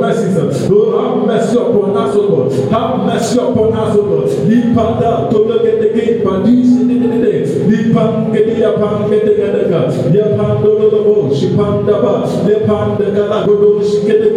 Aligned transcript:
mercies. 0.00 0.68
Oh, 0.70 0.96
have 0.98 1.26
mercy 1.26 1.56
upon 1.56 1.96
us, 1.96 2.16
O 2.16 2.20
Lord. 2.20 2.52
Have 2.72 3.06
mercy 3.06 3.38
upon 3.38 3.72
us, 3.72 3.96
O 3.96 4.00
Lord. 4.02 4.28
Lipada 4.48 5.30
to 5.30 5.38
look 5.38 5.64
at 5.66 5.80
the 5.80 5.88
gate, 5.94 6.24
Padis 6.24 6.80
in 6.80 6.88
the 6.88 7.08
day. 7.20 7.44
Lipan 7.70 8.32
Gedia 8.32 8.74
Pan 8.80 9.08
Gedega, 9.10 9.90
Yapan 10.10 10.62
Dodo, 10.62 11.30
Shipanda 11.30 12.02
Ba, 12.02 12.26
Lepan 12.46 12.98
the 12.98 13.04
Galagodo, 13.04 13.80
Shikega, 13.80 14.28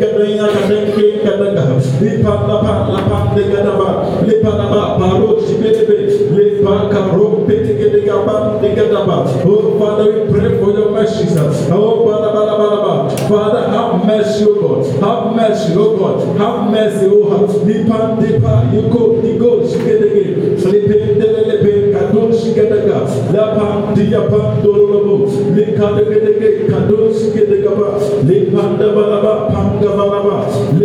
Gadaya, 0.00 0.46
Gadenke, 0.50 1.22
Gadaga, 1.22 1.64
Lipanda 2.00 2.56
Pan, 2.62 2.80
Lapan 2.90 3.34
the 3.36 3.42
Gadaba, 3.42 3.88
Lipanaba, 4.24 4.82
Paro, 4.98 5.30
Shibebe, 5.40 5.98
Lipaka, 6.34 7.00
Rope, 7.16 7.46
Gedega, 7.48 8.16
Ban, 8.26 8.62
the 8.62 8.68
Gadaba. 8.68 9.16
Oh, 9.44 9.78
Father, 9.78 10.06
we 10.24 10.32
pray 10.32 10.58
for 10.58 10.70
your 10.72 10.90
mercies. 10.90 11.36
Oh, 11.70 12.04
Balabalaba. 12.04 13.28
Father, 13.28 13.68
have 13.70 14.04
mercy, 14.04 14.44
O 14.48 14.54
God. 14.54 14.84
Have 15.00 15.34
mercy, 15.36 15.74
O 15.76 15.96
God. 15.96 16.36
Have 16.38 16.70
mercy, 16.70 17.06
O 17.06 17.28
God. 17.28 17.50
Lipan 17.66 18.18
Dipa, 18.20 18.72
you 18.72 18.82
go, 18.92 19.22
you 19.22 19.38
go, 19.38 19.60
Shigedege, 19.60 20.62
Lipen 20.64 21.18
Delebe, 21.20 21.92
Kadon 21.92 22.32
Shigedaga, 22.32 22.98
Lapan 23.32 23.94
Diapan 23.94 24.62
Dolobo, 24.62 25.26
Likadegedege, 25.54 26.66
Kadon 26.68 27.12
Shigedegaba, 27.12 28.00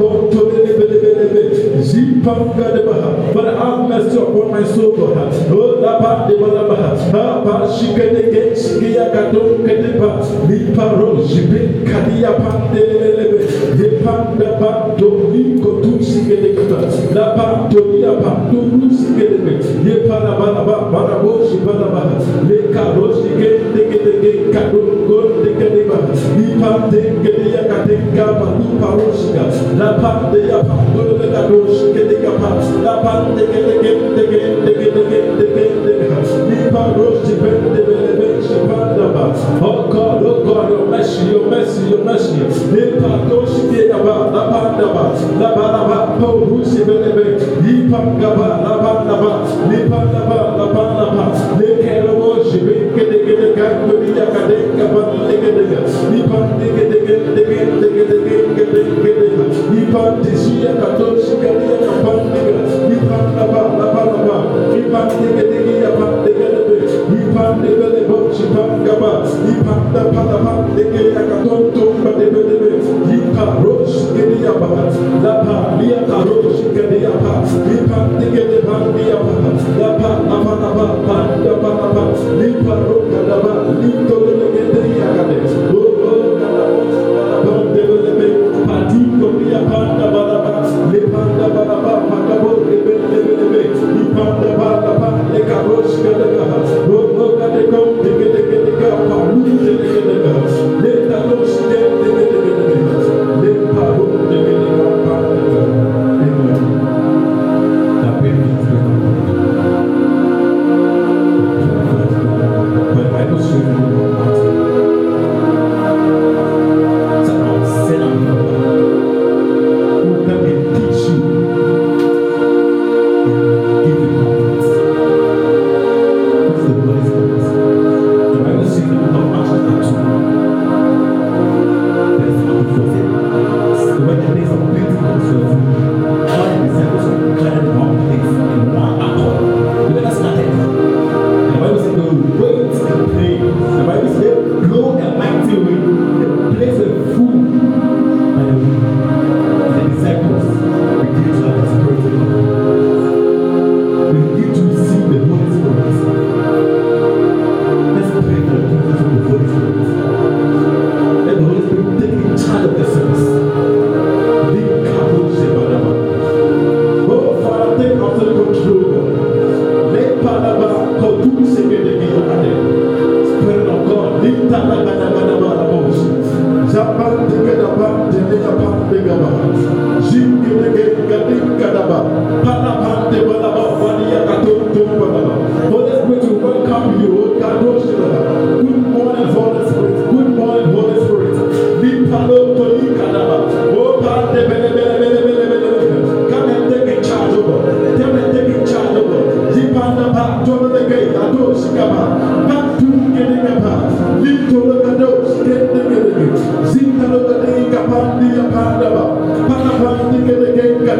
the 0.00 0.08
Ponto 0.08 0.50
Delebe, 0.50 1.82
Zipanga 1.82 2.72
Debaha. 2.72 3.32
Father, 3.34 3.56
have 3.56 3.88
mercy 3.88 4.16
upon 4.16 4.50
my 4.50 4.64
soul, 4.64 4.96
God. 4.96 5.32
Oh, 5.50 5.80
the 5.80 5.98
Pan 6.00 6.30
Debalabaha, 6.30 7.10
Papa 7.12 7.68
Shikadege, 7.68 8.52
Shikia 8.56 9.12
Kadon 9.12 9.64
Kadepa, 9.66 10.10
Liparo, 10.48 11.26
Jibe, 11.26 11.84
Kadia 11.84 12.32
Pandelebe, 12.36 13.44
Yepanda 13.76 14.58
Pando, 14.58 15.10
Liko 15.32 15.82
Tusikadekata, 15.82 17.14
La 17.14 17.34
Pantonia 17.36 18.22
Pando, 18.22 18.60
Tusikadebe, 18.88 19.60
Yepanabanaba, 19.84 20.90
Barabo, 20.90 21.46
Shipanabaha, 21.48 22.48
Leka 22.48 22.94
Roshike, 22.96 23.72
Degedege, 23.74 24.52
Kadon, 24.52 24.99
Banaba, 50.70 51.36
Po 51.50 51.69
Rusi, 52.06 52.58
Bele, 52.60 53.20
Ipande 67.10 67.70
bele 67.74 68.06
bochi 68.06 68.44
pangaba, 68.54 69.26
ipanda 69.50 70.02
pada 70.14 70.38
pande 70.44 70.84
ke 70.92 71.02
yakaton 71.10 71.74
tumba 71.74 72.12
de 72.14 72.26
bele 72.30 72.54
be, 72.60 72.70
ipa 73.10 73.58
rosh 73.64 74.14
ke 74.14 74.22
de 74.30 74.36
yapa, 74.46 74.68
la 75.18 75.32
rosh 76.22 76.62
ke 76.70 76.82
de 76.86 76.86
de 76.86 76.98
yapa, 77.02 77.32
la 79.80 79.90
pa 79.98 80.10
la 80.22 80.36
pa 80.44 80.52
la 80.62 80.70
pa 80.70 80.86
panda 81.02 81.52
pa 81.62 81.70
la 81.80 81.88
pa, 81.94 82.02
lipa 82.38 82.74
roka 82.86 83.20
la 83.26 83.36
pa, 83.42 83.52
lito 83.80 84.16
de 84.26 84.46
ke 84.54 84.62
de 84.70 84.80
o 85.74 85.82
kada 85.98 86.64
kada 87.18 87.38
pande 87.42 87.82
bele 87.90 88.12
be, 88.18 88.28
pati 88.66 89.00
ko 89.18 89.26
liya 89.34 89.60
panda 89.66 90.06
ba 90.14 90.22
la 90.30 90.38
pa, 90.46 90.52
le 90.92 91.00
panda 91.10 91.46
ba 91.54 91.62
la 91.70 91.76
pa, 91.84 91.92
pakabo 92.06 92.50
de 92.70 92.76
bele 92.86 93.18
be, 93.50 93.62
ipanda 93.98 94.50
ba 94.58 94.68
la 94.84 94.92
pa, 95.00 95.08
le 95.32 95.40
ka 95.48 95.58
de 96.20 96.39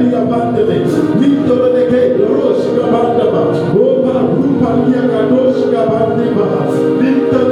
Kalia 0.00 0.25
Bandele, 0.25 0.85
Victor 1.20 1.73
de 1.75 1.85
Ke, 1.91 2.17
Roska 2.25 2.88
Bandaba, 2.88 3.52
Opa 3.76 4.32
Rupa 4.32 4.88
Lia 4.88 5.02
Kadoska 5.02 5.85
Bandeba, 5.93 6.49
Victor 7.00 7.50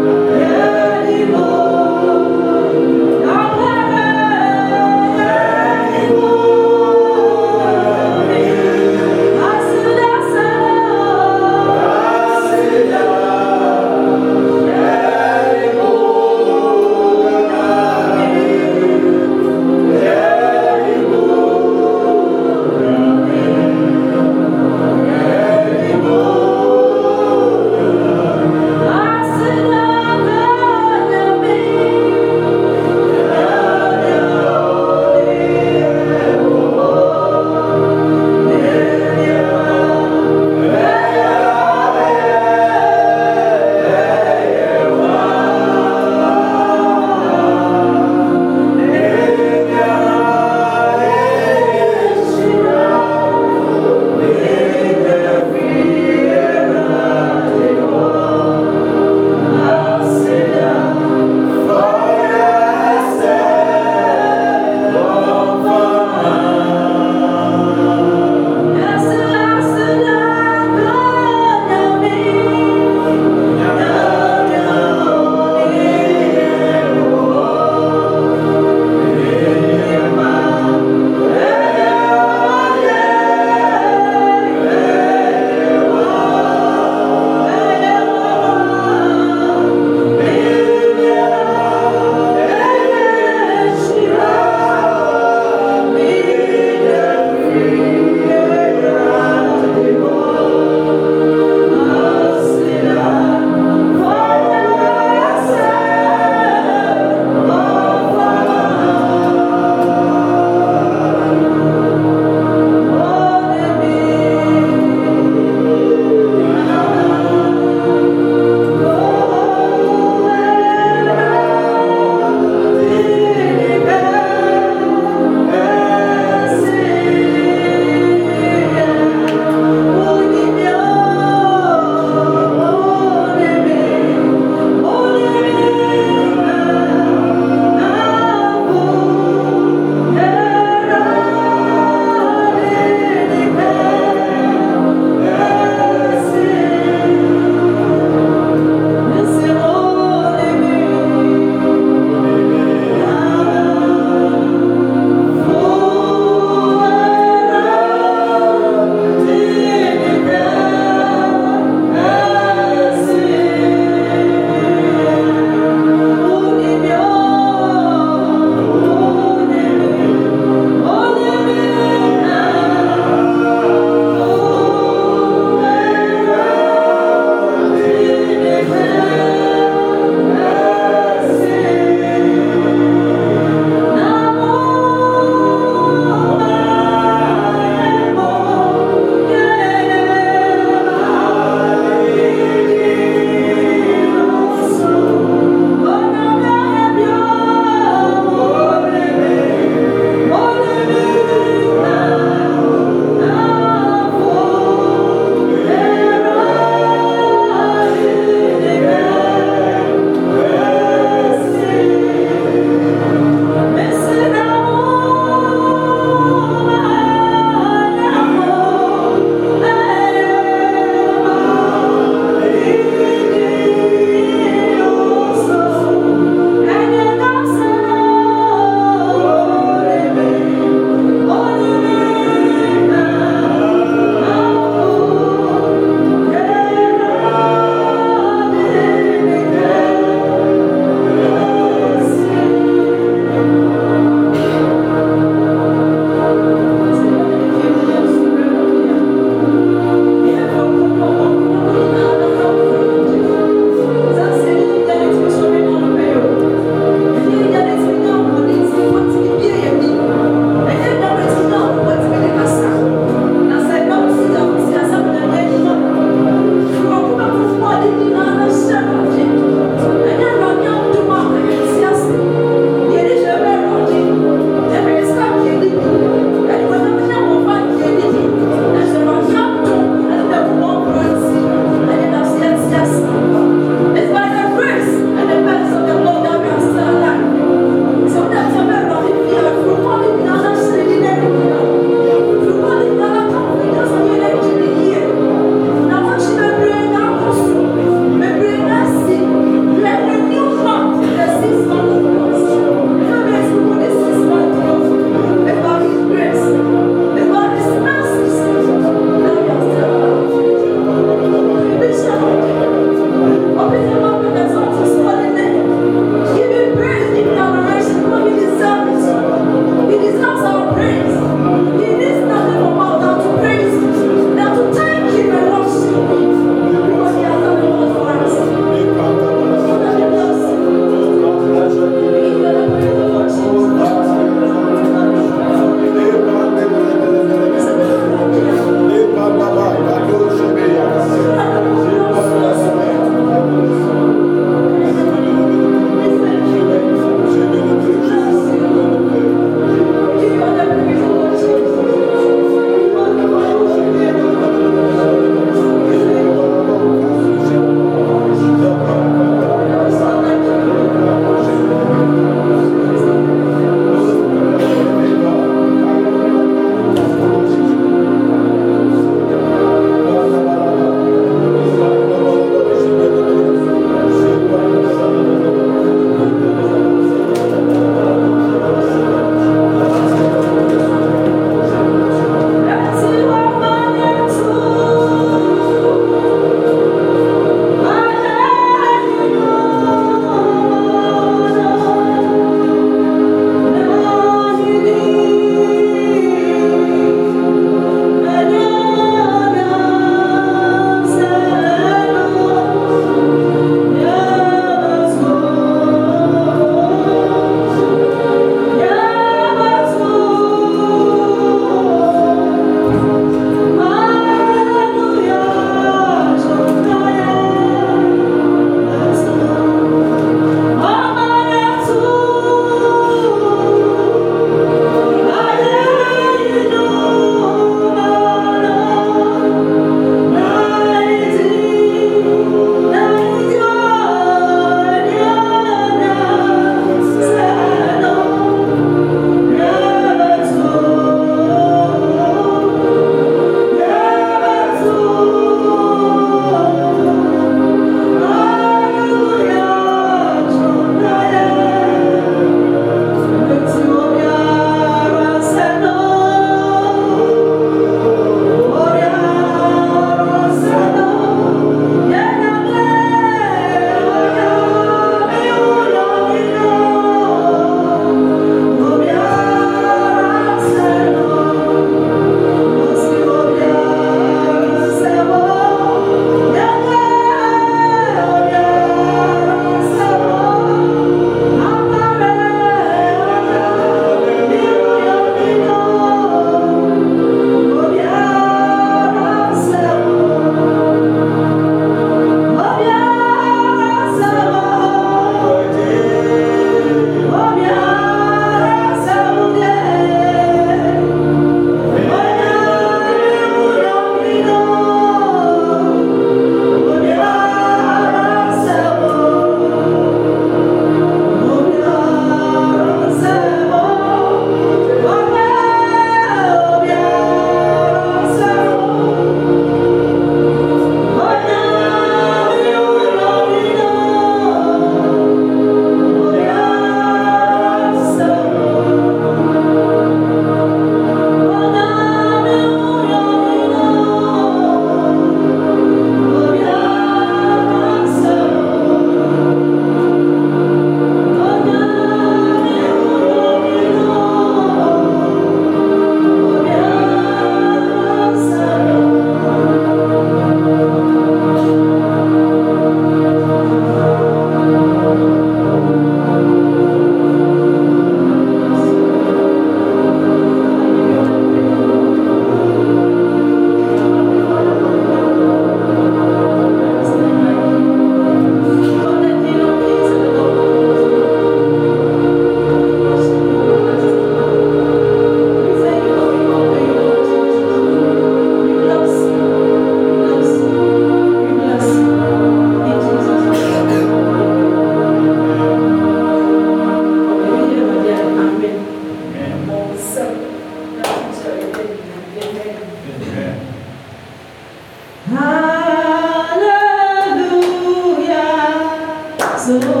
Oh 599.63 600.00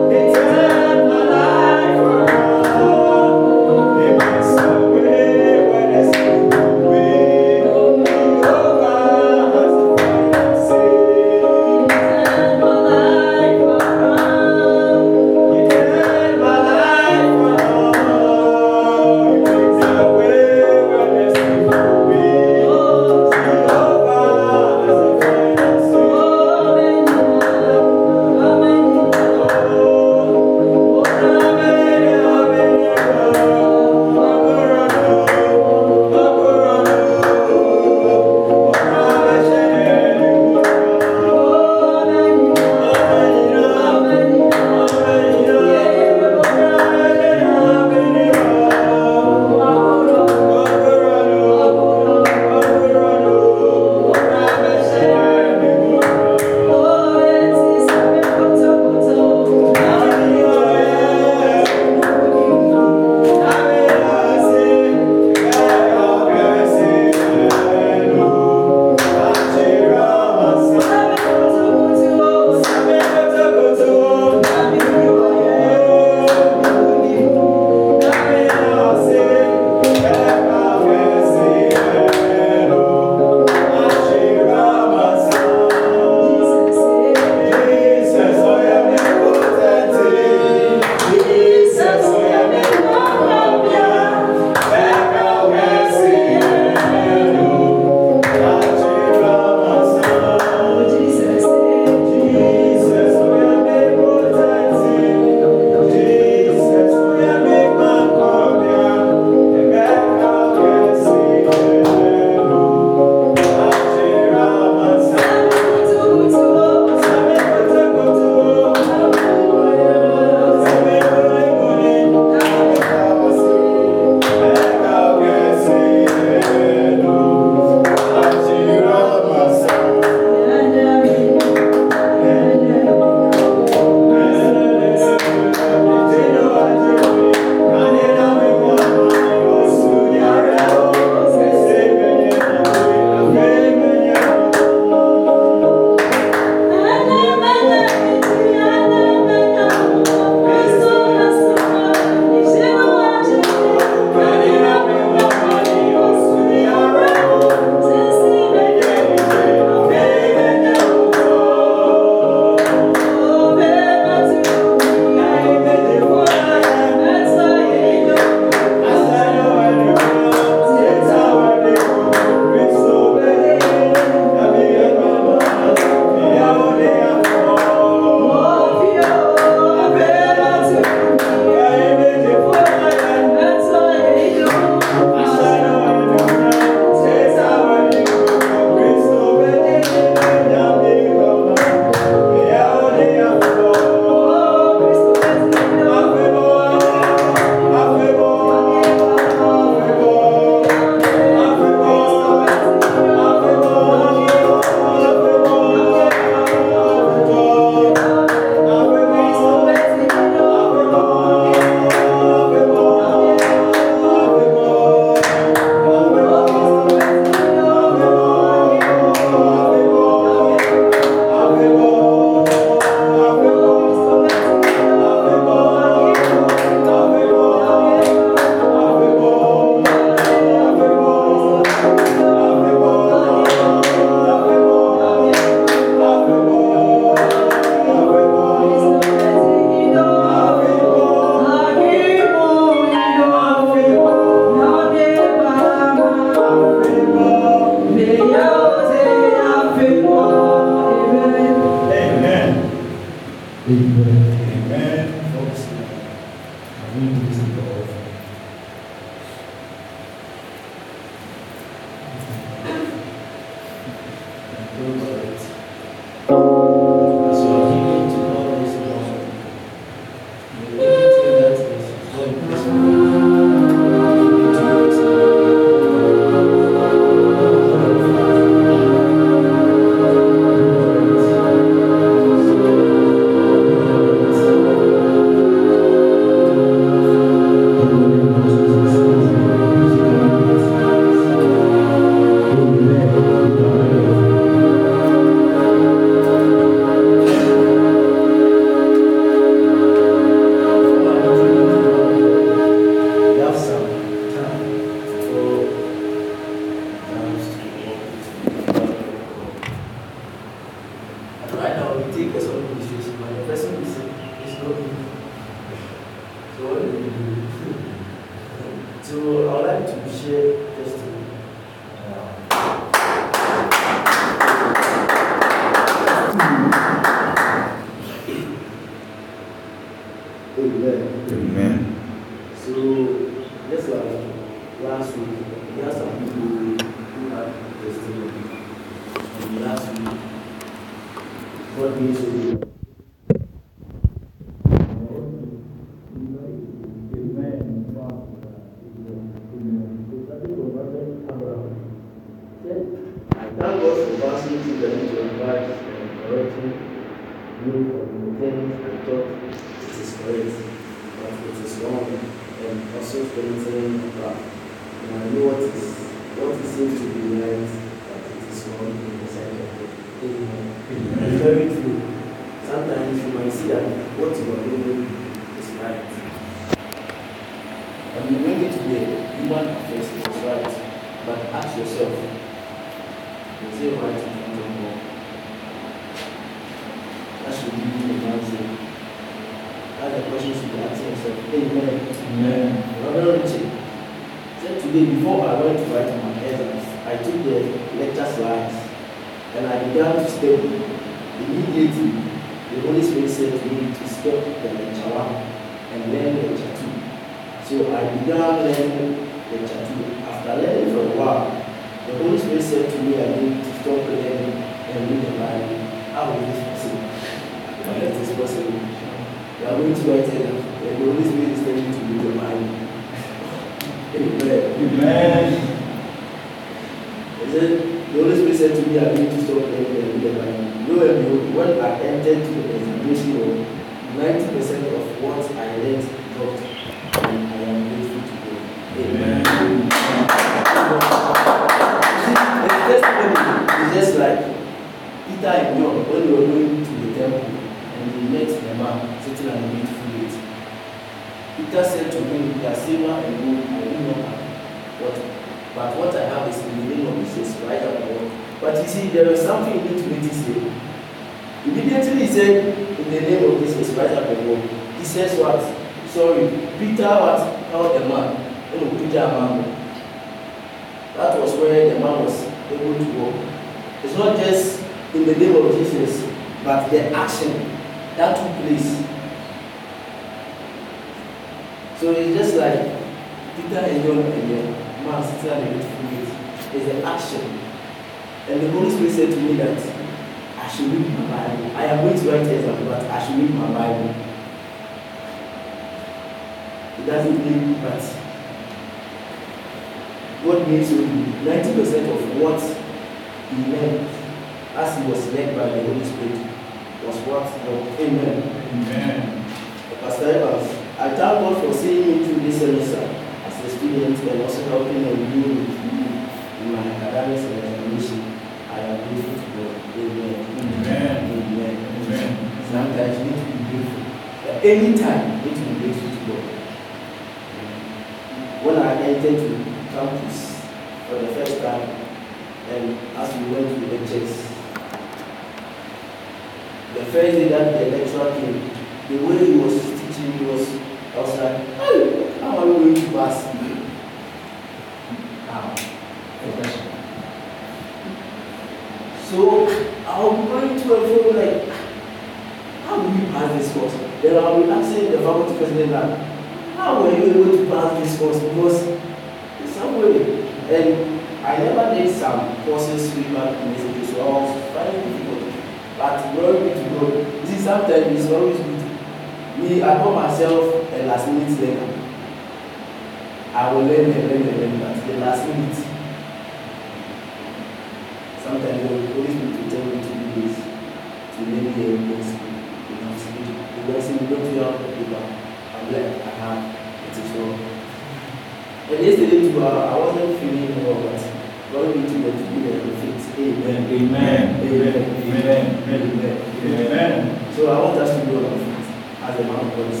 Amen. 593.90 594.60
Amen. 594.60 595.02
Amen. 595.20 595.82
Amen. 595.82 596.36
Amen. 596.62 597.54
So 597.56 597.60
I 597.72 597.82
want 597.82 597.98
us 597.98 598.20
to 598.20 598.24
do 598.24 598.38
a 598.38 598.40
lot 598.40 598.54
as 598.54 599.40
a 599.40 599.42
man 599.42 599.66
of 599.66 599.70
God 599.74 599.90
is 599.92 600.00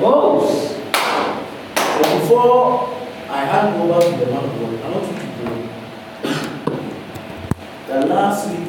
Whoa! 0.00 0.42
But 1.74 2.20
before 2.20 2.90
I 3.28 3.44
hand 3.44 3.80
over 3.80 4.00
to 4.00 4.10
the 4.16 4.26
man 4.32 4.44
of 4.44 4.50
God, 4.58 4.72
I 4.82 4.90
want 4.90 5.06
you 5.06 5.14
to 5.14 5.26
pray. 5.38 5.60
The 7.86 8.06
last 8.06 8.50
week, 8.50 8.68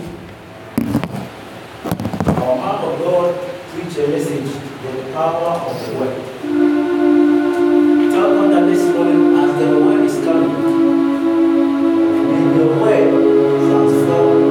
our 2.37 2.55
man 2.55 2.77
of 2.85 2.99
God 2.99 3.29
preached 3.71 3.97
a 3.97 4.07
message, 4.09 4.45
the 4.83 4.91
power 5.11 5.57
of 5.57 5.73
the 5.87 5.91
word. 5.99 6.15
Tell 8.11 8.29
them 8.35 8.47
that 8.51 8.65
this 8.69 8.83
morning, 8.93 9.21
as 9.37 9.51
the 9.57 9.67
word 9.79 10.05
is 10.05 10.17
coming, 10.23 10.53
may 12.29 12.45
the 12.57 12.65
word 12.79 13.09
transform 13.69 14.50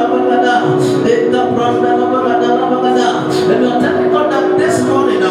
And 3.51 3.63
you're 3.63 3.81
telling 3.81 4.11
God 4.11 4.59
this 4.59 4.81
morning 4.87 5.21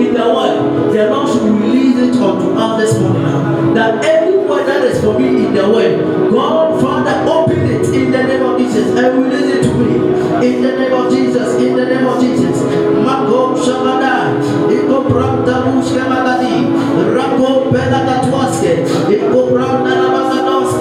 in 0.00 0.14
the 0.14 0.20
world, 0.20 0.92
the 0.92 1.10
Lord 1.10 1.28
should 1.28 1.42
release 1.42 1.96
it 1.96 2.22
unto 2.22 2.52
us 2.56 2.80
this 2.80 3.00
morning. 3.00 3.74
That 3.74 4.04
word 4.48 4.66
that 4.66 4.84
is 4.84 5.00
for 5.02 5.18
me 5.18 5.46
in 5.46 5.54
the 5.54 5.68
word, 5.68 6.30
God 6.30 6.80
Father, 6.80 7.28
open 7.30 7.58
it 7.70 7.86
in 7.94 8.10
the 8.12 8.22
name 8.22 8.42
of 8.42 8.58
Jesus 8.58 8.96
and 8.96 9.32
it 9.32 9.62
to 9.62 9.74
me. 9.74 10.46
In 10.46 10.62
the 10.62 10.72
name 10.78 10.92
of 10.92 11.12
Jesus, 11.12 11.56
in 11.60 11.76
the 11.76 11.84
name 11.86 12.06
of 12.06 12.20
Jesus. 12.20 12.40
Labagadoski 20.00 20.49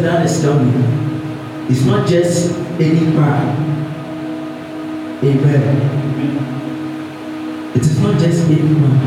person 0.00 0.04
that 0.04 0.26
is 0.26 0.42
coming 0.42 1.70
is 1.70 1.84
not 1.86 2.08
just 2.08 2.52
any 2.80 3.06
man. 3.14 3.56
Amen. 5.22 5.76
It 7.74 7.82
is 7.82 8.00
not 8.00 8.18
just 8.18 8.48
any 8.50 8.62
man. 8.62 9.00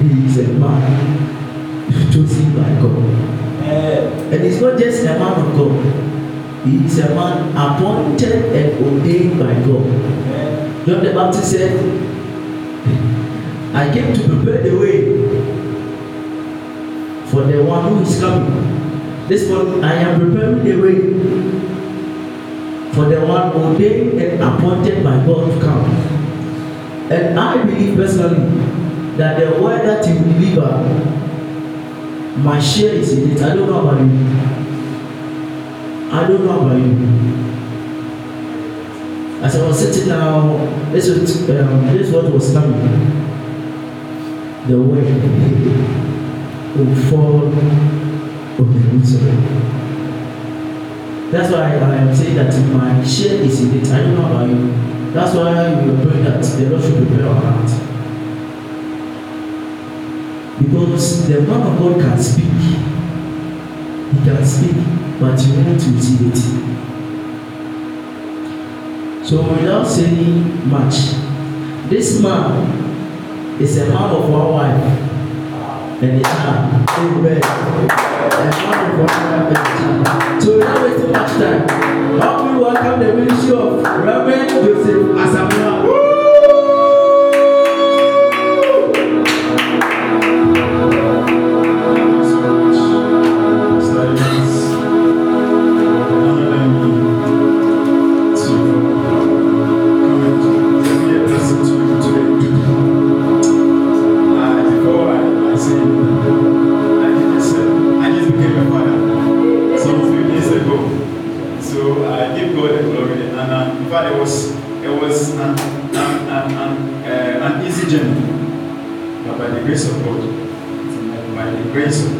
he 0.00 0.26
is 0.26 0.38
a 0.38 0.48
man 0.54 2.12
chosen 2.12 2.56
by 2.56 2.70
God. 2.80 3.04
And 4.32 4.44
he's 4.44 4.60
not 4.60 4.78
just 4.78 5.02
a 5.02 5.18
man 5.18 5.40
of 5.40 5.56
God. 5.56 6.66
He 6.66 6.84
is 6.84 6.98
a 6.98 7.14
man 7.14 7.56
appointed 7.56 8.32
and 8.54 8.84
ordained 8.84 9.38
by 9.38 9.54
God. 9.54 9.86
John 10.86 11.04
the 11.04 11.12
Baptist 11.14 11.50
said, 11.50 11.72
I 13.74 13.92
came 13.92 14.14
to 14.14 14.20
prepare 14.28 14.62
the 14.62 14.78
way 14.78 15.50
for 17.30 17.42
the 17.44 17.62
one 17.62 17.84
who 17.94 18.02
is 18.02 18.18
coming. 18.18 18.59
This 19.30 19.48
one, 19.48 19.84
I 19.84 19.92
am 19.94 20.18
preparing 20.18 20.64
the 20.64 20.74
way 20.82 20.96
for 22.92 23.04
the 23.04 23.24
one 23.24 23.52
ordained 23.54 24.20
and 24.20 24.42
appointed 24.42 25.04
by 25.04 25.24
God 25.24 25.54
to 25.54 25.60
come. 25.60 25.84
And 27.12 27.38
I 27.38 27.62
believe 27.62 27.94
personally 27.94 28.42
that 29.18 29.38
the 29.38 29.62
word 29.62 29.86
that 29.86 30.04
you 30.08 30.14
deliver, 30.18 30.82
my 32.38 32.58
share 32.58 32.92
is 32.92 33.12
in 33.16 33.30
it. 33.30 33.40
I 33.40 33.54
don't 33.54 33.68
know 33.68 33.86
about 33.86 34.00
you. 34.00 34.10
I 36.10 36.26
don't 36.26 36.44
know 36.44 36.66
about 36.66 36.78
you. 36.80 36.92
As 39.44 39.54
I 39.54 39.64
was 39.64 39.78
sitting 39.78 40.08
down, 40.08 40.90
this 40.90 41.08
was 41.08 41.48
um, 41.50 41.86
this 41.96 42.10
what 42.10 42.32
was 42.32 42.52
coming. 42.52 42.80
The 44.66 44.76
word 44.76 45.06
will 46.74 46.96
fall 47.08 47.79
it. 49.02 49.80
That's 51.30 51.52
why 51.52 51.60
I 51.60 51.96
am 51.96 52.14
saying 52.14 52.36
that 52.36 52.52
my 52.72 53.04
share 53.04 53.40
is 53.40 53.60
in 53.62 53.80
it. 53.80 53.88
I 53.92 53.98
don't 53.98 54.14
know 54.14 54.26
about 54.26 54.48
you. 54.48 55.12
That's 55.12 55.34
why 55.34 55.84
we 55.84 55.90
are 55.90 56.02
praying 56.02 56.24
that 56.24 56.42
the 56.42 56.70
Lord 56.70 56.82
should 56.82 57.06
prepare 57.06 57.26
our 57.28 57.40
heart. 57.40 57.70
Because 60.60 61.28
the 61.28 61.40
man 61.42 61.62
of 61.62 61.78
God 61.78 62.00
can 62.00 62.18
speak. 62.20 62.50
He 64.10 64.18
can 64.24 64.44
speak, 64.44 64.76
but 65.20 65.40
you 65.46 65.54
want 65.54 65.80
to 65.80 65.90
receive 65.92 66.32
it. 66.32 66.38
So 69.24 69.42
without 69.42 69.86
saying 69.86 70.68
much, 70.68 70.96
this 71.88 72.20
man 72.20 73.60
is 73.60 73.78
a 73.78 73.86
man 73.86 74.10
of 74.10 74.28
one 74.28 74.52
wife 74.52 74.99
and 76.02 76.18
a 76.18 76.22
child. 76.22 76.88
Amen. 76.90 77.42
A 77.42 78.28
man 78.38 78.90
of 78.90 78.98
one 78.98 79.08
wife 79.08 79.48
and 79.48 79.56
a 79.56 80.04
child. 80.06 80.42
So 80.42 80.56
without 80.56 80.82
wasting 80.82 81.12
much 81.12 81.32
time, 81.32 81.68
help 82.18 82.52
me 82.52 82.58
welcome 82.58 83.00
the 83.00 83.14
ministry 83.14 83.56
of 83.56 83.82
Reverend 83.82 84.50
Joseph 84.50 85.02
Asamoah. 85.16 86.09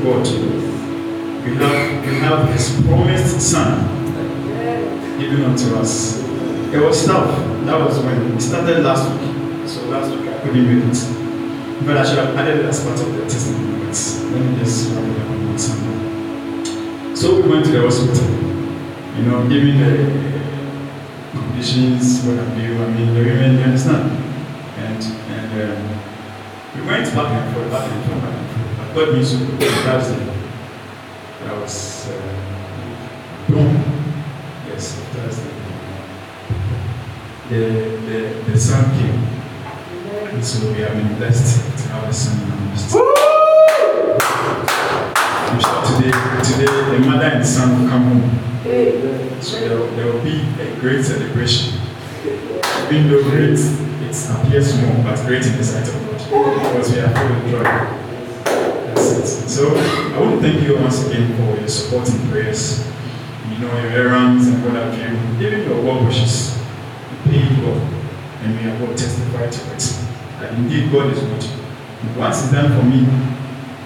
God, 0.03 0.27
we 1.45 1.57
have 1.57 2.07
we 2.07 2.15
have 2.21 2.49
His 2.53 2.81
promised 2.87 3.41
Son 3.41 3.87
given 5.19 5.45
unto 5.45 5.75
us. 5.77 6.19
It 6.73 6.81
was 6.81 7.05
tough. 7.05 7.37
That 7.67 7.79
was 7.79 7.99
when 7.99 8.33
it 8.33 8.41
started 8.41 8.83
last 8.83 9.11
week. 9.11 9.69
So 9.69 9.85
last 9.89 10.11
week 10.11 10.27
I 10.29 10.41
couldn't 10.41 10.65
make 10.65 10.85
it. 10.89 11.87
But 11.87 11.99
I 11.99 12.05
should 12.05 12.19
have 12.19 12.35
added 12.37 12.61
it 12.61 12.65
as 12.65 12.83
part 12.83 12.99
of 12.99 13.13
the 13.15 13.23
testimony. 13.25 13.85
But 13.85 13.97
let 14.33 14.41
me 14.41 14.59
just 14.59 14.91
wrap 14.95 15.05
it 15.05 15.21
up 15.21 15.29
on 15.29 15.59
Sunday. 15.59 17.15
So 17.15 17.43
we 17.43 17.49
went 17.49 17.67
to 17.67 17.73
the 17.73 17.83
hospital. 17.83 18.31
You 19.17 19.27
know, 19.27 19.49
given 19.49 19.77
the 19.81 20.31
conditions, 21.31 22.25
what 22.25 22.37
have 22.39 22.57
you. 22.57 22.83
I 22.83 22.89
mean, 22.89 23.15
the 23.15 23.21
women, 23.21 23.59
you 23.59 23.65
understand. 23.65 24.13
And 24.79 25.03
and 25.29 25.51
um, 25.61 26.01
we 26.75 26.87
went 26.87 27.05
back 27.15 27.29
and 27.37 27.55
forth, 27.55 27.71
back 27.71 27.91
and 27.91 28.05
forth, 28.05 28.40
forth. 28.95 29.07
got 29.07 29.15
me 29.15 29.21
to 29.25 30.41
I 31.43 31.59
was 31.61 32.09
uh, 32.09 32.13
born. 33.49 33.75
Yes, 34.69 34.95
Thursday. 35.13 35.55
The, 37.49 37.61
the, 38.07 38.19
the 38.53 38.59
son 38.59 38.85
came. 38.99 39.19
And 40.33 40.45
so 40.45 40.69
we 40.73 40.79
have 40.81 40.93
been 40.93 41.17
blessed 41.17 41.61
to 41.83 41.89
have 41.93 42.09
a 42.09 42.13
son 42.13 42.43
in 42.43 42.51
our 42.53 42.61
midst. 42.71 42.95
I'm 45.51 45.59
sure 45.61 45.83
today, 45.97 46.13
today 46.45 46.71
the 46.93 46.99
mother 47.07 47.25
and 47.27 47.41
the 47.43 47.47
son 47.47 47.83
will 47.83 47.89
come 47.89 48.03
home. 48.05 48.31
So 49.43 49.59
there, 49.61 49.77
will- 49.79 49.91
there 49.97 50.07
will 50.13 50.23
be 50.23 50.45
a 50.61 50.77
great 50.81 51.05
celebration. 51.05 51.81
Even 52.91 53.09
though 53.09 53.23
great, 53.23 53.59
it 53.59 54.31
appears 54.31 54.75
small, 54.75 55.03
but 55.03 55.19
great 55.27 55.47
in 55.47 55.57
the 55.57 55.65
sight 55.65 55.89
of 55.89 55.95
God. 55.95 56.19
Because 56.19 56.93
we 56.93 57.01
are 57.01 57.09
full 57.09 57.33
of 57.37 57.51
joy. 57.51 58.10
So 59.31 59.75
I 59.77 60.19
want 60.21 60.41
to 60.41 60.49
thank 60.51 60.67
you 60.67 60.77
once 60.77 61.07
again 61.07 61.37
for 61.37 61.59
your 61.59 61.69
support 61.69 62.09
and 62.09 62.31
prayers. 62.31 62.87
You 63.51 63.59
know, 63.59 63.79
your 63.81 63.91
errands 63.93 64.49
and 64.49 64.65
what 64.65 64.75
have 64.75 64.95
you, 64.99 65.47
even 65.47 65.69
your 65.69 65.83
well 65.83 66.05
wishes. 66.05 66.57
You 67.11 67.31
paid 67.31 67.49
God, 67.63 67.81
and 68.43 68.57
we 68.57 68.63
have 68.63 68.81
all 68.83 68.95
testified 68.97 69.53
to 69.53 69.75
it. 69.75 69.83
That 70.41 70.55
indeed 70.55 70.91
God 70.91 71.13
is 71.13 71.19
good. 71.21 71.61
Once 72.17 72.43
it's 72.43 72.53
done 72.53 72.73
for 72.77 72.85
me, 72.87 73.01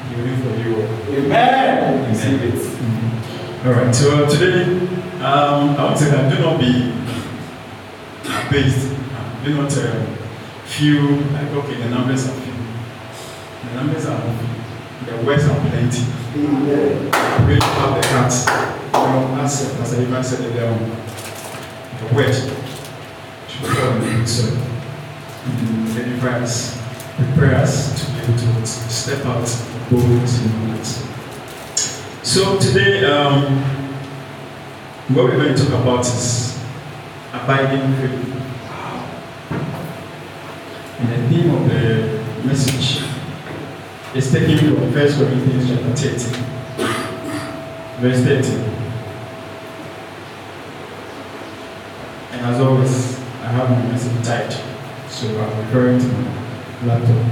He 0.08 0.14
will 0.16 0.26
do 0.28 0.36
for 0.42 0.68
you. 0.68 0.76
all. 0.76 1.24
Amen. 1.26 2.08
Receive 2.10 2.42
it. 2.42 3.66
All 3.66 3.72
right. 3.72 3.94
So 3.94 4.26
today, 4.28 4.64
um, 5.20 5.76
I 5.76 5.84
want 5.84 5.98
to 5.98 6.04
say 6.04 6.10
that 6.10 6.32
do 6.34 6.40
not 6.42 6.60
be 6.60 6.92
based. 8.50 8.90
Do 9.44 9.54
not 9.60 9.72
uh, 9.76 10.06
feel 10.64 11.02
like 11.32 11.50
okay, 11.50 11.74
the 11.82 11.88
numbers 11.90 12.26
are 12.28 12.32
few. 12.40 12.54
The 13.68 13.74
numbers 13.74 14.06
are 14.06 14.20
few. 14.20 14.53
The 15.06 15.16
words 15.26 15.44
are 15.44 15.60
plenty. 15.68 16.02
Amen. 16.34 17.46
Really 17.46 17.60
have 17.60 18.00
the 18.00 18.08
heart. 18.08 18.32
You 18.94 19.36
know, 19.36 19.42
as 19.42 19.74
Pastor 19.76 20.00
Ivan 20.00 20.24
said 20.24 20.40
earlier 20.40 20.66
on, 20.66 20.78
the 21.98 22.14
word 22.14 22.34
should 23.48 23.66
in 23.66 24.00
the 24.00 24.16
good 24.16 24.28
soil. 24.28 24.56
Deliver 25.94 26.28
us, 26.30 26.80
prepare 27.16 27.56
us 27.56 28.00
to 28.00 28.12
be 28.12 28.20
able 28.20 28.38
to 28.38 28.66
step 28.66 29.26
out 29.26 29.46
boldness 29.90 30.42
in 30.42 30.70
our. 30.70 30.84
So 32.22 32.58
today, 32.58 33.04
um, 33.04 33.62
what 35.08 35.26
we're 35.26 35.36
going 35.36 35.54
to 35.54 35.64
talk 35.64 35.82
about 35.82 36.00
is 36.00 36.58
abiding 37.34 37.94
faith. 37.96 38.30
And 40.98 41.08
the 41.12 41.28
theme 41.28 41.54
of 41.54 41.68
the 41.68 42.48
message 42.48 43.03
is 44.14 44.30
taken 44.30 44.56
from 44.58 44.76
1 44.76 44.92
Corinthians 44.92 45.68
chapter 45.68 45.92
13, 45.96 46.44
verse 48.00 48.20
13. 48.22 48.60
And 52.30 52.40
as 52.46 52.60
always, 52.60 53.18
I 53.42 53.48
have 53.48 53.70
my 53.70 53.82
message 53.90 54.24
typed, 54.24 54.62
so 55.10 55.26
I'm 55.26 55.58
referring 55.66 55.98
to 55.98 56.06
my 56.06 56.22
laptop 56.86 57.22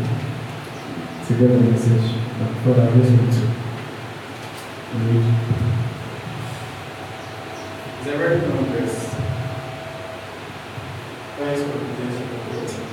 to 1.29 1.35
get 1.39 1.49
the 1.49 1.61
message. 1.61 2.19
That, 2.39 2.51
I 2.51 2.99
just 2.99 3.13
want 3.13 3.33
to 3.33 3.39
read. 4.99 5.25
A 8.01 8.17
very 8.17 8.39
verse. 8.41 8.99
First 11.39 11.63
Corinthians 11.63 12.17
chapter 12.19 12.67
13. 12.67 12.93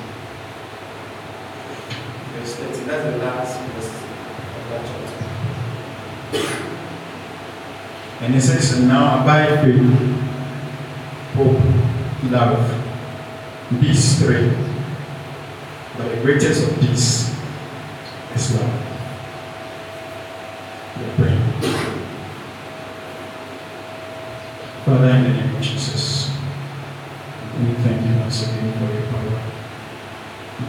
Verse 2.49 2.77
13. 2.77 2.87
That's 2.87 3.03
the 3.03 3.17
last 3.19 3.59
verse 3.61 3.85
of 3.85 4.63
that 4.69 4.81
chapter. 4.85 5.19
And 8.21 8.35
it 8.35 8.41
says, 8.41 8.79
Now 8.81 9.21
abide 9.21 9.61
faith, 9.61 9.83
hope, 11.35 11.61
love. 12.31 12.75
These 13.79 14.17
three. 14.17 14.49
But 15.95 16.09
the 16.09 16.21
greatest 16.23 16.71
of 16.71 16.81
these 16.81 17.29
is 18.33 18.55
love. 18.55 18.73
We 20.97 21.03
praying. 21.17 21.43
Father, 24.85 25.09
in 25.09 25.23
the 25.23 25.29
name 25.29 25.55
of 25.55 25.61
Jesus, 25.61 26.31
we 27.59 27.73
thank 27.83 28.07
you 28.07 28.19
once 28.21 28.41
again 28.41 28.73
for 28.73 28.91
your 28.91 29.05
power. 29.11 29.39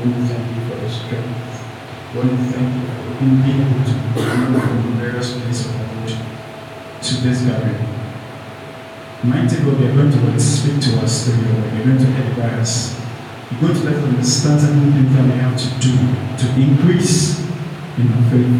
We 0.04 0.12
thank 0.28 0.56
you 0.56 0.62
for 0.68 0.76
your 0.78 0.90
strength. 0.90 1.49
Thank 2.12 2.26
you 2.26 2.38
for 2.42 3.14
being 3.20 3.38
able 3.62 3.84
to 3.86 3.92
move 3.94 4.62
from 4.62 4.76
the 4.82 4.90
various 4.98 5.30
places 5.38 5.66
of 5.66 5.72
the 5.72 5.78
world 5.78 6.10
to 7.02 7.14
this 7.22 7.42
gathering. 7.42 7.86
Mighty 9.22 9.56
God, 9.62 9.78
you're 9.78 9.94
going 9.94 10.10
to 10.10 10.40
speak 10.40 10.80
to 10.80 10.98
us 11.04 11.24
through 11.24 11.40
your 11.40 11.54
word. 11.54 11.72
You're 11.74 11.84
going 11.84 11.98
to 11.98 12.06
edify 12.06 12.60
us. 12.60 12.98
You're 13.52 13.60
going 13.60 13.74
to 13.74 13.80
let 13.84 13.94
us 13.94 14.04
understand 14.04 14.60
certain 14.60 14.92
things 14.92 15.14
that 15.14 15.24
we 15.24 15.30
have 15.38 15.56
to 15.56 15.68
do 15.78 15.92
to 16.40 16.46
increase 16.60 17.38
in 17.96 18.10
our 18.10 18.24
faith, 18.30 18.58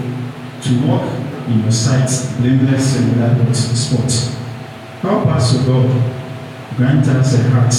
to 0.63 0.87
walk 0.87 1.11
in 1.49 1.63
your 1.63 1.73
sight, 1.73 2.09
blameless 2.39 2.99
and 2.99 3.09
without 3.11 3.53
spot. 3.57 4.11
Help 5.03 5.27
us, 5.27 5.57
O 5.57 5.67
God. 5.67 5.91
Grant 6.77 7.09
us 7.09 7.35
a 7.35 7.43
heart. 7.51 7.75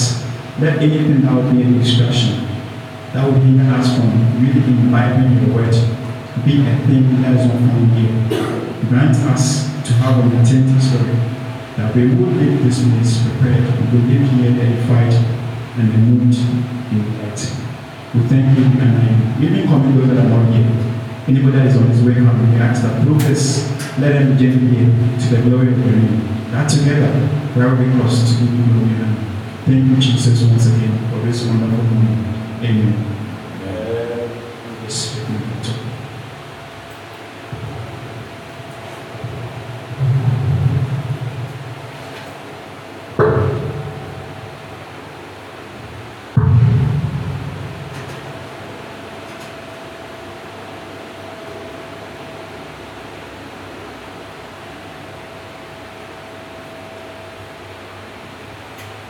Let 0.60 0.82
anything 0.82 1.24
will 1.24 1.50
be 1.50 1.62
a 1.62 1.64
distraction, 1.78 2.46
that 3.12 3.26
will 3.26 3.40
hinder 3.40 3.68
us 3.76 3.96
from 3.96 4.08
really 4.40 4.64
imbibing 4.64 5.36
your 5.36 5.56
word, 5.56 5.72
to 5.72 6.38
be 6.44 6.64
a 6.64 6.76
thing 6.88 7.20
that 7.20 7.36
is 7.36 7.46
not 7.46 7.60
found 7.60 7.92
here. 7.92 8.16
Grant 8.88 9.16
us 9.28 9.68
to 9.84 9.92
have 10.00 10.24
an 10.24 10.40
attentive 10.40 10.82
story, 10.82 11.16
that 11.76 11.94
we 11.94 12.08
will 12.08 12.32
leave 12.32 12.64
this 12.64 12.80
place 12.80 13.20
prepared, 13.20 13.68
we 13.92 13.98
will 13.98 14.06
leave 14.08 14.28
here 14.32 14.56
edified 14.56 15.12
and 15.76 15.92
the 15.92 15.98
moved 15.98 16.38
in 16.92 17.04
light. 17.20 17.40
We 18.14 18.20
thank 18.28 18.58
you 18.58 18.64
and 18.80 18.96
I 18.96 19.44
even 19.44 19.68
commit 19.68 19.96
those 19.96 20.08
that 20.08 20.24
are 20.24 20.28
not 20.28 20.52
here. 20.52 20.68
Anybody 21.28 21.56
that 21.56 21.66
is 21.68 21.76
on 21.76 21.86
his 21.88 22.02
way 22.02 22.14
come, 22.14 22.52
we 22.52 22.58
ask 22.60 22.82
that 22.82 23.04
this, 23.20 23.70
let 23.98 24.12
them 24.12 24.36
journey 24.36 24.74
here 24.74 24.88
to 25.20 25.36
the 25.36 25.42
glory 25.48 25.72
of 25.72 25.78
your 25.78 25.96
name. 25.96 26.50
That 26.50 26.68
together, 26.68 27.12
wherever 27.54 27.76
we 27.76 27.90
cross 27.96 28.32
to 28.32 28.44
give 28.44 28.52
you 28.52 28.72
honor. 28.74 29.16
Thank 29.64 29.88
you, 29.88 29.96
Jesus, 29.96 30.42
once 30.42 30.66
again 30.66 30.98
for 31.10 31.24
this 31.24 31.46
wonderful 31.46 31.84
moment. 31.84 32.41
Amen. 32.64 32.94
Yes, 34.84 35.18
we 35.18 35.24
can 35.36 35.62
talk. 35.62 35.76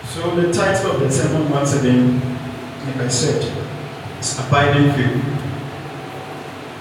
So 0.05 0.35
the 0.37 0.53
title 0.53 0.93
of 0.93 1.01
the 1.01 1.11
sermon 1.11 1.51
once 1.51 1.75
again, 1.79 2.21
like 2.87 2.92
I 3.03 3.09
said, 3.09 3.43
is 4.21 4.39
abiding 4.39 4.93
faith. 4.93 5.25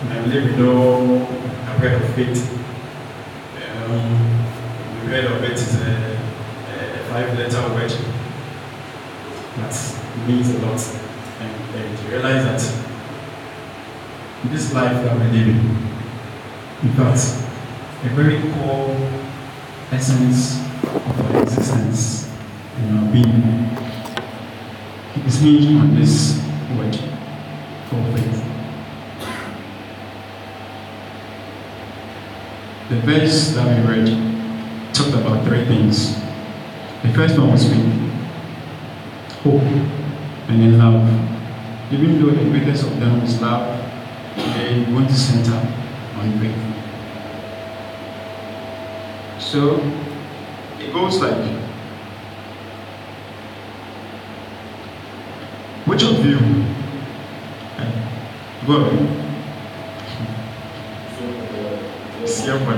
And 0.02 0.14
I 0.14 0.22
believe 0.22 0.52
you 0.52 0.58
know 0.58 1.26
I've 1.66 1.84
of 1.84 2.16
faith. 2.16 2.48
Um, 3.58 4.22
we 5.02 5.08
heard 5.08 5.26
of 5.26 5.44
it 5.44 5.54
is 5.54 5.82
a, 5.82 6.20
a 6.70 7.04
five-letter 7.10 7.74
word 7.74 7.92
that 9.58 9.74
means 10.28 10.50
a 10.50 10.60
lot. 10.60 10.82
And, 11.40 11.76
and 11.76 12.00
you 12.00 12.10
realize 12.10 12.44
that 12.44 12.62
this 14.52 14.74
life 14.74 15.04
that 15.04 15.18
we're 15.18 15.32
living, 15.32 15.60
in 16.84 16.94
fact, 16.94 17.22
a 18.04 18.10
very 18.10 18.42
core 18.54 18.96
essence 19.92 20.60
of 20.84 21.36
our 21.36 21.42
existence 21.42 22.32
and 22.78 23.00
our 23.00 23.12
being 23.12 23.61
on 25.44 25.96
this 25.96 26.39
word 26.78 26.96
called 27.89 28.14
faith. 28.14 28.46
The 32.89 32.96
verse 33.02 33.56
that 33.56 33.66
we 33.66 33.92
read 33.92 34.08
talked 34.94 35.16
about 35.16 35.44
three 35.48 35.66
things. 35.66 36.14
The 37.02 37.12
first 37.16 37.39
one 37.39 37.50
was 37.54 37.64
faith, 37.68 38.12
hope, 39.42 39.64
and 40.48 40.62
then 40.62 40.78
love. 40.78 41.10
Even 41.92 42.22
though 42.22 42.30
the 42.30 42.50
greatest 42.52 42.84
of 42.84 43.00
them 43.00 43.22
is 43.22 43.42
love, 43.42 43.80
they 44.36 44.86
want 44.94 45.10
to 45.10 45.16
center 45.16 45.56
on 46.20 46.39
faith. 46.39 46.56
So 49.39 49.80
it 50.80 50.94
goes 50.94 51.20
like 51.20 51.61
Which 55.86 56.04
of 56.04 56.26
you? 56.26 56.38
Go 58.68 58.92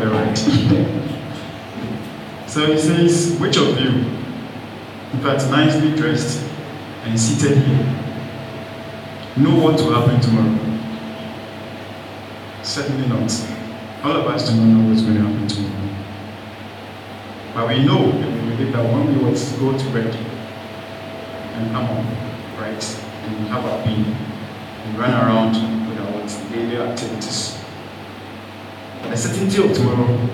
ride. 0.09 0.37
so 2.47 2.71
he 2.71 2.77
says, 2.77 3.37
which 3.39 3.57
of 3.57 3.79
you, 3.79 3.89
in 3.89 5.19
fact, 5.19 5.49
nicely 5.49 5.95
dressed 5.95 6.49
and 7.03 7.19
seated 7.19 7.57
here, 7.57 7.85
know 9.37 9.55
what 9.63 9.75
will 9.81 9.93
happen 9.93 10.21
tomorrow? 10.21 10.57
Certainly 12.63 13.07
not. 13.07 13.31
All 14.03 14.15
of 14.17 14.27
us 14.27 14.49
do 14.49 14.55
not 14.55 14.65
know 14.65 14.89
what's 14.89 15.01
going 15.01 15.15
to 15.15 15.21
happen 15.21 15.47
tomorrow. 15.47 15.89
But 17.53 17.67
we 17.67 17.83
know 17.85 18.09
and 18.11 18.49
we 18.49 18.55
believe 18.55 18.73
that 18.73 18.83
when 18.83 19.17
we 19.17 19.23
was 19.25 19.51
go 19.53 19.77
to 19.77 19.89
bed 19.91 20.15
and 20.15 21.71
come 21.71 21.85
home, 21.85 22.32
right, 22.59 22.83
and 23.25 23.47
have 23.47 23.65
our 23.65 23.83
being, 23.85 24.05
and 24.05 24.97
run 24.97 25.11
around 25.11 25.89
with 25.89 25.99
our 25.99 26.51
daily 26.51 26.77
activities, 26.77 27.59
the 29.03 29.15
certainty 29.17 29.63
of 29.63 29.73
tomorrow 29.73 30.29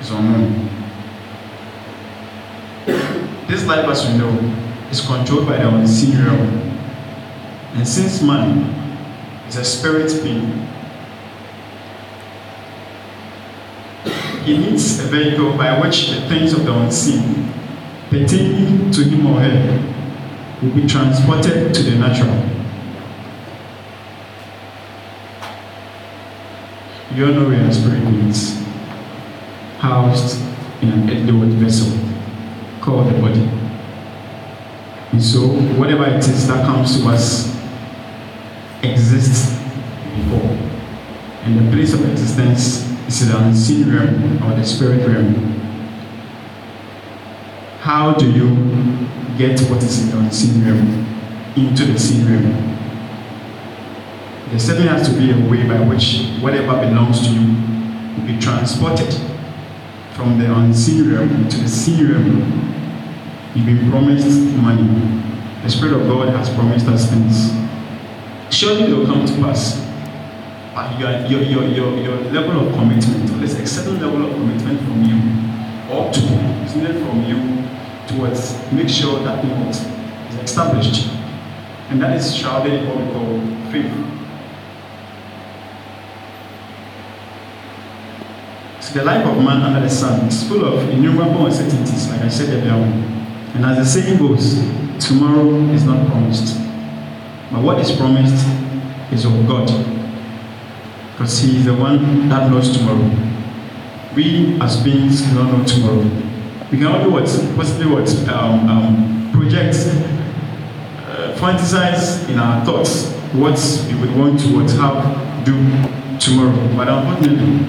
is 0.00 0.10
unknown. 0.10 0.68
This 3.46 3.64
life, 3.66 3.86
as 3.86 4.06
we 4.06 4.18
know, 4.18 4.30
is 4.90 5.00
controlled 5.00 5.46
by 5.46 5.56
the 5.56 5.68
unseen 5.68 6.22
realm. 6.24 6.68
And 7.74 7.86
since 7.86 8.22
man 8.22 8.74
is 9.46 9.56
a 9.56 9.64
spirit 9.64 10.12
being, 10.22 10.66
he 14.44 14.56
needs 14.58 14.98
a 15.00 15.04
vehicle 15.04 15.56
by 15.56 15.80
which 15.80 16.10
the 16.10 16.20
things 16.28 16.52
of 16.52 16.64
the 16.64 16.72
unseen 16.72 17.52
pertaining 18.08 18.90
to 18.90 19.02
him 19.04 19.26
or 19.26 19.40
her 19.40 19.97
will 20.62 20.74
be 20.74 20.86
transported 20.86 21.72
to 21.72 21.82
the 21.82 21.96
natural. 21.96 22.34
You 27.14 27.26
all 27.26 27.32
know 27.32 27.48
we 27.48 27.56
are 27.56 27.72
spirit 27.72 28.02
beings, 28.04 28.62
housed 29.78 30.40
in 30.82 30.90
an 30.90 31.10
earthly 31.10 31.56
vessel 31.56 31.98
called 32.80 33.12
the 33.12 33.20
body. 33.20 33.48
And 35.12 35.22
so, 35.22 35.48
whatever 35.78 36.04
it 36.04 36.18
is 36.18 36.48
that 36.48 36.66
comes 36.66 37.00
to 37.00 37.08
us 37.08 37.56
exists 38.82 39.52
before. 40.14 40.56
And 41.44 41.66
the 41.66 41.72
place 41.72 41.94
of 41.94 42.08
existence 42.10 42.88
is 43.08 43.28
the 43.28 43.38
unseen 43.38 43.90
realm 43.92 44.42
or 44.42 44.54
the 44.56 44.64
spirit 44.64 45.06
realm. 45.06 45.34
How 47.80 48.14
do 48.14 48.30
you 48.30 49.08
get 49.38 49.60
what 49.70 49.80
is 49.84 50.02
in 50.02 50.10
the 50.10 50.18
unseen 50.18 50.64
realm 50.64 51.06
into 51.54 51.84
the 51.84 51.98
seen 51.98 52.26
realm? 52.26 52.52
There 54.50 54.58
certainly 54.58 54.88
has 54.88 55.08
to 55.08 55.16
be 55.16 55.30
a 55.30 55.48
way 55.48 55.66
by 55.66 55.78
which 55.86 56.26
whatever 56.42 56.72
belongs 56.80 57.20
to 57.26 57.32
you 57.32 57.46
will 58.18 58.26
be 58.26 58.38
transported 58.40 59.14
from 60.14 60.40
the 60.40 60.52
unseen 60.52 61.14
realm 61.14 61.48
to 61.48 61.56
the 61.56 61.68
seen 61.68 62.10
realm. 62.10 62.74
You've 63.54 63.66
been 63.66 63.88
promised 63.90 64.28
money. 64.56 65.22
The 65.62 65.70
Spirit 65.70 66.00
of 66.00 66.08
God 66.08 66.34
has 66.34 66.50
promised 66.50 66.88
us 66.88 67.08
things. 67.08 67.52
Surely 68.50 68.86
they 68.86 68.92
will 68.92 69.06
come 69.06 69.24
to 69.24 69.34
pass. 69.34 69.86
But 70.74 70.98
your, 70.98 71.10
your, 71.26 71.42
your, 71.42 71.64
your, 71.68 71.96
your 71.98 72.16
level 72.32 72.66
of 72.66 72.74
commitment, 72.74 73.38
there's 73.38 73.54
a 73.54 73.66
certain 73.66 74.00
level 74.00 74.26
of 74.26 74.32
commitment 74.32 74.80
from 74.80 75.04
you, 75.04 75.94
or 75.94 76.12
to, 76.12 76.20
is 76.64 76.74
needed 76.74 77.04
from 77.04 77.24
you 77.24 77.67
towards 78.08 78.56
make 78.72 78.88
sure 78.88 79.20
that 79.20 79.42
thing 79.42 79.50
is 79.68 80.34
established. 80.42 81.10
And 81.90 82.00
that 82.02 82.16
is 82.16 82.42
in 82.42 82.86
what 82.88 82.96
we 82.98 83.12
call 83.12 83.40
faith. 83.72 84.08
So 88.80 88.98
the 88.98 89.04
life 89.04 89.26
of 89.26 89.36
man 89.42 89.62
under 89.62 89.80
the 89.80 89.90
sun 89.90 90.26
is 90.28 90.48
full 90.48 90.64
of 90.64 90.88
innumerable 90.88 91.46
uncertainties, 91.46 92.08
like 92.10 92.22
I 92.22 92.28
said 92.28 92.48
earlier. 92.48 92.72
And 93.54 93.64
as 93.64 93.78
the 93.78 93.84
saying 93.84 94.18
goes, 94.18 94.54
tomorrow 95.04 95.50
is 95.72 95.84
not 95.84 96.06
promised. 96.08 96.56
But 97.50 97.62
what 97.62 97.78
is 97.80 97.90
promised 97.92 98.46
is 99.12 99.24
of 99.24 99.46
God. 99.46 99.66
Because 101.12 101.38
He 101.40 101.56
is 101.56 101.64
the 101.64 101.74
one 101.74 102.28
that 102.28 102.50
knows 102.50 102.76
tomorrow. 102.76 103.10
We 104.14 104.60
as 104.60 104.82
beings 104.82 105.22
do 105.22 105.34
not 105.34 105.52
know 105.52 105.64
tomorrow. 105.64 106.27
We 106.70 106.76
can 106.76 106.86
only 106.88 107.10
what 107.10 107.24
possibly 107.56 107.86
what 107.86 108.08
um, 108.28 108.68
um, 108.68 109.30
project, 109.32 109.74
uh, 110.98 111.34
fantasize 111.38 112.28
in 112.28 112.38
our 112.38 112.62
thoughts 112.62 113.10
what 113.32 113.58
we 113.88 113.98
would 113.98 114.14
want 114.14 114.38
to 114.40 114.54
what 114.54 114.70
have 114.72 115.44
do 115.46 115.54
tomorrow. 116.18 116.76
But 116.76 116.88
unfortunately, 116.88 117.66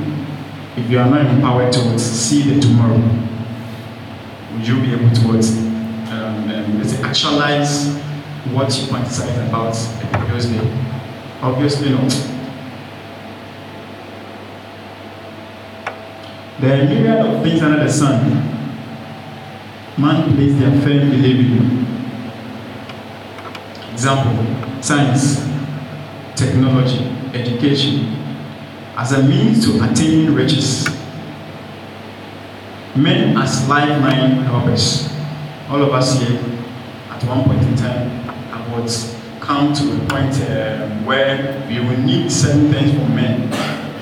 if 0.76 0.90
you 0.92 1.00
are 1.00 1.10
not 1.10 1.26
empowered 1.26 1.72
to 1.74 1.98
see 1.98 2.54
the 2.54 2.60
tomorrow, 2.60 2.98
would 4.54 4.68
you 4.68 4.82
be 4.82 4.94
able 4.94 5.16
to 5.16 5.22
what, 5.28 5.46
um, 6.12 6.50
um, 6.50 7.06
actualize 7.06 7.96
what 8.52 8.68
you 8.78 8.88
fantasize 8.88 9.48
about 9.48 9.74
the 9.74 10.18
previous 10.18 10.46
day? 10.48 10.86
Obviously 11.42 11.92
not. 11.92 12.12
There 16.60 16.82
are 16.82 16.86
myriad 16.86 17.26
of 17.26 17.42
things 17.44 17.62
under 17.62 17.82
the 17.82 17.90
sun. 17.90 18.59
Man 20.00 20.34
places 20.34 20.60
their 20.60 20.72
firm 20.82 21.10
belief 21.10 21.40
in. 21.40 21.86
Example, 23.92 24.82
science, 24.82 25.46
technology, 26.36 27.04
education, 27.34 28.06
as 28.96 29.12
a 29.12 29.22
means 29.24 29.66
to 29.66 29.84
attain 29.84 30.34
riches. 30.34 30.88
Men 32.96 33.38
as 33.38 33.68
lifeline 33.68 34.44
helpers. 34.44 35.10
All 35.68 35.84
of 35.84 35.92
us 35.92 36.18
here, 36.22 36.40
at 37.10 37.22
one 37.26 37.44
point 37.44 37.62
in 37.64 37.76
time, 37.76 38.10
have 38.50 39.42
come 39.42 39.74
to 39.74 39.84
a 39.96 40.08
point 40.08 40.34
uh, 40.44 40.88
where 41.04 41.66
we 41.68 41.80
will 41.80 41.98
need 41.98 42.32
certain 42.32 42.72
things 42.72 42.92
from 42.92 43.16
men 43.16 43.52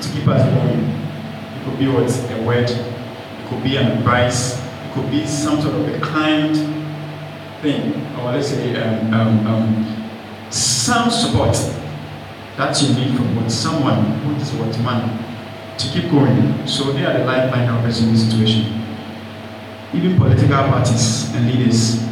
to 0.00 0.08
keep 0.10 0.28
us 0.28 0.44
going. 0.54 0.80
It 0.80 1.64
could 1.64 1.78
be 1.78 1.88
what 1.88 2.08
a 2.30 2.42
word, 2.42 2.70
it 2.70 3.48
could 3.48 3.62
be 3.64 3.76
an 3.76 3.98
advice, 3.98 4.67
could 4.98 5.10
be 5.10 5.26
some 5.26 5.60
sort 5.60 5.74
of 5.74 5.88
a 5.94 6.00
kind 6.00 6.56
thing, 7.62 7.94
or 8.16 8.32
let's 8.32 8.48
say 8.48 8.74
um, 8.82 9.14
um, 9.14 9.46
um, 9.46 10.10
some 10.50 11.10
support 11.10 11.54
that 12.56 12.80
you 12.82 12.94
need 12.94 13.16
from 13.16 13.48
someone 13.48 14.04
who 14.20 14.34
is 14.36 14.52
what 14.54 14.76
man 14.80 15.24
to 15.78 15.88
keep 15.88 16.10
going. 16.10 16.66
So 16.66 16.92
they 16.92 17.04
are 17.04 17.16
the 17.16 17.24
lifeline 17.24 17.68
helpers 17.68 18.02
in 18.02 18.12
this 18.12 18.28
situation. 18.28 18.82
Even 19.94 20.16
political 20.16 20.48
parties 20.48 21.32
and 21.34 21.46
leaders, 21.50 22.04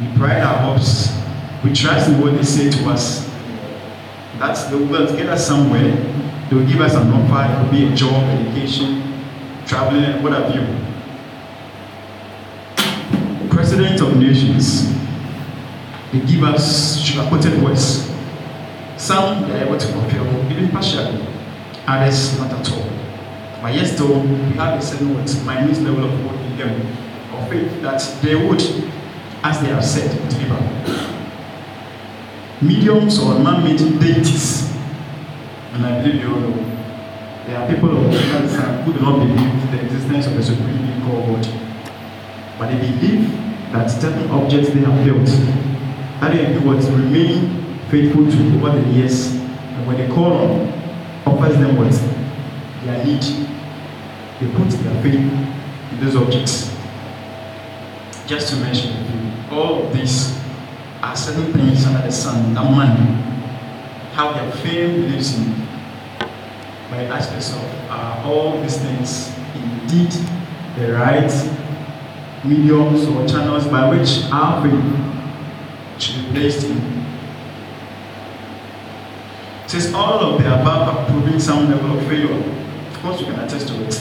we 0.00 0.06
pride 0.16 0.42
our 0.42 0.72
hopes, 0.72 1.12
we 1.62 1.72
trust 1.72 2.08
in 2.08 2.20
what 2.20 2.34
they 2.34 2.42
say 2.42 2.70
to 2.70 2.88
us. 2.88 3.28
That 4.38 4.70
they 4.70 4.76
will 4.76 5.06
get 5.14 5.28
us 5.28 5.46
somewhere, 5.46 5.82
they 6.48 6.56
will 6.56 6.66
give 6.66 6.80
us 6.80 6.94
an 6.94 7.12
offer, 7.12 7.52
it 7.52 7.62
could 7.62 7.70
be 7.70 7.92
a 7.92 7.94
job, 7.94 8.24
education, 8.24 9.22
traveling, 9.66 10.22
what 10.22 10.32
have 10.32 10.54
you. 10.54 10.89
President 13.50 14.00
of 14.00 14.16
nations, 14.16 14.92
they 16.12 16.20
give 16.20 16.42
us 16.44 17.00
sugar-coated 17.00 17.62
words 17.62 18.10
some 19.00 19.48
they 19.48 19.58
are 19.58 19.64
able 19.64 19.78
to 19.78 19.86
fulfill, 19.86 20.52
even 20.52 20.68
partially, 20.68 21.26
others 21.86 22.38
not 22.38 22.52
at 22.52 22.72
all. 22.72 22.86
But 23.62 23.74
yet 23.74 23.86
still, 23.86 24.20
we 24.20 24.52
have 24.60 24.78
a 24.78 24.82
certain 24.82 25.14
what, 25.14 25.26
minute 25.46 25.80
level 25.80 26.04
of 26.04 26.20
hope 26.20 26.40
in 26.42 26.58
them, 26.58 26.80
of 27.32 27.48
faith 27.48 27.80
that 27.80 28.00
they 28.22 28.34
would, 28.34 28.60
as 29.42 29.60
they 29.62 29.68
have 29.68 29.82
said, 29.82 30.10
deliver. 30.28 30.60
Mediums 32.60 33.18
or 33.20 33.38
man-made 33.38 33.78
deities, 33.98 34.70
and 35.72 35.86
I 35.86 36.02
believe 36.02 36.22
you 36.22 36.34
all 36.34 36.40
know, 36.40 36.54
there 37.46 37.58
are 37.58 37.72
people 37.72 37.96
of 37.96 38.12
the 38.12 38.18
who 38.18 38.92
do 38.92 39.00
not 39.00 39.18
believe 39.18 39.70
the 39.70 39.80
existence 39.82 40.26
of 40.26 40.36
a 40.36 40.42
supreme 40.42 40.76
being 40.76 41.00
called 41.02 41.42
God. 41.42 41.59
But 42.60 42.68
they 42.68 42.78
believe 42.78 43.32
that 43.72 43.86
certain 43.86 44.30
objects 44.30 44.68
they 44.68 44.80
have 44.80 45.02
built, 45.02 45.26
that 46.20 46.32
they 46.34 46.58
what 46.58 46.84
remain 46.92 47.80
faithful 47.88 48.30
to 48.30 48.58
over 48.58 48.78
the 48.78 48.88
years. 48.90 49.32
And 49.32 49.86
when 49.86 49.96
they 49.96 50.06
call 50.08 50.68
offers 51.24 51.56
them 51.56 51.78
what 51.78 51.90
their 52.84 53.02
need, 53.02 53.22
they 54.38 54.46
put 54.52 54.68
their 54.70 55.02
faith 55.02 55.14
in 55.14 56.00
those 56.00 56.16
objects. 56.16 56.76
Just 58.26 58.52
to 58.52 58.56
mention 58.60 58.92
all 59.50 59.86
of 59.86 59.92
these 59.94 60.38
are 61.02 61.16
certain 61.16 61.50
things 61.54 61.86
under 61.86 62.02
the 62.02 62.12
sun 62.12 62.52
that 62.52 62.70
man 62.70 63.30
how 64.12 64.32
their 64.32 64.52
fame 64.52 65.10
lives 65.10 65.34
in. 65.38 65.54
By 66.90 67.04
aspects 67.04 67.54
of 67.54 67.90
are 67.90 68.22
all 68.26 68.60
these 68.60 68.76
things 68.76 69.32
indeed 69.54 70.12
the 70.76 70.92
right 70.92 71.30
mediums 72.44 73.06
or 73.06 73.26
channels 73.26 73.66
by 73.68 73.88
which 73.88 74.24
our 74.32 74.62
faith 74.62 76.02
should 76.02 76.24
be 76.26 76.30
placed 76.32 76.64
in 76.64 77.00
since 79.70 79.94
all 79.94 80.18
of 80.18 80.42
the 80.42 80.48
above 80.48 80.88
are 80.88 81.06
proving 81.06 81.38
some 81.38 81.70
level 81.70 81.96
of 81.96 82.04
failure, 82.08 82.42
Of 82.90 82.98
course, 83.02 83.20
you 83.20 83.26
can 83.26 83.38
attest 83.38 83.68
to 83.68 83.84
it. 83.84 83.92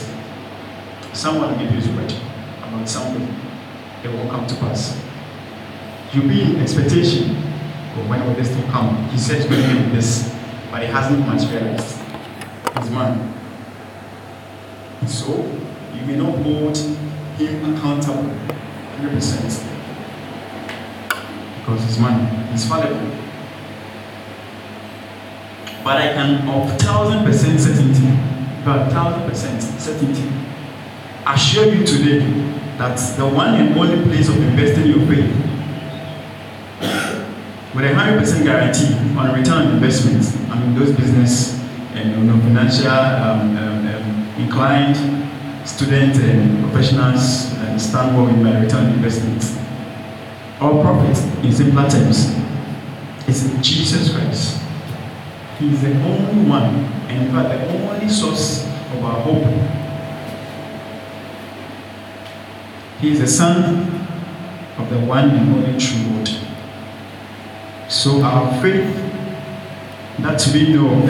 Someone 1.13 1.59
give 1.59 1.69
you 1.69 1.77
his 1.79 1.87
word 1.89 2.11
about 2.63 2.89
something, 2.89 3.21
it 4.03 4.07
will 4.07 4.27
come 4.31 4.47
to 4.47 4.55
pass. 4.55 4.99
You'll 6.11 6.27
be 6.27 6.41
in 6.41 6.59
expectation 6.59 7.35
of 7.37 8.09
when 8.09 8.25
will 8.25 8.33
this 8.33 8.49
thing 8.49 8.67
come. 8.71 9.07
He 9.09 9.19
said 9.19 9.43
he's 9.43 9.45
going 9.45 9.61
to 9.61 9.83
do 9.83 9.91
this, 9.91 10.35
but 10.71 10.81
it 10.81 10.89
hasn't 10.89 11.19
materialized. 11.27 11.99
He's 12.79 12.89
man. 12.89 13.31
So, 15.05 15.35
you 15.93 16.01
may 16.07 16.15
not 16.15 16.35
hold 16.39 16.77
him 17.47 17.75
accountable 17.75 18.29
100% 18.99 19.69
because 21.59 21.83
he's 21.85 21.99
money, 21.99 22.25
he's 22.51 22.67
fallible. 22.67 22.99
But 25.83 25.97
I 25.97 26.13
can, 26.13 26.47
of 26.49 26.79
thousand 26.79 27.23
percent 27.23 27.59
certainty, 27.59 28.17
but 28.65 28.89
thousand 28.91 29.29
percent 29.29 29.61
certainty, 29.61 30.29
assure 31.25 31.73
you 31.73 31.85
today 31.85 32.19
that 32.77 32.97
the 33.17 33.27
one 33.27 33.55
and 33.55 33.77
only 33.77 34.03
place 34.03 34.27
of 34.29 34.37
investing 34.37 34.87
your 34.87 35.05
faith 35.07 35.35
with 37.73 37.85
a 37.85 37.93
hundred 37.95 38.19
percent 38.19 38.43
guarantee 38.45 38.93
on 39.17 39.33
return 39.39 39.67
on 39.67 39.73
investment, 39.75 40.25
I 40.51 40.59
mean 40.59 40.77
those 40.77 40.91
business 40.95 41.59
and 41.93 42.11
you 42.11 42.23
know, 42.23 42.39
financial 42.41 42.89
um, 42.89 43.57
um, 43.57 43.87
um, 43.87 44.41
inclined 44.41 45.18
students 45.65 46.19
um, 46.19 46.25
and 46.25 46.63
professionals 46.63 47.53
understand 47.59 48.17
what 48.17 48.27
we 48.27 48.33
mean 48.33 48.53
by 48.53 48.59
return 48.61 48.93
investment. 48.93 49.43
Our 50.59 50.81
profit, 50.81 51.45
in 51.45 51.51
simpler 51.51 51.89
terms, 51.89 52.35
is 53.27 53.53
in 53.53 53.63
Jesus 53.63 54.13
Christ. 54.13 54.61
He 55.59 55.73
is 55.73 55.81
the 55.81 55.93
only 56.03 56.49
one, 56.49 56.75
and 57.07 57.27
in 57.27 57.31
fact, 57.33 57.49
the 57.49 57.89
only 57.89 58.09
source 58.09 58.65
of 58.65 59.03
our 59.03 59.21
hope. 59.21 59.43
He 62.99 63.11
is 63.11 63.19
the 63.19 63.27
Son 63.27 63.87
of 64.77 64.89
the 64.89 64.99
one 64.99 65.29
and 65.29 65.55
only 65.55 65.79
true 65.79 66.09
God. 66.09 66.29
So 67.89 68.21
our 68.21 68.61
faith 68.61 68.95
that 70.19 70.45
we 70.53 70.73
know 70.73 71.01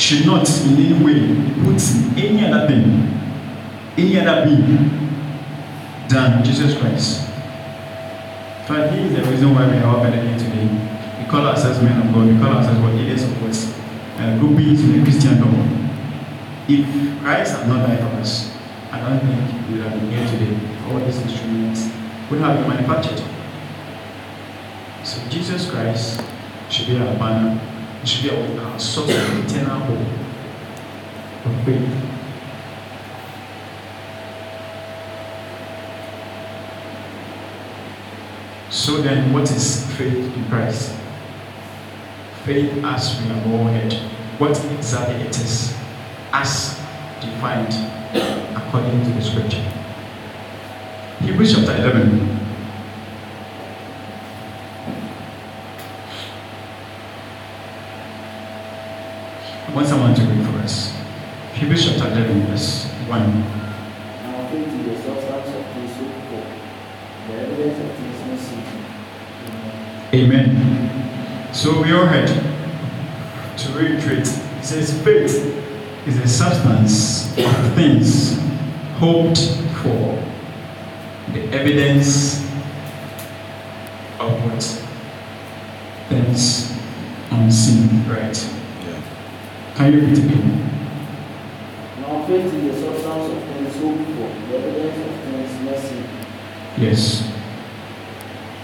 should 0.00 0.26
not 0.26 0.48
in 0.64 0.76
any 0.78 1.04
way 1.04 1.20
put 1.62 1.80
any 2.16 2.44
other 2.46 2.66
thing, 2.66 2.84
any 3.98 4.18
other 4.18 4.46
being 4.46 4.88
than 6.08 6.42
Jesus 6.42 6.78
Christ. 6.78 7.28
But 8.66 8.94
is 8.94 9.14
the 9.14 9.30
reason 9.30 9.54
why 9.54 9.68
we 9.68 9.76
are 9.78 9.86
all 9.86 10.02
gathered 10.02 10.26
here 10.26 10.38
today. 10.38 10.68
We 11.18 11.28
call 11.28 11.46
ourselves 11.46 11.82
men 11.82 12.00
of 12.00 12.14
God, 12.14 12.26
we 12.28 12.38
call 12.38 12.54
ourselves 12.56 12.80
what 12.80 12.94
leaders 12.94 13.24
of 13.24 13.42
what? 13.42 13.56
Uh, 14.18 14.38
groupings 14.38 14.82
in 14.84 14.98
the 14.98 15.02
Christendom. 15.02 15.52
If 16.68 17.20
Christ 17.20 17.56
had 17.56 17.68
not 17.68 17.86
died 17.86 17.98
for 17.98 18.16
us, 18.20 18.56
I 18.92 19.00
don't 19.00 19.20
think 19.20 19.68
we 19.68 19.74
would 19.74 19.86
have 19.86 20.00
been 20.00 20.10
here 20.10 20.26
today. 20.26 20.56
All 20.88 20.98
these 21.00 21.20
instruments 21.20 21.90
would 22.30 22.40
have 22.40 22.58
been 22.58 22.68
manufactured. 22.68 23.22
So 25.04 25.20
Jesus 25.28 25.70
Christ 25.70 26.22
should 26.70 26.86
be 26.86 26.96
our 26.96 27.14
banner, 27.16 27.60
be 28.04 28.30
our, 28.30 28.60
our 28.60 28.78
source 28.78 29.10
eternal 29.10 29.78
hope 29.80 29.98
of 31.44 31.64
faith. 31.64 32.10
So 38.70 39.02
then, 39.02 39.32
what 39.32 39.50
is 39.50 39.84
faith 39.96 40.14
in 40.14 40.44
Christ? 40.46 40.94
Faith, 42.44 42.72
as 42.84 43.20
we 43.20 43.28
have 43.28 43.46
all 43.52 43.64
heard, 43.64 43.92
what 44.38 44.58
exactly 44.72 45.16
it 45.16 45.36
is, 45.38 45.76
as 46.32 46.78
defined 47.20 47.74
according 48.56 49.04
to 49.04 49.10
the 49.10 49.20
scripture. 49.20 49.72
Hebrews 51.20 51.54
chapter 51.54 51.76
11. 51.76 52.39
I 59.70 59.72
want 59.72 59.86
someone 59.86 60.14
to 60.16 60.22
read 60.22 60.44
for 60.46 60.58
us. 60.58 60.92
Hebrews 61.54 61.84
chapter 61.96 62.08
11, 62.08 62.42
verse 62.46 62.86
1. 62.86 63.40
Now 63.40 64.48
faith 64.50 64.66
is 64.66 64.84
the 64.84 64.96
substance 65.00 65.54
of 65.54 65.64
things 65.72 65.92
hoped 65.94 66.26
for, 66.26 66.42
the 67.28 67.34
evidence 67.38 67.78
of 67.78 67.90
things 67.94 68.18
not 68.26 68.38
seen. 68.40 68.64
Amen. 70.12 70.46
Amen. 70.50 71.54
So 71.54 71.82
we 71.82 71.92
all 71.92 72.04
heard. 72.04 72.26
To 73.58 73.72
reiterate, 73.72 74.26
it 74.26 74.64
says 74.64 75.00
faith 75.04 75.36
is 76.04 76.20
the 76.20 76.26
substance 76.26 77.30
of 77.38 77.74
things 77.76 78.40
hoped 78.98 79.38
for, 79.84 80.20
the 81.32 81.44
evidence 81.52 82.40
of 84.18 84.32
what 84.44 84.64
things 86.08 86.72
unseen. 87.30 88.08
Right? 88.08 88.56
Can 89.80 89.94
you 89.94 90.00
repeat 90.00 90.18
again? 90.18 90.58
Now 92.02 92.26
faith 92.26 92.52
is 92.52 92.52
the 92.52 92.80
substance 92.82 93.32
of 93.32 93.38
things 93.44 93.76
hoped 93.76 94.04
for, 94.10 94.28
the 94.50 94.58
evidence 94.58 94.98
of 95.08 95.12
things 95.24 95.52
not 95.64 95.78
seen. 95.78 96.04
Yes. 96.76 97.32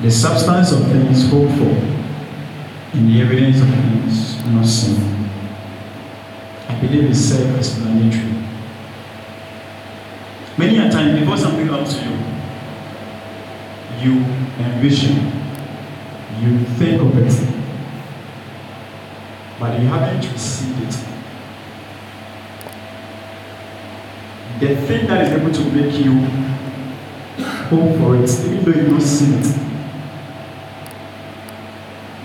The 0.03 0.11
substance 0.11 0.73
of 0.73 0.93
things 0.93 1.31
hoped 1.31 1.53
for 1.57 1.75
and 2.99 3.09
the 3.09 3.23
evidence 3.23 3.62
of 3.62 3.69
things 3.71 4.45
not 4.45 4.67
seen. 4.67 5.31
I 6.69 6.79
believe 6.83 7.09
it's 7.09 7.21
self-explanatory. 7.21 8.35
Many 10.59 10.79
a 10.81 10.91
time 10.91 11.19
before 11.19 11.39
something 11.39 11.67
comes 11.67 11.95
to 11.97 12.05
you, 12.05 12.17
you 14.03 14.25
envision, 14.59 15.33
you 16.43 16.59
think 16.77 17.01
of 17.01 17.17
it, 17.17 17.55
but 19.59 19.80
you 19.80 19.86
haven't 19.86 20.32
received 20.32 20.82
it. 20.82 20.96
The 24.61 24.76
thing 24.86 25.07
that 25.07 25.26
is 25.26 25.32
able 25.40 25.52
to 25.52 25.64
make 25.72 25.94
you 26.02 26.14
hope 27.68 27.98
for 27.98 28.16
it, 28.16 28.30
even 28.44 28.64
though 28.64 28.78
you 28.80 28.88
don't 28.88 29.00
see 29.00 29.34
it, 29.34 29.46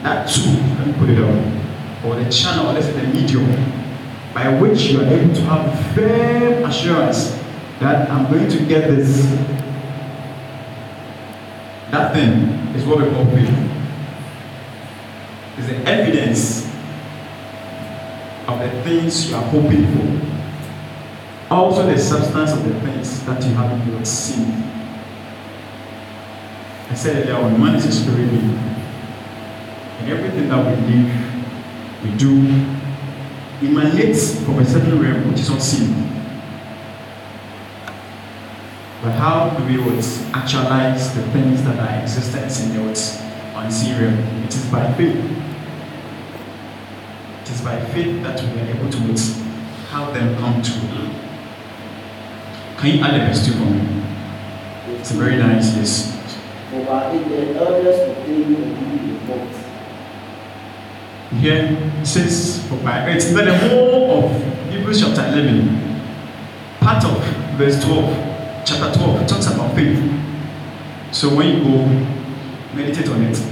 that 0.03 0.29
too, 0.29 0.49
let 0.77 0.87
me 0.87 0.93
put 0.93 1.09
it 1.09 1.19
on, 1.19 2.05
or 2.05 2.15
the 2.23 2.29
channel, 2.31 2.69
or 2.69 2.81
the 2.81 3.07
medium, 3.07 3.45
by 4.33 4.59
which 4.59 4.83
you 4.83 5.01
are 5.01 5.05
able 5.05 5.33
to 5.35 5.41
have 5.41 5.93
firm 5.93 6.63
assurance 6.63 7.37
that 7.79 8.09
I'm 8.09 8.31
going 8.31 8.49
to 8.49 8.65
get 8.65 8.87
this. 8.87 9.25
That 11.91 12.13
thing 12.13 12.73
is 12.75 12.85
what 12.85 12.99
we 12.99 13.09
call 13.09 13.25
faith. 13.25 13.49
It's 15.57 15.67
the 15.67 15.77
evidence 15.85 16.60
of 18.51 18.59
the 18.59 18.83
things 18.83 19.29
you 19.29 19.35
are 19.35 19.43
hoping 19.43 19.85
for. 19.93 21.53
Also, 21.53 21.85
the 21.85 21.97
substance 21.97 22.51
of 22.51 22.63
the 22.63 22.79
things 22.81 23.25
that 23.25 23.43
you 23.43 23.53
haven't 23.53 23.93
yet 23.93 24.05
seen. 24.05 24.51
I 26.89 26.93
said 26.93 27.23
earlier 27.23 27.35
on, 27.35 27.59
man 27.59 27.75
is 27.75 27.85
a 27.85 27.91
spirit 27.91 28.29
being. 28.29 28.57
And 29.99 30.09
everything 30.09 30.49
that 30.49 30.65
we 30.65 30.75
live, 30.93 32.03
we 32.03 32.17
do, 32.17 32.31
emanates 33.61 34.43
from 34.43 34.59
a 34.59 34.65
certain 34.65 35.01
realm 35.01 35.29
which 35.29 35.41
is 35.41 35.49
unseen. 35.49 36.09
But 39.01 39.13
how 39.13 39.49
do 39.57 39.65
we 39.65 39.81
actualize 40.33 41.13
the 41.15 41.23
things 41.31 41.63
that 41.63 41.79
are 41.79 42.03
existence 42.03 42.61
in 42.63 42.75
the 42.75 42.89
unseen 43.55 43.99
realm? 43.99 44.19
It 44.43 44.53
is 44.53 44.65
by 44.67 44.91
faith. 44.93 45.50
It 47.51 47.55
is 47.55 47.61
by 47.63 47.81
faith 47.87 48.23
that 48.23 48.41
we 48.41 48.61
are 48.61 48.65
able 48.65 48.89
to 48.89 48.97
have 49.89 50.13
them 50.13 50.37
come 50.37 50.61
true. 50.63 50.87
Can 52.77 52.95
you 52.95 53.03
add 53.03 53.19
a 53.19 53.25
verse 53.25 53.45
for 53.45 53.65
me? 53.65 54.03
It's 54.95 55.11
a 55.11 55.15
very 55.15 55.35
nice, 55.35 55.75
yes. 55.75 56.15
It 56.71 56.85
the 56.85 57.59
elders. 57.59 57.97
Here 61.41 61.77
it 61.99 62.05
says, 62.05 62.65
for 62.69 62.77
by 62.77 63.09
it's 63.09 63.33
but 63.33 63.43
the 63.43 63.57
whole 63.57 64.23
of 64.23 64.71
Hebrews 64.71 65.01
chapter 65.01 65.27
11, 65.27 66.01
part 66.79 67.03
of 67.03 67.21
verse 67.57 67.83
12, 67.83 68.63
chapter 68.65 68.97
12, 68.97 69.27
talks 69.27 69.47
about 69.47 69.75
faith. 69.75 69.99
So 71.11 71.35
when 71.35 71.57
you 71.57 71.63
go, 71.65 71.85
meditate 72.73 73.09
on 73.09 73.23
it. 73.23 73.50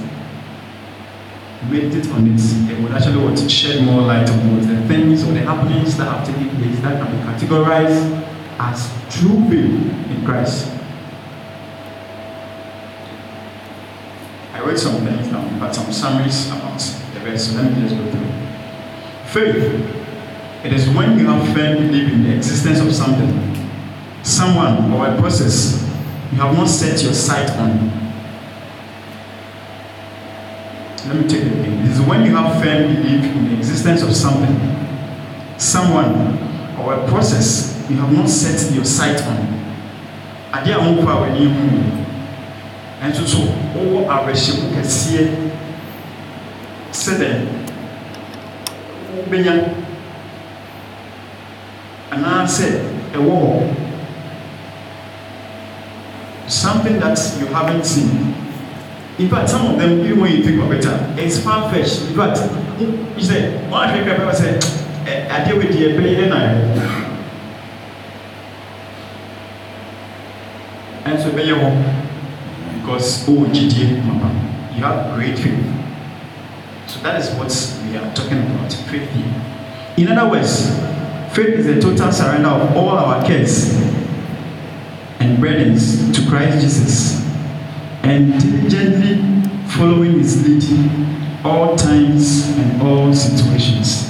Meditate 1.68 2.10
on 2.12 2.26
it. 2.28 2.40
It 2.72 2.82
will 2.82 2.94
actually 2.94 3.22
want 3.24 3.38
to 3.38 3.50
shed 3.50 3.84
more 3.84 4.02
light 4.02 4.30
on 4.30 4.62
the 4.62 4.88
things 4.88 5.24
or 5.24 5.34
the 5.34 5.42
happenings 5.42 5.98
that 5.98 6.06
have 6.06 6.26
taken 6.26 6.50
place 6.58 6.80
that 6.80 7.02
can 7.02 7.12
be 7.12 7.24
categorized 7.24 8.28
as 8.60 8.90
true 9.10 9.44
faith 9.50 10.12
in 10.12 10.26
Christ. 10.26 10.72
I 14.54 14.62
read 14.62 14.80
some 14.80 15.06
things 15.06 15.28
down, 15.28 15.60
but 15.60 15.74
some 15.74 15.92
summaries 15.92 16.48
about 16.48 16.80
the 17.14 17.20
verse. 17.20 17.48
So 17.50 17.62
let 17.62 17.72
me 17.72 17.82
just 17.82 17.96
go 17.96 18.10
through. 18.12 18.30
Faith 19.28 20.00
It 20.64 20.74
is 20.74 20.90
when 20.90 21.18
you 21.18 21.26
have 21.28 21.46
firm 21.56 21.78
belief 21.78 22.12
in 22.12 22.24
the 22.24 22.36
existence 22.36 22.80
of 22.80 22.94
something, 22.94 23.70
someone, 24.24 24.92
or 24.92 25.08
a 25.08 25.18
process 25.18 25.82
you 26.32 26.38
have 26.38 26.56
not 26.56 26.68
set 26.68 27.02
your 27.02 27.14
sight 27.14 27.50
on. 27.52 27.99
Let 31.10 31.18
me 31.18 31.28
take 31.28 31.42
it 31.42 31.48
again. 31.48 31.86
It 31.88 31.92
is 31.92 32.02
when 32.02 32.24
you 32.24 32.36
have 32.36 32.62
firm 32.62 32.94
belief 32.94 33.26
in 33.36 33.50
the 33.50 33.58
existence 33.58 34.04
of 34.04 34.16
something, 34.16 34.56
someone, 35.58 36.38
or 36.78 36.94
a 36.94 37.08
process 37.08 37.84
you 37.90 37.96
have 37.96 38.14
not 38.14 38.30
set 38.30 38.72
your 38.76 38.86
sight 38.86 39.20
on. 39.24 39.38
Adeɛ 40.54 40.76
a 40.76 40.78
wɔnkɔ 40.78 41.10
a 41.10 41.16
w'ani 41.22 41.46
hu 41.50 41.66
nso 43.08 43.26
so 43.26 43.38
wowɔ 43.74 44.06
awerɛhyɛmu 44.06 44.70
kɛseɛ 44.76 45.24
sɛdeɛ 46.92 47.48
wobɛnya 49.18 49.54
anaasɛ 52.12 52.86
ɛwɔ 53.14 53.34
hɔ 53.42 53.76
something 56.48 57.00
that 57.00 57.18
you 57.40 57.48
haven't 57.48 57.84
seen 57.84 58.36
in 59.20 59.30
fact 59.30 59.50
some 59.50 59.66
of 59.68 59.78
them 59.80 60.00
even 60.00 60.20
when 60.22 60.32
you 60.32 60.44
think 60.44 60.62
of 60.62 60.72
it 60.72 60.86
it's 61.20 61.40
far 61.40 61.70
fetched 61.72 62.02
in 62.10 62.16
fact 62.16 62.40
you 62.80 63.24
say 63.24 63.60
ahwẹ 63.72 64.04
kẹfẹ 64.06 64.26
wọn 64.26 64.36
sẹ 64.36 64.50
ẹ 65.06 65.14
adeɛ 65.36 65.54
wo 65.56 65.62
di 65.62 65.80
ɛbɛ 65.88 66.04
yɛ 66.18 66.30
na 66.30 66.38
yɛ 66.40 66.52
ɛnso 71.06 71.30
ɛbɛyɛ 71.32 71.54
hɔ 71.62 71.70
because 72.76 73.28
o 73.28 73.34
gyidie 73.54 74.02
mama 74.08 74.32
you 74.76 74.84
have 74.86 75.14
great 75.16 75.38
faith. 75.38 75.66
So 76.88 77.00
that 77.02 77.20
is 77.22 77.30
what 77.36 77.52
we 77.84 77.98
are 77.98 78.14
talking 78.16 78.40
about 78.40 78.72
faith 78.72 79.10
in 79.98 80.08
other 80.08 80.30
words 80.30 80.80
faith 81.34 81.60
is 81.60 81.68
a 81.68 81.80
total 81.82 82.12
surrender 82.12 82.48
of 82.48 82.76
all 82.78 82.90
our 82.90 83.22
cares 83.26 83.76
and 85.20 85.42
burdens 85.42 86.10
to 86.16 86.26
Christ 86.30 86.62
Jesus 86.62 87.19
and 88.04 88.40
diligently 88.42 89.50
following 89.70 90.20
his 90.20 90.46
lead 90.46 91.46
all 91.46 91.76
times 91.76 92.48
and 92.58 92.82
all 92.82 93.14
situations. 93.14 94.10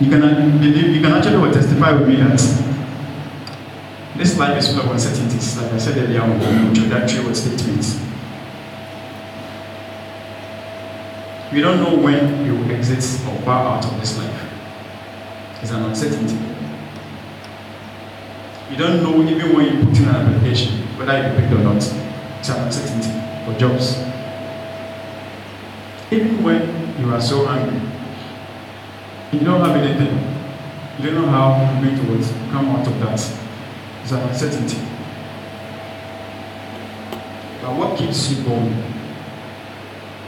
You 0.00 0.08
can, 0.08 0.22
uh, 0.22 0.62
you 0.62 1.00
can 1.00 1.12
actually 1.12 1.52
testify 1.52 1.92
with 1.92 2.08
me 2.08 2.16
that 2.16 2.40
this 4.16 4.38
life 4.38 4.58
is 4.58 4.72
full 4.72 4.80
of 4.80 4.90
uncertainties, 4.90 5.56
like 5.58 5.72
I 5.72 5.78
said 5.78 5.98
earlier 5.98 6.22
on 6.22 6.38
the 6.38 6.48
introductory 6.68 7.34
statements. 7.34 8.00
We 11.52 11.60
don't 11.60 11.80
know 11.82 11.96
when 11.96 12.44
we 12.44 12.52
will 12.52 12.70
exit 12.70 13.04
or 13.28 13.40
bow 13.44 13.74
out 13.74 13.84
of 13.84 14.00
this 14.00 14.16
life. 14.18 14.46
It's 15.62 15.70
an 15.72 15.82
uncertainty. 15.82 16.38
You 18.70 18.76
don't 18.76 19.02
know 19.02 19.20
even 19.28 19.56
when 19.56 19.66
you 19.78 19.84
put 19.84 19.98
in 19.98 20.08
an 20.08 20.14
application 20.14 20.80
whether 20.96 21.16
you 21.16 21.34
picked 21.40 21.52
or 21.52 21.64
not. 21.64 22.09
An 22.48 22.64
uncertainty 22.64 23.10
for 23.44 23.56
jobs. 23.60 23.96
Even 26.10 26.42
when 26.42 26.98
you 26.98 27.12
are 27.12 27.20
so 27.20 27.46
angry, 27.46 27.78
you 29.30 29.44
don't 29.44 29.60
have 29.60 29.76
anything. 29.76 30.18
You 30.98 31.10
don't 31.10 31.26
know 31.26 31.30
how 31.30 31.80
to 31.80 31.80
what, 31.80 32.50
come 32.50 32.70
out 32.70 32.86
of 32.86 32.98
that. 33.00 33.20
It's 34.02 34.10
an 34.10 34.28
uncertainty. 34.28 34.78
But 37.60 37.76
what 37.76 37.98
keeps 37.98 38.32
you 38.32 38.42
going? 38.42 38.72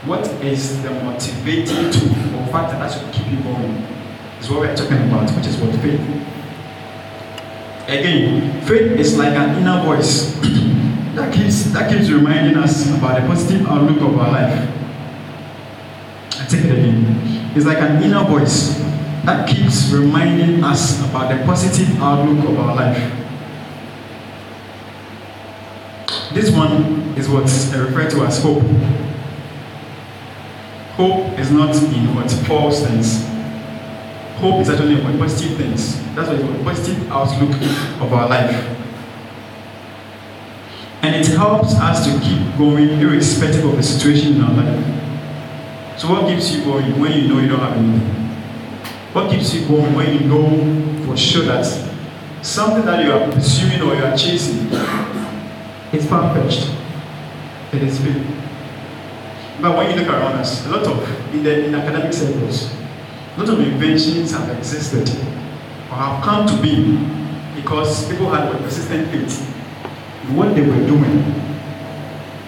What 0.05 0.25
is 0.41 0.81
the 0.81 0.91
motivating 0.91 1.91
tool 1.91 2.39
or 2.39 2.47
factor 2.47 2.77
that 2.77 2.91
should 2.91 3.11
keep 3.11 3.27
you 3.31 3.43
going? 3.43 3.85
Is 4.39 4.49
what 4.49 4.59
we're 4.59 4.75
talking 4.75 5.09
about, 5.09 5.29
which 5.35 5.47
is 5.47 5.57
what 5.57 5.75
faith. 5.81 5.99
Again, 7.87 8.61
faith 8.61 8.97
is 8.99 9.17
like 9.17 9.33
an 9.33 9.57
inner 9.57 9.83
voice 9.83 10.39
that 11.15 11.33
keeps 11.33 11.65
that 11.73 11.91
keeps 11.91 12.09
reminding 12.09 12.57
us 12.57 12.89
about 12.89 13.21
the 13.21 13.27
positive 13.27 13.67
outlook 13.67 14.01
of 14.01 14.17
our 14.17 14.31
life. 14.31 14.69
I 16.39 16.45
take 16.45 16.65
it 16.65 16.71
again. 16.71 17.51
It's 17.55 17.65
like 17.65 17.77
an 17.77 18.01
inner 18.01 18.23
voice 18.25 18.79
that 19.25 19.47
keeps 19.47 19.91
reminding 19.91 20.63
us 20.63 20.99
about 21.07 21.35
the 21.35 21.45
positive 21.45 22.01
outlook 22.01 22.49
of 22.49 22.59
our 22.59 22.75
life. 22.75 23.19
This 26.33 26.49
one 26.49 27.15
is 27.15 27.29
what's 27.29 27.71
referred 27.73 28.09
to 28.11 28.25
as 28.25 28.41
hope. 28.41 28.63
Hope 30.93 31.39
is 31.39 31.51
not 31.51 31.75
in 31.75 32.15
what 32.15 32.29
false 32.47 32.85
things. 32.85 33.23
Hope 34.37 34.61
is 34.61 34.69
actually 34.69 34.99
about 34.99 35.19
positive 35.19 35.57
things. 35.57 36.03
That's 36.15 36.27
what 36.27 36.39
it's 36.39 36.63
positive 36.63 37.11
outlook 37.11 37.55
of 38.01 38.13
our 38.13 38.27
life. 38.27 38.72
And 41.03 41.13
it 41.17 41.27
helps 41.27 41.75
us 41.75 42.05
to 42.05 42.17
keep 42.21 42.57
going 42.57 42.87
irrespective 43.01 43.65
of 43.65 43.75
the 43.75 43.83
situation 43.83 44.35
in 44.35 44.41
our 44.41 44.53
life. 44.53 45.99
So 45.99 46.09
what 46.09 46.29
keeps 46.29 46.49
you 46.55 46.63
going 46.63 46.97
when 46.97 47.11
you 47.11 47.27
know 47.27 47.41
you 47.41 47.49
don't 47.49 47.59
have 47.59 47.75
anything? 47.75 48.09
What 49.11 49.29
keeps 49.29 49.53
you 49.53 49.67
going 49.67 49.93
when 49.95 50.13
you 50.13 50.21
know 50.21 51.05
for 51.05 51.17
sure 51.17 51.43
that 51.43 51.65
something 52.41 52.85
that 52.85 53.03
you 53.03 53.11
are 53.11 53.29
pursuing 53.29 53.81
or 53.81 53.95
you 53.95 54.05
are 54.05 54.15
chasing 54.15 54.71
is 55.91 56.07
far-fetched? 56.07 56.71
It 57.73 57.83
is 57.83 57.99
big. 57.99 58.25
But 59.61 59.75
when 59.75 59.89
you 59.91 59.97
look 59.97 60.07
around 60.07 60.37
us, 60.37 60.65
a 60.67 60.69
lot 60.69 60.87
of, 60.87 61.33
in 61.33 61.43
the 61.43 61.65
in 61.65 61.75
academic 61.75 62.13
circles, 62.13 62.73
a 63.35 63.41
lot 63.41 63.49
of 63.49 63.59
inventions 63.59 64.31
have 64.31 64.49
existed 64.57 65.09
or 65.89 65.97
have 65.97 66.23
come 66.23 66.47
to 66.47 66.61
be 66.61 66.95
because 67.55 68.09
people 68.09 68.29
had 68.29 68.55
a 68.55 68.57
persistent 68.59 69.11
faith 69.11 69.52
what 70.31 70.55
they 70.55 70.61
were 70.61 70.87
doing. 70.87 71.23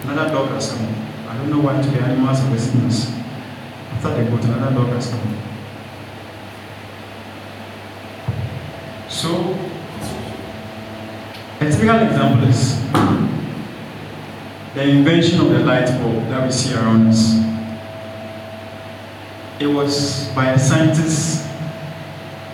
Another 0.02 0.30
dog 0.32 0.48
has 0.50 0.72
come. 0.72 0.94
I 1.28 1.36
don't 1.36 1.50
know 1.50 1.60
why 1.60 1.80
the 1.80 2.00
animals 2.00 2.40
are 2.40 2.50
resistance. 2.52 3.10
After 3.92 4.14
they 4.14 4.30
got 4.30 4.44
another 4.44 4.74
dog 4.74 4.88
has 4.88 5.10
come. 5.10 5.36
So, 9.08 9.58
a 11.60 11.70
typical 11.70 11.98
example 11.98 12.48
is 12.48 12.80
the 14.74 14.82
invention 14.88 15.40
of 15.40 15.48
the 15.48 15.60
light 15.60 15.88
bulb 16.02 16.28
that 16.28 16.44
we 16.46 16.52
see 16.52 16.74
around 16.74 17.08
us. 17.08 17.34
It 19.58 19.66
was 19.66 20.28
by 20.34 20.50
a 20.52 20.58
scientist 20.58 21.46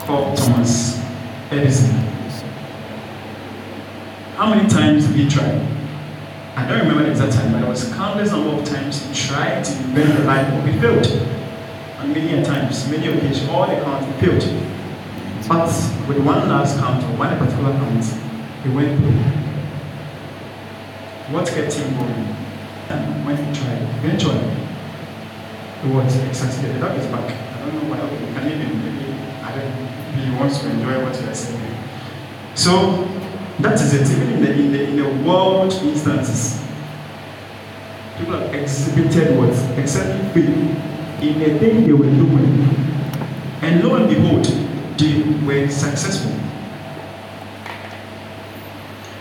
called 0.01 0.37
Thomas 0.39 1.01
Edison. 1.51 2.22
How 4.43 4.53
many 4.53 4.69
times 4.69 5.07
did 5.07 5.15
he 5.15 5.29
try? 5.29 5.47
I 6.57 6.67
don't 6.67 6.81
remember 6.81 7.05
the 7.05 7.13
exact 7.13 7.35
time, 7.35 7.53
but 7.53 7.63
it 7.63 7.69
was 7.69 7.89
countless 7.95 8.33
number 8.33 8.61
of 8.61 8.65
times 8.69 9.07
he 9.07 9.15
tried 9.15 9.63
to 9.63 9.73
invent 9.85 10.19
the 10.19 10.25
light 10.25 10.51
bulb. 10.51 10.67
He 10.67 10.81
failed. 10.81 11.07
And 12.01 12.13
many 12.13 12.33
a 12.35 12.45
times, 12.45 12.89
many 12.89 13.07
occasions, 13.07 13.49
all 13.49 13.69
the 13.69 13.81
counts 13.85 14.05
he 14.05 14.27
failed. 14.27 14.43
But 15.47 15.69
with 16.09 16.27
one 16.27 16.49
last 16.49 16.77
count, 16.81 17.05
or 17.05 17.17
one 17.19 17.39
particular 17.39 17.71
count, 17.71 18.05
he 18.65 18.69
went 18.71 18.99
through. 18.99 19.13
What 21.33 21.47
kept 21.47 21.75
him 21.75 21.97
going? 21.97 22.35
And 22.91 23.25
when 23.25 23.37
he 23.37 23.55
tried, 23.55 23.81
eventually, 24.03 24.43
it 25.85 25.95
was 25.95 26.15
he 26.15 26.35
succeeded. 26.35 26.75
The 26.75 26.81
dog 26.81 26.99
is 26.99 27.07
back. 27.07 27.31
I 27.31 27.61
don't 27.61 27.75
know 27.81 27.91
what 27.91 28.01
else. 28.01 28.11
Can 28.11 28.51
even 28.51 28.83
maybe 28.83 29.13
I 29.41 29.55
don't 29.55 30.19
he 30.19 30.35
wants 30.35 30.59
to 30.63 30.69
enjoy 30.69 31.01
what 31.05 31.15
you 31.23 31.29
are 31.29 31.33
saying. 31.33 31.77
So 32.57 33.07
that 33.63 33.81
is 33.81 33.95
it. 33.95 34.17
Even 34.17 34.29
in 34.35 34.41
the 34.43 34.53
in 34.53 34.73
the 34.73 34.83
in 34.89 34.97
the 34.97 35.29
world 35.29 35.73
instances, 35.73 36.61
people 38.19 38.35
have 38.35 38.53
exhibited 38.55 39.39
what 39.39 39.51
except 39.79 40.35
faith 40.35 40.49
in 40.49 41.39
the 41.39 41.59
thing 41.59 41.85
they 41.87 41.93
were 41.93 42.11
doing, 42.11 42.69
and 43.63 43.85
lo 43.85 43.95
and 43.95 44.09
behold, 44.09 44.45
they 44.99 45.23
were 45.47 45.69
successful. 45.71 46.33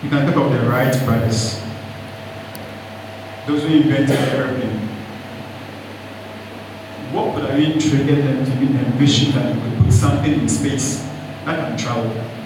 You 0.03 0.09
can 0.09 0.25
think 0.25 0.35
of 0.35 0.51
the 0.51 0.67
Wright 0.67 1.05
brothers, 1.05 1.61
those 3.45 3.61
who 3.61 3.69
invented 3.69 4.17
airplane. 4.17 4.89
What 7.11 7.35
would 7.35 7.43
have 7.43 7.57
been 7.57 7.77
triggered 7.77 8.23
them 8.23 8.45
to 8.45 8.51
even 8.63 8.77
envision 8.77 9.33
that 9.33 9.53
you 9.53 9.61
could 9.61 9.83
put 9.83 9.93
something 9.93 10.33
in 10.33 10.49
space 10.49 11.03
that 11.45 11.67
can 11.67 11.77
travel? 11.77 12.40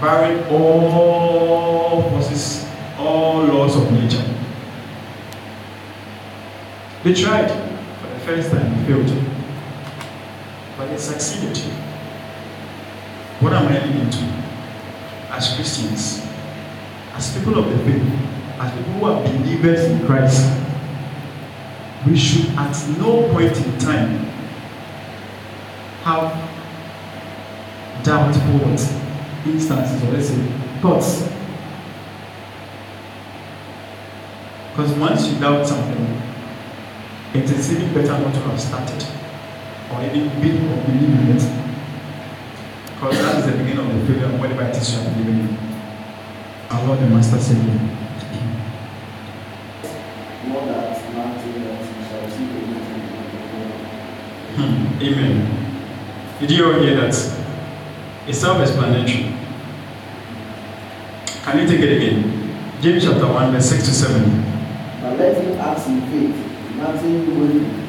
Barring 0.00 0.44
all 0.50 2.02
forces, 2.10 2.66
all 2.98 3.44
laws 3.44 3.76
of 3.76 3.90
nature. 3.92 4.24
They 7.02 7.14
tried 7.14 7.48
for 7.48 8.08
the 8.08 8.20
first 8.20 8.50
time, 8.50 8.84
they 8.84 8.92
failed. 8.92 9.24
But 10.76 10.88
they 10.90 10.96
succeeded. 10.98 11.56
What 13.40 13.52
am 13.52 13.68
I 13.68 13.84
leading 13.86 14.10
to? 14.10 14.18
As 15.30 15.54
Christians, 15.54 16.26
as 17.14 17.36
people 17.36 17.58
of 17.58 17.70
the 17.70 17.78
faith, 17.84 18.02
as 18.58 18.72
people 18.72 18.92
who 18.94 19.04
are 19.06 19.22
believers 19.22 19.84
in 19.84 20.04
Christ, 20.06 20.60
we 22.06 22.16
should 22.16 22.46
at 22.56 22.76
no 22.98 23.28
point 23.32 23.56
in 23.56 23.78
time 23.78 24.18
have 26.02 26.32
doubtful 28.04 28.58
instances, 29.52 30.02
or 30.02 30.12
let's 30.12 30.28
say 30.28 30.36
thoughts. 30.80 31.28
Because 34.70 34.92
once 34.98 35.28
you 35.28 35.40
doubt 35.40 35.66
something, 35.66 36.22
it 37.34 37.44
is 37.44 37.72
even 37.72 37.94
better 37.94 38.18
not 38.18 38.34
to 38.34 38.40
have 38.40 38.60
started 38.60 39.04
or 39.92 40.02
even 40.02 40.28
been 40.40 40.68
or 40.70 40.84
believe 40.84 41.10
in 41.20 41.36
it. 41.36 41.42
Because 42.86 43.18
that 43.18 43.38
is 43.38 43.46
the 43.46 43.52
beginning 43.52 43.78
of 43.78 43.94
the 43.94 44.06
failure 44.06 44.26
of 44.26 44.40
whatever 44.40 44.62
it 44.64 44.76
is 44.76 44.92
you 44.92 45.00
are 45.00 45.10
believing 45.10 45.40
in. 45.40 45.58
Our 46.70 46.86
Lord 46.86 46.98
and 47.00 47.14
Master 47.14 47.38
Savior. 47.38 47.74
Know 50.48 50.66
that 50.66 50.96
the. 50.96 51.56
Hmm. 54.56 55.02
Amen. 55.02 55.34
Did 56.40 56.50
you 56.50 56.66
all 56.66 56.80
hear 56.80 56.96
that? 56.96 57.14
It's 58.26 58.38
self-explanatory. 58.38 59.35
Can 61.46 61.60
you 61.60 61.66
take 61.68 61.78
it 61.78 61.96
again? 61.96 62.82
James 62.82 63.04
chapter 63.04 63.24
1, 63.24 63.52
verse 63.52 63.70
6 63.70 63.84
to 63.86 63.94
7. 63.94 64.42
But 65.00 65.16
let 65.16 65.36
him 65.40 65.56
act 65.60 65.86
in 65.86 66.00
faith, 66.10 66.34
nothing 66.74 67.38
wavering. 67.38 67.86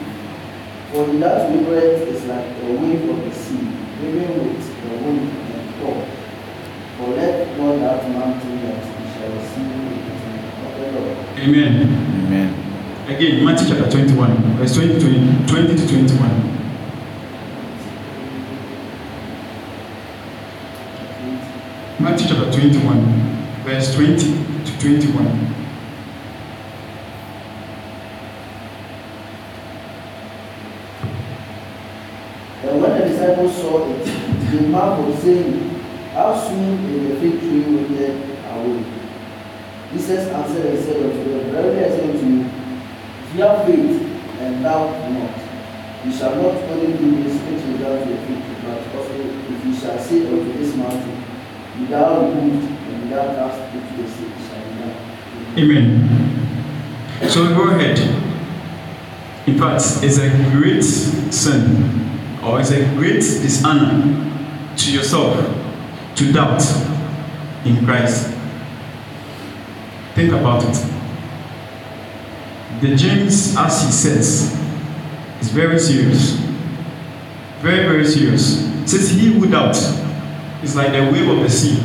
For 0.91 1.07
he 1.07 1.17
that 1.17 1.49
wavereth 1.49 2.05
is 2.05 2.25
like 2.25 2.45
a 2.45 2.71
wave 2.77 3.09
of 3.09 3.25
the 3.25 3.34
sea, 3.34 3.57
driven 3.97 4.45
with 4.45 4.61
the 4.61 4.89
wind 5.03 5.31
and 5.34 5.73
tossed. 5.81 6.05
For 6.97 7.07
let 7.17 7.57
not 7.57 7.79
that 7.79 8.07
man 8.11 8.39
think 8.39 8.61
that 8.61 8.77
he 8.85 9.03
shall 9.17 9.34
the 10.77 10.99
Lord. 10.99 11.17
Amen. 11.39 11.73
Amen. 12.27 12.49
Again, 13.09 13.43
Matthew 13.43 13.69
chapter 13.69 13.89
21, 13.89 14.57
verse 14.57 14.75
20 14.75 14.99
to 14.99 15.47
20 15.47 15.75
to 15.77 15.88
21. 15.88 16.57
Matthew 21.99 22.27
chapter 22.27 22.51
21, 22.51 23.36
verse 23.68 23.95
20 23.95 24.15
to 24.64 24.80
21. 24.80 25.27
And 32.64 32.81
when 32.81 32.91
the 32.98 33.10
disciples 33.10 33.57
saw 33.57 33.91
it, 33.91 34.06
they 34.52 34.68
marveled, 34.68 35.19
saying, 35.19 35.81
How 36.14 36.39
soon 36.48 36.80
is 36.85 37.10
the 37.10 37.19
fig 37.19 37.39
tree 37.41 37.60
withered 37.60 38.15
away? 38.56 38.85
Jesus 39.91 40.30
answered 40.30 40.65
and 40.65 40.80
said 40.85 41.03
unto 41.03 41.30
them, 41.30 41.52
Verily 41.52 41.84
I 41.84 41.89
say 41.89 42.10
unto 42.10 42.26
you, 42.26 42.45
if 42.45 43.35
you 43.35 43.41
have 43.41 43.65
faith 43.65 44.02
and 44.39 44.64
doubt 44.64 45.11
not, 45.11 46.06
you 46.06 46.14
shall 46.14 46.35
not 46.41 46.56
only 46.72 46.98
do 46.98 47.22
this 47.22 47.35
which 47.41 47.64
to 47.64 47.84
the 47.84 48.18
fig 48.27 48.64
but 48.64 48.95
also 48.95 49.14
if 49.14 49.65
you 49.65 49.76
shall 49.76 49.99
say 49.99 50.26
unto 50.26 50.53
this 50.53 50.73
mountain, 50.73 51.22
Be 51.77 51.85
thou 51.88 52.22
removed 52.22 52.77
Amen. 55.57 57.29
So 57.29 57.55
go 57.55 57.69
ahead. 57.69 57.99
In 59.47 59.57
fact, 59.57 59.84
it's 60.03 60.17
a 60.17 60.29
great 60.51 60.84
sin 60.84 62.07
or 62.43 62.59
it's 62.59 62.71
a 62.71 62.84
great 62.95 63.21
dishonor 63.21 64.75
to 64.75 64.91
yourself 64.91 65.38
to 66.15 66.31
doubt 66.34 66.61
in 67.65 67.84
Christ. 67.85 68.34
Think 70.13 70.34
about 70.34 70.63
it. 70.63 70.75
The 72.81 72.95
James, 72.95 73.55
as 73.57 73.84
he 73.84 73.91
says, 73.91 74.53
is 75.41 75.49
very 75.49 75.79
serious. 75.79 76.31
Very, 77.59 77.88
very 77.88 78.05
serious. 78.05 78.65
Says 78.89 79.09
he 79.11 79.34
who 79.34 79.49
doubts 79.49 79.99
is 80.63 80.75
like 80.75 80.91
the 80.91 81.11
wave 81.11 81.27
of 81.29 81.43
the 81.43 81.49
sea, 81.49 81.77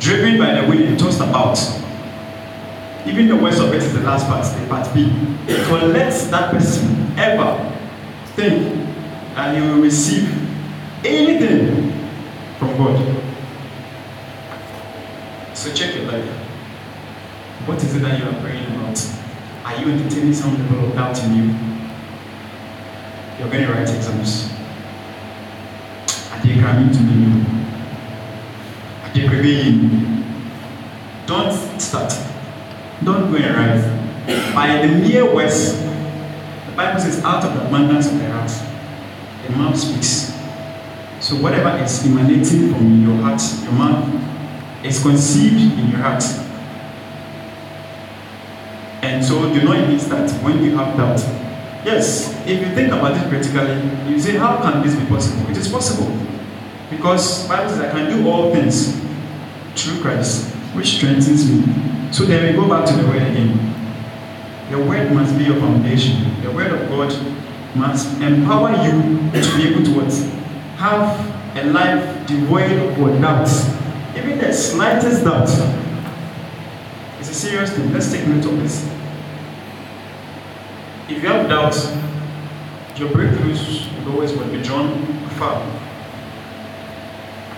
driven 0.00 0.38
by 0.38 0.60
the 0.60 0.68
wind 0.68 0.98
tossed 0.98 1.20
about. 1.20 1.58
Even 3.06 3.28
the 3.28 3.36
worst 3.36 3.60
of 3.60 3.72
it 3.72 3.82
is 3.82 3.92
the 3.94 4.00
last 4.00 4.26
part, 4.26 4.44
the 4.44 4.66
part 4.68 4.92
B. 4.94 5.10
For 5.64 5.78
let 5.78 6.12
that 6.30 6.52
person 6.52 7.12
ever 7.18 7.74
think 8.36 8.74
that 9.34 9.54
he 9.54 9.60
will 9.62 9.80
receive 9.80 10.28
anything 11.04 11.92
from 12.58 12.76
God. 12.76 13.24
So 15.54 15.72
check 15.72 15.94
your 15.94 16.04
life. 16.04 16.28
What 17.66 17.82
is 17.82 17.94
it 17.96 18.00
that 18.00 18.18
you 18.18 18.28
are 18.28 18.40
praying 18.40 18.66
about? 18.76 18.98
Are 19.64 19.76
you 19.80 19.92
entertaining 19.92 20.34
some 20.34 20.56
level 20.56 20.88
of 20.88 20.94
doubt 20.94 21.22
in 21.24 21.34
you? 21.34 21.44
You're 23.38 23.50
going 23.50 23.66
to 23.66 23.72
write 23.72 23.88
exams. 23.88 24.50
Are 26.32 26.40
they 26.42 26.60
coming 26.60 26.92
to 26.92 27.00
me? 27.00 27.57
Are 29.26 29.42
they? 29.42 29.72
Don't 31.26 31.80
start. 31.80 32.12
Don't 33.04 33.30
go 33.30 33.36
and 33.36 33.54
write. 33.54 34.54
By 34.54 34.86
the 34.86 34.94
mere 34.94 35.34
words, 35.34 35.78
the 35.78 36.72
Bible 36.76 37.00
says, 37.00 37.22
out 37.24 37.44
of 37.44 37.54
the 37.54 37.66
abundance 37.66 38.06
of 38.06 38.18
the 38.18 38.30
heart, 38.30 38.50
the 39.46 39.52
mouth 39.56 39.78
speaks. 39.78 40.32
So 41.20 41.36
whatever 41.36 41.82
is 41.82 42.04
emanating 42.06 42.72
from 42.72 43.02
your 43.02 43.16
heart, 43.22 43.42
your 43.62 43.72
mouth, 43.72 44.84
is 44.84 45.02
conceived 45.02 45.78
in 45.78 45.90
your 45.90 46.00
heart. 46.00 46.22
And 49.02 49.24
so 49.24 49.52
you 49.52 49.62
know 49.62 49.72
it 49.72 49.88
means 49.88 50.08
that 50.08 50.30
when 50.42 50.62
you 50.62 50.76
have 50.76 50.96
doubt, 50.96 51.20
yes, 51.84 52.34
if 52.46 52.60
you 52.60 52.74
think 52.74 52.92
about 52.92 53.16
it 53.16 53.28
critically, 53.28 54.12
you 54.12 54.20
say, 54.20 54.36
how 54.36 54.60
can 54.62 54.82
this 54.82 54.94
be 54.94 55.06
possible? 55.06 55.50
It 55.50 55.56
is 55.56 55.68
possible. 55.68 56.14
Because 56.90 57.46
Bible 57.48 57.70
says 57.70 57.80
I 57.80 57.90
can 57.90 58.16
do 58.16 58.28
all 58.28 58.52
things 58.52 59.07
through 59.78 60.00
Christ, 60.00 60.50
which 60.74 60.96
strengthens 60.96 61.50
me. 61.50 62.12
So 62.12 62.24
then 62.24 62.46
we 62.46 62.60
go 62.60 62.68
back 62.68 62.86
to 62.88 62.94
the 62.94 63.06
word 63.06 63.22
again. 63.22 63.56
The 64.70 64.78
word 64.78 65.12
must 65.12 65.36
be 65.38 65.44
your 65.44 65.56
foundation. 65.56 66.42
The 66.42 66.50
word 66.50 66.72
of 66.72 66.88
God 66.88 67.14
must 67.74 68.20
empower 68.20 68.70
you 68.70 69.30
to 69.30 69.56
be 69.56 69.68
able 69.68 69.84
to 69.84 69.92
what? 69.92 70.12
Have 70.78 71.56
a 71.56 71.64
life 71.70 72.26
devoid 72.26 72.72
of 72.72 73.20
doubts. 73.20 73.68
Even 74.16 74.38
the 74.38 74.52
slightest 74.52 75.24
doubt 75.24 75.48
is 77.20 77.28
a 77.28 77.34
serious 77.34 77.72
thing. 77.72 77.92
Let's 77.92 78.10
take 78.10 78.26
note 78.26 78.44
of 78.44 78.58
this. 78.62 78.84
If 81.08 81.22
you 81.22 81.28
have 81.28 81.48
doubts, 81.48 81.86
your 82.98 83.08
breakthroughs 83.10 84.04
will 84.04 84.12
always 84.12 84.32
will 84.32 84.48
be 84.48 84.62
drawn 84.62 84.90
afar. 85.26 85.87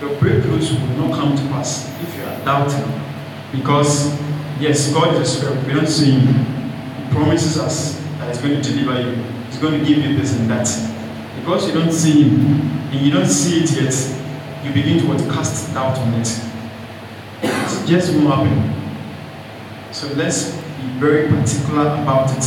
Your 0.01 0.09
breakthroughs 0.15 0.71
will 0.71 1.07
not 1.07 1.19
come 1.19 1.37
to 1.37 1.43
pass 1.53 1.87
if 2.01 2.17
you 2.17 2.23
are 2.23 2.43
doubting. 2.43 3.01
Because, 3.51 4.19
yes, 4.59 4.91
God 4.91 5.13
is 5.13 5.21
a 5.21 5.25
spirit. 5.25 5.63
We 5.67 5.73
don't. 5.73 5.87
He 5.87 7.13
promises 7.13 7.59
us 7.59 7.99
that 8.17 8.29
He's 8.29 8.41
going 8.41 8.61
to 8.61 8.69
deliver 8.69 8.99
you, 8.99 9.23
He's 9.45 9.57
going 9.59 9.79
to 9.79 9.85
give 9.85 9.99
you 9.99 10.17
this 10.17 10.35
and 10.35 10.49
that. 10.49 10.67
Because 11.39 11.67
you 11.67 11.73
don't 11.73 11.91
see 11.91 12.23
Him 12.23 12.61
and 12.91 13.05
you 13.05 13.11
don't 13.11 13.27
see 13.27 13.63
it 13.63 13.71
yet, 13.71 13.93
you 14.63 14.73
begin 14.73 14.99
to 14.99 15.07
what, 15.07 15.19
cast 15.33 15.71
doubt 15.73 15.97
on 15.99 16.13
it. 16.15 16.27
It 17.43 17.87
just 17.87 18.13
won't 18.13 18.27
happen. 18.27 19.93
So 19.93 20.07
let's 20.13 20.51
be 20.51 20.87
very 20.97 21.27
particular 21.27 21.81
about 21.81 22.31
it. 22.31 22.43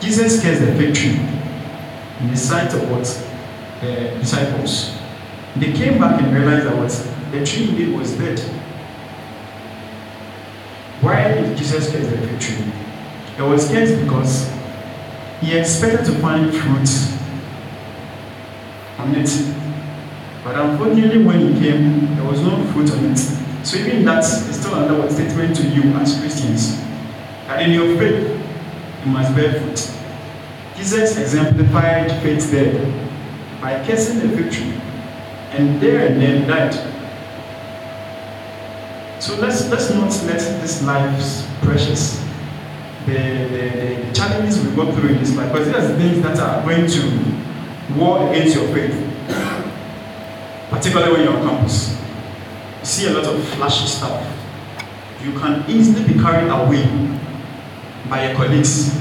Jesus 0.00 0.42
gets 0.42 0.60
the 0.60 0.72
victory 0.72 1.18
in 2.20 2.30
the 2.30 2.36
sight 2.36 2.72
of 2.72 2.90
what? 2.90 3.04
The 3.80 4.16
disciples. 4.20 4.97
They 5.58 5.72
came 5.72 5.98
back 5.98 6.22
and 6.22 6.32
realized 6.32 6.66
that 6.66 6.76
what? 6.76 7.32
The 7.32 7.44
tree 7.44 7.68
indeed 7.68 7.98
was 7.98 8.16
dead. 8.16 8.38
Why 11.00 11.34
did 11.34 11.58
Jesus 11.58 11.90
get 11.90 12.02
the 12.02 12.16
fig 12.16 12.40
tree? 12.40 12.72
It 13.36 13.42
was 13.42 13.66
scarce 13.66 13.90
because 14.00 14.48
he 15.40 15.58
expected 15.58 16.06
to 16.06 16.12
find 16.20 16.54
fruit 16.54 16.88
on 18.98 19.14
it. 19.16 19.54
But 20.44 20.54
unfortunately, 20.54 21.24
when 21.24 21.40
he 21.40 21.60
came, 21.60 22.14
there 22.14 22.24
was 22.24 22.40
no 22.40 22.64
fruit 22.72 22.92
on 22.92 23.06
it. 23.06 23.18
So 23.66 23.78
even 23.78 24.04
that 24.04 24.22
is 24.22 24.60
still 24.60 24.76
another 24.76 25.10
statement 25.10 25.56
to 25.56 25.66
you 25.68 25.82
as 25.94 26.20
Christians. 26.20 26.76
That 27.46 27.62
in 27.62 27.72
your 27.72 27.98
faith, 27.98 28.28
you 29.04 29.10
must 29.10 29.34
bear 29.34 29.60
fruit. 29.60 29.90
Jesus 30.76 31.18
exemplified 31.18 32.12
faith 32.22 32.48
there 32.52 32.74
by 33.60 33.84
cursing 33.84 34.20
the 34.20 34.28
victory 34.28 34.80
and 35.52 35.80
there 35.80 36.06
and 36.06 36.20
then 36.20 36.46
died. 36.48 36.74
So 39.20 39.36
let's 39.36 39.68
let's 39.68 39.90
not 39.90 40.10
let 40.26 40.38
this 40.60 40.82
life's 40.82 41.46
precious, 41.62 42.24
the, 43.06 43.12
the, 43.12 44.04
the 44.06 44.12
challenges 44.12 44.64
we 44.64 44.74
go 44.76 44.92
through 44.92 45.10
in 45.10 45.18
this 45.18 45.34
life, 45.34 45.52
because 45.52 45.66
these 45.66 45.76
are 45.76 45.96
things 45.96 46.22
that 46.22 46.38
are 46.38 46.62
going 46.62 46.86
to 46.86 47.98
war 47.98 48.30
against 48.30 48.54
your 48.56 48.68
faith. 48.68 48.94
Particularly 50.70 51.12
when 51.12 51.22
you're 51.24 51.36
on 51.36 51.48
campus. 51.48 51.98
You 52.80 52.86
see 52.86 53.06
a 53.08 53.10
lot 53.10 53.24
of 53.24 53.42
flashy 53.48 53.86
stuff. 53.86 54.22
You 55.24 55.32
can 55.32 55.64
easily 55.68 56.12
be 56.12 56.20
carried 56.20 56.48
away 56.48 56.86
by 58.08 58.28
your 58.28 58.36
colleagues, 58.36 58.92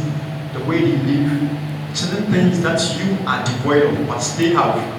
the 0.54 0.64
way 0.66 0.80
they 0.82 0.98
live, 0.98 1.96
certain 1.96 2.32
things 2.32 2.62
that 2.64 2.80
you 2.98 3.18
are 3.28 3.46
devoid 3.46 3.84
of, 3.84 4.08
but 4.08 4.36
they 4.38 4.50
have. 4.50 4.97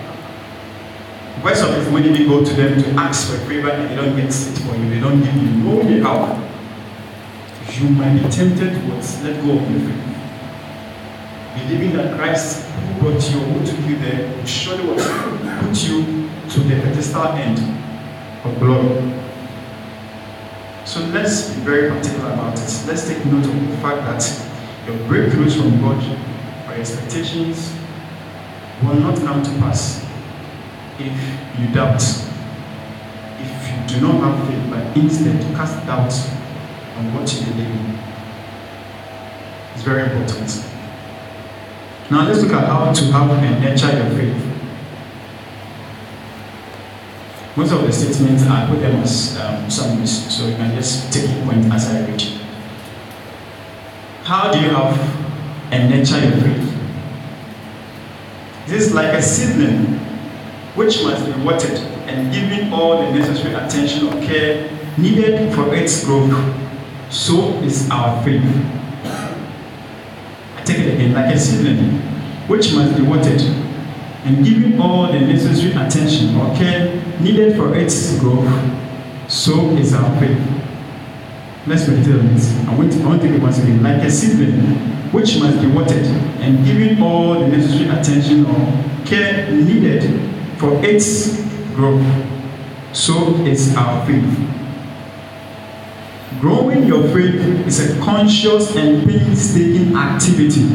Why 1.40 1.54
some 1.54 1.72
people 1.72 1.92
when 1.92 2.02
you 2.02 2.26
go 2.26 2.44
to 2.44 2.52
them 2.54 2.82
to 2.82 2.88
ask 3.00 3.30
for 3.30 3.36
a 3.36 3.46
favor 3.46 3.70
and 3.70 3.88
they 3.88 3.94
don't 3.94 4.16
get 4.16 4.26
it 4.26 4.58
for 4.58 4.74
you, 4.74 4.90
they 4.90 4.98
don't 4.98 5.22
give 5.22 5.34
you 5.36 5.50
no 5.62 5.76
way 5.76 6.02
out. 6.02 6.36
You 7.78 7.90
might 7.90 8.20
be 8.20 8.28
tempted 8.28 8.74
towards 8.74 9.22
let 9.22 9.40
go 9.44 9.56
of 9.56 9.70
your 9.70 9.80
faith. 9.80 10.08
Believing 11.54 11.92
that 11.96 12.18
Christ 12.18 12.66
who 12.66 13.00
brought 13.00 13.30
you, 13.30 13.38
who 13.38 13.64
took 13.64 13.88
you 13.88 13.98
there, 13.98 14.36
will 14.36 14.44
surely 14.44 14.84
will 14.84 14.96
put 14.96 15.76
you 15.84 16.28
to 16.50 16.60
the 16.60 16.80
pedestal 16.82 17.28
end 17.28 17.58
of 18.44 18.58
glory. 18.58 19.14
So 20.84 21.00
let's 21.12 21.50
be 21.50 21.60
very 21.60 21.90
particular 21.90 22.32
about 22.32 22.58
it. 22.58 22.84
Let's 22.88 23.06
take 23.06 23.24
note 23.26 23.46
of 23.46 23.70
the 23.70 23.76
fact 23.76 24.02
that 24.08 24.88
your 24.88 24.96
breakthroughs 25.06 25.56
from 25.56 25.80
God, 25.80 26.02
your 26.02 26.74
expectations, 26.74 27.72
will 28.82 28.94
not 28.94 29.18
come 29.18 29.42
to 29.44 29.50
pass 29.60 30.07
if 30.98 31.60
you 31.60 31.74
doubt, 31.74 32.02
if 33.40 33.68
you 33.70 34.00
do 34.00 34.00
not 34.06 34.20
have 34.20 34.48
faith, 34.48 34.70
but 34.70 34.96
instead 34.96 35.40
cast 35.54 35.86
doubt 35.86 36.12
on 36.96 37.14
what 37.14 37.32
you 37.32 37.46
believe 37.46 37.70
in. 37.70 37.98
It's 39.74 39.82
very 39.84 40.02
important. 40.02 40.64
Now 42.10 42.26
let's 42.26 42.42
look 42.42 42.52
at 42.52 42.66
how 42.66 42.92
to 42.92 43.04
have 43.12 43.30
and 43.30 43.62
nurture 43.62 43.96
your 43.96 44.10
faith. 44.16 44.44
Most 47.56 47.72
of 47.72 47.82
the 47.82 47.92
statements 47.92 48.44
I 48.44 48.66
put 48.68 48.80
them 48.80 48.96
as 49.02 49.38
um, 49.40 49.70
summaries, 49.70 50.34
so 50.34 50.46
you 50.46 50.56
can 50.56 50.74
just 50.74 51.12
take 51.12 51.28
a 51.30 51.44
point 51.44 51.72
as 51.72 51.86
I 51.86 52.06
read. 52.06 52.22
How 54.24 54.52
do 54.52 54.60
you 54.60 54.70
have 54.70 54.98
and 55.72 55.90
nurture 55.90 56.20
your 56.20 56.40
faith? 56.40 56.74
This 58.66 58.86
is 58.88 58.94
like 58.94 59.14
a 59.14 59.22
seedling 59.22 59.97
which 60.78 61.02
must 61.02 61.26
be 61.26 61.32
watered 61.42 61.76
and 62.06 62.32
given 62.32 62.72
all 62.72 63.02
the 63.02 63.10
necessary 63.10 63.52
attention 63.52 64.06
or 64.06 64.12
care 64.24 64.70
needed 64.96 65.52
for 65.52 65.74
its 65.74 66.04
growth. 66.04 66.30
So 67.10 67.54
is 67.64 67.90
our 67.90 68.22
faith. 68.22 68.44
I 70.54 70.62
take 70.64 70.78
it 70.78 70.94
again, 70.94 71.14
like 71.14 71.34
a 71.34 71.38
seedling, 71.38 71.98
which 72.46 72.72
must 72.74 72.96
be 72.96 73.02
watered 73.02 73.40
and 74.24 74.44
given 74.44 74.80
all 74.80 75.10
the 75.10 75.18
necessary 75.18 75.72
attention 75.72 76.36
or 76.36 76.54
care 76.54 77.02
needed 77.18 77.56
for 77.56 77.74
its 77.74 78.16
growth. 78.20 78.48
So 79.26 79.70
is 79.76 79.92
our 79.94 80.20
faith. 80.20 80.38
Let's 81.66 81.88
meditate 81.88 82.20
on 82.20 82.34
this. 82.34 82.56
I 82.68 82.74
want 82.76 82.92
to, 82.92 83.02
I 83.02 83.06
want 83.06 83.22
to 83.22 83.26
take 83.26 83.36
it 83.36 83.42
once 83.42 83.58
again. 83.58 83.82
Like 83.82 84.02
a 84.02 84.10
seedling, 84.10 84.60
which 85.10 85.40
must 85.40 85.60
be 85.60 85.66
watered 85.66 86.06
and 86.38 86.64
given 86.64 87.02
all 87.02 87.40
the 87.40 87.48
necessary 87.48 87.88
attention 87.88 88.46
or 88.46 89.04
care 89.04 89.50
needed 89.50 90.27
for 90.58 90.84
its 90.84 91.40
growth. 91.74 92.04
So 92.92 93.34
is 93.44 93.74
our 93.76 94.06
faith. 94.06 94.48
Growing 96.40 96.86
your 96.86 97.02
faith 97.08 97.66
is 97.66 97.90
a 97.90 98.00
conscious 98.00 98.74
and 98.76 99.08
painstaking 99.08 99.96
activity. 99.96 100.68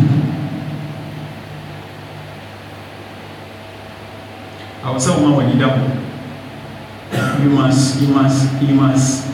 I 4.84 4.92
will 4.92 5.00
say, 5.00 5.12
when 5.12 5.50
you 5.50 5.64
you 7.44 7.50
must, 7.50 8.02
you 8.02 8.08
must, 8.10 8.62
you 8.62 8.74
must 8.74 9.28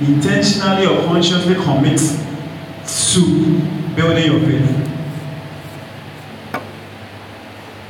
intentionally 0.00 0.86
or 0.86 1.04
consciously 1.06 1.54
commit 1.54 1.98
to 2.86 3.94
building 3.94 4.32
your 4.32 4.40
faith 4.40 4.82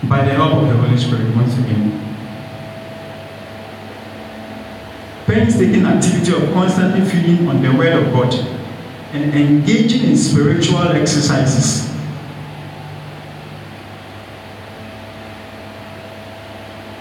by 0.09 0.25
the 0.25 0.35
help 0.35 0.55
of 0.55 0.69
the 0.69 0.75
Holy 0.75 0.97
Spirit 0.99 1.35
once 1.37 1.59
again. 1.59 2.02
Painstaking 5.33 5.87
activity 5.87 6.31
of 6.35 6.53
constantly 6.53 7.01
feeding 7.09 7.49
on 7.49 7.63
the 7.63 7.73
Word 7.75 7.95
of 7.95 8.13
God 8.13 8.35
and 9.15 9.35
engaging 9.35 10.11
in 10.11 10.15
spiritual 10.15 10.83
exercises. 10.89 11.91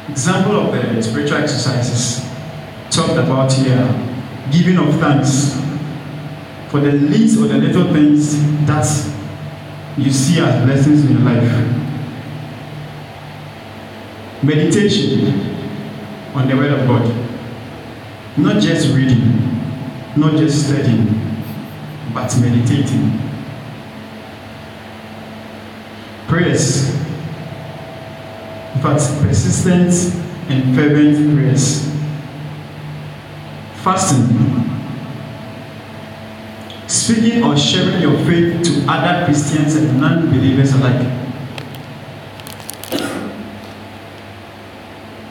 Example 0.08 0.62
of 0.62 0.72
the 0.72 1.04
spiritual 1.04 1.40
exercises 1.40 2.26
talked 2.90 3.20
about 3.20 3.52
here 3.52 3.84
giving 4.50 4.78
of 4.78 4.98
thanks 5.02 5.60
for 6.72 6.80
the 6.80 6.94
least 6.94 7.38
or 7.38 7.48
the 7.48 7.58
little 7.58 7.92
things 7.92 8.40
that 8.66 8.88
you 9.98 10.10
see 10.10 10.40
as 10.40 10.64
blessings 10.64 11.04
in 11.04 11.18
your 11.18 11.22
life. 11.22 11.52
Meditation 14.42 15.50
on 16.34 16.48
the 16.48 16.56
Word 16.56 16.72
of 16.72 16.88
God. 16.88 17.31
Not 18.38 18.62
just 18.62 18.96
reading, 18.96 19.20
not 20.16 20.38
just 20.38 20.68
studying, 20.68 21.06
but 22.14 22.34
meditating. 22.40 23.20
Prayers. 26.30 26.96
In 28.74 28.82
fact, 28.82 29.22
persistent 29.22 30.16
and 30.50 30.74
fervent 30.76 31.36
prayers. 31.36 31.90
Fasting. 33.84 34.52
Speaking 36.88 37.44
or 37.44 37.58
sharing 37.58 38.02
your 38.02 38.16
faith 38.26 38.64
to 38.64 38.86
other 38.90 39.26
Christians 39.26 39.76
and 39.76 40.00
non 40.00 40.30
believers 40.30 40.74
alike. 40.74 41.02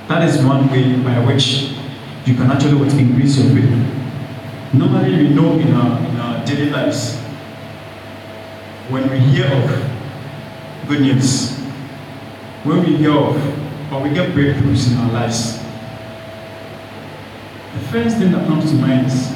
That 0.08 0.28
is 0.28 0.44
one 0.44 0.70
way 0.70 0.96
by 1.02 1.24
which 1.24 1.79
you 2.24 2.34
can 2.34 2.50
actually 2.50 2.74
what, 2.74 2.92
increase 2.92 3.38
your 3.38 3.54
faith. 3.54 4.74
Normally, 4.74 5.16
we 5.16 5.28
know 5.30 5.58
in 5.58 5.72
our, 5.72 5.98
in 6.08 6.16
our 6.16 6.44
daily 6.44 6.70
lives, 6.70 7.16
when 8.88 9.08
we 9.10 9.18
hear 9.18 9.46
of 9.46 10.88
good 10.88 11.00
news, 11.00 11.56
when 12.64 12.80
we 12.84 12.96
hear 12.96 13.12
of 13.12 13.92
or 13.92 14.02
we 14.02 14.10
get 14.10 14.30
breakthroughs 14.30 14.92
in 14.92 14.98
our 14.98 15.12
lives, 15.12 15.58
the 17.72 17.80
first 17.90 18.18
thing 18.18 18.32
that 18.32 18.46
comes 18.46 18.70
to 18.70 18.76
mind 18.76 19.06
is 19.06 19.32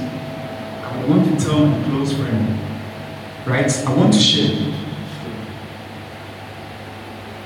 I 1.04 1.06
want 1.06 1.38
to 1.38 1.44
tell 1.44 1.66
my 1.66 1.84
close 1.88 2.12
friend, 2.14 2.58
right? 3.46 3.86
I 3.86 3.94
want 3.94 4.12
to 4.12 4.18
share. 4.18 4.72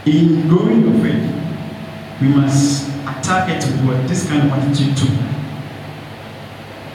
In 0.06 0.48
growing 0.48 0.82
your 0.82 1.02
faith, 1.02 2.20
we 2.20 2.28
must 2.28 2.88
attack 3.08 3.48
it 3.50 3.64
with 3.86 4.08
this 4.08 4.26
kind 4.28 4.42
of 4.42 4.52
attitude 4.52 4.96
too. 4.96 5.12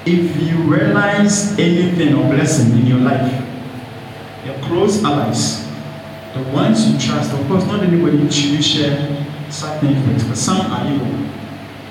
If 0.05 0.41
you 0.41 0.57
realize 0.63 1.57
anything 1.57 2.15
or 2.15 2.29
blessing 2.33 2.71
in 2.77 2.85
your 2.85 2.99
life, 2.99 3.31
your 4.45 4.55
close 4.59 5.03
allies, 5.03 5.65
the 6.33 6.43
ones 6.51 6.89
you 6.89 6.99
trust, 6.99 7.33
of 7.33 7.47
course, 7.47 7.65
not 7.65 7.83
anybody 7.83 8.17
you 8.17 8.29
share 8.61 9.25
certain 9.49 9.93
things 10.03 10.23
but 10.23 10.35
some 10.35 10.59
are 10.59 10.91
evil. 10.91 11.29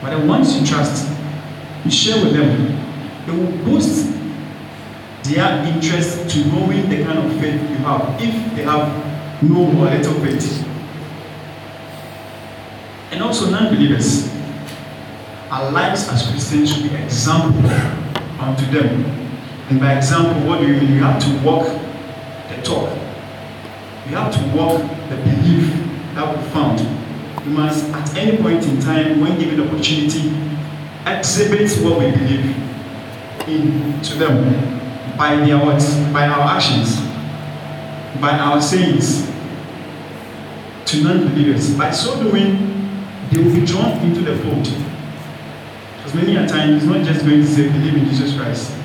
But 0.02 0.18
the 0.18 0.26
ones 0.26 0.58
you 0.58 0.66
trust, 0.66 1.08
you 1.84 1.90
share 1.90 2.22
with 2.24 2.34
them, 2.34 2.78
it 3.26 3.32
will 3.32 3.64
boost 3.64 4.12
their 5.22 5.64
interest 5.64 6.28
to 6.30 6.44
knowing 6.46 6.88
the 6.88 7.04
kind 7.04 7.18
of 7.18 7.40
faith 7.40 7.60
you 7.70 7.76
have 7.76 8.20
if 8.20 8.56
they 8.56 8.64
have 8.64 9.42
no 9.42 9.66
or 9.66 9.90
little 9.90 10.14
faith. 10.20 10.71
And 13.12 13.22
also 13.22 13.50
non-believers. 13.50 14.32
Our 15.50 15.70
lives 15.70 16.08
as 16.08 16.28
Christians 16.30 16.72
should 16.72 16.90
be 16.90 16.96
example 16.96 17.70
unto 18.40 18.64
them. 18.72 19.04
And 19.68 19.78
by 19.78 19.96
example, 19.98 20.48
what 20.48 20.60
do 20.60 20.66
you 20.66 20.80
mean? 20.80 20.94
You 20.94 21.02
have 21.02 21.22
to 21.22 21.46
walk 21.46 21.66
the 22.48 22.62
talk. 22.62 22.88
You 24.08 24.16
have 24.16 24.32
to 24.34 24.56
walk 24.56 24.80
the 25.10 25.16
belief 25.16 25.72
that 26.14 26.36
we 26.36 26.42
found. 26.50 26.80
You 27.44 27.50
must, 27.52 27.84
at 27.90 28.16
any 28.16 28.38
point 28.38 28.64
in 28.64 28.80
time, 28.80 29.20
when 29.20 29.38
given 29.38 29.58
the 29.58 29.66
opportunity, 29.68 30.32
exhibit 31.06 31.70
what 31.84 31.98
we 31.98 32.10
believe 32.12 32.56
in 33.46 34.00
to 34.00 34.14
them 34.14 35.16
by 35.18 35.36
their 35.36 35.58
words, 35.64 35.94
by 36.12 36.26
our 36.28 36.56
actions, 36.56 36.96
by 38.20 38.38
our 38.38 38.60
sayings 38.62 39.30
to 40.86 41.02
non-believers. 41.02 41.76
By 41.76 41.90
so 41.90 42.22
doing, 42.22 42.71
they 43.32 43.42
will 43.42 43.54
be 43.54 43.64
drawn 43.64 43.98
into 44.00 44.20
the 44.20 44.36
fold. 44.42 44.64
Because 45.96 46.14
many 46.14 46.36
a 46.36 46.46
time, 46.46 46.74
it's 46.74 46.84
not 46.84 47.04
just 47.04 47.24
going 47.24 47.40
to 47.40 47.46
say, 47.46 47.68
believe 47.68 47.96
in 47.96 48.04
Jesus 48.04 48.36
Christ. 48.36 48.76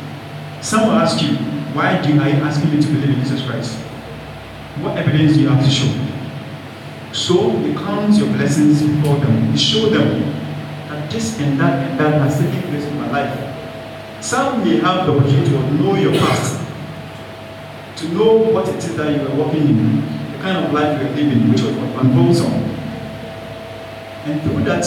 Some 0.61 0.87
will 0.87 0.95
ask 0.95 1.21
you, 1.21 1.35
why 1.75 2.01
do 2.01 2.13
you, 2.13 2.21
are 2.21 2.29
you 2.29 2.35
asking 2.35 2.73
me 2.73 2.81
to 2.81 2.87
believe 2.87 3.09
in 3.09 3.19
Jesus 3.19 3.45
Christ? 3.45 3.77
What 4.79 4.97
evidence 4.97 5.33
do 5.33 5.41
you 5.41 5.49
have 5.49 5.63
to 5.63 5.69
show? 5.69 5.91
So 7.11 7.57
you 7.59 7.73
count 7.73 8.15
your 8.15 8.27
blessings 8.27 8.81
before 8.83 9.17
them. 9.17 9.51
You 9.51 9.57
show 9.57 9.89
them 9.89 10.21
that 10.87 11.11
this 11.11 11.37
and 11.39 11.59
that 11.59 11.89
and 11.89 11.99
that 11.99 12.21
has 12.21 12.39
taken 12.39 12.61
place 12.69 12.85
in 12.85 12.97
my 12.97 13.11
life. 13.11 14.23
Some 14.23 14.63
may 14.63 14.77
have 14.77 15.07
the 15.07 15.17
opportunity 15.17 15.49
to 15.49 15.73
know 15.73 15.95
your 15.95 16.13
past, 16.13 16.61
to 17.97 18.09
know 18.09 18.33
what 18.33 18.67
it 18.69 18.75
is 18.75 18.95
that 18.95 19.13
you 19.13 19.27
are 19.27 19.35
walking 19.35 19.67
in, 19.67 20.31
the 20.31 20.37
kind 20.39 20.65
of 20.65 20.73
life 20.73 21.01
you 21.01 21.07
were 21.07 21.15
living, 21.15 21.51
which 21.51 21.61
was 21.61 21.75
unwholesome. 21.75 22.76
And 24.27 24.41
through 24.41 24.65
that, 24.65 24.85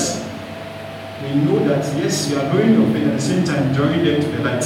we 1.22 1.34
know 1.34 1.64
that 1.64 1.82
yes, 1.96 2.28
you 2.28 2.38
are 2.38 2.50
growing 2.52 2.74
your 2.74 2.92
faith 2.92 3.08
at 3.08 3.14
the 3.14 3.20
same 3.22 3.42
time 3.42 3.72
drawing 3.72 4.04
them 4.04 4.20
to 4.20 4.28
the 4.28 4.42
light. 4.42 4.60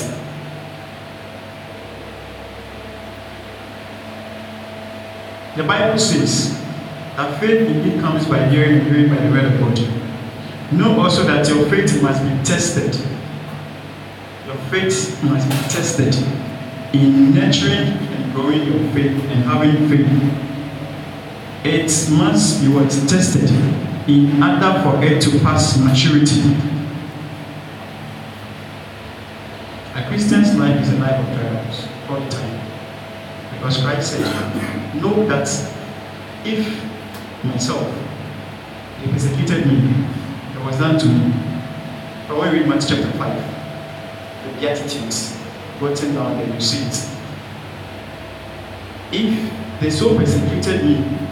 The 5.57 5.63
Bible 5.63 5.97
says 5.97 6.61
that 7.15 7.41
faith 7.41 7.69
indeed 7.69 8.01
comes 8.01 8.27
by 8.27 8.49
hearing 8.49 8.81
and 8.81 8.89
hearing 8.89 9.09
by 9.11 9.23
the 9.25 9.31
word 9.31 9.45
of 9.45 9.61
God. 9.61 10.73
Know 10.73 11.01
also 11.01 11.23
that 11.23 11.49
your 11.49 11.71
faith 11.71 12.03
must 12.03 12.21
be 12.25 12.45
tested. 12.45 12.97
Your 14.45 14.57
faith 14.73 15.23
must 15.23 15.49
be 15.49 15.55
tested 15.73 16.17
in 16.93 17.33
nurturing 17.33 17.97
and 18.11 18.35
growing 18.35 18.65
your 18.65 18.93
faith 18.93 19.23
and 19.31 19.45
having 19.45 19.89
faith. 19.89 20.11
It 21.65 22.11
must 22.19 22.61
be 22.61 22.67
what 22.67 22.91
tested 22.91 23.49
in 24.07 24.43
order 24.43 24.83
for 24.83 25.03
it 25.03 25.21
to 25.23 25.39
pass 25.41 25.79
maturity. 25.79 26.43
A 29.95 30.07
Christian's 30.09 30.55
life 30.57 30.81
is 30.83 30.93
a 30.93 30.97
life 30.99 31.21
of 31.21 31.35
trials 31.35 31.89
all 32.09 32.21
the 32.21 32.29
time. 32.31 32.61
Because 33.53 33.83
Christ 33.83 34.13
said, 34.13 35.01
Know 35.01 35.27
that 35.27 35.49
if 36.45 36.85
myself, 37.45 37.87
they 39.01 39.11
persecuted 39.11 39.67
me, 39.67 40.07
it 40.55 40.65
was 40.65 40.79
done 40.79 40.99
to 40.99 41.07
me. 41.07 41.33
But 42.29 42.39
when 42.39 42.53
we 42.53 42.59
read 42.59 42.69
Matthew 42.69 42.97
chapter 42.97 43.19
5, 43.19 44.45
the 44.45 44.61
Beatitudes, 44.61 45.39
written 45.81 46.15
down 46.15 46.37
there, 46.39 46.53
you 46.53 46.61
see 46.61 46.85
it. 46.85 47.11
If 49.13 49.81
they 49.81 49.91
so 49.91 50.17
persecuted 50.17 50.85
me, 50.85 51.24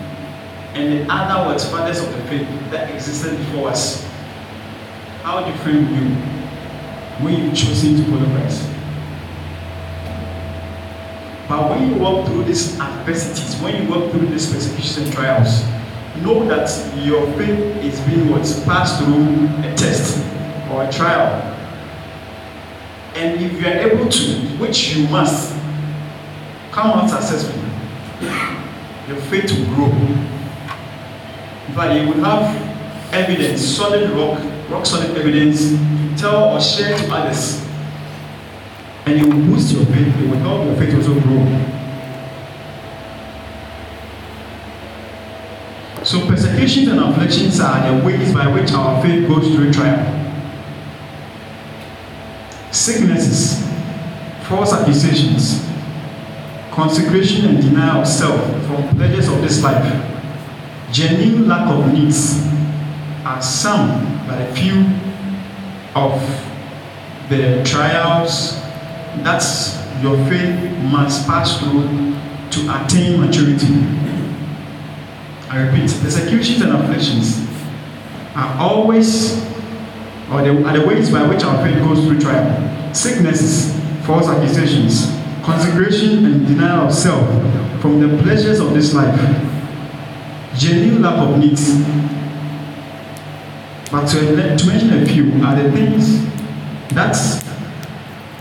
and 0.74 1.06
the 1.06 1.12
other 1.12 1.48
words, 1.48 1.68
fathers 1.68 2.00
of 2.00 2.10
the 2.12 2.22
faith 2.24 2.48
that 2.70 2.94
existed 2.94 3.36
before 3.36 3.68
us, 3.68 4.04
how 5.22 5.44
different 5.44 5.90
you 5.90 6.14
when 7.22 7.44
you 7.44 7.52
choosing 7.54 7.96
to 7.96 8.04
follow 8.04 8.24
Christ? 8.24 8.68
But 11.48 11.70
when 11.70 11.90
you 11.90 11.96
walk 11.96 12.26
through 12.26 12.44
these 12.44 12.80
adversities, 12.80 13.60
when 13.60 13.82
you 13.82 13.90
walk 13.90 14.10
through 14.10 14.28
these 14.28 14.50
persecutions 14.50 14.98
and 14.98 15.12
trials, 15.12 15.62
know 16.22 16.46
that 16.48 16.70
your 17.04 17.26
faith 17.32 17.84
is 17.84 18.00
being 18.00 18.30
what 18.30 18.42
passed 18.64 19.02
through 19.02 19.48
a 19.58 19.74
test 19.74 20.18
or 20.70 20.84
a 20.84 20.92
trial. 20.92 21.48
And 23.14 23.40
if 23.42 23.60
you 23.60 23.66
are 23.66 23.90
able 23.90 24.08
to, 24.10 24.34
which 24.56 24.94
you 24.94 25.06
must, 25.08 25.52
come 26.70 26.86
out 26.86 27.10
successfully, 27.10 27.68
your 29.06 29.20
faith 29.28 29.50
will 29.52 29.66
grow. 29.74 30.32
But 31.74 32.00
you 32.00 32.08
will 32.08 32.24
have 32.24 33.14
evidence, 33.14 33.62
solid 33.64 34.10
rock, 34.10 34.42
rock 34.70 34.86
solid 34.86 35.16
evidence 35.16 35.70
to 35.70 36.16
tell 36.16 36.54
or 36.54 36.60
share 36.60 36.96
to 36.96 37.12
others 37.12 37.62
and 39.04 39.20
it 39.20 39.24
will 39.24 39.42
boost 39.46 39.74
your 39.74 39.84
faith, 39.86 40.16
it 40.16 40.28
will 40.28 40.36
help 40.38 40.64
your 40.64 40.76
faith 40.76 40.94
also 40.94 41.20
grow. 41.20 41.44
So 46.04 46.26
persecutions 46.26 46.88
and 46.88 47.00
afflictions 47.00 47.58
are 47.60 47.98
the 47.98 48.04
ways 48.04 48.32
by 48.32 48.46
which 48.46 48.72
our 48.72 49.02
faith 49.02 49.26
goes 49.28 49.54
through 49.54 49.72
trial. 49.72 50.20
Sicknesses, 52.70 53.66
false 54.48 54.72
accusations, 54.72 55.68
consecration 56.70 57.46
and 57.46 57.60
denial 57.60 58.02
of 58.02 58.08
self 58.08 58.40
from 58.66 58.96
pleasures 58.96 59.28
of 59.28 59.40
this 59.42 59.62
life, 59.62 60.11
genuine 60.92 61.48
lack 61.48 61.68
of 61.68 61.92
needs 61.92 62.46
are 63.24 63.40
some 63.40 64.26
but 64.26 64.40
a 64.40 64.54
few 64.54 64.84
of 65.94 66.20
the 67.30 67.62
trials 67.64 68.60
that 69.24 69.42
your 70.02 70.16
faith 70.28 70.78
must 70.90 71.26
pass 71.26 71.58
through 71.58 71.82
to 72.50 72.84
attain 72.84 73.20
maturity. 73.20 73.72
I 75.48 75.62
repeat, 75.66 75.90
persecutions 76.00 76.60
and 76.62 76.72
afflictions 76.72 77.46
are 78.34 78.58
always, 78.58 79.42
or 80.30 80.42
the, 80.42 80.64
are 80.66 80.78
the 80.78 80.86
ways 80.86 81.10
by 81.10 81.26
which 81.26 81.42
our 81.42 81.62
faith 81.64 81.78
goes 81.78 82.04
through 82.04 82.20
trial. 82.20 82.94
Sicknesses, 82.94 83.78
false 84.06 84.26
accusations, 84.26 85.06
consecration 85.42 86.24
and 86.24 86.46
denial 86.46 86.86
of 86.86 86.94
self 86.94 87.26
from 87.80 88.00
the 88.00 88.22
pleasures 88.22 88.60
of 88.60 88.72
this 88.74 88.94
life, 88.94 89.18
genuine 90.62 91.02
lack 91.02 91.18
of 91.18 91.38
needs. 91.38 91.80
But 93.90 94.06
to, 94.06 94.56
to 94.56 94.66
mention 94.66 95.02
a 95.02 95.04
few 95.04 95.44
are 95.44 95.60
the 95.60 95.70
things 95.72 96.24
that 96.94 97.16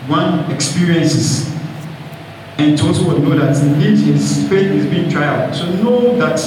one 0.08 0.50
experiences 0.52 1.52
and 2.58 2.78
to 2.78 2.88
also 2.88 3.18
know 3.18 3.36
that 3.38 3.60
indeed 3.64 3.98
his 3.98 4.48
faith 4.48 4.72
is 4.72 4.86
being 4.86 5.10
tried. 5.10 5.54
So 5.56 5.66
know 5.78 6.16
that 6.18 6.40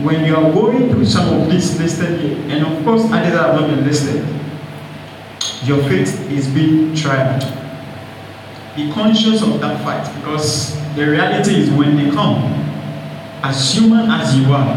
when 0.00 0.24
you 0.24 0.34
are 0.34 0.50
going 0.52 0.90
through 0.90 1.04
some 1.04 1.40
of 1.40 1.50
these 1.50 1.78
listed 1.78 2.20
here, 2.20 2.38
and 2.48 2.66
of 2.66 2.84
course 2.84 3.02
others 3.04 3.34
have 3.34 3.60
not 3.60 3.68
been 3.68 3.84
listed, 3.84 4.26
your 5.68 5.82
faith 5.84 6.30
is 6.30 6.48
being 6.48 6.94
tried. 6.94 7.40
Be 8.74 8.90
conscious 8.92 9.42
of 9.42 9.60
that 9.60 9.84
fact 9.84 10.14
because 10.16 10.74
the 10.96 11.06
reality 11.06 11.54
is 11.54 11.70
when 11.70 11.96
they 11.96 12.10
come, 12.10 12.63
as 13.44 13.74
human 13.74 14.10
as 14.10 14.34
you 14.38 14.50
are, 14.54 14.74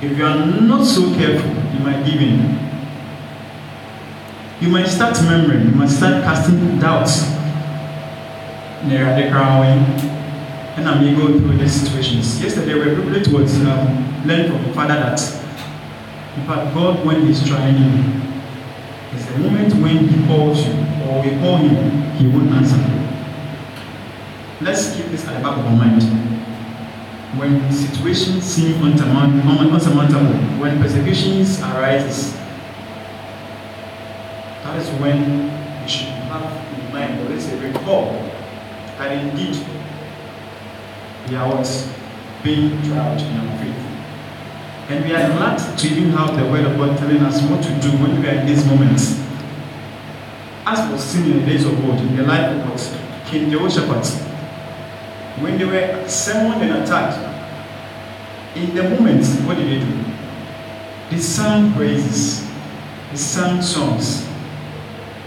if 0.00 0.16
you 0.16 0.24
are 0.24 0.46
not 0.46 0.84
so 0.86 1.12
careful, 1.14 1.50
you 1.74 1.80
might 1.80 2.06
give 2.06 2.22
in. 2.22 2.38
You 4.60 4.68
might 4.68 4.86
start 4.86 5.18
remembering, 5.18 5.64
you 5.64 5.74
might 5.74 5.88
start 5.88 6.22
casting 6.22 6.78
doubts. 6.78 7.28
Near 8.86 9.14
the 9.14 9.30
crowing, 9.30 9.82
and 10.76 10.88
I 10.88 11.00
may 11.00 11.14
go 11.14 11.26
through 11.26 11.56
these 11.56 11.72
situations. 11.72 12.40
Yesterday, 12.42 12.74
we 12.74 12.80
were 12.80 12.94
privileged 12.94 13.30
to 13.30 13.36
um, 13.70 14.26
learn 14.26 14.50
from 14.50 14.62
the 14.64 14.72
father 14.74 14.94
that, 14.94 15.20
in 16.36 16.46
fact, 16.46 16.74
God, 16.74 17.04
when 17.04 17.26
He's 17.26 17.46
trying 17.46 17.78
you, 17.78 18.22
is 19.14 19.26
the 19.26 19.38
moment 19.38 19.74
when 19.74 20.08
He 20.08 20.26
calls 20.26 20.66
you 20.66 20.72
or 21.06 21.22
we 21.22 21.30
call 21.38 21.58
Him, 21.58 22.12
He 22.16 22.26
won't 22.28 22.50
answer. 22.50 22.78
Let's 24.60 24.96
keep 24.96 25.06
this 25.06 25.26
at 25.26 25.36
the 25.36 25.42
back 25.42 25.58
of 25.58 25.64
our 25.64 25.76
mind. 25.76 26.41
When 27.36 27.72
situations 27.72 28.44
seem 28.44 28.82
unsurmountable, 28.82 30.34
when 30.60 30.78
persecutions 30.82 31.60
arise, 31.62 32.34
that 34.62 34.78
is 34.78 34.88
when 35.00 35.48
we 35.82 35.88
should 35.88 36.08
have 36.28 36.78
in 36.78 36.92
mind, 36.92 37.20
or 37.20 37.30
let's 37.30 37.46
say 37.46 37.58
recall, 37.58 38.12
that 38.98 39.12
indeed 39.12 39.56
we 41.28 41.36
are 41.36 41.48
what? 41.48 41.68
Being 42.44 42.82
tried 42.82 43.20
in 43.20 43.36
our 43.38 43.58
faith. 43.58 43.82
And 44.90 45.04
we 45.04 45.14
are 45.14 45.26
glad 45.28 45.78
to 45.78 45.86
even 45.88 46.10
have 46.10 46.36
the 46.36 46.44
word 46.50 46.66
of 46.66 46.76
God 46.76 46.98
telling 46.98 47.18
us 47.22 47.40
what 47.48 47.62
to 47.62 47.70
do 47.80 47.96
when 47.96 48.20
we 48.20 48.28
are 48.28 48.34
in 48.34 48.46
these 48.46 48.66
moments. 48.66 49.18
As 50.66 50.92
was 50.92 51.02
seen 51.02 51.30
in 51.32 51.40
the 51.40 51.46
days 51.46 51.64
of 51.64 51.82
old, 51.82 51.98
in 51.98 52.14
the 52.14 52.24
life 52.24 52.50
of 52.54 52.68
what? 52.68 53.26
King 53.26 53.50
Jehoshaphat, 53.50 54.31
when 55.40 55.58
they 55.58 55.64
were 55.64 56.08
summoned 56.08 56.62
and 56.62 56.82
attacked, 56.82 57.18
in 58.56 58.74
the 58.74 58.82
moment, 58.82 59.24
what 59.46 59.56
did 59.56 59.66
they 59.66 59.84
do? 59.84 60.04
They 61.10 61.18
sang 61.18 61.72
praises, 61.72 62.46
they 63.10 63.16
sang 63.16 63.62
songs. 63.62 64.28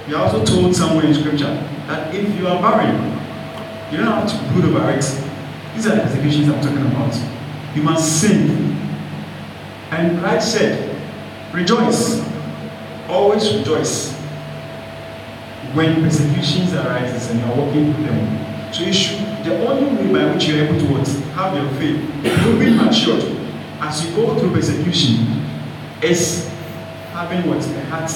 We 0.08 0.14
are 0.14 0.26
also 0.26 0.46
told 0.46 0.76
somewhere 0.76 1.06
in 1.06 1.14
scripture 1.14 1.54
that 1.88 2.14
if 2.14 2.38
you 2.38 2.48
are 2.48 2.62
barren, 2.62 3.12
you 3.92 3.98
don't 3.98 4.08
have 4.08 4.30
to 4.30 4.54
brood 4.54 4.76
over 4.76 4.90
it. 4.92 5.04
These 5.76 5.88
are 5.88 5.96
the 5.96 6.04
persecutions 6.04 6.50
I'm 6.50 6.62
talking 6.62 6.86
about. 6.86 7.16
You 7.76 7.82
must 7.82 8.22
sing. 8.22 8.76
And 9.92 10.20
Christ 10.20 10.54
said, 10.54 10.96
Rejoice. 11.54 12.22
Always 13.08 13.54
rejoice. 13.54 14.14
When 15.74 16.02
persecutions 16.04 16.74
arise 16.74 17.30
and 17.30 17.40
you're 17.40 17.56
walking 17.56 17.94
through 17.94 18.04
them. 18.06 18.74
So 18.74 18.84
you 18.84 18.94
should, 18.94 19.20
the 19.46 19.64
only 19.68 20.12
way 20.12 20.12
by 20.12 20.34
which 20.34 20.48
you're 20.48 20.66
able 20.66 20.80
to 20.80 20.86
what, 20.92 21.08
have 21.08 21.56
your 21.56 21.70
faith, 21.78 22.02
to 22.44 22.60
be 22.60 22.72
matured 22.76 23.22
as 23.80 24.04
you 24.04 24.16
go 24.16 24.38
through 24.40 24.52
persecution 24.52 25.46
is 26.02 26.50
having 27.14 27.48
what 27.48 27.64
a 27.64 27.86
heart 27.86 28.12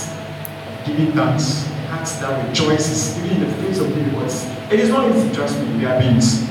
giving 0.87 1.11
thanks, 1.11 1.67
a 1.67 1.87
heart 1.87 2.07
that 2.19 2.47
rejoices 2.49 3.15
even 3.23 3.43
in 3.43 3.47
the 3.47 3.55
face 3.57 3.77
of 3.77 3.93
difficulties. 3.93 4.45
It 4.71 4.79
is 4.79 4.89
not 4.89 5.15
easy, 5.15 5.31
trust 5.31 5.59
me, 5.61 5.77
we 5.77 5.85
are 5.85 5.99
beings. 5.99 6.49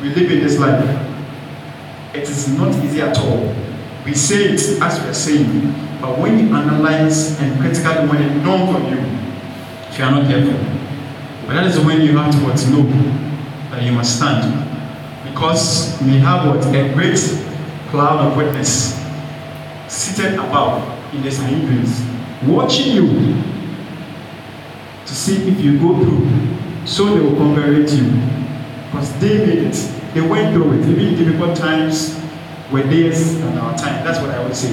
We 0.00 0.08
live 0.08 0.30
in 0.32 0.40
this 0.40 0.58
life. 0.58 1.08
It 2.14 2.22
is 2.22 2.48
not 2.48 2.74
easy 2.82 3.02
at 3.02 3.18
all. 3.18 3.54
We 4.06 4.14
say 4.14 4.54
it 4.54 4.80
as 4.80 5.02
we 5.02 5.08
are 5.08 5.14
saying, 5.14 6.00
but 6.00 6.18
when 6.18 6.38
you 6.38 6.54
analyze 6.54 7.38
and 7.40 7.60
critically 7.60 8.08
when 8.08 8.22
it 8.22 8.42
dawns 8.42 8.74
on 8.74 8.88
you, 8.90 8.98
if 9.88 9.98
you 9.98 10.04
are 10.04 10.10
not 10.10 10.26
careful, 10.26 10.58
but 11.46 11.54
that 11.54 11.66
is 11.66 11.78
when 11.78 12.00
you 12.00 12.16
have 12.16 12.32
to 12.32 12.38
what 12.38 12.56
know 12.70 13.21
that 13.72 13.82
you 13.82 13.92
must 13.92 14.16
stand. 14.16 14.68
Because 15.24 15.98
we 16.02 16.18
have 16.18 16.46
what? 16.46 16.64
A 16.74 16.92
great 16.94 17.18
cloud 17.88 18.20
of 18.20 18.36
witness 18.36 19.00
seated 19.88 20.34
above 20.34 20.82
in 21.14 21.22
the 21.22 21.30
place, 21.30 22.02
watching 22.46 22.94
you 22.94 23.42
to 25.06 25.14
see 25.14 25.48
if 25.48 25.60
you 25.60 25.78
go 25.78 25.98
through. 25.98 26.86
So 26.86 27.14
they 27.14 27.20
will 27.20 27.36
congratulate 27.36 27.90
you. 27.92 28.10
Because 28.90 29.18
they 29.20 29.38
made 29.46 29.58
it. 29.58 29.74
They 30.14 30.20
went 30.20 30.54
through 30.54 30.72
it. 30.74 30.86
Even 30.86 31.16
difficult 31.16 31.56
times 31.56 32.20
were 32.70 32.82
theirs 32.82 33.34
than 33.36 33.56
our 33.58 33.76
time. 33.76 34.04
That's 34.04 34.20
what 34.20 34.30
I 34.30 34.42
would 34.42 34.54
say. 34.54 34.72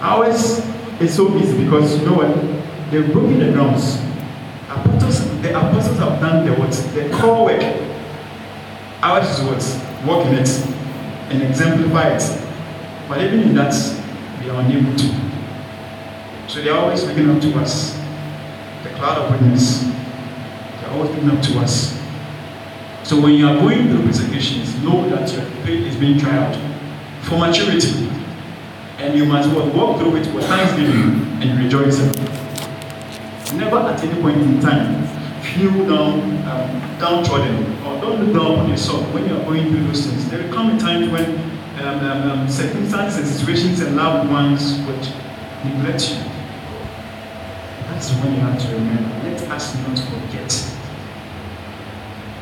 Ours 0.00 0.64
is 1.00 1.14
so 1.14 1.36
easy 1.36 1.64
because 1.64 1.98
you 1.98 2.06
know 2.06 2.14
what? 2.14 2.34
They've 2.90 3.12
broken 3.12 3.38
the 3.38 3.52
grounds. 3.52 4.00
Apostles, 4.68 5.20
the 5.52 5.58
apostles 5.58 5.98
have 5.98 6.18
done 6.18 6.46
the 6.46 6.52
what? 6.54 6.70
The 6.94 7.14
core 7.14 7.44
work. 7.44 7.62
Ours 9.02 9.38
is 9.38 9.44
what? 9.44 10.06
Work 10.08 10.26
in 10.28 10.34
it 10.36 10.48
and 11.28 11.42
exemplify 11.42 12.16
it. 12.16 12.48
But 13.06 13.22
even 13.22 13.40
in 13.40 13.54
that, 13.56 13.74
we 14.40 14.48
are 14.48 14.60
unable 14.62 14.96
to. 14.96 16.48
So 16.48 16.62
they 16.62 16.70
are 16.70 16.78
always 16.78 17.04
looking 17.04 17.28
up 17.28 17.40
to 17.42 17.58
us. 17.58 17.94
The 18.82 18.90
cloud 18.90 19.18
of 19.18 19.30
witness. 19.30 19.82
They 19.82 20.86
are 20.86 20.92
always 20.92 21.10
looking 21.10 21.30
up 21.30 21.42
to 21.44 21.58
us. 21.58 22.00
So 23.02 23.20
when 23.20 23.34
you 23.34 23.46
are 23.46 23.56
going 23.56 23.88
through 23.88 24.06
persecutions, 24.06 24.74
know 24.82 25.06
that 25.10 25.30
your 25.32 25.44
faith 25.66 25.86
is 25.86 25.96
being 25.96 26.18
tried 26.18 26.36
out 26.36 26.56
for 27.24 27.38
maturity. 27.38 28.08
And 28.96 29.18
you 29.18 29.26
must 29.26 29.54
what, 29.54 29.74
walk 29.74 30.00
through 30.00 30.16
it 30.16 30.34
with 30.34 30.46
thanksgiving 30.46 31.42
and 31.42 31.62
rejoicing. 31.62 32.12
Never 33.58 33.76
at 33.80 34.02
any 34.02 34.22
point 34.22 34.38
in 34.38 34.60
time 34.60 35.21
feel 35.52 35.86
down, 35.86 36.20
um, 36.48 36.98
downtrodden 36.98 37.76
or 37.84 38.00
don't 38.00 38.24
look 38.24 38.34
down 38.34 38.58
on 38.60 38.68
yourself 38.70 39.02
when 39.12 39.28
you 39.28 39.36
are 39.36 39.44
going 39.44 39.68
through 39.70 39.86
those 39.86 40.06
things. 40.06 40.30
There 40.30 40.42
will 40.42 40.52
come 40.52 40.76
a 40.76 40.78
time 40.78 41.10
when 41.12 41.38
um, 41.80 42.00
um, 42.00 42.30
um, 42.30 42.48
circumstances 42.48 43.38
situations 43.38 43.80
and 43.80 43.96
loved 43.96 44.30
ones 44.30 44.78
would 44.86 45.08
neglect 45.64 46.10
you. 46.10 46.16
That's 47.88 48.10
when 48.14 48.34
you 48.34 48.40
have 48.40 48.60
to 48.60 48.68
remember. 48.74 49.28
Let 49.28 49.42
us 49.50 49.74
not 49.74 49.98
forget 49.98 50.72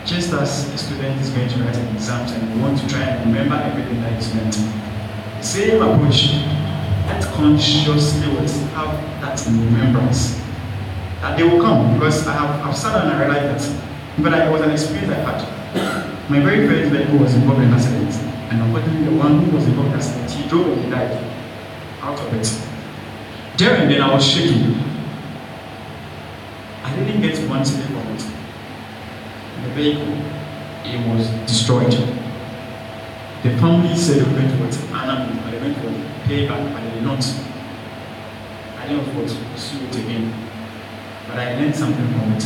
just 0.06 0.32
as 0.32 0.68
a 0.74 0.78
student 0.78 1.20
is 1.20 1.30
going 1.30 1.48
to 1.48 1.58
write 1.62 1.76
an 1.76 1.94
exam 1.94 2.26
and 2.32 2.54
you 2.56 2.62
want 2.62 2.76
to 2.76 2.88
try 2.88 3.00
and 3.00 3.32
remember 3.32 3.54
everything 3.54 4.00
that 4.00 4.12
is 4.18 4.34
learned. 4.34 4.54
Same 5.44 5.80
approach. 5.80 6.32
Let 7.06 7.22
consciously 7.34 8.26
have 8.74 8.92
that 9.20 9.40
remembrance. 9.46 10.39
That 11.20 11.36
they 11.36 11.42
will 11.44 11.60
come 11.60 11.94
because 11.94 12.26
I 12.26 12.32
have 12.32 12.66
I've 12.66 12.76
sat 12.76 13.02
and 13.02 13.12
I 13.12 13.20
realized 13.20 13.66
that. 13.68 14.22
But 14.22 14.34
I, 14.34 14.48
it 14.48 14.52
was 14.52 14.60
an 14.62 14.70
experience 14.70 15.12
I 15.12 15.20
had. 15.20 16.30
My 16.30 16.40
very 16.40 16.66
first 16.66 16.90
vehicle 16.90 17.18
was 17.18 17.34
involved 17.34 17.62
in 17.62 17.68
an 17.68 17.74
accident. 17.74 18.14
And 18.50 18.62
unfortunately 18.62 19.04
the 19.04 19.16
one 19.16 19.44
who 19.44 19.56
was 19.56 19.66
involved 19.66 19.92
in 19.92 19.98
the 19.98 20.04
accident, 20.04 20.30
he 20.30 20.48
drove 20.48 20.66
and 20.68 20.84
he 20.84 20.90
died 20.90 21.12
out 22.02 22.18
of 22.18 22.34
it. 22.34 23.58
There 23.58 23.76
and 23.76 23.90
then 23.90 24.00
I 24.00 24.14
was 24.14 24.26
shaking. 24.26 24.74
I 26.82 26.96
didn't 26.96 27.20
get 27.20 27.38
one 27.48 27.64
single 27.64 28.00
from 28.00 28.14
it 28.14 28.40
the 29.62 29.68
vehicle, 29.70 30.14
it 30.84 31.06
was 31.08 31.28
destroyed. 31.46 31.92
The 33.42 33.50
family 33.58 33.94
said 33.96 34.24
they 34.24 34.30
going 34.30 34.48
to 34.48 34.56
what? 34.56 34.76
But 34.90 35.50
they 35.50 35.60
went 35.60 35.76
to 35.76 36.26
pay 36.26 36.48
back, 36.48 36.72
but 36.72 36.82
they 36.82 36.94
did 36.94 37.02
not. 37.02 37.24
I 38.78 38.88
didn't 38.88 39.14
want 39.14 39.28
to 39.28 39.36
pursue 39.52 39.84
it 39.84 39.96
again. 39.96 40.49
But 41.30 41.38
I 41.38 41.54
learned 41.54 41.76
something 41.76 42.06
from 42.12 42.32
it. 42.32 42.42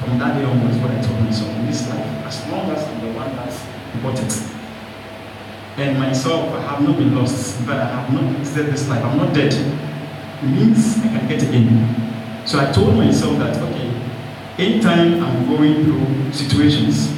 From 0.00 0.18
that 0.18 0.38
day 0.38 0.44
onwards, 0.44 0.78
what 0.78 0.90
I 0.90 1.02
told 1.02 1.20
myself 1.20 1.50
in 1.50 1.66
this 1.66 1.86
life, 1.88 2.00
as 2.24 2.48
long 2.48 2.70
as 2.70 2.82
I'm 2.82 3.00
the 3.00 3.12
one 3.12 3.36
that's 3.36 3.62
it, 4.32 4.56
and 5.76 5.98
myself, 5.98 6.54
I 6.54 6.62
have 6.62 6.82
not 6.82 6.96
been 6.96 7.14
lost, 7.14 7.64
but 7.66 7.76
I 7.76 7.84
have 7.84 8.10
not 8.10 8.40
exited 8.40 8.72
this 8.72 8.88
life, 8.88 9.04
I'm 9.04 9.18
not 9.18 9.34
dead. 9.34 9.52
It 9.52 10.46
means 10.46 10.96
I 10.98 11.08
can 11.08 11.28
get 11.28 11.42
again. 11.42 12.46
So 12.46 12.58
I 12.58 12.72
told 12.72 12.96
myself 12.96 13.36
that, 13.38 13.56
okay, 13.62 13.92
anytime 14.56 15.22
I'm 15.22 15.46
going 15.46 15.84
through 15.84 16.32
situations, 16.32 17.12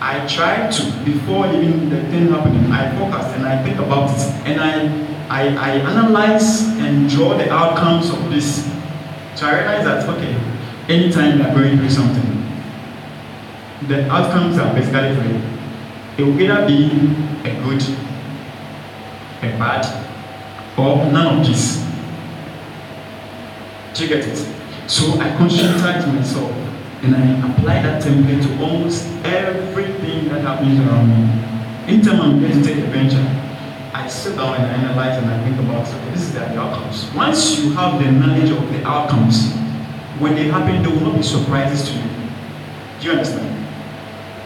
I 0.00 0.26
try 0.26 0.68
to, 0.68 1.04
before 1.04 1.46
even 1.46 1.88
the 1.90 2.00
thing 2.10 2.28
happening, 2.28 2.72
I 2.72 2.90
focus 2.98 3.32
and 3.34 3.46
I 3.46 3.62
think 3.62 3.78
about 3.78 4.10
it 4.10 4.20
and 4.44 4.60
I, 4.60 4.90
I, 5.28 5.48
I 5.54 5.70
analyze 5.78 6.62
and 6.78 7.08
draw 7.08 7.38
the 7.38 7.48
outcomes 7.52 8.10
of 8.10 8.30
this. 8.30 8.73
So 9.34 9.46
I 9.46 9.58
realize 9.58 9.84
that, 9.84 10.08
okay, 10.08 10.36
anytime 10.88 11.38
you're 11.38 11.52
going 11.52 11.76
through 11.76 11.90
something, 11.90 12.34
the 13.88 14.08
outcomes 14.10 14.58
are 14.58 14.72
basically 14.72 15.14
three. 15.16 15.42
It 16.16 16.22
will 16.22 16.40
either 16.40 16.66
be 16.66 16.86
a 17.42 17.54
good, 17.62 17.82
a 19.42 19.58
bad, 19.58 19.84
or 20.78 21.10
none 21.10 21.40
of 21.40 21.46
these. 21.46 21.84
Do 23.94 24.04
you 24.04 24.08
get 24.08 24.26
it? 24.26 24.36
So 24.86 25.18
I 25.20 25.30
conscientize 25.36 26.06
myself 26.14 26.52
and 27.02 27.16
I 27.16 27.52
apply 27.52 27.82
that 27.82 28.02
template 28.02 28.42
to 28.42 28.62
almost 28.64 29.06
everything 29.24 30.28
that 30.28 30.42
happens 30.42 30.78
around 30.80 31.08
me. 31.08 31.92
Anytime 31.92 32.20
I'm 32.20 32.40
going 32.40 32.52
to 32.52 32.62
take 32.62 32.78
a 32.78 32.86
venture, 32.86 33.43
I 33.94 34.08
sit 34.08 34.34
down 34.34 34.56
and 34.56 34.64
I 34.64 34.90
analyze 34.90 35.22
and 35.22 35.30
I 35.30 35.44
think 35.44 35.56
about 35.60 35.86
okay, 35.86 36.10
this 36.10 36.22
is 36.22 36.32
the 36.34 36.58
outcomes. 36.58 37.08
Once 37.14 37.60
you 37.60 37.70
have 37.74 38.02
the 38.02 38.10
knowledge 38.10 38.50
of 38.50 38.68
the 38.72 38.84
outcomes, 38.84 39.54
when 40.18 40.34
they 40.34 40.48
happen, 40.48 40.82
they 40.82 40.88
will 40.88 41.12
not 41.12 41.16
be 41.16 41.22
surprises 41.22 41.88
to 41.88 41.94
you. 41.94 42.02
Do 42.98 43.06
you 43.06 43.12
understand? 43.12 43.54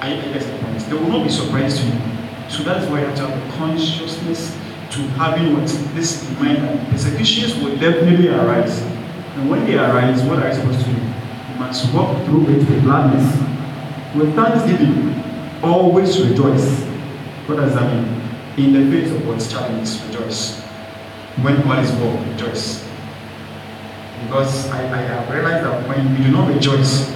I, 0.01 0.11
guess 0.33 0.45
the 0.45 0.59
point. 0.59 0.79
They 0.81 0.93
will 0.93 1.09
not 1.09 1.25
be 1.25 1.31
surprises 1.31 1.81
to 1.81 1.87
you. 1.87 2.51
So 2.51 2.63
that's 2.63 2.91
why 2.91 3.01
you 3.01 3.07
have 3.07 3.17
to 3.17 3.27
have 3.27 3.47
the 3.47 3.57
consciousness 3.57 4.55
to 4.91 5.01
having 5.17 5.55
what 5.55 5.67
this 5.95 6.29
in 6.29 6.35
mind 6.39 6.59
that 6.59 6.91
persecutions 6.91 7.55
will 7.57 7.75
definitely 7.79 8.29
arise. 8.29 8.83
And 8.83 9.49
when 9.49 9.65
they 9.65 9.79
arise, 9.79 10.23
what 10.25 10.41
are 10.41 10.49
you 10.49 10.55
supposed 10.57 10.81
to 10.81 10.85
do? 10.85 10.93
You 10.93 11.55
must 11.59 11.91
walk 11.95 12.23
through 12.27 12.49
it 12.51 12.69
with 12.69 12.83
gladness. 12.83 13.25
With 14.15 14.35
thanksgiving, 14.35 15.23
always 15.63 16.21
rejoice. 16.23 16.83
What 17.47 17.57
does 17.57 17.75
that 17.75 17.95
mean? 17.95 18.28
In 18.59 18.73
the 18.73 18.91
face 18.91 19.13
of 19.13 19.25
what's 19.25 19.49
challenges, 19.49 20.03
rejoice. 20.07 20.59
When 21.43 21.63
all 21.63 21.79
is 21.79 21.93
rejoice. 22.33 22.85
Because 24.25 24.69
I, 24.71 24.83
I 24.83 25.03
have 25.03 25.31
realized 25.33 25.65
that 25.65 25.89
when 25.89 26.17
you 26.17 26.25
do 26.25 26.33
not 26.33 26.53
rejoice 26.53 27.09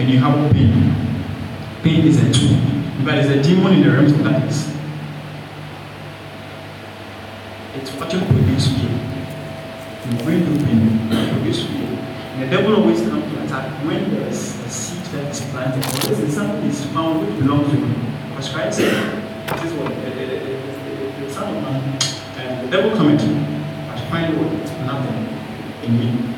and 0.00 0.10
you 0.10 0.18
have 0.18 0.52
pain, 0.52 0.92
pain 1.84 2.04
is 2.04 2.18
a 2.18 2.32
tool. 2.32 2.58
But 3.04 3.18
it's 3.18 3.28
a 3.28 3.40
demon 3.40 3.74
in 3.74 3.82
the 3.84 3.92
realms 3.92 4.10
of 4.10 4.24
darkness. 4.24 4.74
It's 7.76 7.94
actually 7.94 8.26
produce 8.26 8.66
fear. 8.74 8.90
When 8.90 10.16
you're 10.16 10.26
going 10.26 10.58
through 10.58 10.66
pain, 10.66 11.38
produce 11.38 11.66
fear. 11.66 11.86
And 12.34 12.42
the 12.42 12.56
devil 12.56 12.74
always 12.74 13.00
comes 13.02 13.32
to 13.32 13.44
attack 13.44 13.86
when 13.86 14.10
there 14.10 14.26
is 14.26 14.58
a 14.58 14.68
seed 14.68 15.04
that 15.12 15.30
is 15.30 15.40
planted, 15.52 15.86
or 15.86 16.28
something 16.28 16.68
is 16.68 16.84
found 16.86 17.24
which 17.24 17.38
belongs 17.38 17.70
to 17.70 17.76
him. 17.76 18.30
Because 18.30 18.48
Christ 18.48 18.78
this 18.78 19.64
is 19.64 19.72
what 19.74 19.92
and 21.50 22.64
the 22.64 22.70
devil 22.70 22.96
cometh, 22.96 23.20
but 23.88 24.00
find 24.10 24.36
what? 24.36 24.52
Nothing 24.86 25.20
in 25.84 25.98
me. 25.98 26.34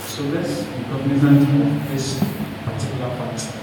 So 0.00 0.22
let's 0.24 0.62
be 0.62 0.84
cognizant 0.84 1.42
of 1.42 1.88
this 1.90 2.18
particular 2.64 3.10
fact. 3.16 3.56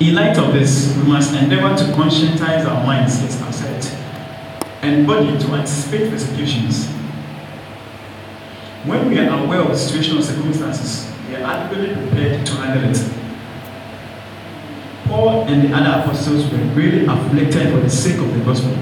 In 0.00 0.14
light 0.14 0.38
of 0.38 0.52
this, 0.52 0.96
we 0.96 1.02
must 1.04 1.34
endeavor 1.34 1.76
to 1.76 1.84
conscientize 1.92 2.64
our 2.64 2.86
minds, 2.86 3.20
yes, 3.22 3.42
I've 3.42 3.54
said 3.54 3.98
and 4.82 5.06
body 5.06 5.36
to 5.38 5.46
anticipate 5.54 6.10
persecutions. 6.10 6.86
When 8.84 9.08
we 9.08 9.18
are 9.18 9.44
aware 9.44 9.60
of 9.60 9.70
situational 9.72 10.22
circumstances, 10.22 11.12
we 11.28 11.34
are 11.36 11.42
adequately 11.42 11.94
prepared 11.94 12.46
to 12.46 12.52
handle 12.54 12.90
it. 12.90 13.27
Paul 15.08 15.48
and 15.48 15.64
the 15.64 15.74
other 15.74 16.02
apostles 16.02 16.44
were 16.52 16.58
really 16.74 17.06
afflicted 17.06 17.72
for 17.72 17.80
the 17.80 17.88
sake 17.88 18.18
of 18.18 18.32
the 18.32 18.44
gospel. 18.44 18.76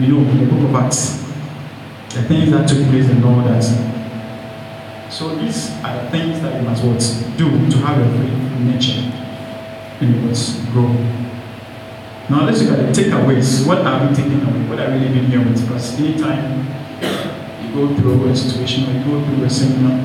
You 0.00 0.08
know, 0.08 0.30
in 0.30 0.38
the 0.38 0.46
book 0.46 0.70
of 0.70 0.74
Acts, 0.74 1.22
the 2.14 2.22
things 2.22 2.50
that 2.50 2.66
took 2.66 2.78
place 2.88 3.08
and 3.10 3.22
all 3.24 3.44
that. 3.44 3.62
So 5.12 5.36
these 5.36 5.70
are 5.84 6.02
the 6.02 6.10
things 6.10 6.40
that 6.40 6.56
you 6.56 6.68
must 6.68 6.82
what, 6.82 7.38
do 7.38 7.50
to 7.70 7.76
have 7.86 8.00
a 8.00 8.18
free 8.18 8.64
nature 8.64 9.12
and 10.00 10.14
you 10.14 10.20
must 10.22 10.64
grow. 10.72 10.88
Now 12.30 12.46
let's 12.46 12.62
look 12.62 12.78
at 12.78 12.94
the 12.94 13.02
takeaways. 13.02 13.66
What 13.66 13.78
are 13.78 14.08
we 14.08 14.14
taking 14.16 14.40
away? 14.40 14.68
What 14.68 14.80
are 14.80 14.90
we 14.90 15.00
living 15.00 15.26
here 15.26 15.44
with? 15.44 15.60
Because 15.60 16.00
anytime 16.00 16.66
you 17.62 17.74
go 17.74 17.94
through 17.94 18.30
a 18.30 18.34
situation 18.34 18.88
or 18.88 18.92
you 18.98 19.04
go 19.04 19.24
through 19.26 19.44
a 19.44 19.50
seminar, 19.50 19.98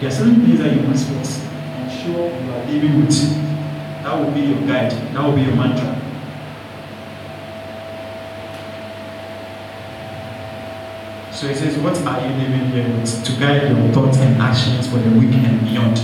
there 0.00 0.08
are 0.08 0.12
certain 0.12 0.44
things 0.44 0.58
that 0.58 0.74
you 0.74 0.82
must 0.82 1.08
first 1.08 1.42
ensure 1.78 2.28
you 2.28 2.50
are 2.50 2.66
living 2.66 3.00
with. 3.00 3.49
That 4.02 4.18
will 4.18 4.30
be 4.32 4.40
your 4.40 4.60
guide. 4.66 4.92
That 4.92 5.24
will 5.24 5.34
be 5.34 5.42
your 5.42 5.56
mantra. 5.56 5.96
So 11.32 11.46
it 11.46 11.56
says, 11.56 11.78
what 11.78 11.96
are 12.06 12.20
you 12.20 12.34
living 12.36 12.66
here 12.70 12.88
with 12.98 13.24
to 13.24 13.32
guide 13.40 13.62
your 13.70 13.92
thoughts 13.92 14.18
and 14.18 14.40
actions 14.42 14.88
for 14.88 14.98
the 14.98 15.10
week 15.18 15.34
and 15.34 15.60
beyond? 15.62 15.98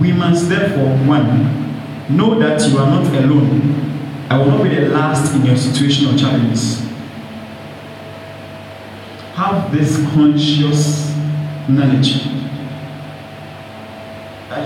We 0.00 0.12
must 0.12 0.48
therefore, 0.48 0.96
one, 1.06 2.16
know 2.16 2.38
that 2.38 2.68
you 2.68 2.78
are 2.78 2.86
not 2.86 3.06
alone. 3.14 4.26
I 4.30 4.38
will 4.38 4.46
not 4.46 4.62
be 4.62 4.68
the 4.68 4.90
last 4.90 5.34
in 5.34 5.44
your 5.44 5.56
situation 5.56 6.06
or 6.06 6.16
challenges. 6.16 6.80
Have 9.34 9.72
this 9.72 9.96
conscious 10.12 11.12
knowledge 11.68 12.29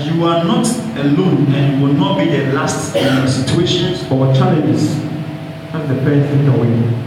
you 0.03 0.25
are 0.25 0.45
not 0.45 0.67
alone 0.97 1.47
and 1.53 1.79
you 1.81 1.87
will 1.87 1.95
not 1.95 2.19
be 2.19 2.27
the 2.27 2.53
last 2.53 2.95
in 2.97 3.17
your 3.19 3.27
situations 3.27 4.03
or 4.11 4.33
challenges. 4.35 4.99
That's 5.73 5.89
the 5.89 5.97
first 6.03 6.31
thing 6.31 6.49
away. 6.49 7.05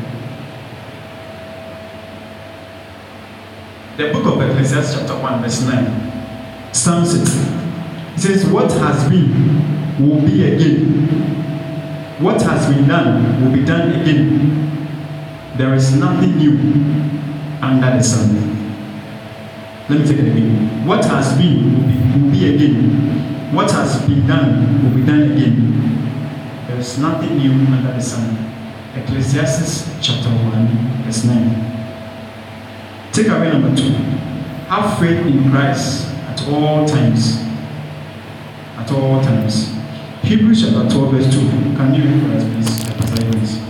The 3.98 4.14
book 4.14 4.26
of 4.26 4.42
Ecclesiastes, 4.42 4.94
chapter 4.96 5.14
1, 5.20 5.42
verse 5.42 5.62
9, 5.64 6.74
sums 6.74 7.16
it. 7.16 7.28
It 8.16 8.20
says, 8.20 8.46
What 8.46 8.72
has 8.72 9.10
been 9.10 10.00
will 10.00 10.22
be 10.22 10.54
again. 10.54 11.08
What 12.20 12.42
has 12.42 12.74
been 12.74 12.88
done 12.88 13.44
will 13.44 13.52
be 13.52 13.66
done 13.66 13.90
again. 14.02 15.58
There 15.58 15.74
is 15.74 15.96
nothing 15.96 16.38
new 16.38 16.52
under 17.62 17.98
the 17.98 18.04
sun. 18.04 18.47
Let 19.90 20.02
me 20.02 20.06
take 20.06 20.18
it 20.20 20.28
again. 20.28 20.86
What 20.86 21.06
has 21.06 21.38
been 21.38 21.74
will 21.74 21.88
be, 21.88 21.96
will 22.22 22.32
be 22.32 22.56
again. 22.56 23.56
What 23.56 23.72
has 23.72 24.06
been 24.06 24.28
done 24.28 24.84
will 24.84 24.94
be 25.00 25.06
done 25.06 25.32
again. 25.32 26.68
There 26.68 26.78
is 26.78 26.98
nothing 26.98 27.38
new 27.38 27.54
under 27.54 27.94
the 27.94 28.02
sun. 28.02 28.36
Ecclesiastes 28.96 29.90
chapter 30.06 30.28
1, 30.28 31.04
verse 31.06 31.24
9. 31.24 31.78
Take 33.14 33.28
away 33.30 33.50
number 33.50 33.74
two. 33.78 33.94
Have 34.68 35.00
faith 35.00 35.26
in 35.26 35.50
Christ 35.50 36.08
at 36.28 36.46
all 36.50 36.86
times. 36.86 37.38
At 38.76 38.92
all 38.92 39.24
times. 39.24 39.74
Hebrews 40.24 40.64
chapter 40.64 40.90
12, 40.90 41.12
verse 41.14 41.34
2. 41.34 41.40
Can 41.78 41.94
you 41.94 42.04
read 42.04 42.36
us, 42.36 42.44
please? 42.44 42.94
Pastor 42.94 43.26
Evans. 43.26 43.68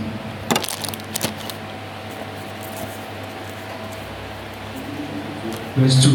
Verse 5.78 6.02
2. 6.02 6.10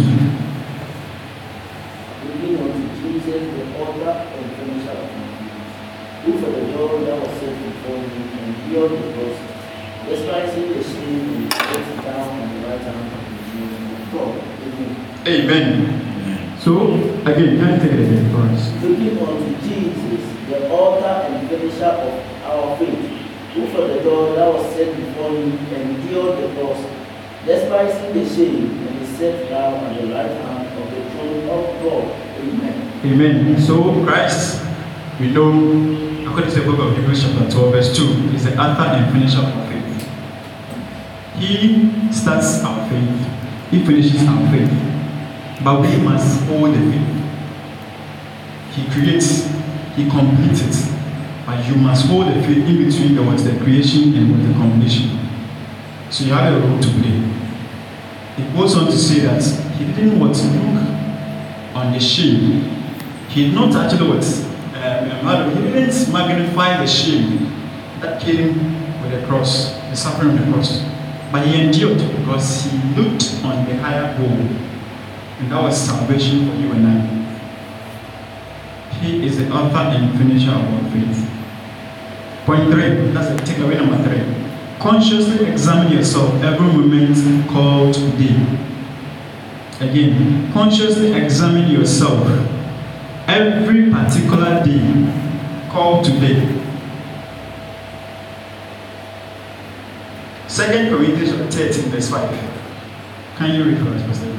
Looking 2.28 2.60
unto 2.60 2.84
Jesus, 3.00 3.44
the 3.56 3.64
author 3.80 4.12
and 4.12 4.48
finisher 4.60 4.92
of 4.92 5.08
my 5.16 5.28
faith, 5.40 6.26
who 6.26 6.32
for 6.38 6.52
the 6.52 6.64
joy 6.74 7.06
that 7.06 7.18
was 7.22 7.32
set 7.40 7.56
before 7.64 7.96
him 7.96 8.28
endured 8.44 8.92
the 8.92 9.08
cross, 9.14 9.38
despising 10.06 10.68
the 10.68 10.84
shame, 10.84 11.48
and 11.48 12.04
down 12.04 12.28
on 12.28 12.62
the 12.62 12.68
right 12.68 12.82
hand 12.82 13.08
of 13.08 13.24
the 13.32 13.40
throne 14.12 14.36
of 14.36 14.44
God. 14.44 15.28
Amen. 15.30 15.66
Amen. 15.80 16.60
So, 16.60 16.72
again, 17.24 17.58
can 17.58 17.70
you 17.72 17.80
take 17.80 17.94
it 17.94 18.04
again 18.04 18.26
for 18.36 18.42
us? 18.52 18.62
Looking 18.84 19.16
unto 19.18 19.50
Jesus, 19.66 20.24
the 20.50 20.70
author 20.72 21.16
and 21.32 21.50
finisher 21.50 21.86
of 21.86 22.12
our 22.44 22.78
faith, 22.78 23.04
who 23.54 23.68
for 23.68 23.88
the 23.88 24.04
joy 24.04 24.36
that 24.36 24.54
was 24.54 24.76
set 24.76 24.94
before 24.94 25.30
him 25.32 25.58
endured 25.74 26.38
the 26.44 26.48
cross, 26.60 26.86
despising 27.46 28.14
the 28.14 28.28
shame, 28.28 28.83
set 29.24 29.50
down 29.50 29.74
on 29.86 29.96
the 29.96 30.14
right 30.14 30.32
hand 30.32 30.68
of 30.78 30.92
the 30.92 31.10
throne 31.12 31.48
of 31.48 31.64
God. 31.82 32.04
Amen. 32.44 32.76
Amen. 33.06 33.62
So 33.62 34.04
Christ, 34.04 34.62
we 35.18 35.32
know, 35.32 35.48
according 36.28 36.52
to 36.52 36.60
the 36.60 36.66
book 36.70 36.80
of 36.80 36.98
Hebrews 36.98 37.24
chapter 37.24 37.50
12, 37.50 37.72
verse 37.72 37.96
2, 37.96 38.04
is 38.36 38.44
the 38.44 38.60
author 38.60 38.84
and 38.84 39.14
finisher 39.14 39.40
of 39.40 39.54
faith. 39.70 40.10
He 41.38 42.12
starts 42.12 42.64
our 42.64 42.90
faith, 42.90 43.72
he 43.72 43.86
finishes 43.86 44.28
our 44.28 44.44
faith. 44.52 44.72
But 45.64 45.80
we 45.82 45.96
must 46.04 46.44
hold 46.44 46.74
the 46.74 46.84
faith. 46.92 47.10
He 48.76 48.84
creates, 48.92 49.48
he 49.96 50.10
completes 50.10 50.62
it. 50.68 51.00
But 51.46 51.66
you 51.66 51.76
must 51.76 52.08
hold 52.08 52.28
the 52.28 52.42
faith 52.44 52.68
in 52.68 52.78
between 52.84 53.16
the, 53.16 53.24
the 53.24 53.64
creation 53.64 54.16
and 54.16 54.50
the 54.50 54.54
completion. 54.60 55.18
So 56.10 56.26
you 56.26 56.34
have 56.34 56.54
a 56.54 56.68
role 56.68 56.80
to 56.82 56.90
play. 56.90 57.33
It 58.38 58.54
goes 58.56 58.76
on 58.76 58.88
to 58.88 58.98
say 58.98 59.20
that 59.22 59.44
he 59.78 59.86
didn't 59.94 60.20
want 60.20 60.36
to 60.36 60.44
look 60.48 61.76
on 61.76 61.94
the 61.94 62.00
shame. 62.00 62.64
He 63.30 63.46
did 63.46 63.56
not 63.56 63.76
actually 63.76 64.10
what 64.10 64.26
um, 64.76 65.28
um, 65.28 65.56
he 65.56 65.72
didn't 65.72 66.12
magnify 66.12 66.78
the 66.78 66.88
shame 66.88 67.52
that 68.02 68.22
came 68.22 69.02
with 69.02 69.12
the 69.12 69.26
cross, 69.28 69.74
the 69.90 69.96
suffering 69.96 70.38
of 70.38 70.46
the 70.46 70.52
cross. 70.52 70.82
But 71.32 71.48
he 71.48 71.62
endured 71.62 71.98
because 71.98 72.64
he 72.66 72.78
looked 72.96 73.44
on 73.44 73.66
the 73.66 73.76
higher 73.78 74.18
goal. 74.18 74.38
And 75.40 75.52
that 75.52 75.62
was 75.62 75.78
salvation 75.80 76.50
for 76.50 76.56
you 76.56 76.72
and 76.72 76.88
I. 76.88 77.24
He 79.00 79.26
is 79.26 79.38
the 79.38 79.52
author 79.52 79.78
and 79.78 80.18
finisher 80.18 80.52
of 80.52 80.64
our 80.64 80.92
faith. 80.92 81.30
Point 82.46 82.72
three, 82.72 83.12
that's 83.12 83.30
the 83.30 83.36
takeaway 83.52 83.78
number 83.78 84.04
three. 84.04 84.43
Consciously 84.84 85.46
examine 85.46 85.94
yourself 85.94 86.34
every 86.44 86.68
moment 86.68 87.50
called 87.50 87.94
today. 87.94 88.36
Again, 89.80 90.52
consciously 90.52 91.14
examine 91.14 91.72
yourself 91.72 92.28
every 93.26 93.90
particular 93.90 94.62
day 94.62 95.70
called 95.72 96.04
today. 96.04 96.36
Second 100.50 100.90
Corinthians 100.90 101.30
chapter 101.30 101.72
13, 101.72 101.84
verse 101.90 102.10
5. 102.10 103.38
Can 103.38 103.56
you 103.56 103.64
read 103.64 103.78
for 103.78 103.88
us, 103.88 104.02
Pastor 104.04 104.33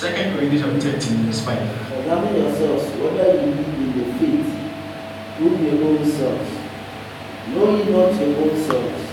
Second 0.00 0.34
Corinthians 0.34 0.62
chapter 0.62 0.98
13, 0.98 1.26
verse 1.26 1.44
5. 1.44 1.58
Examine 1.98 2.36
yourselves 2.36 2.84
whether 2.96 3.34
you 3.34 3.52
live 3.52 3.68
in 3.68 3.98
the 3.98 4.04
faith, 4.14 4.48
prove 5.36 5.60
your 5.60 5.84
own 5.84 6.10
selves. 6.10 6.50
Know 7.48 7.76
ye 7.76 7.84
not 7.92 8.18
your 8.18 8.34
own 8.40 8.56
selves, 8.64 9.10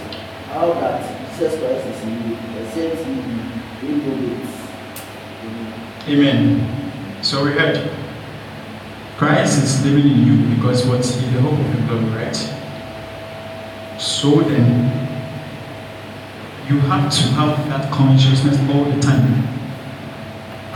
how 0.48 0.72
that 0.80 1.30
Jesus 1.32 1.60
Christ 1.60 1.88
is 1.88 2.04
in 2.04 2.30
you, 2.30 2.38
except 2.62 3.06
ye 3.06 3.16
be 3.82 3.96
reprobate. 4.00 4.48
Amen. 6.08 6.36
Amen. 6.38 7.22
So 7.22 7.44
we 7.44 7.52
heard 7.52 7.92
Christ 9.18 9.62
is 9.62 9.84
living 9.84 10.10
in 10.10 10.26
you 10.26 10.56
because 10.56 10.88
what 10.88 11.06
he 11.06 11.26
the 11.36 11.42
hope 11.42 11.60
of 11.60 11.76
the 11.76 11.82
glory, 11.86 12.16
right? 12.16 12.36
So 14.00 14.40
then 14.40 14.86
you 16.70 16.80
have 16.80 17.12
to 17.12 17.22
have 17.36 17.68
that 17.68 17.92
consciousness 17.92 18.58
all 18.74 18.86
the 18.86 19.02
time. 19.02 19.57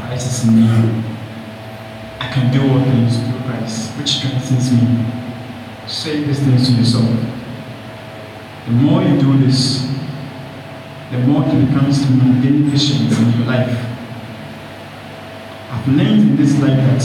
Christ 0.07 0.28
is 0.28 0.48
in 0.48 0.56
me. 0.56 0.68
I 2.19 2.28
can 2.34 2.52
do 2.52 2.61
all 2.61 2.84
things 2.84 3.18
through 3.18 3.41
Christ, 3.49 3.98
which 3.98 4.10
strengthens 4.10 4.72
me. 4.72 5.06
Say 5.88 6.23
these 6.23 6.40
things 6.40 6.68
to 6.68 6.73
yourself. 6.76 7.10
The 8.65 8.72
more 8.72 9.02
you 9.02 9.19
do 9.19 9.38
this, 9.38 9.88
the 11.11 11.18
more 11.19 11.44
it 11.44 11.65
becomes 11.68 12.06
beneficent 12.06 13.11
in 13.11 13.40
your 13.40 13.48
life. 13.48 13.88
I've 15.72 15.88
learned 15.88 16.22
in 16.22 16.36
this 16.36 16.60
life 16.60 16.78
that 16.78 17.03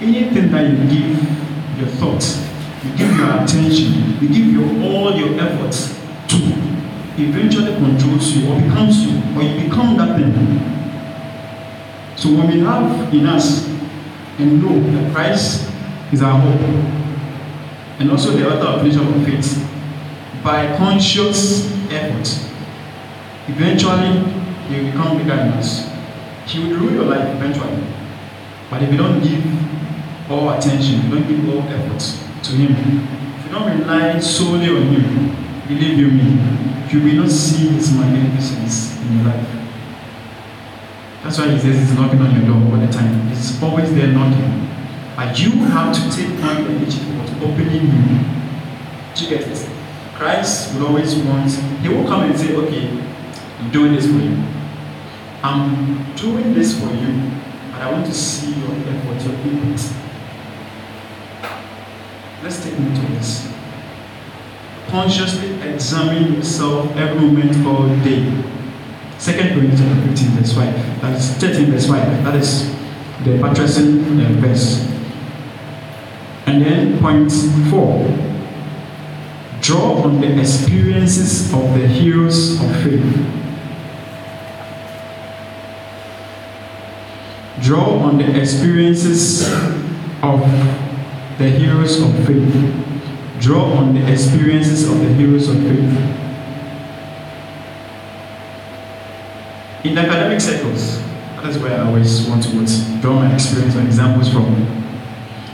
anything 0.00 0.50
that 0.50 0.70
you 0.70 0.76
give 0.88 1.78
your 1.78 1.88
thoughts, 1.88 2.48
you 2.84 2.90
give 2.96 3.16
your 3.16 3.42
attention, 3.42 4.20
you 4.20 4.28
give 4.28 4.46
your 4.46 4.68
all 4.82 5.14
your 5.14 5.38
efforts 5.40 5.98
to, 6.28 6.36
eventually 7.18 7.74
controls 7.74 8.36
you 8.36 8.50
or 8.50 8.60
becomes 8.60 9.04
you, 9.04 9.20
or 9.36 9.42
you 9.42 9.68
become 9.68 9.96
that 9.96 10.16
thing. 10.16 10.77
So 12.18 12.30
when 12.34 12.48
we 12.48 12.58
have 12.66 13.14
in 13.14 13.26
us 13.26 13.68
and 14.38 14.60
know 14.60 14.74
that 14.90 15.14
Christ 15.14 15.70
is 16.12 16.20
our 16.20 16.40
hope, 16.40 16.60
and 18.00 18.10
also 18.10 18.32
the 18.32 18.44
author 18.44 18.66
of 18.66 18.84
of 18.84 19.24
faith, 19.24 19.70
by 20.42 20.76
conscious 20.76 21.70
effort, 21.92 22.26
eventually 23.46 24.18
he 24.66 24.82
will 24.82 24.90
become 24.90 25.18
bigger 25.18 25.34
in 25.34 25.48
us. 25.54 25.88
He 26.44 26.58
will 26.58 26.80
rule 26.80 26.92
your 26.92 27.04
life 27.04 27.36
eventually. 27.36 27.84
But 28.68 28.82
if 28.82 28.90
you 28.90 28.98
don't 28.98 29.22
give 29.22 30.28
all 30.28 30.50
attention, 30.50 31.02
you 31.04 31.10
don't 31.10 31.28
give 31.28 31.48
all 31.48 31.62
effort 31.68 32.00
to 32.42 32.52
him, 32.52 32.74
if 33.38 33.46
you 33.46 33.52
don't 33.52 33.78
rely 33.78 34.18
solely 34.18 34.70
on 34.70 34.82
him, 34.88 35.36
believe 35.68 35.96
you 35.96 36.08
me, 36.08 36.36
you 36.90 37.00
will 37.00 37.22
not 37.22 37.30
see 37.30 37.68
his 37.68 37.92
magnificence 37.92 39.00
in 39.02 39.18
your 39.18 39.26
life. 39.26 39.67
That's 41.28 41.40
why 41.40 41.50
he 41.50 41.58
says 41.58 41.76
he's 41.76 41.92
knocking 41.92 42.22
on 42.22 42.34
your 42.34 42.46
door 42.46 42.72
all 42.72 42.80
the 42.80 42.90
time. 42.90 43.28
He's 43.28 43.62
always 43.62 43.94
there 43.94 44.06
knocking. 44.06 44.66
But 45.14 45.38
you 45.38 45.50
have 45.50 45.94
to 45.94 46.16
take 46.16 46.30
initiative 46.30 47.26
to 47.26 47.44
opening 47.44 47.84
you. 47.84 48.24
Do 49.14 49.24
you 49.24 49.28
get 49.28 49.46
it? 49.46 49.70
Christ 50.14 50.74
will 50.74 50.86
always 50.86 51.14
want, 51.16 51.50
he 51.82 51.88
will 51.90 52.06
come 52.08 52.22
and 52.22 52.40
say, 52.40 52.56
okay, 52.56 52.88
I'm 53.58 53.70
doing 53.70 53.94
this 53.94 54.06
for 54.06 54.12
you. 54.12 54.42
I'm 55.42 56.14
doing 56.16 56.54
this 56.54 56.80
for 56.80 56.90
you, 56.94 57.30
but 57.72 57.82
I 57.82 57.92
want 57.92 58.06
to 58.06 58.14
see 58.14 58.54
your 58.54 58.72
effort, 58.72 59.22
your 59.22 59.34
input. 59.34 59.92
Let's 62.42 62.64
take 62.64 62.78
note 62.78 63.04
of 63.04 63.10
this. 63.10 63.52
consciously 64.88 65.60
examine 65.60 66.32
yourself 66.32 66.90
every 66.96 67.20
moment 67.20 67.66
all 67.66 67.86
day. 68.02 68.24
Second 69.18 69.54
Corinthians 69.54 69.80
chapter 69.80 70.08
15 70.08 70.28
verse 70.30 70.54
5. 70.54 71.00
That 71.02 71.16
is 71.16 71.30
13 71.38 71.70
verse 71.72 71.86
5. 71.88 72.24
That 72.24 72.34
is 72.36 72.70
the 73.24 73.36
buttressing 73.38 74.04
verse. 74.40 74.86
And 76.46 76.62
then 76.64 76.98
point 77.00 77.30
four. 77.68 78.06
Draw 79.60 80.02
on 80.04 80.20
the 80.20 80.40
experiences 80.40 81.52
of 81.52 81.74
the 81.74 81.86
heroes 81.86 82.60
of 82.60 82.70
faith. 82.82 83.34
Draw 87.60 87.98
on 87.98 88.18
the 88.18 88.40
experiences 88.40 89.42
of 90.22 90.40
the 91.38 91.50
heroes 91.50 92.00
of 92.00 92.14
faith. 92.24 93.40
Draw 93.40 93.64
on 93.64 93.94
the 93.94 94.10
experiences 94.10 94.88
of 94.88 95.00
the 95.00 95.12
heroes 95.12 95.48
of 95.48 95.56
faith. 95.56 96.27
In 99.84 99.96
academic 99.96 100.40
circles, 100.40 100.98
that 101.36 101.46
is 101.46 101.58
where 101.58 101.80
I 101.80 101.86
always 101.86 102.26
want 102.26 102.42
to 102.42 103.00
draw 103.00 103.14
my 103.14 103.32
experience 103.32 103.76
or 103.76 103.82
examples 103.82 104.32
from. 104.32 104.46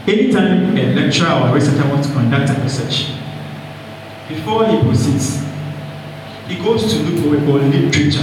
Anytime 0.06 0.76
a 0.76 0.94
lecturer 0.94 1.28
or 1.28 1.48
a 1.48 1.52
researcher 1.52 1.86
wants 1.88 2.08
to 2.08 2.14
conduct 2.14 2.56
a 2.56 2.62
research, 2.62 3.12
before 4.26 4.66
he 4.66 4.80
proceeds, 4.80 5.44
he 6.48 6.56
goes 6.56 6.90
to 6.90 7.00
look 7.00 7.22
for 7.22 7.30
what 7.30 7.40
we 7.40 7.46
call 7.46 7.58
literature. 7.58 8.22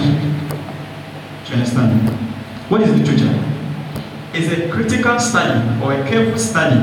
Do 1.45 1.49
you 1.49 1.53
understand? 1.53 2.10
What 2.69 2.82
is 2.82 2.90
literature? 2.98 3.38
It's 4.34 4.52
a 4.52 4.72
critical 4.72 5.19
study 5.19 5.84
or 5.84 5.94
a 5.94 6.10
careful 6.10 6.40
study, 6.40 6.80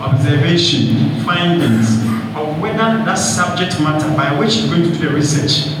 observation, 0.00 1.22
findings 1.24 1.98
of 2.34 2.58
whether 2.58 2.78
that 3.04 3.16
subject 3.16 3.78
matter 3.80 4.08
by 4.16 4.38
which 4.38 4.56
you're 4.56 4.68
going 4.74 4.84
to 4.84 4.98
do 4.98 5.08
the 5.08 5.14
research 5.14 5.76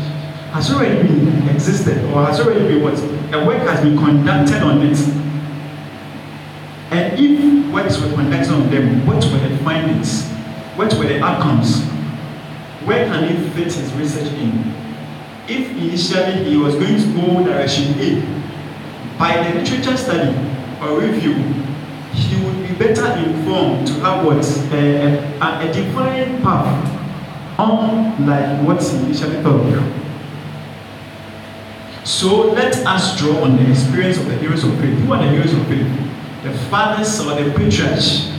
has 0.52 0.70
already 0.70 1.08
been 1.08 1.48
existed 1.48 2.04
or 2.12 2.26
has 2.26 2.38
already 2.38 2.68
been 2.68 2.82
what 2.82 2.98
a 3.32 3.46
work 3.46 3.66
has 3.66 3.80
been 3.80 3.96
conducted 3.96 4.62
on 4.62 4.82
it. 4.82 4.98
And 6.90 7.18
if 7.18 7.72
works 7.72 7.98
were 7.98 8.12
conducted 8.12 8.52
on 8.52 8.70
them, 8.70 9.06
what 9.06 9.24
were 9.24 9.48
the 9.48 9.56
findings? 9.64 10.28
What 10.76 10.92
were 10.98 11.06
the 11.06 11.22
outcomes? 11.22 11.82
Where 12.84 13.06
can 13.06 13.34
he 13.34 13.48
fit 13.50 13.72
his 13.72 13.90
research 13.94 14.30
in? 14.34 14.74
If 15.48 15.70
initially 15.70 16.44
he 16.44 16.58
was 16.58 16.74
going 16.74 17.00
to 17.00 17.06
go 17.14 17.44
direction 17.44 17.98
A, 17.98 18.20
by 19.18 19.42
the 19.42 19.58
literature 19.58 19.96
study 19.96 20.36
or 20.82 21.00
review, 21.00 21.34
he 22.12 22.44
would 22.44 22.68
be 22.68 22.74
better 22.74 23.06
informed 23.24 23.86
to 23.86 23.94
have 24.00 24.26
what 24.26 24.44
a, 24.70 25.18
a, 25.40 25.70
a 25.70 25.72
defined 25.72 26.42
path 26.42 27.58
on 27.58 28.26
like 28.26 28.66
what 28.66 28.82
he 28.82 28.96
initially 28.98 29.42
thought. 29.42 30.01
So 32.04 32.50
let 32.50 32.74
us 32.84 33.18
draw 33.18 33.44
on 33.44 33.56
the 33.56 33.70
experience 33.70 34.18
of 34.18 34.26
the 34.26 34.36
heroes 34.36 34.64
of 34.64 34.76
faith. 34.80 34.98
Who 34.98 35.12
are 35.12 35.22
the 35.22 35.30
heroes 35.30 35.52
of 35.52 35.66
faith? 35.68 35.86
The 36.42 36.52
fathers 36.68 37.20
or 37.20 37.40
the 37.40 37.50
patriarchs 37.52 38.32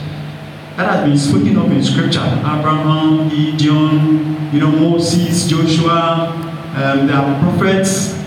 that 0.76 0.90
has 0.90 1.08
been 1.08 1.16
spoken 1.16 1.56
of 1.56 1.72
in 1.72 1.82
scripture. 1.82 2.20
Abraham, 2.20 3.30
Gideon, 3.30 4.52
you 4.52 4.60
know, 4.60 4.70
Moses, 4.70 5.48
Joshua, 5.48 6.32
um, 6.76 7.06
the 7.06 7.14
prophets, 7.14 8.18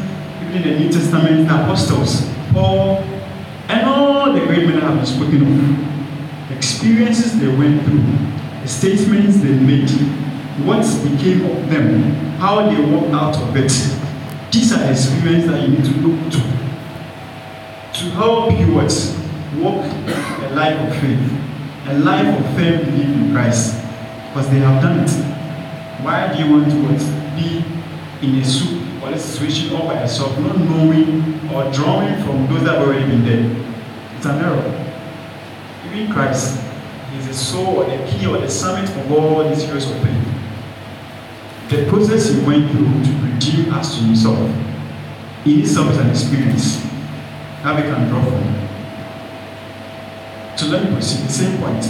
even 0.42 0.64
in 0.64 0.64
the 0.64 0.80
New 0.80 0.92
Testament, 0.92 1.48
the 1.48 1.54
apostles, 1.54 2.28
Paul, 2.52 3.04
and 3.68 3.88
all 3.88 4.34
the 4.34 4.40
great 4.40 4.66
men 4.66 4.80
that 4.80 4.84
have 4.84 4.96
been 4.96 5.06
spoken 5.06 5.44
of. 5.44 6.58
Experiences 6.58 7.40
they 7.40 7.48
went 7.48 7.84
through, 7.84 8.02
the 8.62 8.68
statements 8.68 9.38
they 9.38 9.54
made, 9.54 9.90
what 10.66 10.82
became 11.04 11.46
of 11.46 11.70
them, 11.70 12.02
how 12.40 12.68
they 12.68 12.82
walked 12.92 13.14
out 13.14 13.36
of 13.36 13.56
it. 13.56 13.72
These 14.52 14.72
are 14.74 14.90
experiences 14.90 15.52
that 15.52 15.62
you 15.62 15.76
need 15.76 15.86
to 15.86 15.92
look 16.02 16.32
to 16.34 16.58
to 17.98 18.04
help 18.12 18.52
you 18.52 18.76
what 18.76 18.94
walk 19.58 19.84
a 20.44 20.54
life 20.54 20.78
of 20.78 21.02
faith, 21.02 21.88
a 21.88 21.98
life 21.98 22.28
of 22.40 22.56
faith 22.56 22.86
belief 22.86 23.08
in 23.08 23.34
Christ, 23.34 23.74
because 24.28 24.50
they 24.52 24.60
have 24.60 24.82
done 24.84 25.00
it. 25.00 25.10
Why 26.04 26.32
do 26.32 26.44
you 26.44 26.52
want 26.52 26.70
to 26.70 26.78
what, 26.84 27.00
be 27.36 27.66
in 28.22 28.36
a 28.36 28.46
soup 28.46 29.02
or 29.02 29.10
a 29.10 29.18
situation 29.18 29.76
all 29.76 29.88
by 29.88 30.02
yourself, 30.02 30.38
not 30.40 30.58
knowing 30.60 31.40
or 31.50 31.72
drawing 31.72 32.24
from 32.24 32.46
those 32.48 32.64
that 32.66 32.78
have 32.78 32.88
already 32.88 33.08
been 33.08 33.26
there? 33.26 33.66
It's 34.16 34.26
an 34.28 34.46
error. 34.46 34.88
Even 35.88 36.14
Christ 36.14 36.62
is 37.18 37.28
the 37.28 37.34
soul 37.34 37.78
or 37.78 37.86
the 37.86 38.12
key 38.12 38.28
or 38.28 38.38
the 38.38 38.50
summit 38.50 38.88
of 38.90 39.12
all 39.12 39.50
these 39.50 39.64
heroes 39.64 39.90
of 39.90 39.98
faith. 40.04 40.37
The 41.70 41.86
process 41.90 42.30
he 42.30 42.40
went 42.46 42.72
through 42.72 42.86
to 42.86 43.12
redeem 43.28 43.74
us 43.74 43.98
to 43.98 44.04
himself 44.04 44.40
in 45.46 45.60
itself 45.62 45.92
is 45.92 45.98
an 45.98 46.10
experience 46.10 46.82
that 47.62 47.76
we 47.76 47.82
can 47.82 48.08
draw 48.08 48.24
from. 48.24 48.68
So 50.58 50.68
let 50.68 50.86
me 50.86 50.92
proceed. 50.92 51.30
Same 51.30 51.58
point. 51.60 51.86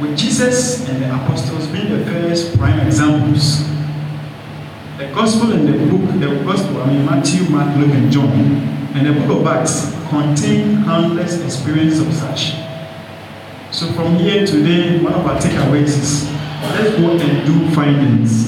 With 0.00 0.16
Jesus 0.16 0.88
and 0.88 1.02
the 1.02 1.12
apostles 1.12 1.66
being 1.66 1.90
the 1.90 2.04
first 2.06 2.56
prime 2.56 2.78
examples, 2.86 3.66
the 4.98 5.10
gospel 5.12 5.52
and 5.52 5.66
the 5.66 5.72
book, 5.90 6.20
the 6.20 6.44
gospel, 6.44 6.80
I 6.82 6.86
mean 6.86 7.04
Matthew, 7.04 7.50
Mark, 7.50 7.76
Luke, 7.76 7.90
and 7.90 8.12
John, 8.12 8.30
and 8.30 9.04
the 9.06 9.12
book 9.20 9.40
of 9.40 9.46
Acts 9.48 9.92
contain 10.08 10.84
countless 10.84 11.42
experiences 11.42 12.00
of 12.00 12.12
such. 12.14 12.54
So 13.72 13.92
from 13.92 14.14
here 14.14 14.46
today, 14.46 15.00
one 15.02 15.12
of 15.12 15.26
our 15.26 15.38
takeaways 15.40 15.98
is 15.98 16.30
let's 16.62 16.96
go 16.96 17.10
and 17.18 17.46
do 17.46 17.74
findings. 17.74 18.47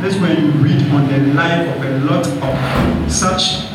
Let's 0.00 0.16
go 0.16 0.24
and 0.24 0.54
read 0.62 0.80
on 0.92 1.08
the 1.08 1.34
life 1.34 1.76
of 1.76 1.84
a 1.84 1.98
lot 2.06 2.26
of 2.26 3.12
such 3.12 3.70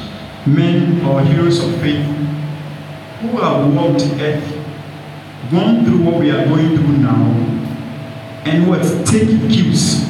men 0.47 1.05
or 1.05 1.21
heroes 1.21 1.63
of 1.63 1.69
faith 1.79 2.03
who 3.21 3.37
have 3.37 3.71
walked 3.71 4.01
earth, 4.19 4.43
gone 5.51 5.85
through 5.85 6.01
what 6.01 6.19
we 6.19 6.31
are 6.31 6.43
going 6.47 6.77
through 6.77 6.97
now, 6.97 7.25
and 8.43 8.67
what 8.67 8.81
take 9.05 9.29
cues, 9.51 10.03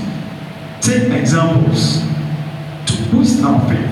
take 0.79 1.11
examples 1.11 1.99
to 2.85 3.11
boost 3.11 3.43
our 3.43 3.59
faith, 3.67 3.91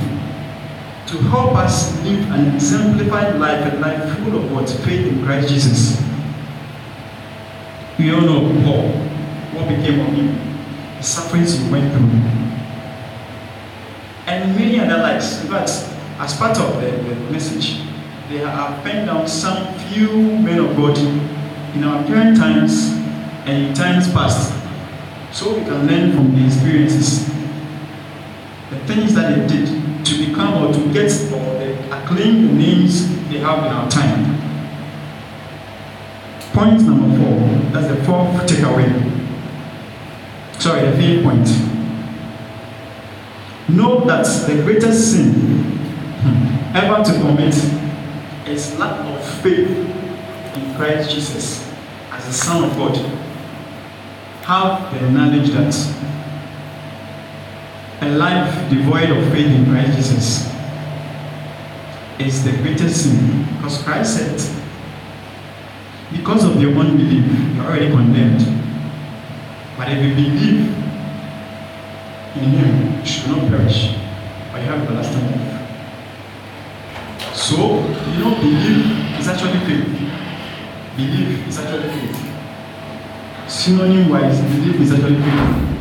to 1.10 1.18
help 1.28 1.56
us 1.56 2.02
live 2.06 2.32
an 2.32 2.56
exemplified 2.56 3.38
life, 3.38 3.74
a 3.74 3.76
life 3.80 4.18
full 4.20 4.38
of 4.38 4.50
what 4.50 4.70
faith 4.70 5.08
in 5.08 5.26
Christ 5.26 5.50
Jesus. 5.50 6.02
We 8.00 8.14
all 8.14 8.22
know 8.22 8.64
Paul, 8.64 8.88
what 9.60 9.68
became 9.68 10.00
of 10.00 10.08
him, 10.08 10.53
the 11.04 11.10
sufferings 11.10 11.60
he 11.60 11.70
went 11.70 11.92
through, 11.92 12.08
and 14.26 14.56
many 14.56 14.80
other 14.80 14.98
lives. 15.04 15.42
In 15.42 15.52
fact, 15.52 15.70
as 16.18 16.34
part 16.38 16.58
of 16.58 16.80
the, 16.80 16.92
the 16.92 17.16
message, 17.30 17.82
they 18.30 18.38
have 18.38 18.82
penned 18.86 19.08
down 19.08 19.28
some 19.28 19.78
few 19.90 20.14
men 20.40 20.60
of 20.60 20.78
God 20.78 20.98
in 20.98 21.84
our 21.84 22.06
current 22.08 22.38
times 22.38 22.92
and 23.46 23.68
in 23.68 23.74
times 23.74 24.10
past, 24.14 24.54
so 25.34 25.54
we 25.58 25.66
can 25.66 25.86
learn 25.88 26.16
from 26.16 26.34
the 26.36 26.46
experiences, 26.46 27.26
the 28.70 28.80
things 28.88 29.14
that 29.14 29.36
they 29.36 29.46
did 29.46 30.06
to 30.06 30.26
become 30.26 30.64
or 30.64 30.74
to 30.74 30.94
get 30.94 31.12
or 31.34 31.60
the 31.60 31.74
acclaim 31.92 32.48
the 32.48 32.54
names 32.54 33.10
they 33.28 33.40
have 33.40 33.60
in 33.66 33.72
our 33.74 33.90
time. 33.92 34.40
Point 36.54 36.82
number 36.84 37.18
four, 37.18 37.72
that's 37.74 37.88
the 37.88 38.06
fourth 38.06 38.50
takeaway. 38.50 39.13
Sorry, 40.64 40.90
the 40.90 40.96
fifth 40.96 41.24
point. 41.26 41.46
Know 43.68 44.06
that 44.06 44.26
the 44.48 44.64
greatest 44.64 45.12
sin 45.12 45.34
hmm, 45.34 46.74
ever 46.74 47.04
to 47.04 47.12
commit 47.20 47.54
is 48.48 48.80
lack 48.80 48.98
of 49.06 49.42
faith 49.42 49.68
in 49.68 50.76
Christ 50.78 51.14
Jesus 51.14 51.70
as 52.12 52.26
the 52.28 52.32
Son 52.32 52.64
of 52.64 52.78
God. 52.78 52.96
Have 54.46 54.94
the 54.94 55.12
knowledge 55.12 55.50
that 55.50 55.76
a 58.00 58.16
life 58.16 58.70
devoid 58.70 59.10
of 59.10 59.34
faith 59.34 59.48
in 59.48 59.66
Christ 59.66 59.98
Jesus 59.98 60.50
is 62.20 62.46
the 62.46 62.54
greatest 62.64 63.04
sin. 63.04 63.44
Because 63.58 63.84
Christ 63.84 64.16
said, 64.16 64.64
because 66.14 66.46
of 66.46 66.62
your 66.62 66.72
unbelief, 66.72 67.54
you're 67.54 67.66
already 67.66 67.90
condemned. 67.90 68.63
But 69.78 69.90
if 69.90 70.04
you 70.04 70.14
believe 70.14 70.68
in 72.36 72.44
Him, 72.44 73.00
you 73.00 73.06
should 73.06 73.30
not 73.30 73.48
perish, 73.48 73.96
but 74.52 74.62
you 74.62 74.68
have 74.68 74.84
everlasting 74.84 75.26
life. 75.32 75.54
So, 77.36 77.58
you 77.58 78.20
know, 78.20 78.36
believe 78.36 79.20
is 79.20 79.28
actually 79.28 79.60
faith. 79.66 79.88
Believe 80.96 81.48
is 81.48 81.58
actually 81.58 81.90
faith. 81.90 82.18
Synonym 83.48 84.10
wise, 84.10 84.40
believe 84.42 84.80
is 84.80 84.92
actually 84.92 85.18
faith. 85.22 85.74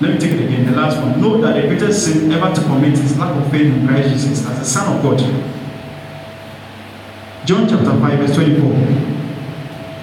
Let 0.00 0.12
me 0.14 0.18
take 0.18 0.32
it 0.32 0.44
again, 0.44 0.66
the 0.66 0.72
last 0.72 1.00
one. 1.00 1.20
Know 1.20 1.40
that 1.40 1.60
the 1.60 1.68
greatest 1.68 2.04
sin 2.04 2.30
ever 2.30 2.54
to 2.54 2.60
commit 2.62 2.94
is 2.94 3.16
lack 3.18 3.34
of 3.36 3.50
faith 3.50 3.72
in 3.72 3.86
Christ 3.86 4.10
Jesus 4.10 4.46
as 4.46 4.58
the 4.58 4.64
Son 4.64 4.96
of 4.96 5.02
God. 5.02 5.18
John 7.44 7.68
chapter 7.68 7.98
5, 7.98 8.18
verse 8.18 8.34
24. 8.34 9.13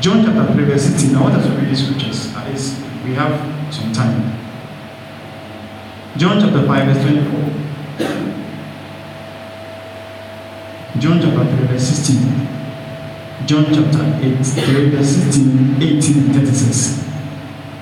John 0.02 0.26
chapter 0.26 0.54
3, 0.54 0.64
verse 0.64 0.82
16. 0.82 1.16
I 1.16 1.22
want 1.22 1.36
us 1.36 1.46
to 1.46 1.52
read 1.52 1.70
these 1.70 1.86
scriptures. 1.86 2.34
At 2.34 2.50
least 2.50 2.82
we 3.06 3.14
have 3.14 3.38
some 3.72 3.94
time. 3.94 4.36
John 6.18 6.42
chapter 6.42 6.66
5, 6.66 6.86
verse 6.88 7.04
24. 7.04 7.52
John 11.00 11.22
chapter 11.22 11.56
3, 11.56 11.68
verse 11.68 11.88
16. 11.88 12.48
John 13.46 13.66
chapter 13.66 14.02
8, 14.26 14.44
3, 14.44 14.90
verse 14.90 15.08
16, 15.08 15.84
18, 15.84 16.34
36. 16.34 17.06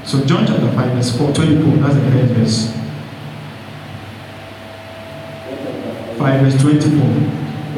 So 0.04 0.26
John 0.26 0.46
chapter 0.46 0.70
5, 0.74 0.92
verse 0.92 1.18
4, 1.18 1.34
24, 1.34 1.78
that's 1.78 1.96
the 1.96 2.02
first 2.12 2.34
verse. 2.34 2.74
5, 6.20 6.42
verse 6.42 6.62
24. 6.62 7.00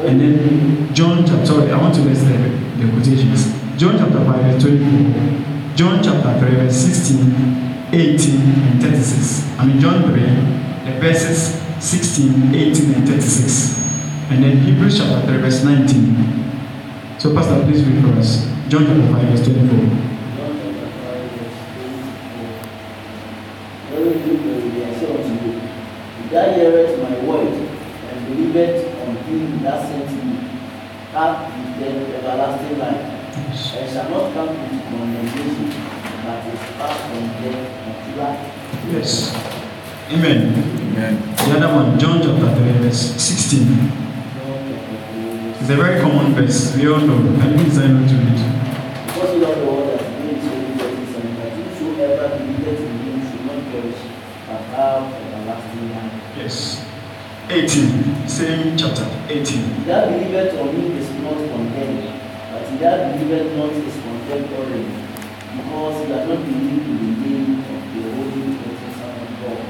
And 0.08 0.20
then 0.20 0.92
John 0.92 1.24
chapter, 1.24 1.46
sorry, 1.46 1.70
I 1.70 1.80
want 1.80 1.94
to 1.94 2.00
list 2.00 2.22
the, 2.26 2.38
the 2.84 2.90
quotations. 2.90 3.61
John 3.82 3.98
chapter 3.98 4.24
5, 4.24 4.26
verse 4.26 4.62
24. 4.62 5.74
John 5.74 6.04
chapter 6.04 6.38
3, 6.38 6.54
verse 6.54 6.76
16, 6.76 7.90
18, 7.90 8.40
and 8.70 8.80
36. 8.80 9.58
I 9.58 9.66
mean, 9.66 9.80
John 9.80 10.04
3, 10.04 10.22
the 10.22 11.00
verses 11.00 11.58
16, 11.82 12.54
18, 12.54 12.94
and 12.94 13.08
36. 13.08 14.30
And 14.30 14.44
then 14.44 14.58
Hebrews 14.58 14.98
chapter 14.98 15.26
3, 15.26 15.36
verse 15.38 15.64
19. 15.64 17.18
So, 17.18 17.34
Pastor, 17.34 17.64
please 17.64 17.82
read 17.82 18.04
for 18.04 18.12
us. 18.20 18.46
John 18.68 18.86
chapter 18.86 19.02
5, 19.02 19.28
verse 19.34 19.46
24. 19.46 19.66
Very 23.90 24.14
good, 24.22 24.38
very 24.46 24.84
I 24.84 24.94
say 24.94 25.10
unto 25.10 25.44
you, 25.44 25.58
if 25.58 26.30
thou 26.30 26.54
hearest 26.54 27.02
my 27.02 27.18
word, 27.26 27.50
and 27.50 28.26
believest 28.28 28.86
on 29.00 29.16
him 29.26 29.60
that 29.64 29.88
sent 29.88 30.24
me, 30.24 30.38
hath 31.10 31.50
the 31.80 31.88
everlasting 32.18 32.78
life, 32.78 33.18
and 33.34 33.56
shall 33.92 34.08
not 34.08 34.32
come 34.32 34.48
into 34.56 34.84
condemnation, 34.88 35.68
but 36.24 36.46
is 36.48 36.60
passed 36.80 37.02
from 37.12 37.24
death. 37.44 37.68
Yes. 38.90 39.10
Amen. 40.10 40.40
Amen. 40.92 41.14
The 41.36 41.56
other 41.56 41.70
one, 41.74 41.98
John 41.98 42.22
chapter 42.22 42.54
3, 42.56 42.72
verse 42.84 43.02
16. 43.20 44.02
It's 45.60 45.70
a 45.70 45.76
very 45.76 46.00
common 46.00 46.34
verse. 46.34 46.74
We 46.76 46.88
all 46.88 47.00
know. 47.00 47.18
I 47.40 47.46
didn't 47.48 47.64
design 47.64 48.00
not 48.00 48.08
to 48.08 48.14
read. 48.16 48.40
Because 49.06 49.36
you 49.36 49.44
are 49.46 49.54
the 49.54 49.64
one 49.64 49.86
that 49.88 50.02
made 50.24 50.40
so 50.42 50.52
different 50.56 51.12
and 51.16 51.36
that 51.38 51.52
whosoever 51.52 52.26
believeth 52.38 52.80
in 52.80 52.96
him 52.98 53.16
should 53.30 53.44
not 53.46 53.60
perish, 53.72 54.00
but 54.48 54.60
have 54.72 55.04
everlasting 55.12 55.86
life. 55.94 56.36
Yes. 56.36 56.84
18. 57.48 58.28
Same 58.28 58.76
chapter. 58.76 59.06
18. 59.28 59.44
He 59.44 59.84
that 59.84 60.08
believeth 60.08 60.58
on 60.58 60.68
him 60.68 60.96
is 60.96 61.10
not 61.22 61.36
condemned, 61.36 62.01
that 62.82 63.14
believeth 63.14 63.56
not 63.56 63.70
is 63.70 63.94
condemned 64.02 64.52
already, 64.58 64.90
because 65.56 65.94
he 66.04 66.10
has 66.12 66.28
not 66.28 66.40
believed 66.42 66.86
in 66.90 66.96
the 66.98 67.12
name 67.22 67.62
of 67.62 67.82
the 67.94 68.02
Holy 68.10 68.42
Son 68.98 69.14
of 69.22 69.30
God. 69.40 69.60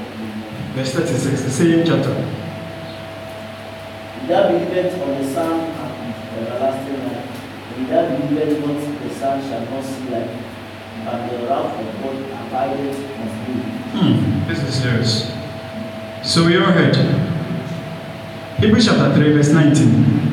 Verse 0.73 0.91
36. 0.93 1.41
The 1.43 1.51
same 1.51 1.85
chapter. 1.85 2.15
He 4.19 4.27
that 4.27 4.43
believeth 4.49 4.99
on 4.99 5.09
the 5.21 5.27
Son 5.31 5.53
hath 5.77 6.37
everlasting 6.37 7.01
life, 7.05 7.29
he 7.77 7.83
that 7.85 8.05
believeth 8.17 8.65
not 8.65 8.77
the 9.03 9.09
Son 9.13 9.41
shall 9.41 9.63
not 9.69 9.83
see 9.83 10.09
life, 10.09 10.33
but 11.05 11.17
the 11.29 11.35
wrath 11.45 11.77
of 11.79 11.85
God 12.01 12.17
abideth 12.47 12.97
on 12.97 13.27
him. 13.45 13.59
Hmm. 13.93 14.47
This 14.49 14.59
is 14.63 14.73
serious. 14.81 15.13
So 16.23 16.47
we 16.47 16.57
all 16.57 16.71
heard. 16.71 16.95
Hebrews 18.57 18.85
chapter 18.85 19.13
3, 19.13 19.33
verse 19.33 19.49
19. 19.49 20.32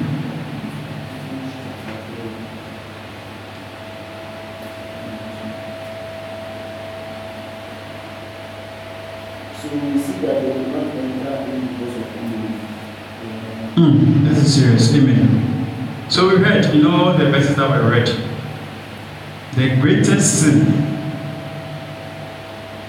Serious. 14.79 14.95
Amen. 14.95 16.11
So 16.11 16.29
we 16.29 16.43
heard 16.43 16.65
in 16.75 16.87
all 16.87 17.17
the 17.17 17.31
verses 17.31 17.57
that 17.57 17.71
we 17.71 17.91
read. 17.91 18.09
The 19.55 19.81
greatest 19.81 20.41
sin 20.41 20.67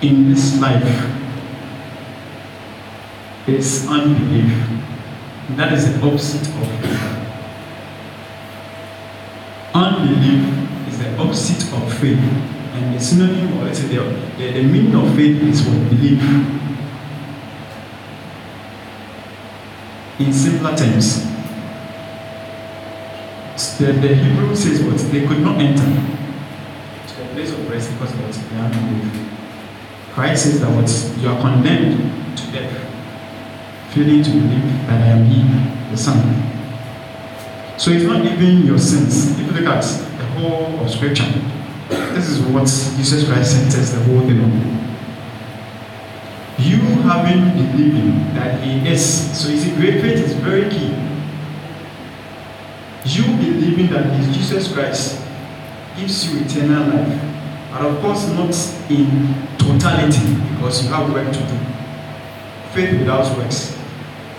in 0.02 0.30
this 0.30 0.60
life 0.60 1.18
is 3.48 3.88
unbelief. 3.88 4.52
That 5.52 5.74
is 5.74 5.94
the 5.94 6.06
opposite 6.06 6.48
of 6.48 6.68
faith. 6.82 7.18
Unbelief 9.74 10.88
is 10.88 11.00
the 11.00 11.18
opposite 11.18 11.74
of 11.74 11.94
faith. 12.00 12.20
And 12.74 12.96
the 12.96 13.00
synonym 13.00 13.58
or 13.58 13.66
the, 13.66 13.82
the, 14.38 14.52
the 14.54 14.64
meaning 14.64 14.96
of 14.96 15.16
faith 15.16 15.42
is 15.44 15.62
what 15.64 15.90
belief. 15.90 16.22
In 20.20 20.32
simpler 20.32 20.76
terms, 20.78 21.31
the, 23.78 23.94
the 23.94 24.16
Hebrew 24.16 24.56
says 24.56 24.82
what 24.84 24.98
they 25.12 25.26
could 25.26 25.40
not 25.42 25.60
enter 25.60 25.84
to 25.84 27.16
the 27.16 27.26
place 27.34 27.52
of 27.52 27.70
rest 27.70 27.92
because 27.94 28.14
of 28.14 28.22
what 28.22 28.34
they 28.34 28.58
are 28.58 28.72
unbelief. 28.72 29.30
Christ 30.14 30.44
says 30.44 30.60
that 30.62 30.70
what 30.70 30.90
you 31.22 31.30
are 31.30 31.40
condemned 31.42 32.38
to 32.38 32.52
death, 32.52 33.94
failing 33.94 34.24
to 34.24 34.30
believe 34.30 34.88
that 34.88 35.02
I 35.02 35.08
am 35.08 35.26
He, 35.26 35.92
the 35.92 35.98
Son. 35.98 36.20
So 37.78 37.92
it's 37.92 38.06
not 38.06 38.26
even 38.26 38.66
your 38.66 38.78
sins. 38.78 39.32
If 39.32 39.40
you 39.40 39.52
look 39.54 39.66
at 39.66 39.82
the 39.82 40.26
whole 40.28 40.80
of 40.80 40.92
Scripture, 40.92 41.32
this 41.90 42.30
is 42.30 42.40
what 42.42 42.66
Jesus 42.98 43.28
Christ 43.28 43.52
centers 43.52 43.92
the 43.92 44.04
whole 44.04 44.22
thing 44.22 44.42
on. 44.42 44.52
You 46.60 46.78
having 47.04 47.54
believing 47.54 48.34
that 48.36 48.64
He 48.64 48.88
is. 48.88 49.04
So 49.40 49.50
you 49.50 49.58
see, 49.58 49.76
great 49.76 50.02
faith 50.02 50.20
is 50.20 50.34
very 50.34 50.70
key. 50.70 50.94
You 53.04 53.24
believing 53.88 54.22
that 54.22 54.34
Jesus 54.34 54.72
Christ 54.74 55.22
gives 55.98 56.32
you 56.32 56.42
eternal 56.42 56.88
life. 56.90 57.22
But 57.72 57.82
of 57.86 58.02
course, 58.02 58.28
not 58.30 58.54
in 58.92 59.34
totality, 59.58 60.36
because 60.54 60.84
you 60.84 60.90
have 60.90 61.12
work 61.12 61.32
to 61.32 61.40
do. 61.40 61.58
Faith 62.74 63.00
without 63.00 63.38
works 63.38 63.78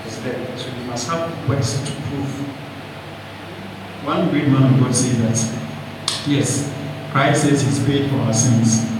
is 0.07 0.19
dead. 0.19 0.59
So 0.59 0.69
you 0.69 0.85
must 0.85 1.09
have 1.09 1.49
works 1.49 1.79
to 1.79 1.93
prove. 1.93 2.31
One 4.05 4.31
great 4.31 4.49
man 4.49 4.75
of 4.75 4.81
God 4.81 4.95
says 4.95 5.19
that, 5.19 6.29
yes, 6.29 6.73
Christ 7.11 7.43
says 7.43 7.63
He's 7.63 7.85
paid 7.85 8.11
for 8.11 8.17
our 8.17 8.33
sins. 8.33 8.91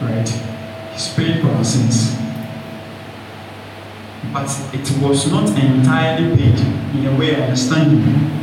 Right? 0.00 0.28
He's 0.92 1.14
paid 1.14 1.40
for 1.40 1.48
our 1.48 1.64
sins. 1.64 2.16
But 4.32 4.50
it 4.74 5.02
was 5.02 5.30
not 5.32 5.48
entirely 5.58 6.36
paid 6.36 6.60
in 6.60 7.06
a 7.06 7.18
way 7.18 7.34
I 7.36 7.46
understand 7.46 7.92
you. 7.92 8.39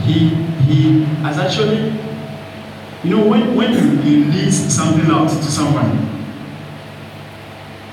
He 0.00 0.30
he 0.64 1.04
has 1.22 1.38
actually 1.38 1.92
you 3.04 3.10
know 3.10 3.26
when, 3.26 3.56
when 3.56 3.72
you, 3.72 4.10
you 4.10 4.24
lease 4.26 4.72
something 4.72 5.10
out 5.10 5.28
to 5.28 5.42
someone, 5.42 5.90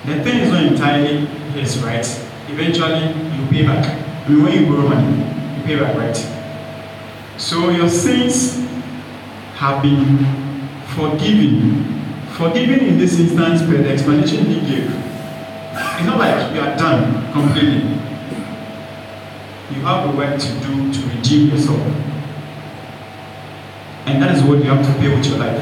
the 0.05 0.23
thing 0.23 0.39
is 0.39 0.51
not 0.51 0.63
entirely 0.63 1.25
his, 1.53 1.79
right? 1.79 2.05
Eventually 2.47 3.07
you 3.35 3.47
pay 3.49 3.65
back. 3.65 3.85
I 4.25 4.29
mean 4.29 4.43
when 4.43 4.53
you 4.53 4.65
borrow 4.67 4.87
money, 4.87 5.57
you 5.57 5.63
pay 5.63 5.79
back, 5.79 5.95
right? 5.95 6.15
So 7.37 7.69
your 7.71 7.89
sins 7.89 8.55
have 9.55 9.81
been 9.81 10.19
forgiven. 10.95 11.85
Forgiven 12.33 12.79
in 12.79 12.97
this 12.99 13.19
instance 13.19 13.61
per 13.63 13.77
the 13.81 13.89
explanation 13.89 14.45
he 14.45 14.59
gave. 14.61 14.91
It's 15.73 16.05
not 16.05 16.19
like 16.19 16.53
you 16.53 16.61
are 16.61 16.77
done 16.77 17.31
completely. 17.31 17.81
You 19.75 19.81
have 19.81 20.09
the 20.09 20.17
work 20.17 20.39
to 20.39 20.47
do 20.59 20.93
to 20.93 21.08
redeem 21.19 21.49
yourself. 21.49 21.79
And 24.05 24.21
that 24.23 24.35
is 24.35 24.43
what 24.43 24.59
you 24.59 24.65
have 24.65 24.85
to 24.85 24.99
pay 24.99 25.13
with 25.13 25.25
your 25.27 25.37
life. 25.37 25.61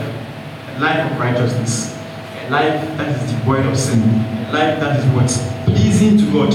A 0.76 0.80
life 0.80 1.12
of 1.12 1.20
righteousness. 1.20 1.98
A 2.46 2.50
life 2.50 2.98
that 2.98 3.22
is 3.22 3.32
devoid 3.32 3.66
of 3.66 3.78
sin. 3.78 4.02
A 4.02 4.52
life 4.54 4.80
that 4.80 5.00
is 5.00 5.06
what? 5.14 5.66
Pleasing 5.66 6.18
to 6.18 6.32
God. 6.32 6.52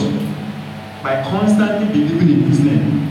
By 1.02 1.22
constantly 1.24 1.88
believing 1.88 2.30
in 2.30 2.42
his 2.42 2.60
name. 2.60 3.10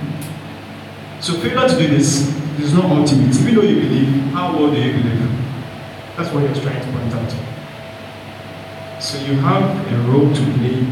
So 1.20 1.34
failure 1.34 1.68
to 1.68 1.78
do 1.78 1.88
this 1.88 2.36
is 2.60 2.74
not 2.74 2.86
ultimate. 2.86 3.36
Even 3.36 3.56
though 3.56 3.62
you 3.62 3.82
believe, 3.82 4.08
how 4.34 4.58
well 4.58 4.72
do 4.72 4.82
you 4.82 4.94
believe? 4.94 5.30
That's 6.18 6.32
what 6.34 6.44
he 6.44 6.50
was 6.50 6.60
trying 6.62 6.82
to 6.82 6.92
point 6.92 7.14
out. 7.14 7.36
So 9.02 9.20
you 9.26 9.36
have 9.36 9.64
a 9.64 10.12
role 10.12 10.34
to 10.34 10.42
play 10.58 10.86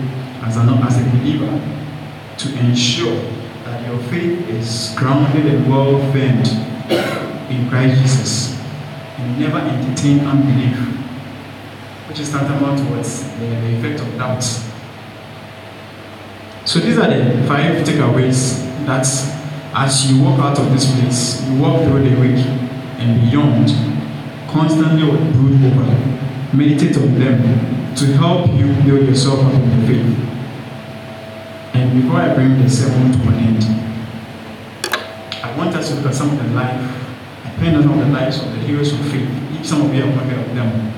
as, 0.43 0.57
an, 0.57 0.69
as 0.69 0.97
a 0.99 1.09
believer 1.09 1.61
to 2.37 2.59
ensure 2.59 3.38
your 3.89 3.99
faith 4.03 4.47
is 4.49 4.93
grounded 4.95 5.45
and 5.47 5.69
well 5.69 5.99
firmed 6.11 6.47
in 7.49 7.69
Christ 7.69 8.01
Jesus. 8.01 8.59
And 9.17 9.39
never 9.39 9.57
entertain 9.57 10.19
unbelief, 10.19 10.77
which 12.07 12.19
is 12.19 12.29
tantamount 12.29 12.87
towards 12.87 13.23
the, 13.39 13.45
the 13.45 13.77
effect 13.77 14.01
of 14.01 14.17
doubt. 14.17 14.43
So 16.65 16.79
these 16.79 16.97
are 16.97 17.09
the 17.09 17.45
five 17.47 17.85
takeaways 17.85 18.63
that 18.85 19.05
As 19.73 20.11
you 20.11 20.23
walk 20.23 20.39
out 20.39 20.57
of 20.57 20.71
this 20.71 20.91
place, 20.91 21.47
you 21.47 21.61
walk 21.61 21.83
through 21.83 22.09
the 22.09 22.19
week 22.19 22.43
and 22.97 23.21
beyond, 23.29 23.69
constantly 24.49 25.05
brood 25.31 25.63
over, 25.63 26.57
meditate 26.57 26.97
on 26.97 27.19
them 27.19 27.95
to 27.95 28.05
help 28.17 28.49
you 28.49 28.65
build 28.83 29.07
yourself 29.07 29.39
up 29.45 29.53
in 29.53 29.79
the 29.79 29.87
faith. 29.87 30.28
And 31.79 32.03
before 32.03 32.19
I 32.19 32.33
bring 32.35 32.61
the 32.61 32.69
sermon 32.69 33.13
to 33.13 33.19
an 33.29 33.35
end, 33.35 33.63
I 35.41 35.57
want 35.57 35.73
us 35.77 35.87
to 35.87 35.95
look 35.95 36.07
at 36.07 36.13
some 36.13 36.29
of 36.31 36.37
the 36.37 36.49
life, 36.53 36.75
I 37.45 37.65
of 37.67 37.83
the 37.85 38.05
lives 38.07 38.41
of 38.43 38.51
the 38.51 38.59
heroes 38.59 38.91
of 38.91 38.99
faith. 39.09 39.29
If 39.57 39.65
some 39.65 39.83
of 39.83 39.95
you 39.95 40.03
have 40.03 40.13
heard 40.13 40.45
of 40.45 40.55
them. 40.55 40.91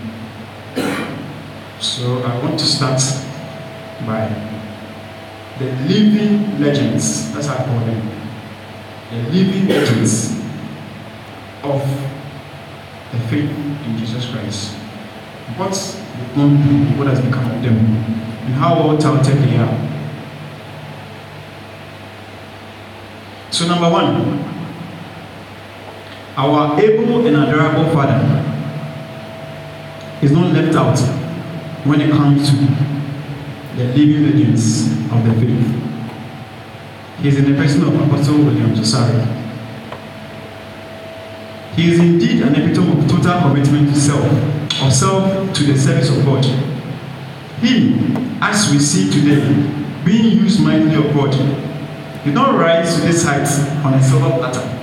So 1.79 2.23
I 2.23 2.35
want 2.41 2.57
to 2.57 2.65
start 2.65 2.99
by 4.07 4.27
the 5.59 5.65
living 5.85 6.59
legends. 6.59 7.31
That's 7.31 7.45
how 7.45 7.63
I 7.63 7.65
call 7.67 7.79
them. 7.85 8.01
The 9.11 9.29
living 9.29 9.67
legends 9.67 10.31
of 11.61 11.81
the 13.11 13.19
faith 13.29 13.51
in 13.85 13.97
Jesus 13.99 14.31
Christ. 14.31 14.73
What's 15.57 16.01
gone 16.33 16.57
what 16.97 17.05
has 17.05 17.21
become 17.21 17.51
of 17.51 17.61
them, 17.61 17.77
and 17.77 18.55
how 18.55 18.75
well 18.75 18.97
talented 18.97 19.37
they 19.43 19.57
are. 19.57 19.90
So, 23.51 23.67
number 23.67 23.89
one, 23.89 24.39
our 26.37 26.79
able 26.79 27.27
and 27.27 27.35
adorable 27.35 27.91
Father 27.93 28.47
is 30.21 30.31
not 30.31 30.53
left 30.53 30.73
out 30.75 30.97
when 31.85 31.99
it 31.99 32.11
comes 32.11 32.49
to 32.49 32.55
the 33.75 33.83
living 33.93 34.23
legends 34.23 34.87
of 35.11 35.25
the 35.25 35.33
faith. 35.33 35.81
He 37.21 37.27
is 37.27 37.37
in 37.39 37.51
the 37.51 37.57
person 37.61 37.83
of 37.83 37.93
Apostle 37.93 38.37
William 38.37 38.73
Josari. 38.73 39.37
He 41.75 41.91
is 41.91 41.99
indeed 41.99 42.41
an 42.43 42.55
epitome 42.55 43.03
of 43.03 43.09
total 43.09 43.41
commitment 43.41 43.93
to 43.93 43.99
self, 43.99 44.25
of 44.81 44.93
self 44.93 45.53
to 45.55 45.63
the 45.65 45.77
service 45.77 46.09
of 46.09 46.23
God. 46.25 46.45
He, 47.59 47.95
as 48.41 48.71
we 48.71 48.79
see 48.79 49.11
today, 49.11 49.43
being 50.05 50.37
used 50.37 50.61
mightily 50.63 50.95
of 50.95 51.13
God, 51.13 51.33
did 52.23 52.33
not 52.33 52.55
rise 52.55 52.95
to 52.95 53.01
this 53.01 53.23
height 53.23 53.47
on 53.83 53.93
a 53.95 54.03
silver 54.03 54.29
platter. 54.37 54.77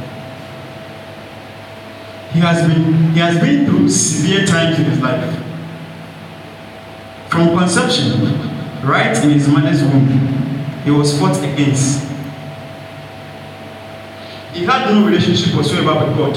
He 2.33 2.41
has 2.41 2.67
been 2.67 3.13
he 3.13 3.21
has 3.21 3.39
been 3.41 3.67
through 3.67 3.89
severe 3.89 4.47
times 4.47 4.79
in 4.79 4.85
his 4.87 5.01
life. 5.01 5.45
From 7.29 7.57
conception, 7.57 8.23
right 8.83 9.17
in 9.25 9.31
his 9.31 9.49
mother's 9.49 9.83
womb, 9.83 10.09
he 10.85 10.91
was 10.91 11.19
fought 11.19 11.37
against. 11.39 12.07
He 14.53 14.65
had 14.65 14.91
no 14.91 15.07
relationship 15.07 15.55
whatsoever 15.55 16.07
with 16.07 16.17
God 16.17 16.37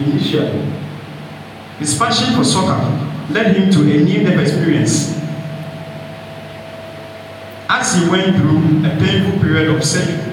initially. 0.00 0.70
His 1.78 1.98
passion 1.98 2.34
for 2.36 2.44
soccer 2.44 3.08
led 3.32 3.56
him 3.56 3.70
to 3.72 3.80
a 3.80 4.04
near-death 4.04 4.38
experience 4.38 5.21
as 7.72 7.94
he 7.94 8.08
went 8.10 8.36
through 8.36 8.84
a 8.84 8.90
painful 9.00 9.40
period 9.40 9.74
of 9.74 9.82
surgery. 9.82 10.32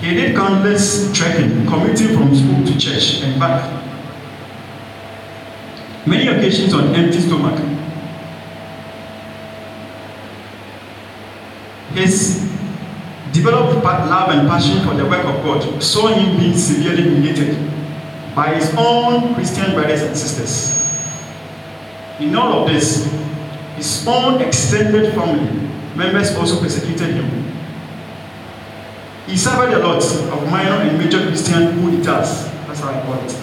He 0.00 0.14
did 0.14 0.36
countless 0.36 1.12
trekking, 1.12 1.66
commuting 1.66 2.16
from 2.16 2.34
school 2.34 2.64
to 2.64 2.78
church 2.78 3.20
and 3.22 3.38
back. 3.40 3.66
Many 6.06 6.28
occasions 6.28 6.72
on 6.72 6.94
empty 6.94 7.18
stomach. 7.18 7.58
His 11.92 12.48
developed 13.32 13.84
love 13.84 14.30
and 14.30 14.48
passion 14.48 14.86
for 14.86 14.94
the 14.94 15.04
work 15.04 15.24
of 15.24 15.44
God 15.44 15.82
saw 15.82 16.06
him 16.06 16.38
being 16.38 16.56
severely 16.56 17.02
humiliated 17.02 17.56
by 18.36 18.54
his 18.54 18.72
own 18.78 19.34
Christian 19.34 19.74
brothers 19.74 20.02
and 20.02 20.16
sisters. 20.16 20.78
In 22.20 22.36
all 22.36 22.62
of 22.62 22.68
this, 22.72 23.12
his 23.80 24.06
own 24.06 24.42
extended 24.42 25.14
family 25.14 25.66
members 25.96 26.36
also 26.36 26.60
persecuted 26.60 27.14
him. 27.14 27.50
He 29.26 29.38
suffered 29.38 29.72
a 29.72 29.78
lot 29.78 30.04
of 30.04 30.50
minor 30.50 30.82
and 30.82 30.98
major 30.98 31.26
Christian 31.26 31.80
coup 31.80 31.96
that's 32.02 32.80
how 32.80 32.90
I 32.90 33.00
call 33.06 33.14
it, 33.24 33.34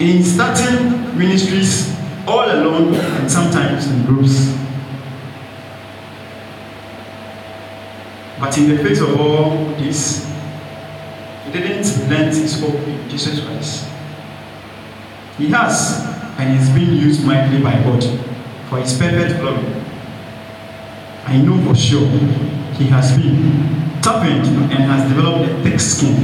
in 0.00 0.24
starting 0.24 1.16
ministries 1.16 1.94
all 2.26 2.44
alone 2.50 2.94
and 2.94 3.30
sometimes 3.30 3.88
in 3.88 4.04
groups. 4.04 4.52
But 8.40 8.58
in 8.58 8.68
the 8.68 8.82
face 8.82 9.00
of 9.00 9.20
all 9.20 9.76
this, 9.76 10.28
he 11.44 11.52
didn't 11.52 11.86
relent 12.08 12.34
his 12.34 12.60
hope 12.60 12.74
in 12.74 13.08
Jesus 13.08 13.44
Christ. 13.44 13.86
He 15.38 15.46
has 15.50 16.04
and 16.38 16.58
is 16.58 16.68
being 16.70 16.94
used 16.94 17.24
mightily 17.24 17.62
by 17.62 17.74
God 17.74 18.31
for 18.72 18.78
his 18.78 18.96
perfect 18.96 19.38
glory. 19.38 19.66
I 21.26 21.36
know 21.36 21.62
for 21.68 21.76
sure 21.78 22.08
he 22.78 22.86
has 22.86 23.14
been 23.14 24.00
toughened 24.00 24.46
and 24.72 24.84
has 24.88 25.06
developed 25.10 25.50
a 25.50 25.62
thick 25.62 25.78
skin. 25.78 26.16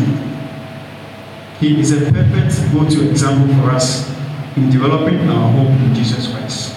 He 1.60 1.78
is 1.78 1.92
a 1.92 2.10
perfect 2.10 2.72
go-to 2.72 3.10
example 3.10 3.54
for 3.56 3.70
us 3.70 4.08
in 4.56 4.70
developing 4.70 5.28
our 5.28 5.52
hope 5.52 5.68
in 5.68 5.94
Jesus 5.94 6.32
Christ. 6.32 6.74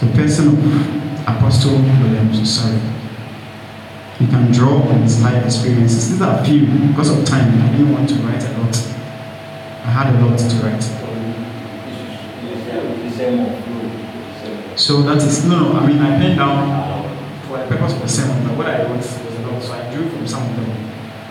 The 0.00 0.06
person 0.08 0.48
of 0.48 1.22
Apostle 1.22 1.78
William 1.78 2.34
Sorry. 2.44 2.80
You 4.18 4.26
can 4.26 4.50
draw 4.50 4.82
on 4.82 5.02
his 5.02 5.22
life 5.22 5.44
experiences. 5.44 6.10
These 6.10 6.22
are 6.22 6.44
few 6.44 6.66
because 6.88 7.16
of 7.16 7.24
time. 7.24 7.62
I 7.62 7.70
didn't 7.70 7.92
want 7.92 8.08
to 8.08 8.16
write 8.16 8.42
a 8.42 8.58
lot. 8.58 8.76
I 9.84 9.90
had 9.90 10.16
a 10.16 10.26
lot 10.26 10.36
to 10.36 10.56
write. 10.66 11.05
So 14.76 15.00
that 15.02 15.16
is 15.16 15.44
no, 15.46 15.72
no. 15.72 15.78
I 15.80 15.86
mean, 15.86 15.98
I 15.98 16.18
penned 16.18 16.38
down 16.38 17.08
for 17.48 17.56
the 17.56 17.64
purpose 17.66 17.94
of 17.94 18.02
the 18.02 18.08
sermon, 18.08 18.46
but 18.46 18.58
what 18.58 18.66
I 18.66 18.82
wrote 18.82 18.96
was 18.98 19.16
a 19.16 19.40
lot, 19.40 19.62
so 19.62 19.72
I 19.72 19.90
drew 19.94 20.08
from 20.10 20.26
some 20.28 20.42
of 20.42 20.56
them 20.56 20.90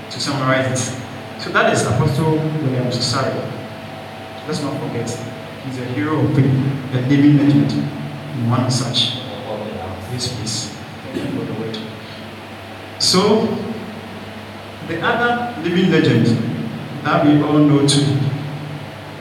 to 0.10 0.20
summarize 0.20 0.72
it. 0.74 1.41
So 1.41 1.52
that 1.52 1.72
is 1.72 1.86
Apostle 1.86 2.38
William 2.38 2.91
Sorry. 2.91 3.34
Let's 4.48 4.62
not 4.62 4.80
forget, 4.82 5.10
he's 5.66 5.80
a 5.80 5.86
hero 5.94 6.26
of 6.26 6.36
faith, 6.36 6.45
a 6.94 7.02
living 7.07 7.38
legend, 7.38 7.72
and 7.72 8.49
one 8.49 8.72
such. 8.72 9.18
You 10.12 10.20
for 10.20 11.45
the. 11.45 11.82
So, 12.99 13.45
the 14.88 15.02
other 15.02 15.62
living 15.62 15.91
legend 15.91 16.26
that 17.03 17.26
we 17.26 17.41
all 17.44 17.60
know 17.60 17.86
too 17.86 18.18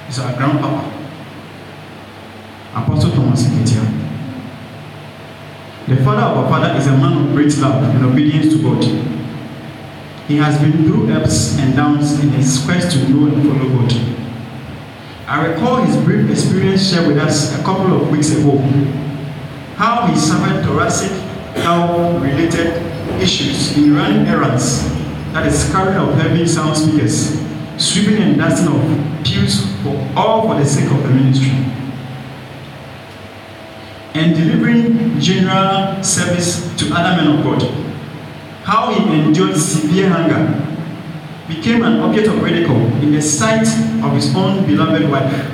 is 0.08 0.18
our 0.18 0.34
grandpapa, 0.36 0.93
Apostle 2.74 3.12
Thomas 3.12 3.44
Nketia. 3.44 3.84
The 5.86 5.96
father 6.02 6.22
of 6.22 6.38
our 6.38 6.48
father 6.48 6.78
is 6.78 6.86
a 6.86 6.96
man 6.96 7.26
of 7.26 7.32
great 7.34 7.56
love 7.58 7.82
and 7.84 8.04
obedience 8.04 8.52
to 8.54 8.62
God. 8.62 8.82
He 10.26 10.36
has 10.38 10.58
been 10.60 10.84
through 10.84 11.12
ups 11.12 11.58
and 11.58 11.76
downs 11.76 12.18
in 12.20 12.30
his 12.30 12.64
quest 12.64 12.96
to 12.96 13.08
know 13.08 13.26
and 13.32 13.42
follow 13.46 13.68
God. 13.68 13.92
I 15.26 15.46
recall 15.46 15.82
his 15.84 15.96
brief 16.04 16.30
experience 16.30 16.90
shared 16.90 17.06
with 17.06 17.18
us 17.18 17.58
a 17.58 17.62
couple 17.62 17.94
of 17.94 18.10
weeks 18.10 18.30
ago. 18.30 18.58
How 19.76 20.06
he 20.06 20.16
suffered 20.18 20.64
thoracic 20.64 21.12
health 21.56 22.22
related 22.22 22.82
issues 23.20 23.76
in 23.76 23.94
running 23.94 24.26
errands, 24.26 24.88
that 25.32 25.46
is, 25.46 25.70
carrying 25.70 25.98
of 25.98 26.14
heavy 26.14 26.46
sound 26.46 26.76
speakers, 26.76 27.38
sweeping 27.76 28.22
and 28.22 28.36
dusting 28.38 28.68
of 28.68 29.24
pews 29.24 29.64
for 29.82 30.12
all 30.16 30.48
for 30.48 30.54
the 30.58 30.64
sake 30.66 30.90
of 30.90 31.02
the 31.02 31.08
ministry, 31.10 31.52
and 34.14 34.36
delivering 34.36 35.18
general 35.20 36.02
service 36.02 36.74
to 36.76 36.94
other 36.94 37.22
men 37.22 37.38
of 37.38 37.44
God. 37.44 37.62
How 38.64 38.92
he 38.94 39.20
endured 39.20 39.56
severe 39.56 40.08
hunger, 40.08 40.64
became 41.48 41.82
an 41.82 42.00
object 42.00 42.28
of 42.28 42.42
ridicule 42.42 42.86
in 43.02 43.12
the 43.12 43.20
sight 43.20 43.66
of 44.02 44.14
his 44.14 44.34
own 44.34 44.64
beloved 44.66 45.10
wife. 45.10 45.50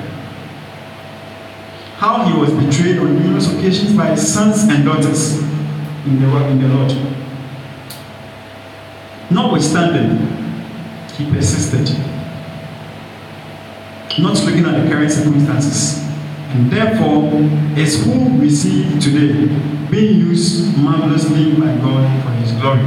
How 1.97 2.25
he 2.25 2.39
was 2.39 2.51
betrayed 2.51 2.97
on 2.99 3.15
numerous 3.19 3.47
occasions 3.53 3.95
by 3.95 4.11
his 4.11 4.33
sons 4.33 4.63
and 4.63 4.85
daughters 4.85 5.39
in 6.05 6.21
the, 6.21 6.27
work 6.31 6.49
in 6.49 6.61
the 6.61 6.67
Lord. 6.67 7.17
Notwithstanding, 9.29 10.17
he 11.15 11.31
persisted, 11.31 11.89
not 14.19 14.43
looking 14.43 14.65
at 14.65 14.83
the 14.83 14.89
current 14.89 15.11
circumstances, 15.11 16.00
Therefore, 16.53 17.31
is 17.77 18.03
who 18.03 18.37
we 18.37 18.49
see 18.49 18.99
today 18.99 19.47
being 19.89 20.19
used 20.19 20.77
marvelously 20.77 21.53
by 21.53 21.77
God 21.77 22.23
for 22.23 22.31
His 22.31 22.51
glory. 22.59 22.81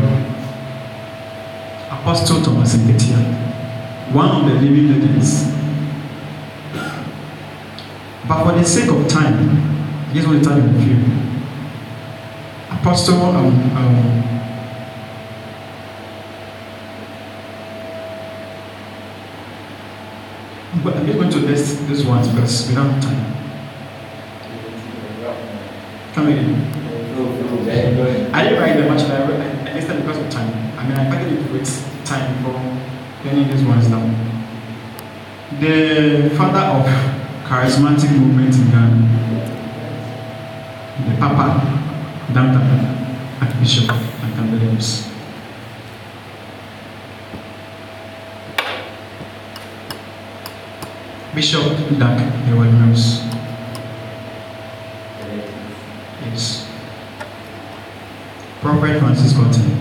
Apostle 1.90 2.42
Thomas 2.42 2.74
Nketia, 2.76 4.12
one 4.12 4.28
of 4.28 4.44
the 4.46 4.54
living 4.60 4.88
legends. 4.88 5.44
But 8.28 8.44
for 8.44 8.58
the 8.58 8.64
sake 8.64 8.90
of 8.90 9.08
time, 9.08 9.48
here's 10.12 10.26
what 10.26 10.42
the 10.42 10.44
time 10.44 10.74
with 10.74 10.86
you. 10.86 10.96
Apostle 12.70 13.22
um, 13.22 13.46
um, 13.76 14.34
I'm 20.74 21.06
going 21.06 21.30
to 21.30 21.38
list 21.38 21.86
this 21.88 22.04
one 22.04 22.28
because 22.28 22.68
we 22.68 22.74
don't 22.74 22.90
have 22.90 23.02
time. 23.02 23.33
Come 26.14 26.28
in. 26.28 26.54
I 28.34 28.44
didn't 28.44 28.60
write 28.60 28.76
that 28.76 28.88
much, 28.88 29.02
but 29.08 29.20
I, 29.20 29.70
I 29.70 29.74
listed 29.74 29.96
because 30.02 30.18
of 30.18 30.30
time. 30.30 30.78
I 30.78 30.86
mean, 30.86 30.96
I 30.96 31.08
started 31.10 31.32
it 31.32 31.50
with 31.50 31.66
time 32.04 32.42
for 32.44 32.52
learning 33.24 33.50
these 33.50 33.64
ones 33.64 33.88
now. 33.88 34.04
The 35.58 36.30
father 36.36 36.60
of 36.60 36.86
charismatic 37.42 38.12
movement 38.16 38.54
in 38.54 38.70
Ghana, 38.70 39.00
the 41.08 41.16
Papa, 41.18 41.60
Danta, 42.32 42.60
Archbishop 43.42 43.90
Akandelemus. 44.22 45.10
Bishop 51.34 51.98
Doug 51.98 52.20
Ewell 52.46 52.70
Prophet 58.64 58.98
Francis 58.98 59.34
Cotton. 59.34 59.73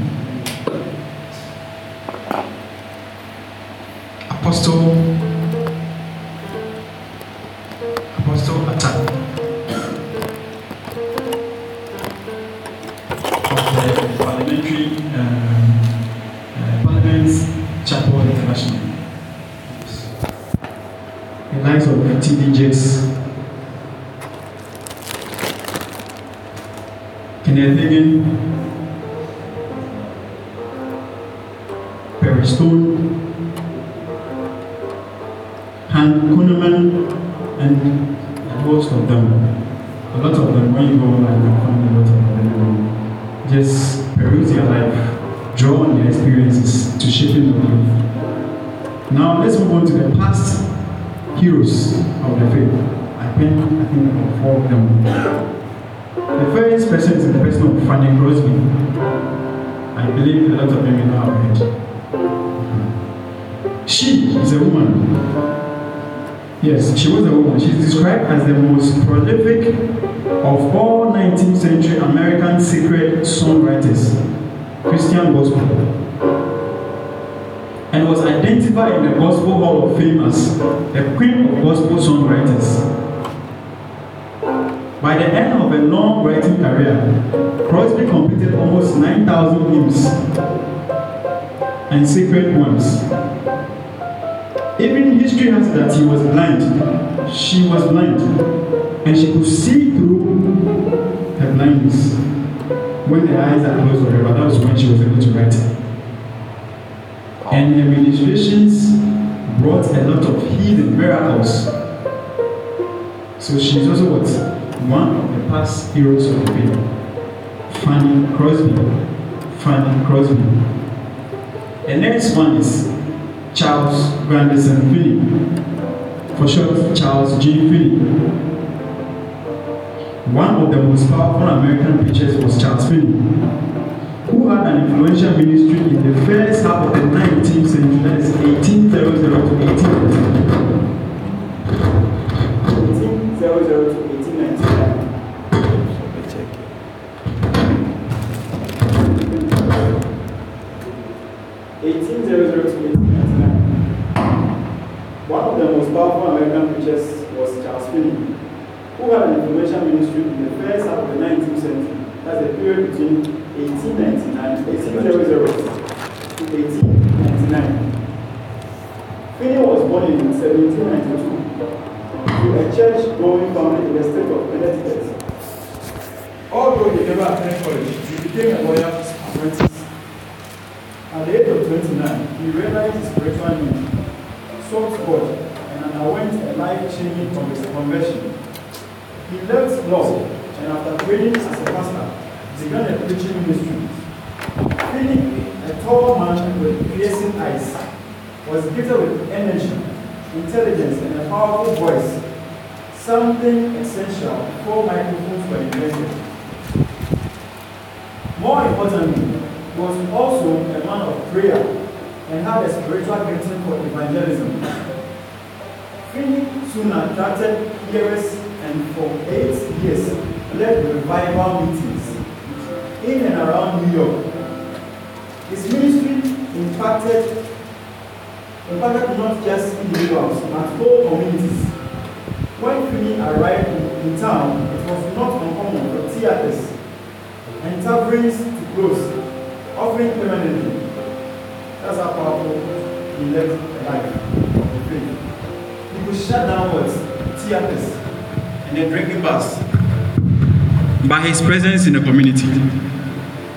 by 251.07 251.21
his 251.21 251.41
presence 251.41 251.87
in 251.87 251.93
the 251.93 251.99
community. 251.99 252.47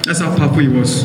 That's 0.02 0.20
how 0.20 0.36
powerful 0.36 0.59
he 0.59 0.68
was. 0.68 1.02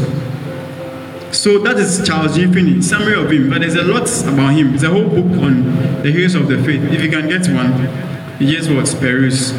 So 1.35 1.59
that 1.59 1.77
is 1.77 2.05
Charles 2.05 2.35
G. 2.35 2.51
Finney, 2.51 2.81
summary 2.81 3.15
of 3.15 3.31
him. 3.31 3.49
But 3.49 3.61
there's 3.61 3.75
a 3.75 3.83
lot 3.83 4.09
about 4.23 4.53
him. 4.53 4.69
There's 4.69 4.83
a 4.83 4.89
whole 4.89 5.07
book 5.07 5.41
on 5.41 6.01
the 6.03 6.11
heroes 6.11 6.35
of 6.35 6.47
the 6.47 6.61
faith. 6.63 6.83
If 6.91 7.01
you 7.01 7.09
can 7.09 7.27
get 7.29 7.47
one, 7.47 8.39
you 8.39 8.57
just 8.57 8.69
what 8.69 8.85
peruse. 8.99 9.53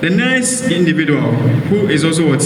The 0.00 0.10
next 0.10 0.70
individual 0.70 1.32
who 1.32 1.88
is 1.88 2.04
also 2.04 2.28
what 2.28 2.40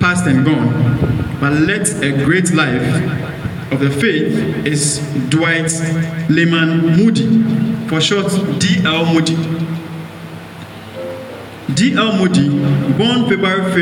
past 0.00 0.26
and 0.26 0.44
gone, 0.44 1.38
but 1.40 1.52
led 1.52 1.88
a 2.02 2.24
great 2.24 2.52
life 2.52 2.82
of 3.72 3.80
the 3.80 3.90
faith 3.90 4.66
is 4.66 4.98
Dwight 5.28 5.72
Lyman 6.30 6.96
Moody, 6.96 7.88
for 7.88 8.00
short 8.00 8.30
D.L. 8.60 9.12
Moody. 9.12 9.34
D.L. 11.72 12.18
Moody, 12.18 12.50
born 12.98 13.26
February 13.26 13.62
5, 13.62 13.74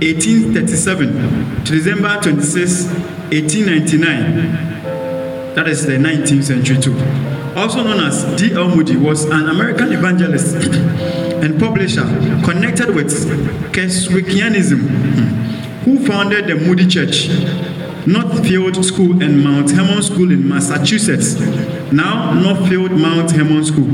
1837 0.00 1.64
to 1.64 1.72
December 1.72 2.20
26, 2.22 2.84
1899. 2.86 5.54
That 5.56 5.66
is 5.66 5.86
the 5.86 5.94
19th 5.94 6.44
century 6.44 6.78
too. 6.80 6.94
Also 7.58 7.82
known 7.82 7.98
as 8.04 8.22
D.L. 8.40 8.68
Moody, 8.68 8.96
was 8.96 9.24
an 9.24 9.48
American 9.48 9.92
evangelist 9.92 10.54
and 11.42 11.58
publisher 11.58 12.04
connected 12.44 12.94
with 12.94 13.10
Keswickianism, 13.72 14.86
hmm, 14.86 15.24
who 15.82 15.98
founded 16.06 16.46
the 16.46 16.54
Moody 16.54 16.86
Church, 16.86 17.26
Northfield 18.06 18.84
School, 18.84 19.20
and 19.20 19.42
Mount 19.42 19.72
Hermon 19.72 20.00
School 20.00 20.30
in 20.30 20.48
Massachusetts, 20.48 21.40
now 21.90 22.34
Northfield 22.34 22.92
Mount 22.92 23.32
Hermon 23.32 23.64
School. 23.64 23.90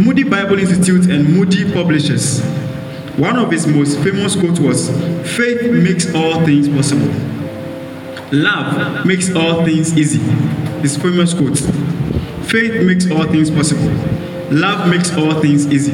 Moody 0.00 0.22
Bible 0.22 0.60
Institute 0.60 1.10
and 1.10 1.28
Moody 1.28 1.72
Publishers. 1.72 2.40
One 3.16 3.36
of 3.36 3.50
his 3.50 3.66
most 3.66 3.98
famous 3.98 4.36
quotes 4.36 4.60
was 4.60 4.88
Faith 5.36 5.72
makes 5.72 6.14
all 6.14 6.44
things 6.46 6.68
possible. 6.68 7.12
Love 8.30 9.04
makes 9.04 9.34
all 9.34 9.64
things 9.64 9.98
easy. 9.98 10.20
His 10.82 10.96
famous 10.96 11.34
quote 11.34 11.58
Faith 12.46 12.86
makes 12.86 13.10
all 13.10 13.24
things 13.24 13.50
possible. 13.50 13.90
Love 14.52 14.88
makes 14.88 15.12
all 15.16 15.40
things 15.40 15.66
easy. 15.66 15.92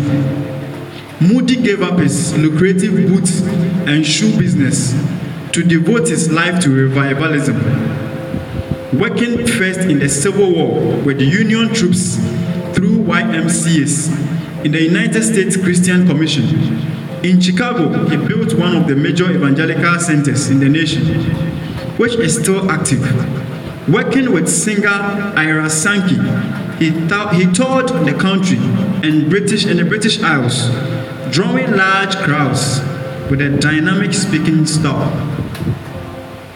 Moody 1.18 1.56
gave 1.56 1.80
up 1.80 1.98
his 1.98 2.36
lucrative 2.36 3.08
boots 3.08 3.40
and 3.40 4.04
shoe 4.04 4.38
business 4.38 4.92
to 5.52 5.62
devote 5.64 6.08
his 6.08 6.30
life 6.30 6.62
to 6.64 6.68
revivalism. 6.68 7.56
Working 8.98 9.46
first 9.46 9.80
in 9.80 9.98
the 9.98 10.10
Civil 10.10 10.52
War 10.52 11.00
with 11.00 11.18
the 11.20 11.24
Union 11.24 11.72
troops 11.72 12.18
YMCAs 13.04 14.64
in 14.64 14.72
the 14.72 14.82
United 14.82 15.22
States 15.22 15.56
Christian 15.56 16.06
Commission. 16.06 16.44
In 17.22 17.40
Chicago, 17.40 18.06
he 18.08 18.16
built 18.16 18.54
one 18.54 18.76
of 18.76 18.88
the 18.88 18.96
major 18.96 19.30
evangelical 19.30 19.98
centers 20.00 20.48
in 20.50 20.60
the 20.60 20.68
nation, 20.68 21.04
which 21.98 22.14
is 22.14 22.38
still 22.40 22.70
active. 22.70 23.02
Working 23.88 24.32
with 24.32 24.48
singer 24.48 24.88
Ira 25.36 25.68
Sankey, 25.68 26.16
he, 26.78 26.90
he 26.90 27.52
toured 27.52 27.88
the 28.06 28.16
country 28.18 28.58
and 29.06 29.28
British 29.28 29.66
and 29.66 29.78
the 29.78 29.84
British 29.84 30.22
Isles, 30.22 30.68
drawing 31.34 31.72
large 31.76 32.16
crowds 32.16 32.80
with 33.30 33.42
a 33.42 33.58
dynamic 33.60 34.14
speaking 34.14 34.64
style. 34.66 35.10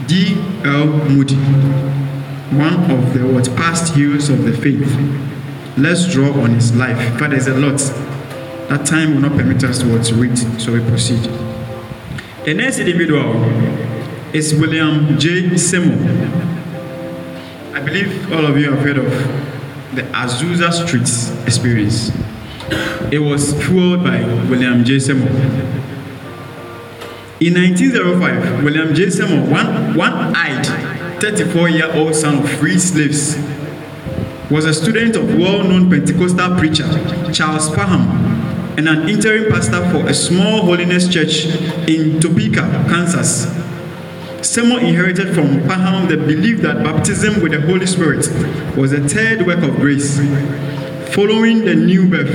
D. 0.07 0.39
L. 0.65 0.87
Moody, 0.87 1.37
one 2.57 2.91
of 2.91 3.13
the 3.13 3.27
what 3.27 3.55
past 3.57 3.95
heroes 3.95 4.31
of 4.31 4.45
the 4.45 4.53
faith. 4.53 5.38
Let's 5.79 6.13
draw 6.13 6.33
on 6.33 6.55
his 6.55 6.75
life. 6.75 7.19
But 7.21 7.31
there's 7.31 7.47
a 7.47 7.55
lot. 7.55 7.79
That 8.69 8.85
time 8.85 9.15
will 9.15 9.21
not 9.21 9.39
permit 9.39 9.63
us 9.63 9.79
to 9.79 10.15
read, 10.15 10.37
so 10.61 10.73
we 10.73 10.81
proceed. 10.81 11.23
The 12.45 12.55
next 12.55 12.81
individual 12.81 13.45
is 14.35 14.55
William 14.55 15.19
J. 15.19 15.57
Seymour. 15.57 15.97
I 17.75 17.81
believe 17.81 18.33
all 18.33 18.45
of 18.45 18.59
you 18.59 18.73
have 18.73 18.81
heard 18.81 18.99
of 18.99 19.11
the 19.95 20.03
Azusa 20.03 20.73
Streets 20.73 21.31
experience. 21.47 22.11
It 23.13 23.21
was 23.21 23.55
fueled 23.65 24.03
by 24.03 24.25
William 24.51 24.85
J. 24.85 24.99
Seymour. 24.99 25.29
In 27.41 27.55
1905, 27.55 28.65
William 28.65 28.95
J. 28.95 29.11
Seymour, 29.11 29.49
one, 29.49 29.95
one-eyed 29.95 30.65
34-year-old 31.21 32.15
son 32.17 32.39
of 32.43 32.51
free 32.51 32.79
slaves, 32.79 33.37
was 34.51 34.65
a 34.65 34.73
student 34.73 35.15
of 35.15 35.37
well-known 35.37 35.91
Pentecostal 35.91 36.57
preacher 36.57 36.89
Charles 37.33 37.69
Parham 37.71 38.09
and 38.79 38.89
an 38.89 39.09
interim 39.09 39.51
pastor 39.51 39.91
for 39.91 40.09
a 40.09 40.15
small 40.15 40.63
holiness 40.63 41.07
church 41.09 41.47
in 41.89 42.19
Topeka, 42.21 42.63
Kansas. 42.89 43.47
Seymour 44.41 44.81
inherited 44.81 45.35
from 45.35 45.67
Parham 45.67 46.09
the 46.09 46.17
belief 46.17 46.63
that 46.63 46.83
baptism 46.83 47.43
with 47.43 47.53
the 47.53 47.61
Holy 47.61 47.87
Spirit 47.87 48.27
was 48.77 48.93
a 48.93 49.07
third 49.07 49.47
work 49.47 49.63
of 49.63 49.77
grace, 49.77 50.19
following 51.15 51.65
the 51.65 51.75
new 51.75 52.09
birth, 52.09 52.35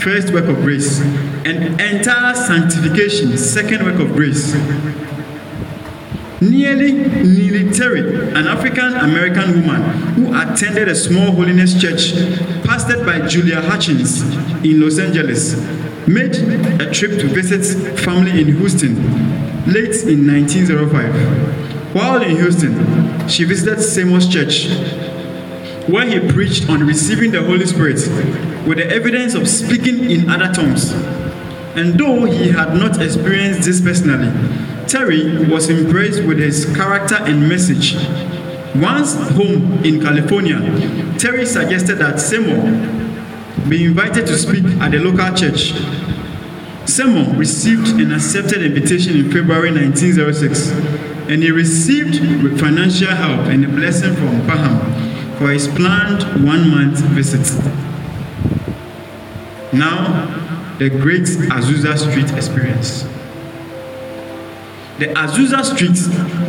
first 0.00 0.32
work 0.32 0.44
of 0.44 0.56
grace, 0.56 1.00
and 1.00 1.80
entire 1.80 2.34
sanctification, 2.34 3.36
second 3.36 3.82
work 3.84 3.98
of 3.98 4.12
grace. 4.12 4.54
Nearly 6.50 6.92
Neely 6.92 7.72
Terry, 7.72 8.30
an 8.34 8.46
African 8.46 8.92
American 8.94 9.62
woman 9.62 9.82
who 10.14 10.34
attended 10.38 10.88
a 10.88 10.94
small 10.94 11.32
holiness 11.32 11.80
church 11.80 12.12
pastored 12.64 13.06
by 13.06 13.26
Julia 13.26 13.62
Hutchins 13.62 14.20
in 14.62 14.80
Los 14.80 14.98
Angeles, 14.98 15.56
made 16.06 16.34
a 16.82 16.92
trip 16.92 17.18
to 17.20 17.28
visit 17.28 17.98
family 18.00 18.42
in 18.42 18.56
Houston 18.58 18.94
late 19.72 20.02
in 20.04 20.26
1905. 20.26 21.94
While 21.94 22.22
in 22.22 22.36
Houston, 22.36 23.26
she 23.26 23.44
visited 23.44 23.80
Seymour's 23.80 24.28
church, 24.28 24.68
where 25.88 26.06
he 26.06 26.20
preached 26.30 26.68
on 26.68 26.86
receiving 26.86 27.30
the 27.30 27.42
Holy 27.42 27.64
Spirit 27.64 28.00
with 28.66 28.78
the 28.78 28.86
evidence 28.90 29.34
of 29.34 29.48
speaking 29.48 30.10
in 30.10 30.28
other 30.28 30.52
tongues. 30.52 30.92
And 31.76 31.98
though 31.98 32.26
he 32.26 32.50
had 32.50 32.74
not 32.74 33.00
experienced 33.00 33.62
this 33.62 33.80
personally, 33.80 34.28
Terry 34.86 35.46
was 35.46 35.68
impressed 35.68 36.22
with 36.24 36.38
his 36.38 36.66
character 36.74 37.16
and 37.16 37.48
message. 37.48 37.94
Once 38.76 39.14
home 39.30 39.84
in 39.84 40.00
California, 40.00 40.58
Terry 41.18 41.46
suggested 41.46 41.96
that 41.96 42.20
Seymour 42.20 42.62
be 43.68 43.84
invited 43.84 44.26
to 44.26 44.36
speak 44.36 44.64
at 44.80 44.90
the 44.90 44.98
local 44.98 45.34
church. 45.34 45.72
Seymour 46.88 47.36
received 47.36 47.88
an 48.00 48.12
accepted 48.12 48.62
invitation 48.62 49.16
in 49.16 49.30
February 49.30 49.70
1906, 49.70 50.70
and 51.30 51.42
he 51.42 51.50
received 51.50 52.18
financial 52.60 53.08
help 53.08 53.46
and 53.46 53.64
a 53.64 53.68
blessing 53.68 54.14
from 54.14 54.46
Parham 54.46 55.38
for 55.38 55.50
his 55.50 55.68
planned 55.68 56.22
one 56.46 56.68
month 56.70 56.98
visit. 57.00 57.46
Now, 59.72 60.76
the 60.78 60.90
Great 60.90 61.22
Azusa 61.22 61.96
Street 61.96 62.30
Experience. 62.36 63.04
The 64.96 65.06
Azusa 65.06 65.64
Street 65.64 65.98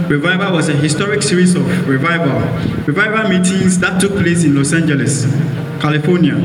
Revival 0.07 0.53
was 0.53 0.69
a 0.69 0.73
historic 0.73 1.23
series 1.23 1.55
of 1.55 1.65
revival, 1.87 2.39
revival 2.85 3.27
meetings 3.27 3.79
that 3.79 3.99
took 3.99 4.11
place 4.11 4.43
in 4.43 4.53
Los 4.53 4.71
Angeles, 4.71 5.25
California. 5.81 6.35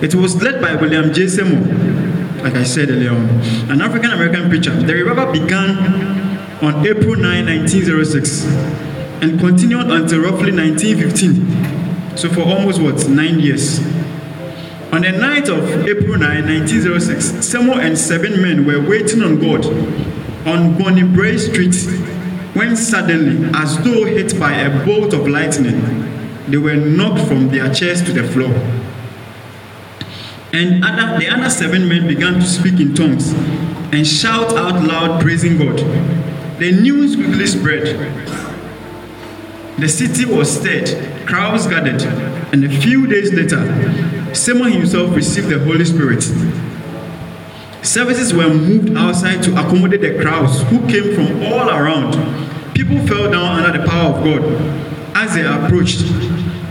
It 0.00 0.14
was 0.14 0.42
led 0.42 0.62
by 0.62 0.76
William 0.76 1.12
J. 1.12 1.28
Seymour, 1.28 1.60
like 2.42 2.54
I 2.54 2.62
said 2.62 2.88
earlier 2.88 3.10
on, 3.10 3.28
an 3.70 3.82
African 3.82 4.12
American 4.12 4.48
preacher. 4.48 4.74
The 4.80 4.94
revival 4.94 5.30
began 5.30 5.76
on 6.62 6.86
April 6.86 7.16
9, 7.16 7.44
1906, 7.44 8.44
and 9.20 9.38
continued 9.38 9.90
until 9.90 10.20
roughly 10.20 10.52
1915. 10.52 12.16
So 12.16 12.30
for 12.30 12.44
almost 12.44 12.80
what 12.80 13.10
nine 13.10 13.40
years. 13.40 13.80
On 14.90 15.02
the 15.02 15.12
night 15.12 15.50
of 15.50 15.86
April 15.86 16.16
9, 16.16 16.46
1906, 16.46 17.46
Seymour 17.46 17.78
and 17.82 17.98
seven 17.98 18.40
men 18.40 18.64
were 18.64 18.80
waiting 18.80 19.22
on 19.22 19.38
God 19.38 19.66
on 20.46 20.78
Bonnie 20.78 21.02
Brae 21.02 21.36
Street 21.36 21.74
when 22.54 22.74
suddenly, 22.74 23.50
as 23.54 23.76
though 23.84 24.04
hit 24.06 24.38
by 24.40 24.52
a 24.54 24.86
bolt 24.86 25.12
of 25.12 25.28
lightning, 25.28 25.78
they 26.48 26.56
were 26.56 26.76
knocked 26.76 27.28
from 27.28 27.50
their 27.50 27.72
chairs 27.74 28.02
to 28.04 28.12
the 28.12 28.26
floor. 28.26 28.54
And 30.54 30.82
other, 30.82 31.18
the 31.18 31.28
other 31.28 31.50
seven 31.50 31.86
men 31.86 32.06
began 32.06 32.34
to 32.34 32.46
speak 32.46 32.80
in 32.80 32.94
tongues 32.94 33.32
and 33.92 34.06
shout 34.06 34.54
out 34.54 34.82
loud, 34.82 35.20
praising 35.20 35.58
God. 35.58 35.78
The 36.58 36.72
news 36.72 37.14
quickly 37.16 37.46
spread. 37.46 37.84
The 39.78 39.88
city 39.88 40.24
was 40.24 40.58
stirred, 40.58 41.26
crowds 41.26 41.66
gathered, 41.66 42.02
and 42.54 42.64
a 42.64 42.70
few 42.80 43.06
days 43.06 43.34
later, 43.34 44.34
Seymour 44.34 44.70
himself 44.70 45.14
received 45.14 45.50
the 45.50 45.58
Holy 45.58 45.84
Spirit. 45.84 46.24
Services 47.86 48.34
were 48.34 48.48
moved 48.48 48.96
outside 48.96 49.40
to 49.44 49.52
accommodate 49.52 50.00
the 50.00 50.20
crowds 50.20 50.60
who 50.62 50.80
came 50.88 51.14
from 51.14 51.40
all 51.44 51.70
around. 51.70 52.14
People 52.74 52.98
fell 53.06 53.30
down 53.30 53.62
under 53.62 53.78
the 53.78 53.86
power 53.88 54.12
of 54.12 54.24
God. 54.24 54.42
As 55.14 55.36
they 55.36 55.46
approached, 55.46 56.04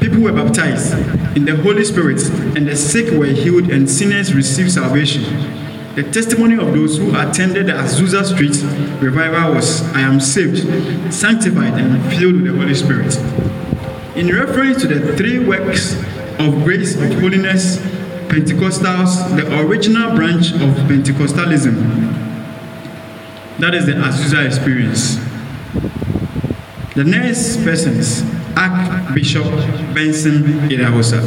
people 0.02 0.20
were 0.20 0.34
baptized 0.34 0.94
in 1.38 1.46
the 1.46 1.56
Holy 1.56 1.86
Spirit, 1.86 2.22
and 2.58 2.68
the 2.68 2.76
sick 2.76 3.18
were 3.18 3.28
healed, 3.28 3.72
and 3.72 3.90
sinners 3.90 4.36
received 4.36 4.74
salvation. 4.74 5.24
The 5.96 6.04
testimony 6.04 6.56
of 6.56 6.74
those 6.74 6.98
who 6.98 7.18
attended 7.18 7.68
the 7.68 7.72
Azusa 7.72 8.26
Street 8.26 8.62
revival 9.02 9.56
was 9.56 9.84
I 9.94 10.02
am 10.02 10.20
saved, 10.20 11.14
sanctified, 11.14 11.80
and 11.80 12.14
filled 12.14 12.42
with 12.42 12.52
the 12.52 12.60
Holy 12.60 12.76
Spirit. 12.76 13.16
In 14.18 14.36
reference 14.36 14.82
to 14.82 14.88
the 14.90 15.16
three 15.16 15.40
works 15.40 15.96
of 16.40 16.66
grace 16.66 16.98
of 17.02 17.14
holiness, 17.22 17.80
Pentecostals, 18.28 19.36
the 19.36 19.60
original 19.60 20.16
branch 20.16 20.52
of 20.54 20.76
Pentecostalism, 20.88 21.76
that 23.60 23.74
is 23.74 23.86
the 23.86 23.94
Azusa 23.94 24.46
experience. 24.46 25.18
The 26.96 27.04
next 27.04 27.58
persons, 27.64 28.24
Archbishop 28.58 29.46
Benson 29.94 30.70
Idahosa. 30.70 31.22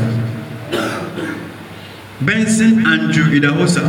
Benson 2.20 2.86
Andrew 2.86 3.24
Idahosa, 3.24 3.84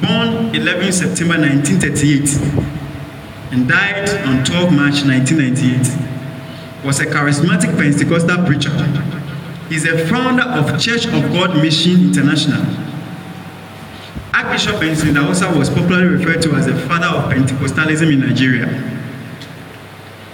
born 0.00 0.54
11 0.54 0.92
September 0.92 1.38
1938 1.38 2.38
and 3.52 3.68
died 3.68 4.08
on 4.26 4.44
12 4.44 4.72
March 4.72 5.04
1998, 5.04 6.84
was 6.84 7.00
a 7.00 7.06
charismatic 7.06 7.76
Pentecostal 7.76 8.44
preacher. 8.46 9.19
He's 9.70 9.86
a 9.86 10.04
founder 10.08 10.42
of 10.42 10.80
Church 10.80 11.06
of 11.06 11.12
God 11.32 11.54
Mission 11.62 12.08
International. 12.08 12.60
Archbishop 14.34 14.80
Benson 14.80 15.14
Idahosa 15.14 15.56
was 15.56 15.70
popularly 15.70 16.08
referred 16.08 16.42
to 16.42 16.52
as 16.54 16.66
the 16.66 16.74
father 16.88 17.06
of 17.06 17.32
Pentecostalism 17.32 18.12
in 18.12 18.18
Nigeria. 18.18 18.66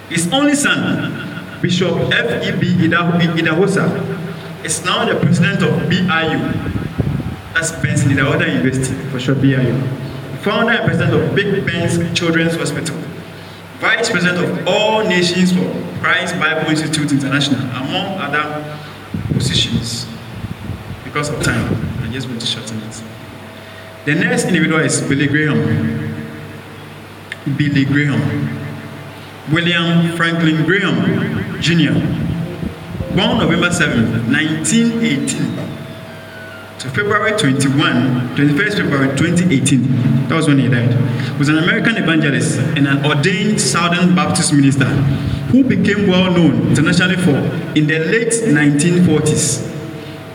His 0.09 0.33
only 0.33 0.55
son, 0.55 1.61
Bishop 1.61 1.95
F.E.B. 2.11 2.87
Idahosa, 2.87 4.65
is 4.65 4.83
now 4.83 5.05
the 5.05 5.19
president 5.19 5.61
of 5.61 5.87
BIU, 5.87 6.07
that's 7.53 7.73
Benson 7.73 8.09
Idahosa 8.09 8.51
University, 8.51 8.95
for 9.11 9.19
short 9.19 9.39
BIU, 9.39 9.79
founder 10.41 10.71
and 10.71 10.85
president 10.87 11.13
of 11.13 11.35
Big 11.35 11.63
Ben's 11.63 12.17
Children's 12.17 12.55
Hospital, 12.55 12.97
vice 13.77 14.09
president 14.09 14.43
of 14.43 14.67
All 14.67 15.03
Nations 15.07 15.51
for 15.51 15.69
Christ 16.01 16.39
Bible 16.39 16.71
Institute 16.71 17.11
International, 17.11 17.59
among 17.61 18.17
other 18.17 18.86
positions. 19.33 20.07
Because 21.03 21.29
of 21.29 21.43
time, 21.43 21.75
I 22.03 22.11
just 22.11 22.27
want 22.27 22.41
to 22.41 22.47
shorten 22.47 22.77
it. 22.81 23.03
The 24.05 24.15
next 24.15 24.45
individual 24.45 24.79
is 24.79 25.01
Billy 25.01 25.27
Graham. 25.27 25.57
Billy 27.57 27.85
Graham. 27.85 28.21
William 29.51 30.15
Franklin 30.17 30.65
Graham 30.65 31.61
Jr., 31.61 31.93
born 33.15 33.37
November 33.39 33.71
7, 33.71 34.31
1918 34.31 35.66
to 36.79 36.89
February 36.89 37.31
21, 37.31 38.35
21st 38.35 38.77
February 38.77 39.17
2018, 39.17 40.27
that 40.27 40.35
was 40.35 40.47
when 40.47 40.59
he 40.59 40.67
died, 40.67 40.93
was 41.39 41.49
an 41.49 41.57
American 41.57 41.97
evangelist 41.97 42.59
and 42.59 42.87
an 42.87 43.03
ordained 43.03 43.59
Southern 43.59 44.13
Baptist 44.13 44.53
minister 44.53 44.85
who 45.49 45.63
became 45.63 46.05
well 46.07 46.31
known 46.31 46.67
internationally 46.67 47.15
for 47.15 47.37
in 47.75 47.87
the 47.87 47.97
late 47.97 48.31
1940s. 48.31 49.73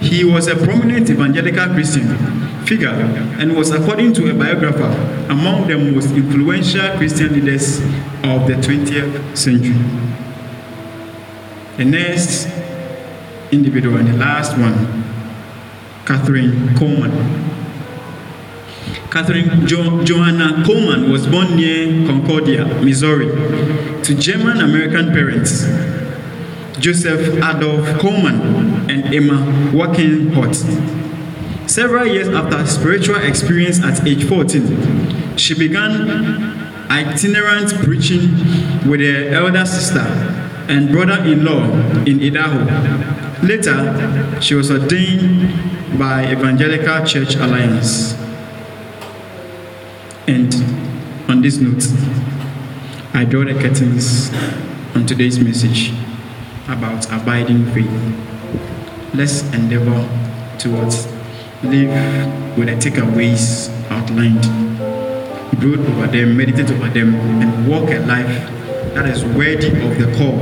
He 0.01 0.25
was 0.25 0.49
a 0.49 0.57
prominent 0.57 1.09
evangelical 1.11 1.75
Christian 1.75 2.09
figure 2.67 2.89
and 2.89 3.57
was, 3.57 3.71
according 3.71 4.13
to 4.15 4.31
a 4.31 4.35
biographer, 4.35 4.91
among 5.31 5.69
the 5.69 5.79
most 5.79 6.11
influential 6.11 6.97
Christian 6.97 7.35
leaders 7.35 7.79
of 8.25 8.49
the 8.49 8.55
20th 8.55 9.37
century. 9.37 9.79
The 11.77 11.85
next 11.85 12.49
individual 13.53 13.99
and 13.99 14.09
the 14.09 14.17
last 14.17 14.59
one, 14.59 15.02
Kathryn 16.05 16.75
Kuhlman. 16.75 17.13
Kathryn 19.11 19.67
jo- 19.67 20.03
Johanna 20.05 20.65
Kuhlman 20.65 21.11
was 21.13 21.27
born 21.27 21.57
near 21.57 22.07
Concordia, 22.07 22.65
Missouri, 22.83 23.29
to 24.03 24.15
German 24.15 24.61
American 24.61 25.13
parents, 25.13 25.65
Joseph 26.79 27.37
Adolf 27.37 27.87
Kuhlman 28.01 28.89
and 28.91 29.15
Emma 29.15 29.39
Walkenhorst. 29.73 30.67
Several 31.69 32.07
years 32.07 32.29
after 32.29 32.67
spiritual 32.67 33.17
experience 33.17 33.83
at 33.83 34.07
age 34.07 34.25
14, 34.25 35.37
she 35.37 35.55
began 35.55 36.59
itinerant 36.91 37.73
preaching 37.85 38.33
with 38.89 39.01
her 39.01 39.29
elder 39.33 39.65
sister 39.65 40.01
and 40.69 40.91
brother-in-law 40.91 42.05
in 42.05 42.21
Idaho. 42.23 42.65
Later, 43.47 44.39
she 44.41 44.55
was 44.55 44.71
ordained 44.71 45.53
by 46.03 46.27
Evangelical 46.33 47.07
Church 47.07 47.37
Alliance. 47.37 48.15
And 50.27 50.53
on 51.31 51.43
this 51.43 51.59
note, 51.59 51.85
I 53.15 53.25
draw 53.25 53.45
the 53.45 53.55
curtains 53.55 54.33
on 54.97 55.07
today's 55.07 55.39
message 55.39 55.93
about 56.67 57.07
abiding 57.13 57.67
faith. 57.67 57.89
Let's 59.15 59.43
endeavor 59.55 60.03
towards 60.59 61.07
live 61.63 62.59
with 62.59 62.67
the 62.67 62.91
takeaways 62.91 63.71
outlined. 63.89 64.43
Brood 65.61 65.87
over 65.87 66.09
them, 66.09 66.37
meditate 66.37 66.73
over 66.73 66.89
them, 66.89 67.15
and 67.15 67.69
walk 67.69 67.91
a 67.91 68.01
life 68.01 68.51
that 68.95 69.07
is 69.09 69.25
worthy 69.25 69.69
of 69.69 69.97
the 70.01 70.13
call. 70.19 70.41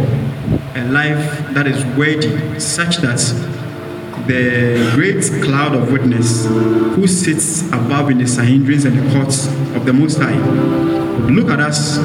A 0.75 0.89
life 0.91 1.53
that 1.53 1.67
is 1.67 1.85
worthy, 1.99 2.59
such 2.59 2.97
that 3.03 3.21
the 4.31 4.93
great 4.95 5.25
cloud 5.43 5.75
of 5.75 5.91
witness 5.91 6.47
who 6.47 7.07
sits 7.09 7.63
above 7.73 8.11
in 8.11 8.19
the 8.19 8.25
Sanhedrins 8.25 8.85
and 8.85 8.97
the 8.97 9.13
courts 9.13 9.49
of 9.75 9.85
the 9.85 9.93
Most 9.93 10.19
High 10.19 10.39
look 11.29 11.49
at 11.51 11.59
us 11.59 11.99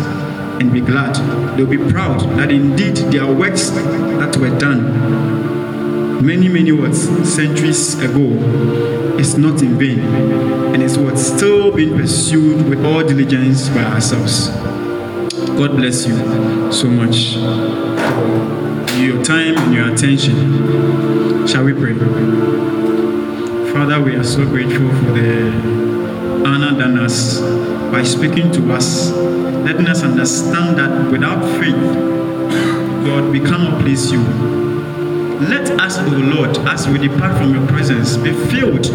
and 0.59 0.73
be 0.73 0.81
glad. 0.81 1.15
They'll 1.55 1.67
be 1.67 1.77
proud 1.77 2.21
that 2.39 2.49
indeed 2.49 2.95
their 3.13 3.31
works 3.31 3.69
that 3.69 4.35
were 4.37 4.57
done 4.57 6.25
many, 6.25 6.47
many 6.47 6.71
words 6.71 7.03
centuries 7.31 7.99
ago 7.99 8.31
is 9.19 9.37
not 9.37 9.61
in 9.61 9.77
vain 9.77 9.99
and 9.99 10.81
is 10.81 10.97
what's 10.97 11.21
still 11.21 11.71
being 11.71 11.95
pursued 11.95 12.67
with 12.67 12.83
all 12.83 13.03
diligence 13.03 13.69
by 13.69 13.83
ourselves. 13.83 14.47
God 15.59 15.77
bless 15.77 16.07
you 16.07 16.71
so 16.71 16.87
much 16.87 17.35
your 18.97 19.23
time 19.23 19.57
and 19.57 19.73
your 19.73 19.93
attention. 19.93 21.47
Shall 21.47 21.63
we 21.63 21.73
pray? 21.73 21.93
Father, 23.71 24.01
we 24.01 24.15
are 24.15 24.23
so 24.23 24.45
grateful 24.45 24.89
for 24.89 25.11
the 25.11 25.51
honor 26.45 26.77
done 26.77 26.97
us 26.99 27.39
by 27.91 28.03
speaking 28.03 28.51
to 28.53 28.73
us, 28.73 29.11
letting 29.11 29.87
us 29.87 30.03
understand 30.03 30.77
that 30.77 31.11
without 31.11 31.41
faith, 31.59 31.75
God, 33.05 33.31
we 33.31 33.39
cannot 33.39 33.81
please 33.81 34.11
you. 34.11 34.21
Let 34.21 35.69
us, 35.79 35.97
O 35.99 36.07
Lord, 36.07 36.57
as 36.59 36.87
we 36.87 36.97
depart 36.97 37.37
from 37.37 37.53
your 37.53 37.67
presence, 37.67 38.17
be 38.17 38.33
filled. 38.33 38.85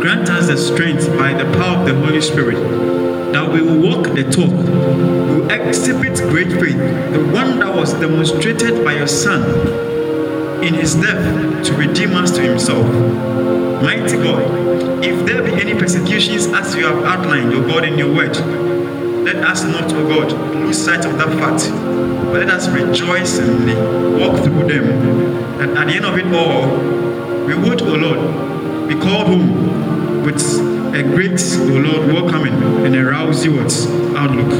Grant 0.00 0.30
us 0.30 0.46
the 0.46 0.56
strength 0.56 1.08
by 1.18 1.32
the 1.32 1.44
power 1.56 1.78
of 1.78 1.86
the 1.86 1.94
Holy 1.94 2.20
Spirit 2.20 3.01
that 3.32 3.50
we 3.50 3.62
will 3.62 3.80
walk 3.80 4.14
the 4.14 4.24
talk, 4.24 4.50
we 4.50 5.40
will 5.40 5.50
exhibit 5.50 6.16
great 6.30 6.52
faith, 6.52 6.76
the 7.12 7.30
one 7.32 7.58
that 7.60 7.74
was 7.74 7.92
demonstrated 7.94 8.84
by 8.84 8.94
your 8.94 9.06
Son 9.06 9.42
in 10.62 10.74
his 10.74 10.94
death 10.94 11.64
to 11.66 11.74
redeem 11.74 12.14
us 12.14 12.30
to 12.30 12.42
himself. 12.42 12.86
Mighty 13.82 14.16
God, 14.16 15.04
if 15.04 15.26
there 15.26 15.42
be 15.42 15.52
any 15.60 15.74
persecutions 15.74 16.46
as 16.46 16.76
you 16.76 16.84
have 16.86 17.02
outlined, 17.04 17.52
O 17.52 17.66
God, 17.66 17.84
in 17.84 17.98
your 17.98 18.14
word, 18.14 18.36
let 19.24 19.36
us 19.36 19.64
not, 19.64 19.92
O 19.92 20.08
God, 20.08 20.32
lose 20.54 20.78
sight 20.84 21.04
of 21.04 21.16
that 21.18 21.28
fact, 21.38 21.70
but 22.26 22.46
let 22.46 22.50
us 22.50 22.68
rejoice 22.68 23.38
and 23.38 24.20
walk 24.20 24.44
through 24.44 24.68
them. 24.68 25.58
That 25.58 25.70
at 25.76 25.86
the 25.88 25.94
end 25.94 26.04
of 26.04 26.16
it 26.16 26.26
all, 26.32 26.68
we 27.46 27.54
would, 27.54 27.82
O 27.82 27.94
Lord, 27.94 28.88
be 28.88 28.94
called 28.94 29.26
home 29.26 30.22
with 30.24 30.40
a 30.94 31.02
great, 31.02 31.40
O 31.56 31.78
Lord, 31.78 32.12
welcoming 32.12 32.52
and 32.84 32.94
a 32.94 33.02
words 33.50 33.86
outlook. 34.14 34.50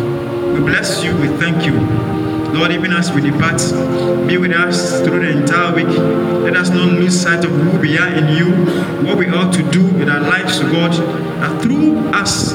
We 0.55 0.61
bless 0.61 1.05
you, 1.05 1.15
we 1.17 1.29
thank 1.39 1.67
you. 1.67 1.75
Lord, 2.55 2.73
even 2.73 2.93
as 2.93 3.13
we 3.13 3.21
depart, 3.21 3.59
be 4.27 4.39
with 4.39 4.53
us 4.53 5.01
through 5.03 5.21
the 5.21 5.31
entire 5.31 5.75
week. 5.75 5.89
Let 5.89 6.57
us 6.57 6.71
not 6.71 6.89
lose 6.89 7.21
sight 7.21 7.45
of 7.45 7.51
who 7.51 7.79
we 7.79 7.99
are 7.99 8.09
in 8.09 8.37
you, 8.37 8.51
what 9.07 9.19
we 9.19 9.29
ought 9.29 9.53
to 9.55 9.63
do 9.71 9.85
with 9.85 10.09
our 10.09 10.21
lives, 10.21 10.61
O 10.61 10.73
God, 10.73 10.93
that 10.93 11.63
through 11.63 11.99
us, 12.15 12.53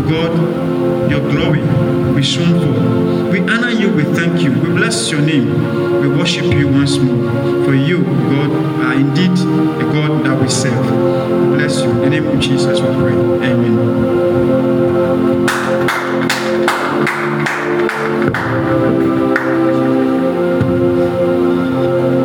O 0.00 0.08
God, 0.08 1.10
your 1.10 1.20
glory 1.20 1.60
will 1.60 2.14
be 2.14 2.22
shown 2.22 2.58
forth. 2.58 3.30
We 3.32 3.40
honor 3.40 3.70
you, 3.70 3.92
we 3.92 4.04
thank 4.04 4.40
you, 4.40 4.50
we 4.50 4.70
bless 4.70 5.10
your 5.10 5.20
name, 5.20 6.00
we 6.00 6.08
worship 6.08 6.44
you 6.46 6.68
once 6.68 6.96
more. 6.96 7.64
For 7.66 7.74
you, 7.74 8.02
God, 8.02 8.50
are 8.82 8.94
indeed 8.94 9.36
the 9.36 9.84
God 9.92 10.24
that 10.24 10.40
we 10.40 10.48
serve. 10.48 11.50
We 11.50 11.56
bless 11.56 11.82
you. 11.82 11.90
In 11.90 12.00
the 12.00 12.10
name 12.10 12.26
of 12.28 12.40
Jesus, 12.40 12.80
we 12.80 12.86
pray. 12.86 13.12
Amen. 13.12 13.78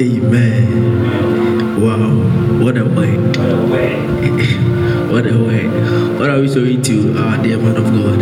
Amen. 0.02 1.82
Wow, 1.82 2.64
what 2.64 2.78
a 2.78 2.86
word. 2.86 3.38
What 3.38 3.50
a 3.50 4.72
word. 5.24 6.20
What 6.20 6.30
are 6.30 6.40
we 6.42 6.48
sowing 6.48 6.82
to 6.84 7.18
our 7.18 7.38
dear 7.42 7.58
man 7.58 7.76
of 7.78 7.86
God? 7.86 8.20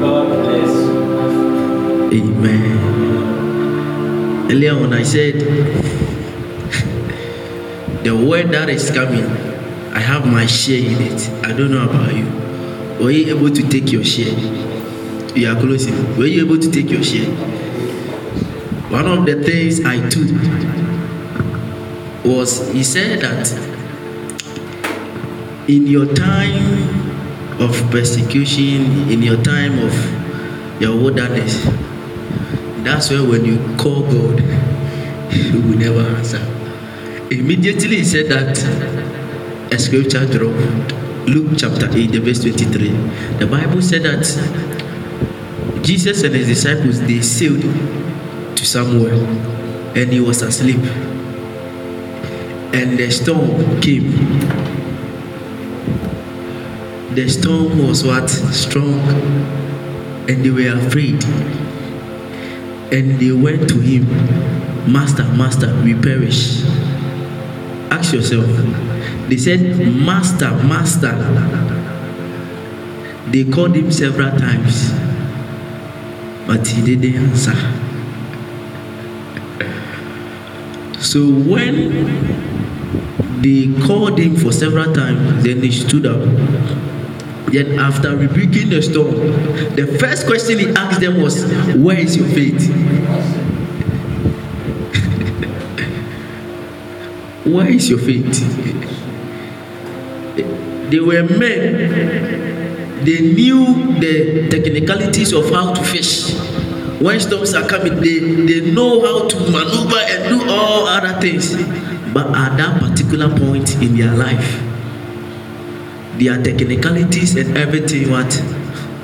God 0.00 0.28
bless. 0.42 0.70
Amen. 2.12 2.80
Earlier 4.50 4.72
on, 4.74 4.92
I 4.92 5.02
said 5.04 5.34
the 8.04 8.14
word 8.16 8.50
that 8.50 8.68
is 8.68 8.90
coming, 8.90 9.24
I 9.94 10.00
have 10.00 10.26
my 10.26 10.44
share 10.46 10.78
in 10.78 11.00
it. 11.02 11.30
I 11.44 11.52
don't 11.52 11.70
know 11.70 11.84
about 11.88 12.12
you. 12.14 12.26
Were 13.02 13.10
you 13.10 13.36
able 13.36 13.50
to 13.54 13.62
take 13.68 13.92
your 13.92 14.04
share? 14.04 14.34
You 15.36 15.48
are 15.50 15.60
closing. 15.60 16.16
Were 16.16 16.26
you 16.26 16.44
able 16.44 16.58
to 16.58 16.70
take 16.70 16.90
your 16.90 17.02
share? 17.04 17.30
One 18.90 19.06
of 19.06 19.24
the 19.26 19.42
things 19.42 19.84
I 19.84 20.00
took 20.08 20.30
was 22.24 22.70
he 22.72 22.82
said 22.82 23.20
that 23.20 23.73
in 25.68 25.86
your 25.86 26.06
time 26.14 27.60
of 27.60 27.72
persecution, 27.90 29.08
in 29.10 29.22
your 29.22 29.42
time 29.42 29.78
of 29.78 30.80
your 30.80 30.96
wilderness, 30.96 31.64
that's 32.84 33.10
where 33.10 33.24
when 33.24 33.44
you 33.44 33.56
call 33.78 34.02
God, 34.02 34.40
He 35.30 35.58
will 35.58 35.78
never 35.78 36.00
answer. 36.00 36.54
Immediately 37.30 37.96
he 37.96 38.04
said 38.04 38.26
that 38.26 38.58
a 39.72 39.78
scripture 39.78 40.26
dropped. 40.26 40.92
Luke 41.26 41.54
chapter 41.56 41.88
8, 41.90 42.12
the 42.12 42.20
verse 42.20 42.42
23. 42.42 42.88
The 43.38 43.46
Bible 43.46 43.80
said 43.80 44.02
that 44.02 44.22
Jesus 45.82 46.22
and 46.22 46.34
his 46.34 46.46
disciples 46.46 47.00
they 47.00 47.22
sailed 47.22 47.62
to 48.56 48.66
somewhere 48.66 49.14
and 49.96 50.12
he 50.12 50.20
was 50.20 50.42
asleep. 50.42 50.80
And 52.74 52.98
the 52.98 53.10
storm 53.10 53.80
came. 53.80 54.83
The 57.14 57.28
storm 57.28 57.78
was 57.86 58.02
what? 58.02 58.28
Strong. 58.28 58.98
And 60.28 60.44
they 60.44 60.50
were 60.50 60.76
afraid. 60.84 61.22
And 62.92 63.20
they 63.20 63.30
went 63.30 63.68
to 63.68 63.78
him 63.78 64.02
master 64.90 65.22
master 65.22 65.72
we 65.84 65.94
perish. 65.94 66.64
Ask 67.94 68.14
yourself 68.14 68.46
they 69.28 69.36
said 69.36 69.78
master 69.78 70.50
master. 70.66 71.14
They 73.30 73.44
called 73.44 73.76
him 73.76 73.92
several 73.92 74.36
times 74.36 74.90
but 76.48 76.66
he 76.66 76.82
didn't 76.82 77.14
answer. 77.30 77.54
So 81.04 81.20
when 81.30 81.74
they 83.40 83.68
called 83.86 84.18
him 84.18 84.34
for 84.34 84.50
several 84.50 84.92
times 84.92 85.44
then 85.44 85.62
he 85.62 85.70
stood 85.70 86.06
up 86.06 86.20
then 87.52 87.78
after 87.78 88.16
rebuking 88.16 88.70
the 88.70 88.82
storm 88.82 89.14
the 89.76 89.96
first 90.00 90.26
question 90.26 90.58
he 90.58 90.68
asked 90.70 91.00
them 91.00 91.20
was 91.20 91.44
where 91.76 91.98
is 91.98 92.16
your 92.16 92.26
faith? 92.28 92.70
Where 97.44 97.68
is 97.68 97.90
your 97.90 97.98
faith? 97.98 98.40
They 100.90 100.98
were 100.98 101.24
men. 101.24 103.04
They 103.04 103.20
knew 103.34 104.00
the 104.00 104.48
technicalities 104.48 105.34
of 105.34 105.50
how 105.50 105.74
to 105.74 105.84
fish. 105.84 106.32
When 107.02 107.20
storms 107.20 107.52
are 107.52 107.68
coming 107.68 108.00
they 108.00 108.18
they 108.48 108.70
know 108.72 109.04
how 109.04 109.28
to 109.28 109.36
maneuver 109.50 110.00
and 110.08 110.40
do 110.40 110.48
all 110.48 110.86
other 110.88 111.20
things. 111.20 111.52
But 112.14 112.28
at 112.34 112.56
that 112.56 112.80
particular 112.80 113.28
point 113.36 113.74
in 113.82 113.96
their 113.98 114.14
life 114.14 114.63
their 116.18 116.42
technicalities 116.42 117.36
and 117.36 117.56
everything 117.56 118.10
what 118.10 118.26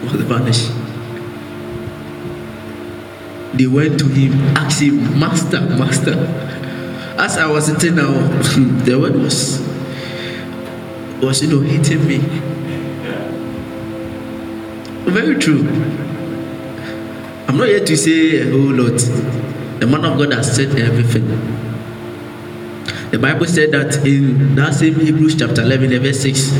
was 0.02 0.22
vanished. 0.22 0.70
They 3.54 3.66
went 3.66 3.98
to 3.98 4.06
him, 4.06 4.32
asked 4.56 4.80
him, 4.80 5.18
Master, 5.18 5.60
Master. 5.60 6.14
As 7.18 7.36
I 7.36 7.46
was 7.50 7.66
sitting 7.66 7.96
now, 7.96 8.12
the 8.84 8.98
word 8.98 9.16
was 9.16 9.60
was 11.20 11.42
you 11.42 11.48
know 11.50 11.60
hitting 11.60 12.06
me. 12.06 12.18
Very 15.10 15.34
true. 15.38 15.68
I'm 17.48 17.56
not 17.56 17.66
here 17.66 17.84
to 17.84 17.96
say 17.96 18.40
oh, 18.40 18.46
a 18.46 18.50
whole 18.52 18.72
lot. 18.84 19.00
The 19.80 19.86
man 19.86 20.04
of 20.04 20.16
God 20.18 20.32
has 20.32 20.54
said 20.54 20.78
everything. 20.78 21.26
The 23.10 23.18
Bible 23.18 23.46
said 23.46 23.72
that 23.72 24.06
in 24.06 24.54
that 24.54 24.74
same 24.74 24.94
Hebrews 24.94 25.36
chapter 25.36 25.62
11, 25.62 25.90
verse 26.00 26.20
6, 26.20 26.52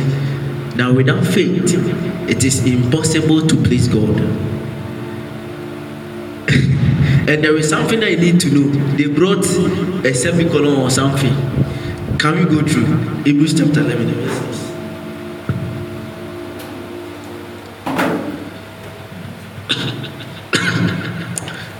that 0.81 0.95
without 0.95 1.27
faith, 1.27 1.75
it 2.31 2.43
is 2.43 2.65
impossible 2.65 3.47
to 3.47 3.55
please 3.57 3.87
God. 3.87 4.19
and 7.29 7.45
there 7.45 7.55
is 7.59 7.69
something 7.69 8.03
I 8.03 8.15
need 8.15 8.41
to 8.41 8.51
know. 8.51 8.71
They 8.97 9.07
brought 9.07 9.45
a 10.07 10.15
semicolon 10.15 10.81
or 10.81 10.89
something. 10.89 11.35
Can 12.19 12.39
we 12.39 12.45
go 12.47 12.67
through 12.67 12.87
Hebrews 13.25 13.59
chapter 13.59 13.81
11, 13.81 14.07
verse 14.15 14.39
6? 14.39 14.71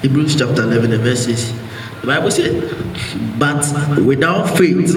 Hebrews 0.03 0.37
chapter 0.37 0.63
11, 0.65 0.91
verse 1.01 1.25
6. 1.25 1.53
The 2.03 2.07
Bible 2.07 2.31
says, 2.31 2.75
But 3.39 3.65
without 4.05 4.59
faith, 4.59 4.95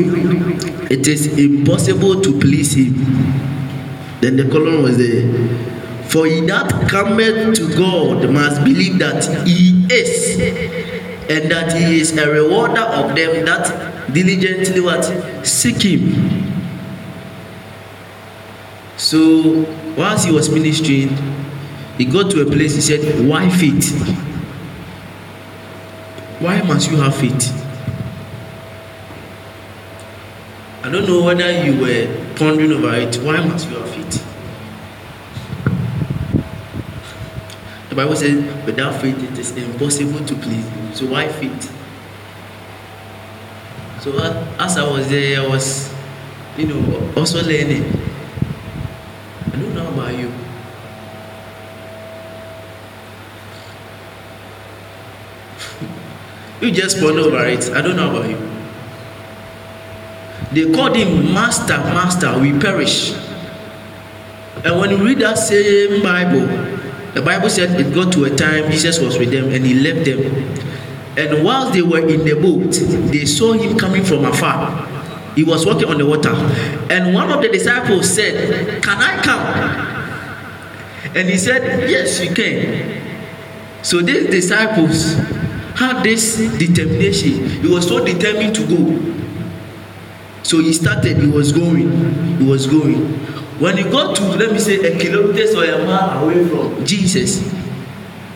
it 0.91 1.07
is 1.07 1.37
impossible 1.37 2.21
to 2.21 2.37
please 2.37 2.73
Him. 2.73 3.52
Then 4.23 4.37
the 4.37 4.47
column 4.49 4.83
was 4.83 4.97
there. 4.97 5.27
For 6.07 6.25
he 6.25 6.39
that 6.47 6.87
cometh 6.87 7.57
to 7.57 7.75
God 7.75 8.29
must 8.31 8.63
believe 8.63 8.97
that 8.99 9.25
He 9.45 9.85
is, 9.91 10.39
and 11.29 11.51
that 11.51 11.73
He 11.75 11.99
is 11.99 12.17
a 12.17 12.31
rewarder 12.31 12.79
of 12.79 13.13
them 13.17 13.43
that 13.43 14.13
diligently 14.13 14.79
what 14.79 15.03
seek 15.45 15.81
Him. 15.81 16.53
So 18.95 19.65
whilst 19.97 20.25
he 20.25 20.31
was 20.31 20.49
ministering, 20.49 21.09
he 21.97 22.05
got 22.05 22.31
to 22.31 22.43
a 22.43 22.45
place. 22.45 22.75
He 22.75 22.81
said, 22.81 23.27
"Why 23.27 23.49
faith? 23.49 23.91
Why 26.39 26.61
must 26.61 26.89
you 26.89 26.95
have 26.95 27.13
faith?" 27.17 27.51
I 30.81 30.89
don't 30.89 31.05
know 31.09 31.23
whether 31.23 31.51
you 31.65 31.81
were 31.81 32.22
pondering 32.35 32.71
over 32.71 32.93
it. 32.95 33.15
Why 33.17 33.43
must 33.45 33.69
you 33.69 33.75
have 33.77 33.89
faith? 33.89 34.29
The 37.89 37.95
Bible 37.95 38.15
says, 38.15 38.65
without 38.65 38.99
faith, 39.01 39.21
it 39.31 39.37
is 39.37 39.55
impossible 39.55 40.25
to 40.25 40.35
please 40.35 40.67
Him. 40.67 40.93
So, 40.93 41.05
why 41.05 41.27
faith? 41.27 41.71
So, 44.01 44.17
as 44.59 44.77
I 44.77 44.89
was 44.89 45.09
there, 45.09 45.41
I 45.41 45.47
was, 45.47 45.93
you 46.57 46.67
know, 46.67 47.13
also 47.15 47.43
learning. 47.43 47.83
I 49.45 49.55
don't 49.55 49.75
know 49.75 49.87
about 49.93 50.17
you. 50.17 50.31
you 56.67 56.71
just 56.71 56.99
ponder 56.99 57.21
over 57.21 57.45
it. 57.45 57.69
I 57.73 57.81
don't 57.81 57.95
know 57.95 58.09
about 58.09 58.29
you. 58.29 58.52
They 60.53 60.71
called 60.71 60.95
him 60.95 61.33
Master, 61.33 61.77
Master, 61.77 62.39
we 62.39 62.57
perish. 62.59 63.13
And 64.63 64.79
when 64.79 64.91
you 64.91 65.03
read 65.03 65.19
that 65.19 65.37
same 65.37 66.01
Bible, 66.01 66.45
the 67.13 67.21
Bible 67.21 67.49
said 67.49 67.79
it 67.79 67.93
got 67.93 68.13
to 68.13 68.25
a 68.25 68.35
time 68.35 68.71
Jesus 68.71 68.99
was 68.99 69.17
with 69.17 69.31
them 69.31 69.51
and 69.51 69.65
he 69.65 69.73
left 69.73 70.05
them. 70.05 70.21
And 71.17 71.43
whilst 71.43 71.73
they 71.73 71.81
were 71.81 72.07
in 72.07 72.25
the 72.25 72.33
boat, 72.33 72.73
they 73.11 73.25
saw 73.25 73.53
him 73.53 73.77
coming 73.77 74.03
from 74.03 74.25
afar. 74.25 74.89
He 75.35 75.43
was 75.43 75.65
walking 75.65 75.87
on 75.89 75.97
the 75.97 76.05
water. 76.05 76.33
And 76.89 77.13
one 77.13 77.31
of 77.31 77.41
the 77.41 77.49
disciples 77.49 78.13
said, 78.13 78.81
Can 78.83 78.97
I 78.97 79.21
come? 79.21 79.95
And 81.15 81.29
he 81.29 81.37
said, 81.37 81.89
Yes, 81.89 82.19
you 82.23 82.33
can. 82.33 83.01
So 83.83 84.01
these 84.01 84.29
disciples 84.29 85.13
had 85.75 86.03
this 86.03 86.37
determination. 86.57 87.49
He 87.61 87.67
was 87.67 87.87
so 87.87 88.03
determined 88.03 88.55
to 88.55 88.65
go. 88.67 89.13
So 90.43 90.59
he 90.59 90.73
started, 90.73 91.17
he 91.17 91.27
was 91.27 91.51
going, 91.51 92.37
he 92.37 92.45
was 92.45 92.67
going. 92.67 93.15
When 93.59 93.77
he 93.77 93.83
got 93.83 94.15
to, 94.17 94.23
let 94.23 94.51
me 94.51 94.59
say, 94.59 94.75
a 94.75 94.99
kilometer 94.99 95.57
or 95.57 95.63
a 95.63 95.85
mile 95.85 96.23
away 96.23 96.47
from 96.47 96.85
Jesus, 96.85 97.41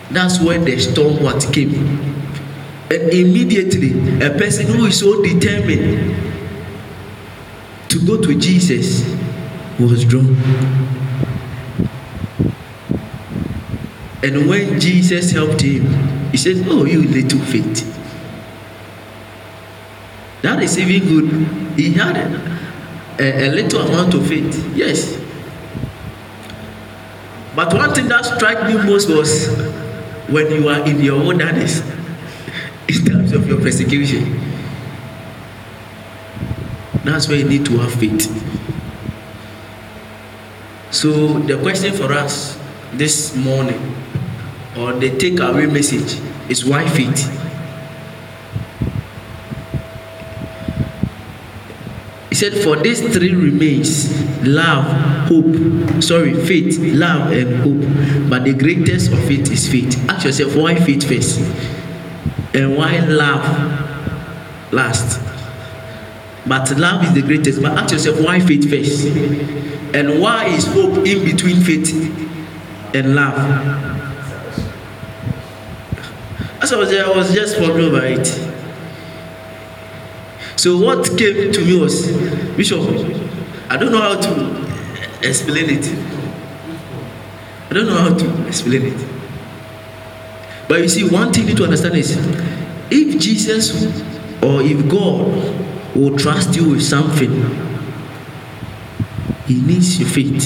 that's 0.10 0.40
when 0.40 0.64
the 0.64 0.80
storm 0.80 1.22
what 1.22 1.52
came. 1.54 1.74
And 2.90 3.12
immediately, 3.12 3.92
a 4.26 4.30
person 4.30 4.68
who 4.68 4.86
is 4.86 5.00
so 5.00 5.22
determined 5.22 6.16
to 7.90 8.06
go 8.06 8.22
to 8.22 8.38
Jesus 8.40 9.04
was 9.80 10.06
drawn. 10.06 10.36
And 14.24 14.48
when 14.50 14.80
Jesus 14.80 15.32
helped 15.32 15.62
him, 15.62 16.32
he 16.32 16.38
said, 16.38 16.66
Oh, 16.68 16.86
you 16.86 17.02
little 17.04 17.40
faith. 17.40 17.94
That 20.42 20.64
is 20.64 20.78
even 20.78 21.08
good. 21.08 21.67
He 21.78 21.94
had 21.94 22.18
a, 22.18 23.48
a, 23.48 23.52
little 23.52 23.82
amount 23.82 24.16
of 24.16 24.28
faith. 24.28 24.76
Yes. 24.76 25.16
But 27.56 27.72
one 27.72 27.94
thing 27.94 28.08
that 28.08 28.26
struck 28.26 28.66
me 28.66 28.74
most 28.74 29.10
was 29.10 29.48
when 30.28 30.52
you 30.52 30.68
are 30.70 30.84
in 30.88 31.00
your 31.02 31.20
wilderness, 31.20 31.82
in 32.90 33.06
terms 33.06 33.32
of 33.32 33.48
your 33.48 33.62
persecution. 33.62 34.42
That's 37.04 37.28
where 37.28 37.38
you 37.38 37.48
need 37.48 37.66
to 37.68 37.78
have 37.78 37.94
faith. 37.94 38.26
So 40.90 41.38
the 41.40 41.62
question 41.62 41.94
for 41.94 42.12
us 42.12 42.58
this 42.94 43.36
morning, 43.36 43.96
or 44.76 44.94
the 44.94 45.12
takeaway 45.12 45.72
message, 45.72 46.20
is 46.50 46.66
why 46.66 46.90
faith? 46.90 47.47
Said, 52.38 52.54
For 52.54 52.76
these 52.76 53.02
three 53.02 53.34
remains 53.34 54.14
love, 54.46 54.86
hope, 55.28 56.04
sorry, 56.04 56.34
faith, 56.34 56.78
love, 56.80 57.32
and 57.32 57.56
hope. 57.58 58.30
But 58.30 58.44
the 58.44 58.54
greatest 58.54 59.12
of 59.12 59.30
it 59.32 59.50
is 59.50 59.68
faith. 59.68 59.98
Ask 60.10 60.26
yourself, 60.26 60.56
why 60.56 60.76
faith 60.76 61.08
first? 61.08 61.40
And 62.54 62.78
why 62.78 63.00
love 63.00 64.72
last? 64.72 65.20
But 66.46 66.78
love 66.78 67.04
is 67.06 67.14
the 67.14 67.24
greatest. 67.24 67.62
But 67.62 67.72
ask 67.78 67.94
yourself, 67.94 68.22
why 68.22 68.40
faith 68.40 68.70
first? 68.70 69.08
And 69.96 70.22
why 70.22 70.46
is 70.46 70.66
hope 70.68 71.06
in 71.06 71.26
between 71.26 71.62
faith 71.62 71.92
and 72.94 73.16
love? 73.16 73.36
As 76.62 76.72
I 76.72 76.78
was 76.78 76.90
there, 76.90 77.06
I 77.06 77.16
was 77.16 77.34
just 77.34 77.60
wondering 77.60 77.90
about 77.90 78.04
it. 78.04 78.57
So 80.58 80.76
what 80.76 81.06
came 81.18 81.52
to 81.52 81.64
me 81.64 81.80
was, 81.80 82.12
Bishop, 82.58 82.82
I 83.70 83.78
don't 83.78 83.92
know 83.92 84.02
how 84.02 84.20
to 84.20 85.28
explain 85.28 85.70
it. 85.70 85.86
I 87.70 87.74
don't 87.74 87.86
know 87.86 87.96
how 87.96 88.18
to 88.18 88.48
explain 88.48 88.88
it. 88.88 89.08
But 90.68 90.82
you 90.82 90.90
see, 90.90 91.08
one 91.08 91.32
thing 91.32 91.44
you 91.44 91.50
need 91.50 91.58
to 91.58 91.64
understand 91.66 91.96
is 91.96 92.18
if 92.90 93.22
Jesus 93.22 93.86
or 94.42 94.64
if 94.64 94.90
God 94.90 95.96
will 95.96 96.18
trust 96.18 96.56
you 96.56 96.72
with 96.72 96.82
something, 96.82 97.32
He 99.46 99.62
needs 99.62 100.00
your 100.00 100.10
faith. 100.10 100.44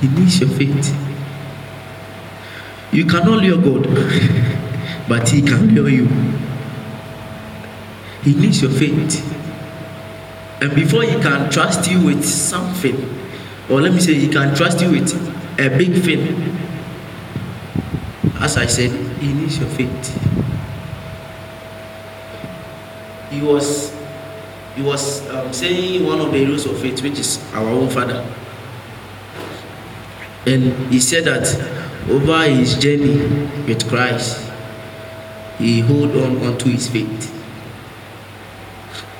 He 0.00 0.08
needs 0.08 0.40
your 0.40 0.50
faith. 0.50 1.15
You 2.92 3.04
cannot 3.04 3.42
lure 3.42 3.58
God, 3.60 3.84
but 5.08 5.28
He 5.28 5.42
can 5.42 5.74
lure 5.74 5.88
you. 5.88 6.06
He 8.22 8.34
needs 8.34 8.62
your 8.62 8.70
faith. 8.70 9.22
And 10.60 10.74
before 10.74 11.02
He 11.02 11.20
can 11.20 11.50
trust 11.50 11.90
you 11.90 12.04
with 12.04 12.24
something, 12.24 12.96
or 13.68 13.80
let 13.80 13.92
me 13.92 14.00
say, 14.00 14.14
He 14.14 14.28
can 14.28 14.54
trust 14.56 14.80
you 14.80 14.90
with 14.90 15.12
a 15.58 15.68
big 15.76 16.02
thing, 16.02 16.58
as 18.40 18.56
I 18.56 18.66
said, 18.66 18.90
He 19.18 19.32
needs 19.32 19.58
your 19.58 19.68
faith. 19.68 20.22
He 23.30 23.42
was 23.42 23.96
he 24.76 24.82
was 24.82 25.26
um, 25.30 25.52
saying 25.54 26.04
one 26.04 26.20
of 26.20 26.30
the 26.32 26.38
heroes 26.38 26.66
of 26.66 26.78
faith, 26.78 27.02
which 27.02 27.18
is 27.18 27.42
our 27.54 27.66
own 27.66 27.88
father. 27.88 28.22
And 30.44 30.92
he 30.92 31.00
said 31.00 31.24
that 31.24 31.46
over 32.08 32.48
his 32.48 32.76
journey 32.76 33.18
with 33.66 33.88
Christ, 33.88 34.50
he 35.58 35.80
hold 35.80 36.16
on 36.16 36.38
onto 36.42 36.70
his 36.70 36.88
faith. 36.88 37.32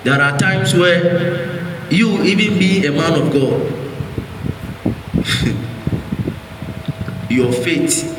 There 0.05 0.21
are 0.21 0.39
times 0.39 0.75
where 0.75 1.89
you, 1.91 2.23
even 2.23 2.59
being 2.59 2.87
a 2.87 2.93
man 2.93 3.21
of 3.21 3.33
God, 3.33 3.73
your 7.31 7.53
faith 7.53 8.13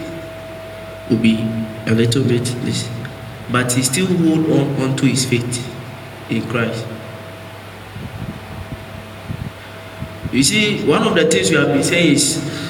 will 1.09 1.17
be 1.17 1.37
a 1.85 1.93
little 1.93 2.23
bit 2.23 2.43
this, 2.65 2.89
but 3.51 3.71
he 3.71 3.83
still 3.83 4.07
hold 4.07 4.49
on 4.51 4.81
onto 4.81 5.05
his 5.05 5.25
faith 5.25 5.73
in 6.29 6.41
Christ. 6.49 6.85
You 10.31 10.43
see, 10.43 10.85
one 10.85 11.03
of 11.03 11.15
the 11.15 11.25
things 11.25 11.49
we 11.49 11.55
have 11.55 11.67
been 11.67 11.83
saying 11.83 12.15
is 12.15 12.66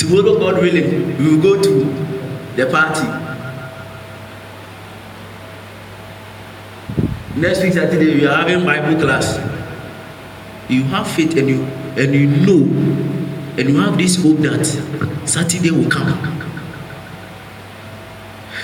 tomorrow, 0.00 0.38
God 0.38 0.62
willing, 0.62 1.18
we 1.18 1.36
will 1.36 1.42
go 1.42 1.62
to 1.62 1.84
the 2.56 2.66
party. 2.66 3.04
Next 7.38 7.62
week 7.62 7.74
Saturday, 7.74 8.14
we 8.14 8.26
are 8.26 8.34
having 8.36 8.64
Bible 8.64 9.00
class. 9.00 9.36
You 10.68 10.84
have 10.84 11.06
faith 11.06 11.36
and 11.36 11.48
you 11.48 11.62
and 12.00 12.14
you 12.14 12.26
know 12.26 12.62
and 13.58 13.68
you 13.68 13.76
have 13.76 13.98
this 13.98 14.16
hope 14.22 14.38
that 14.38 14.64
Saturday 15.26 15.70
will 15.70 15.90
come. 15.90 16.16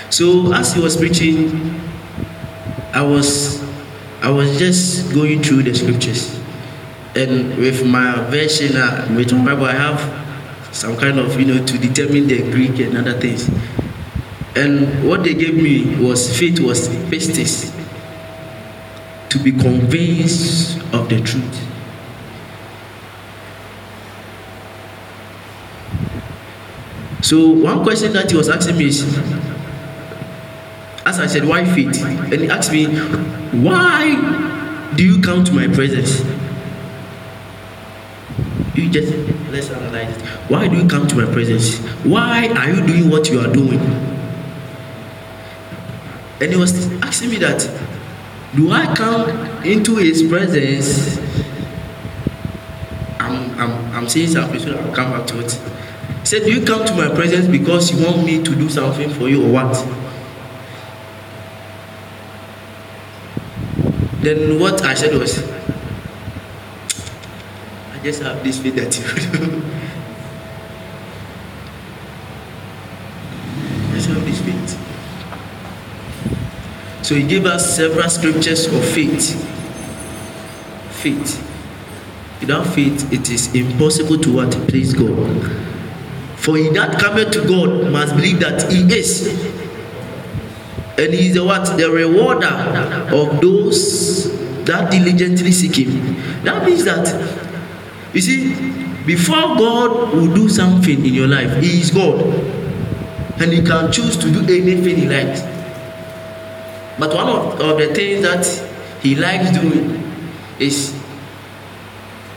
So 0.09 0.53
as 0.53 0.73
he 0.73 0.81
was 0.81 0.97
preaching, 0.97 1.79
I 2.93 3.03
was 3.03 3.61
I 4.21 4.31
was 4.31 4.57
just 4.57 5.13
going 5.13 5.43
through 5.43 5.63
the 5.63 5.75
scriptures. 5.75 6.33
And 7.15 7.57
with 7.57 7.85
my 7.85 8.21
version, 8.29 8.77
uh, 8.77 9.07
with 9.15 9.33
my 9.33 9.53
Bible, 9.53 9.65
I 9.65 9.73
have 9.73 10.26
some 10.77 10.95
kind 10.95 11.17
of, 11.19 11.39
you 11.39 11.45
know, 11.45 11.65
to 11.65 11.77
determine 11.79 12.27
the 12.27 12.51
Greek 12.51 12.79
and 12.79 12.95
other 12.95 13.19
things. 13.19 13.49
And 14.55 15.07
what 15.07 15.23
they 15.23 15.33
gave 15.33 15.55
me 15.55 15.95
was 15.95 16.37
faith 16.37 16.59
was 16.59 16.87
pistis, 17.09 17.73
to 19.29 19.39
be 19.39 19.51
convinced 19.51 20.77
of 20.93 21.09
the 21.09 21.19
truth. 21.21 21.63
So 27.23 27.49
one 27.49 27.83
question 27.83 28.13
that 28.13 28.29
he 28.29 28.37
was 28.37 28.47
asking 28.47 28.77
me 28.77 28.85
is, 28.85 29.01
as 31.05 31.19
I 31.19 31.25
said, 31.25 31.43
why 31.45 31.65
faith? 31.65 32.03
And 32.05 32.33
he 32.33 32.49
asked 32.49 32.71
me, 32.71 32.85
why 33.65 34.93
do 34.95 35.03
you 35.03 35.21
come 35.21 35.43
to 35.43 35.51
my 35.53 35.67
presence? 35.67 36.21
You 38.77 38.91
just 38.91 39.11
let's 39.51 39.71
analyze 39.71 40.15
it. 40.15 40.21
Why 40.51 40.67
do 40.67 40.77
you 40.77 40.87
come 40.87 41.07
to 41.07 41.15
my 41.15 41.25
presence? 41.33 41.79
Why 42.05 42.47
are 42.49 42.69
you 42.69 42.85
doing 42.85 43.09
what 43.09 43.27
you 43.27 43.39
are 43.39 43.51
doing? 43.51 43.79
And 46.39 46.51
he 46.51 46.55
was 46.55 46.87
asking 47.01 47.31
me 47.31 47.37
that, 47.37 47.61
do 48.55 48.69
I 48.69 48.93
come 48.93 49.29
into 49.65 49.95
his 49.95 50.21
presence? 50.21 51.17
I'm 53.19 53.59
I'm 53.59 53.95
I'm 53.95 54.07
saying 54.07 54.29
something, 54.29 54.59
so 54.59 54.77
I'll 54.77 54.93
come 54.93 55.09
back 55.11 55.25
to 55.27 55.39
it. 55.39 55.51
He 56.19 56.25
said, 56.25 56.43
Do 56.43 56.53
you 56.53 56.63
come 56.63 56.85
to 56.85 56.93
my 56.93 57.09
presence 57.15 57.47
because 57.47 57.91
you 57.91 58.05
want 58.05 58.23
me 58.25 58.43
to 58.43 58.55
do 58.55 58.69
something 58.69 59.09
for 59.09 59.27
you 59.27 59.43
or 59.43 59.51
what? 59.51 59.73
Then 64.21 64.59
what 64.59 64.83
I 64.83 64.93
said 64.93 65.13
was, 65.17 65.39
I 67.97 68.03
just 68.03 68.21
have 68.21 68.43
this 68.43 68.59
faith 68.59 68.75
that 68.75 68.95
you 68.95 69.03
do. 69.03 69.61
Just 73.95 74.09
have 74.09 74.23
this 74.23 74.39
faith. 74.41 74.69
So 77.03 77.15
he 77.15 77.23
gave 77.27 77.45
us 77.45 77.75
several 77.75 78.07
scriptures 78.09 78.67
of 78.67 78.85
faith. 78.85 79.43
Faith. 80.91 81.43
Without 82.39 82.67
faith, 82.67 83.11
it 83.11 83.29
is 83.31 83.55
impossible 83.55 84.19
to 84.19 84.31
what? 84.35 84.51
Please 84.67 84.93
God. 84.93 85.51
For 86.35 86.57
he 86.57 86.69
that 86.69 86.99
cometh 86.99 87.31
to 87.31 87.47
God 87.47 87.91
must 87.91 88.15
believe 88.15 88.39
that 88.41 88.71
he 88.71 88.83
is. 88.95 89.27
And 90.99 91.13
he 91.13 91.29
is 91.29 91.33
the 91.35 91.43
what? 91.43 91.77
The 91.77 91.89
rewarder 91.89 92.45
of 93.15 93.41
those 93.41 94.31
that 94.65 94.91
diligently 94.91 95.51
seek 95.51 95.77
him. 95.77 96.15
That 96.43 96.65
means 96.65 96.83
that, 96.85 97.07
you 98.17 98.21
see, 98.21 99.05
before 99.05 99.55
God 99.55 100.13
will 100.13 100.33
do 100.33 100.49
something 100.49 101.05
in 101.05 101.13
your 101.13 101.27
life, 101.27 101.61
he 101.63 101.81
is 101.81 101.91
God. 101.91 102.19
And 103.39 103.53
he 103.53 103.61
can 103.61 103.91
choose 103.91 104.17
to 104.17 104.31
do 104.31 104.39
anything 104.41 104.95
he 104.95 105.07
likes. 105.07 105.41
But 106.97 107.13
one 107.13 107.27
of, 107.29 107.61
of 107.61 107.77
the 107.77 107.93
things 107.93 108.23
that 108.23 108.45
he 109.03 109.15
likes 109.15 109.51
doing 109.59 110.03
is 110.59 110.93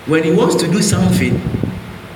when 0.05 0.23
he 0.25 0.31
wants 0.33 0.57
to 0.57 0.71
do 0.71 0.83
something, 0.83 1.41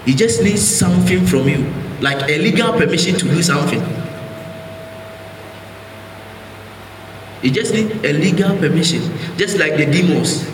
he 0.05 0.15
just 0.15 0.43
needs 0.43 0.61
something 0.61 1.24
from 1.24 1.49
you, 1.49 1.65
like 2.03 2.28
a 2.28 2.36
legal 2.39 2.74
permission 2.74 3.15
to 3.15 3.24
do 3.24 3.43
something. 3.43 3.81
He 7.41 7.51
just 7.51 7.73
need 7.73 8.05
a 8.05 8.12
legal 8.12 8.57
permission, 8.59 9.01
just 9.39 9.59
like 9.59 9.77
the 9.78 9.86
demons. 9.86 10.53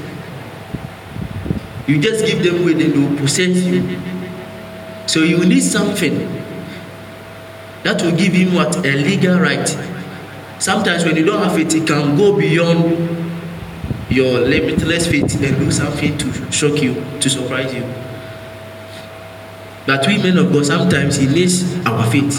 You 1.90 2.00
just 2.00 2.24
give 2.24 2.44
them 2.44 2.64
way, 2.64 2.74
they 2.74 2.88
will 2.88 3.16
possess 3.18 3.48
you. 3.64 3.98
So 5.08 5.24
you 5.24 5.44
need 5.44 5.62
something 5.62 6.18
that 7.82 8.00
will 8.00 8.16
give 8.16 8.32
him 8.32 8.54
what 8.54 8.76
a 8.86 8.92
legal 8.94 9.40
right. 9.40 9.66
Sometimes 10.60 11.04
when 11.04 11.16
you 11.16 11.24
don't 11.24 11.42
have 11.42 11.58
it, 11.58 11.74
it 11.74 11.88
can 11.88 12.16
go 12.16 12.38
beyond 12.38 12.94
your 14.08 14.38
limitless 14.38 15.08
faith 15.08 15.42
and 15.42 15.56
do 15.58 15.72
something 15.72 16.16
to 16.16 16.52
shock 16.52 16.80
you, 16.80 16.94
to 17.18 17.28
surprise 17.28 17.74
you. 17.74 17.82
But 19.84 20.06
we 20.06 20.18
men 20.18 20.38
of 20.38 20.52
God, 20.52 20.66
sometimes 20.66 21.16
He 21.16 21.26
needs 21.26 21.84
our 21.84 22.08
faith. 22.08 22.38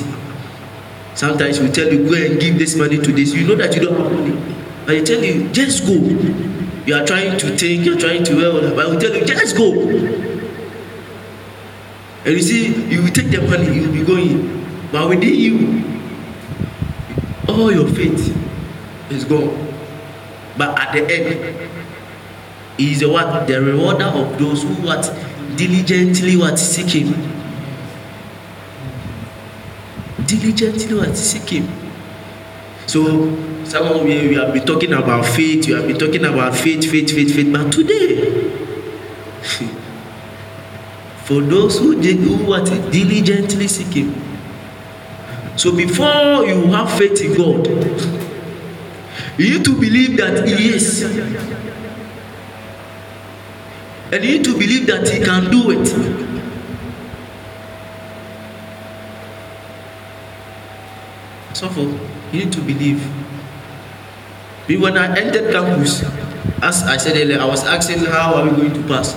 Sometimes 1.14 1.60
we 1.60 1.70
tell 1.72 1.92
you, 1.92 2.10
go 2.10 2.16
and 2.16 2.40
give 2.40 2.58
this 2.58 2.78
money 2.78 3.00
to 3.00 3.12
this. 3.12 3.34
You 3.34 3.46
know 3.48 3.56
that 3.56 3.76
you 3.76 3.82
don't 3.82 4.00
have 4.00 4.14
money. 4.14 4.98
He 4.98 5.04
tell 5.04 5.22
you, 5.22 5.50
just 5.50 5.86
go. 5.86 6.51
You 6.86 6.96
are 6.96 7.06
trying 7.06 7.38
to 7.38 7.58
think, 7.58 7.86
you're 7.86 8.00
trying 8.00 8.24
to, 8.24 8.36
well, 8.36 8.76
but 8.76 8.90
we 8.90 8.98
tell 8.98 9.16
you, 9.16 9.24
just 9.26 9.56
go. 9.56 9.72
And 12.24 12.36
you 12.36 12.42
see, 12.42 12.74
you 12.90 13.04
will 13.04 13.12
take 13.12 13.30
the 13.30 13.42
money, 13.42 13.76
you 13.76 13.88
will 13.88 13.94
be 13.94 14.04
going. 14.04 14.90
But 14.92 15.10
within 15.10 15.36
you, 15.36 15.84
all 17.48 17.72
your 17.72 17.88
faith 17.88 18.36
is 19.12 19.26
gone. 19.26 19.74
But 20.58 20.78
at 20.80 20.94
the 20.94 21.02
end, 21.02 21.70
he 22.78 22.94
is 22.94 23.00
the 23.02 23.10
what? 23.10 23.48
The 23.48 23.62
rewarder 23.62 24.06
of 24.06 24.38
those 24.40 24.64
who 24.64 24.74
what 24.86 25.14
diligently 25.56 26.36
what 26.38 26.58
seek 26.58 26.90
him. 26.90 27.14
Diligently 30.26 30.96
what 30.96 31.16
seek 31.16 31.50
him. 31.50 31.70
So 32.88 33.51
some 33.72 33.88
of 33.88 34.06
you 34.06 34.28
we 34.30 34.36
have 34.36 34.54
been 34.54 34.66
talking 34.66 34.92
about 34.92 35.26
faith, 35.26 35.66
you 35.66 35.76
have 35.76 35.88
been 35.88 35.98
talking 35.98 36.26
about 36.26 36.54
faith, 36.54 36.92
faith, 36.92 37.10
faith, 37.10 37.34
faith. 37.34 37.54
But 37.54 37.72
today, 37.72 38.52
for 41.24 41.40
those 41.40 41.80
who 41.80 42.02
did 42.02 42.18
who 42.18 42.46
what 42.46 42.66
diligently 42.92 43.70
seek 43.70 43.94
him. 43.96 44.14
So 45.56 45.74
before 45.74 46.46
you 46.46 46.68
have 46.68 46.92
faith 46.98 47.22
in 47.22 47.34
God, 47.38 47.66
you 49.38 49.52
need 49.58 49.64
to 49.64 49.80
believe 49.80 50.18
that 50.18 50.46
He 50.46 50.74
is. 50.74 51.04
And 54.12 54.26
you 54.26 54.38
need 54.38 54.44
to 54.44 54.54
believe 54.54 54.88
that 54.88 55.08
He 55.08 55.24
can 55.24 55.50
do 55.50 55.72
it. 55.72 55.88
For 61.56 61.80
you 61.80 62.46
need 62.46 62.52
to 62.52 62.60
believe. 62.62 63.21
Me, 64.68 64.78
When 64.78 64.98
I 64.98 65.18
entered 65.18 65.52
campus, 65.52 66.04
as 66.62 66.84
I 66.84 66.98
said 66.98 67.18
earlier, 67.18 67.40
I 67.40 67.46
was 67.46 67.64
asking 67.66 68.06
how 68.06 68.36
are 68.36 68.46
we 68.50 68.56
going 68.56 68.74
to 68.74 68.84
pass. 68.88 69.16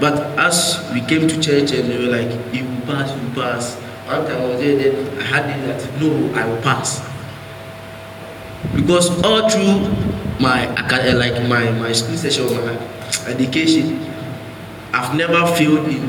But 0.00 0.14
as 0.38 0.80
we 0.92 1.00
came 1.02 1.28
to 1.28 1.40
church 1.40 1.70
and 1.72 1.88
they 1.90 1.98
were 1.98 2.10
like, 2.10 2.30
you 2.52 2.64
will 2.64 2.80
pass, 2.86 3.14
you 3.14 3.20
will 3.28 3.34
pass. 3.34 3.74
One 4.06 4.26
time 4.26 4.40
I 4.42 4.46
was 4.48 4.60
there, 4.60 4.76
then 4.76 5.18
I 5.18 5.22
had 5.22 5.44
it 5.48 5.60
that 5.66 6.00
no, 6.00 6.10
I 6.34 6.46
will 6.46 6.60
pass. 6.62 7.00
Because 8.74 9.08
all 9.22 9.48
through 9.48 9.88
my 10.40 10.66
eh, 10.76 11.14
like 11.14 11.46
my 11.48 11.70
my 11.78 11.92
school 11.92 12.16
session, 12.16 12.46
my 12.52 12.76
education, 13.28 14.00
I've 14.92 15.14
never 15.16 15.46
failed 15.54 15.86
in 15.88 16.04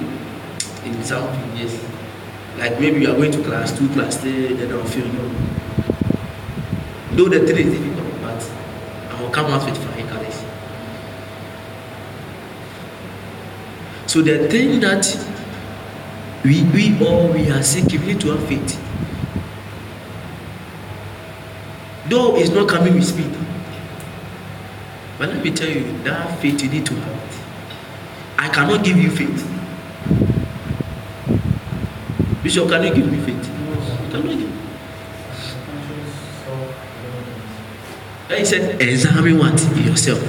in 0.83 1.03
something. 1.03 1.55
Yes, 1.55 1.77
like 2.57 2.79
maybe 2.79 3.01
you 3.01 3.11
are 3.11 3.15
going 3.15 3.31
to 3.31 3.43
class 3.43 3.77
two, 3.77 3.87
class 3.89 4.17
three, 4.17 4.53
then 4.53 4.71
I'll 4.71 4.83
fail. 4.85 5.07
No. 5.07 5.23
Though 7.15 7.29
the 7.29 7.47
three 7.47 7.63
is 7.63 7.79
difficult, 7.79 8.04
come 9.35 9.51
out 9.51 9.65
with 9.69 9.77
flying 9.77 10.07
colors. 10.07 10.41
So 14.07 14.21
the 14.21 14.47
thing 14.47 14.79
that 14.79 15.03
we 16.45 16.63
we 16.63 17.05
all 17.05 17.27
we 17.33 17.51
are 17.51 17.61
seeking, 17.61 17.99
we 17.99 18.13
need 18.13 18.21
to 18.21 18.29
have 18.29 18.47
faith. 18.47 18.79
Though 22.07 22.37
it's 22.37 22.51
not 22.51 22.69
coming 22.69 22.93
with 22.93 23.03
speed. 23.03 23.33
But 25.17 25.29
let 25.29 25.43
me 25.43 25.51
tell 25.51 25.69
you, 25.69 25.83
that 26.03 26.39
faith 26.39 26.63
you 26.63 26.69
need 26.69 26.85
to 26.85 26.93
have 26.95 27.23
it. 27.23 27.39
I 28.37 28.47
cannot 28.49 28.85
give 28.85 28.97
you 28.97 29.09
faith. 29.09 29.43
Bishop, 32.43 32.69
can 32.69 32.83
you 32.83 32.93
give 32.93 33.11
me 33.11 33.17
faith? 33.19 33.49
You 33.49 34.11
cannot 34.11 34.37
give. 34.37 34.64
Then 38.27 38.39
he 38.39 38.45
said, 38.45 38.81
examine 38.81 39.37
what? 39.37 39.53
Yourself. 39.77 40.19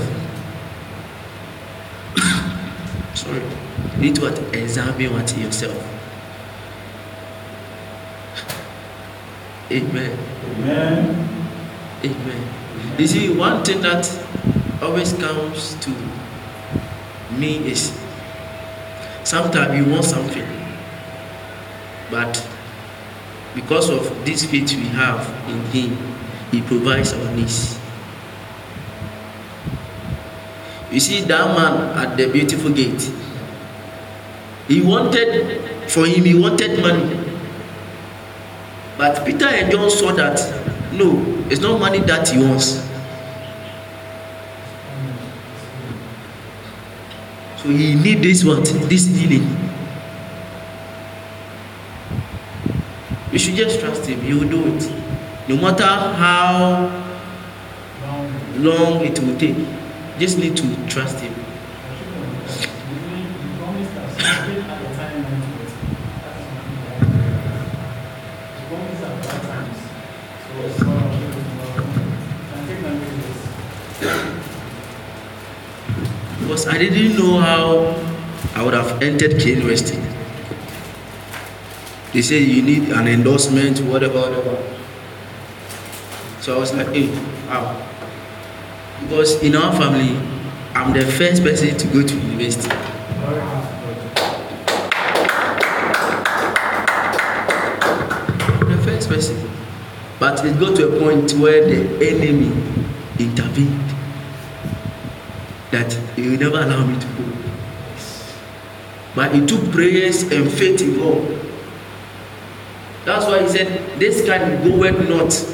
Sorry. 3.14 3.40
You 3.94 3.98
need 3.98 4.14
to 4.16 4.22
what? 4.22 4.38
Examine 4.54 5.12
what? 5.14 5.36
Yourself. 5.38 5.76
Amen. 9.70 10.18
Amen. 10.44 11.28
Amen. 12.04 12.48
You 12.98 13.06
see, 13.06 13.34
one 13.34 13.64
thing 13.64 13.80
that 13.80 14.06
always 14.82 15.12
comes 15.14 15.74
to 15.76 15.90
me 17.32 17.56
is 17.68 17.98
sometimes 19.24 19.72
we 19.86 19.90
want 19.92 20.04
something, 20.04 20.46
but 22.10 22.46
because 23.54 23.90
of 23.90 24.24
this 24.24 24.44
faith 24.44 24.70
we 24.76 24.84
have 24.88 25.26
in 25.48 25.60
Him, 25.72 25.98
He 26.52 26.62
provides 26.62 27.12
our 27.14 27.34
needs. 27.34 27.78
You 30.90 31.00
see, 31.00 31.20
that 31.22 31.46
man 31.56 31.98
at 31.98 32.16
the 32.16 32.28
beautiful 32.30 32.70
gate, 32.72 33.02
he 34.68 34.80
wanted, 34.82 35.90
for 35.90 36.06
him, 36.06 36.24
he 36.24 36.38
wanted 36.38 36.80
money. 36.80 37.24
But 38.96 39.24
Peter 39.26 39.46
and 39.46 39.70
John 39.70 39.90
saw 39.90 40.12
that 40.12 40.38
no, 40.92 41.22
it's 41.50 41.60
not 41.60 41.78
money 41.78 41.98
that 42.00 42.28
he 42.28 42.38
wants. 42.38 42.80
So 47.62 47.68
he 47.68 47.94
need 47.94 48.22
this 48.22 48.44
what? 48.44 48.64
This 48.88 49.06
healing. 49.06 49.46
You 53.32 53.38
should 53.38 53.54
just 53.56 53.80
trust 53.80 54.06
him, 54.06 54.20
he 54.22 54.32
will 54.32 54.48
do 54.48 54.64
it. 54.74 54.90
No 55.48 55.56
matter 55.56 55.84
how 55.84 56.88
long 58.56 59.04
it 59.04 59.18
will 59.18 59.36
take. 59.38 59.56
Just 60.18 60.38
need 60.38 60.56
to 60.56 60.86
trust 60.88 61.20
him. 61.20 61.34
Because 76.40 76.66
I 76.66 76.78
didn't 76.78 77.18
know 77.18 77.36
how 77.36 77.94
I 78.54 78.62
would 78.62 78.72
have 78.72 79.02
entered 79.02 79.38
K 79.38 79.50
University. 79.50 80.00
They 82.14 82.22
say 82.22 82.38
you 82.38 82.62
need 82.62 82.88
an 82.88 83.06
endorsement, 83.06 83.80
whatever, 83.80 84.20
whatever. 84.20 84.56
So 86.40 86.56
I 86.56 86.58
was 86.58 86.72
like, 86.72 86.88
hey, 86.94 87.08
how? 87.48 87.95
Because 89.02 89.42
in 89.42 89.54
our 89.54 89.72
family, 89.76 90.16
I'm 90.74 90.92
the 90.92 91.04
first 91.04 91.42
person 91.42 91.76
to 91.76 91.86
go 91.88 92.06
to 92.06 92.14
university. 92.14 92.68
The 98.68 98.80
first 98.84 99.08
person. 99.08 99.50
But 100.18 100.44
it 100.44 100.58
got 100.58 100.76
to 100.76 100.96
a 100.96 101.00
point 101.00 101.32
where 101.34 101.64
the 101.64 102.06
enemy 102.06 102.52
intervened 103.18 103.90
that 105.70 105.92
he 106.16 106.28
will 106.28 106.38
never 106.38 106.60
allow 106.60 106.86
me 106.86 106.98
to 106.98 107.06
go. 107.06 107.32
But 109.14 109.34
he 109.34 109.46
took 109.46 109.70
prayers 109.72 110.22
and 110.24 110.50
faith 110.50 110.80
in 110.82 110.96
God. 110.98 111.38
That's 113.04 113.24
why 113.26 113.42
he 113.42 113.48
said, 113.48 113.98
This 113.98 114.26
kind 114.26 114.62
goeth 114.62 115.08
not. 115.08 115.52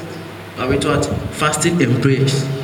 But 0.57 0.83
taught 0.83 1.05
fasting 1.35 1.83
and 1.83 2.03
prayers. 2.03 2.62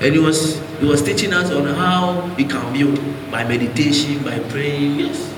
And 0.00 0.14
he 0.14 0.20
was 0.20 0.60
he 0.78 0.86
was 0.86 1.02
teaching 1.02 1.32
us 1.32 1.50
on 1.50 1.66
how 1.74 2.32
we 2.36 2.44
can 2.44 2.72
build 2.72 3.00
by 3.32 3.42
meditation, 3.42 4.22
by 4.22 4.38
praying. 4.38 5.00
Yes. 5.00 5.34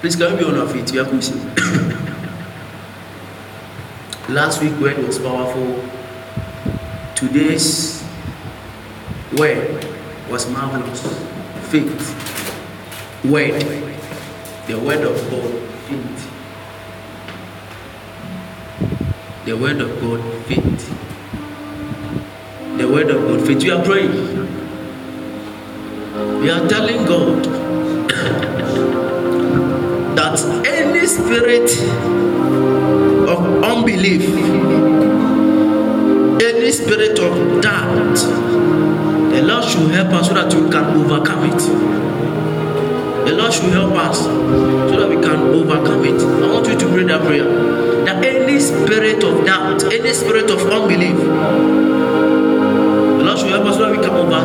Please 0.00 0.14
can 0.16 0.32
we 0.32 0.38
be 0.38 0.44
on 0.44 0.56
our 0.56 0.68
feet? 0.68 0.90
We 0.92 1.00
are 1.00 1.04
closing. 1.04 1.40
Last 4.28 4.62
week 4.62 4.78
word 4.80 4.98
was 4.98 5.18
powerful. 5.18 5.82
Today's 7.16 8.04
word 9.36 9.84
was 10.30 10.48
marvelous. 10.48 11.02
Faith. 11.70 12.16
Word. 13.24 13.60
The 14.68 14.78
word 14.78 15.04
of 15.04 15.18
God. 15.28 15.68
Faith. 15.88 16.29
The 19.46 19.56
word 19.56 19.80
of 19.80 19.98
God. 20.02 20.20
Faith. 20.44 20.94
The 22.76 22.86
word 22.86 23.08
of 23.10 23.22
God. 23.26 23.46
Faith. 23.46 23.62
We 23.62 23.70
are 23.70 23.82
praying. 23.82 24.12
We 26.42 26.50
are 26.50 26.68
telling 26.68 27.06
God 27.06 27.44
that 30.16 30.38
any 30.66 31.06
spirit 31.06 31.70
of 33.30 33.64
unbelief, 33.64 34.28
any 36.42 36.70
spirit 36.70 37.18
of 37.18 37.62
doubt, 37.62 38.16
the 39.32 39.40
Lord 39.42 39.64
should 39.64 39.90
help 39.90 40.08
us 40.08 40.28
so 40.28 40.34
that 40.34 40.52
we 40.52 40.70
can 40.70 40.84
overcome 40.98 41.44
it. 41.48 41.60
The 43.26 43.32
Lord 43.36 43.52
should 43.54 43.72
help 43.72 43.94
us 43.94 44.18
so 44.20 45.00
that 45.00 45.08
we 45.08 45.16
can 45.16 45.40
overcome 45.54 46.04
it. 46.04 46.20
I 46.20 46.52
want 46.52 46.68
you 46.68 46.76
to 46.78 46.86
pray 46.92 47.04
that 47.04 47.22
prayer. 47.22 47.79
Spirit 48.60 49.24
of 49.24 49.46
doubt, 49.46 49.82
any 49.84 50.12
spirit 50.12 50.50
of 50.50 50.60
unbelief, 50.60 51.16
the 51.16 51.24
Lord 53.24 53.38
should 53.38 53.48
help 53.48 53.64
us 53.64 53.78
that 53.78 53.90
we 53.90 53.96
can 53.96 54.10
over, 54.10 54.36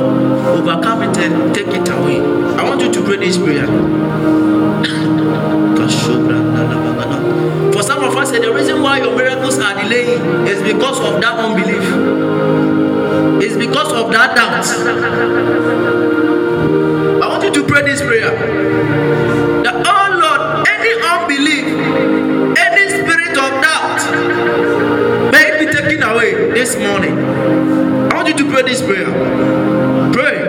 overcome 0.57 1.01
it 1.03 1.17
and 1.17 1.53
take 1.53 1.67
it 1.67 1.89
away. 1.89 2.21
I 2.55 2.63
want 2.63 2.79
you 2.79 2.89
to 2.93 3.03
pray 3.03 3.17
this 3.17 3.37
prayer. 3.37 3.67
For 7.73 7.83
some 7.83 8.03
of 8.05 8.15
us, 8.15 8.31
the 8.31 8.53
reason 8.53 8.81
why 8.81 8.99
your 8.99 9.13
miracles 9.17 9.59
are 9.59 9.73
delaying 9.81 10.47
is 10.47 10.61
because 10.63 10.99
of 11.01 11.19
that 11.19 11.37
unbelief. 11.37 11.83
It's 13.43 13.57
because 13.57 13.91
of 13.91 14.09
that 14.13 14.33
doubt. 14.35 14.65
I 17.21 17.27
want 17.27 17.43
you 17.43 17.51
to 17.51 17.63
pray 17.67 17.81
this 17.81 18.01
prayer. 18.01 18.31
This 26.55 26.77
morning. 26.79 27.19
I 27.19 28.15
want 28.15 28.29
you 28.29 28.37
to 28.39 28.45
pray 28.49 28.63
this 28.63 28.81
prayer. 28.81 29.11
Pray. 30.15 30.39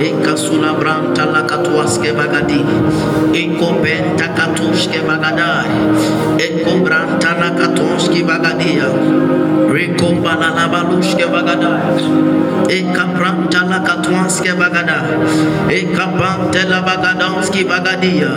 Ekasula 0.00 0.76
branta 0.76 1.24
lakatuaske 1.32 2.12
bagadi. 2.12 2.60
Ekoben 3.32 4.16
takatuske 4.20 5.00
bagadai. 5.08 5.68
Ekobranta 6.36 7.32
lakatuski 7.40 8.20
bagadia. 8.24 8.88
Rekombala 9.70 10.50
labaluske 10.50 11.30
bagadai. 11.30 11.94
Ekabranta 12.70 13.66
lakatuaske 13.66 14.54
bagada. 14.54 15.02
Ekabante 15.66 16.62
la 16.70 16.82
bagadonski 16.86 17.66
bagadia. 17.66 18.30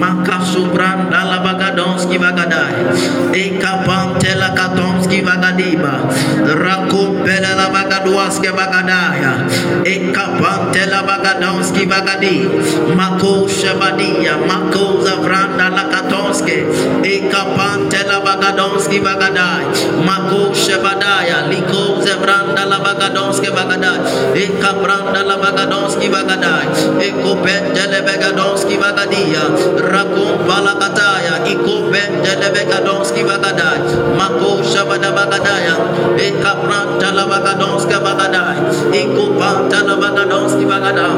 Makasubranda 0.00 1.20
la 1.28 1.38
bagadonski 1.44 2.16
bagadai. 2.20 2.88
Ekabante 3.32 4.32
la 4.36 4.52
katonski 4.56 5.20
bagadiba. 5.24 6.08
Rakumpele 6.44 7.52
la 7.56 7.68
bagaduaske 7.72 8.50
bagadaya. 8.52 9.48
Ekabante 9.84 10.82
la 10.88 11.00
bagadonski 11.08 11.84
bagadi. 11.88 12.48
Mako 12.96 13.48
shabadia. 13.48 14.36
Mako 14.36 15.00
zavranda 15.04 15.68
la 15.68 15.84
katonske. 16.32 16.64
Ekabante 17.04 18.00
la 18.08 18.20
bagadonski 18.20 19.00
bagadai. 19.00 19.64
Mako 20.06 20.54
shabadaya. 20.54 21.48
Liko 21.48 22.00
zavranda 22.00 22.64
la 22.64 22.78
bagadonske 22.80 23.50
bagadai. 23.52 24.00
Ekabranda 24.34 25.22
la 25.24 25.36
bagadonski 25.36 26.08
bagadai. 26.08 26.66
Ekopente 27.00 27.84
bagadonski 28.06 28.78
bagadia. 28.78 29.44
Rakumpa 29.76 30.56
la 30.64 30.74
le 32.42 32.48
bagadonski 32.54 33.22
bagadai. 33.24 33.80
Mako 34.18 34.62
shabada 34.62 35.10
bagadaya. 35.12 35.76
Ekabranta 36.16 37.14
la 37.14 37.24
bagadonska 37.26 37.98
bagadai. 38.00 38.58
Ikopanta 38.92 39.82
la 39.86 39.96
bagadonski 39.96 40.64
bagadai. 40.64 41.16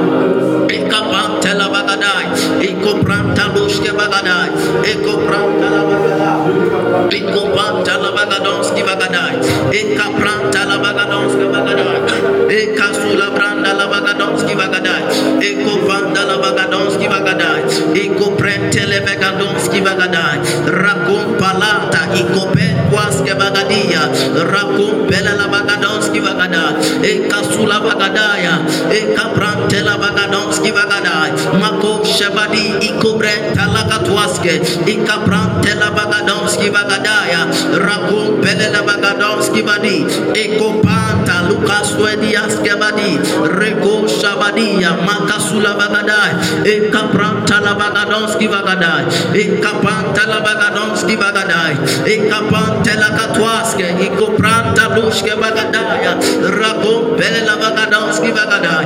Ekapanta 0.68 1.54
la 1.54 1.68
bagadai. 1.68 2.26
Ikopranta 2.60 3.44
lushke 3.54 3.92
bagadai. 3.92 4.50
Ekopranta 4.92 5.68
la 5.74 5.82
bagadai. 5.90 7.18
Ikopanta 7.18 7.94
la 8.02 8.10
bagadonski 8.16 8.82
bagadai. 8.82 9.34
Ekapranta 9.72 10.60
la 10.68 10.76
bagadonska 10.84 11.46
bagadai. 11.54 12.00
Ekasula 12.48 13.28
branda 13.34 13.72
la 13.74 13.86
bagadonski 13.92 14.54
bagadai. 14.54 15.02
Ekopanda 15.40 16.22
la 16.28 16.36
bagadonski 16.44 17.06
bagadai. 17.08 17.60
Ikoprente 17.94 18.86
le 18.86 19.00
bagadonski 19.00 19.80
bagadai. 20.15 20.39
Rakum 20.70 21.39
palata. 21.39 22.15
Ikopen 22.15 22.91
kwaske 22.91 23.34
bagadia. 23.34 24.07
Rakum 24.47 25.09
pele 25.09 25.34
la 25.34 25.47
bagadonski 25.51 26.20
bagadai. 26.20 27.02
Ekasula 27.02 27.81
bagadaya. 27.83 28.62
Ekaprante 28.91 29.83
la 29.83 29.99
bagadonski 29.99 30.70
bagadai. 30.70 31.33
Mako 31.59 32.05
shabadi 32.05 32.78
ikobrenta 32.81 33.67
la 33.67 33.83
katwaske. 33.91 34.62
Ikaprante 34.86 35.75
la 35.75 35.91
bagadonski 35.91 36.70
bagadaya. 36.70 37.51
Rakum 37.75 38.41
pele 38.41 38.70
la 38.70 38.83
bagadonski 38.83 39.62
badi. 39.62 40.05
Ekopanta 40.34 41.49
Lukas 41.49 41.94
Wediaske 41.99 42.78
badi. 42.78 43.18
Reko 43.59 44.07
shabadia. 44.07 44.94
Makasula 45.02 45.75
bagadai. 45.75 46.62
Ekapranta 46.65 47.60
la 47.60 47.75
bagadonski 47.75 48.47
bagadai. 48.49 49.05
Ekapanta 49.34 50.03
la 50.26 50.41
bagadonski 50.41 51.16
bagadai. 51.16 51.74
Ekapante 52.07 52.94
la 52.97 53.10
katwaske. 53.18 53.86
Bagadai. 55.41 55.44
Bagadai. 55.44 55.84
Bagadai. 58.34 58.84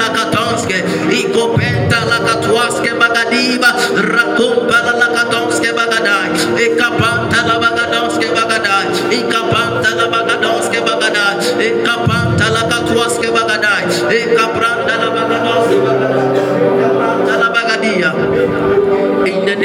La 0.00 0.08
katonske. 0.14 0.78
La 2.10 2.18
katwaske 2.26 2.90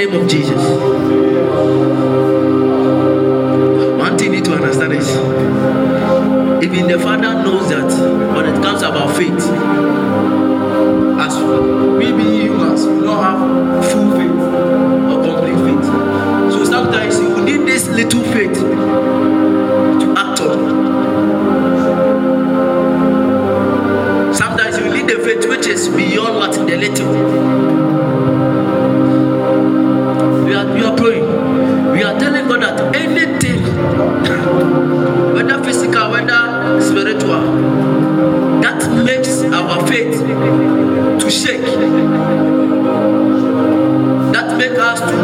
name 0.05 0.21
of 0.21 0.29
Jesus. 0.29 0.61
One 3.97 4.17
thing 4.17 4.33
you 4.33 4.37
need 4.37 4.45
to 4.45 4.53
understand 4.53 4.93
is 4.93 5.09
even 6.63 6.87
the 6.87 6.99
Father 6.99 7.33
knows 7.43 7.69
that 7.69 7.91
when 8.35 8.45
it 8.45 8.61
comes 8.61 8.81
about 8.81 9.15
faith, 9.15 9.49
as 11.19 11.37
we 11.99 12.11
being 12.13 12.41
humans, 12.41 12.85
we 12.85 13.01
don't 13.01 13.23
have 13.23 13.85
full 13.91 14.11
faith 14.11 14.39
or 15.11 15.23
complete 15.23 15.59
faith. 15.65 15.85
So 16.53 16.65
sometimes 16.65 17.19
you 17.19 17.43
need 17.43 17.65
this 17.67 17.87
little 17.87 18.23
faith 18.23 18.53
to 18.53 20.13
act 20.17 20.41
on. 20.41 20.59
Sometimes 24.33 24.77
you 24.77 24.89
need 24.93 25.07
the 25.07 25.19
faith 25.23 25.47
which 25.49 25.67
is 25.67 25.87
beyond 25.89 26.35
what 26.35 26.53
the 26.53 26.77
little. 26.77 27.54
To 41.25 41.31
shake, 41.31 41.61
that 44.31 44.57
makes 44.59 44.77
us 44.77 44.99
to 44.99 45.17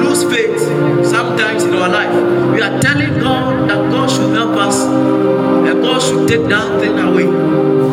lose 0.00 0.24
faith 0.32 0.58
sometimes 1.04 1.64
in 1.64 1.74
our 1.74 1.88
life. 1.88 2.08
We 2.54 2.62
are 2.62 2.80
telling 2.80 3.20
God 3.20 3.68
that 3.68 3.90
God 3.90 4.10
should 4.10 4.34
help 4.34 4.56
us 4.56 4.80
and 4.86 5.82
God 5.82 6.00
should 6.00 6.26
take 6.26 6.48
that 6.48 6.80
thing 6.80 6.98
away. 6.98 7.26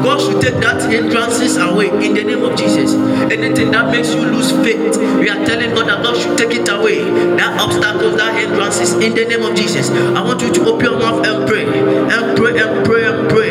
God 0.01 0.21
should 0.21 0.41
take 0.41 0.61
that 0.61 0.89
hindrances 0.89 1.57
away 1.57 1.89
in 1.89 2.13
the 2.13 2.23
name 2.23 2.41
of 2.41 2.57
Jesus. 2.57 2.93
Anything 3.29 3.71
that 3.71 3.91
makes 3.91 4.13
you 4.13 4.21
lose 4.21 4.51
faith, 4.63 4.97
we 5.19 5.29
are 5.29 5.43
telling 5.45 5.75
God 5.75 5.89
that 5.89 6.01
God 6.03 6.15
should 6.15 6.37
take 6.37 6.57
it 6.57 6.69
away. 6.69 7.03
That 7.35 7.59
obstacles, 7.59 8.15
that 8.15 8.33
hindrances 8.39 8.93
in 8.93 9.13
the 9.13 9.25
name 9.25 9.43
of 9.43 9.55
Jesus. 9.57 9.89
I 9.89 10.23
want 10.23 10.41
you 10.41 10.53
to 10.53 10.65
open 10.71 10.85
your 10.85 10.97
mouth 10.97 11.25
and 11.27 11.45
pray. 11.45 11.65
And 11.65 12.37
pray 12.37 12.57
and 12.61 12.85
pray 12.85 13.03
and 13.03 13.29
pray. 13.29 13.41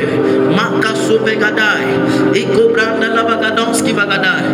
Branda 2.80 3.08
la 3.14 3.39
bagadaya. 3.92 4.50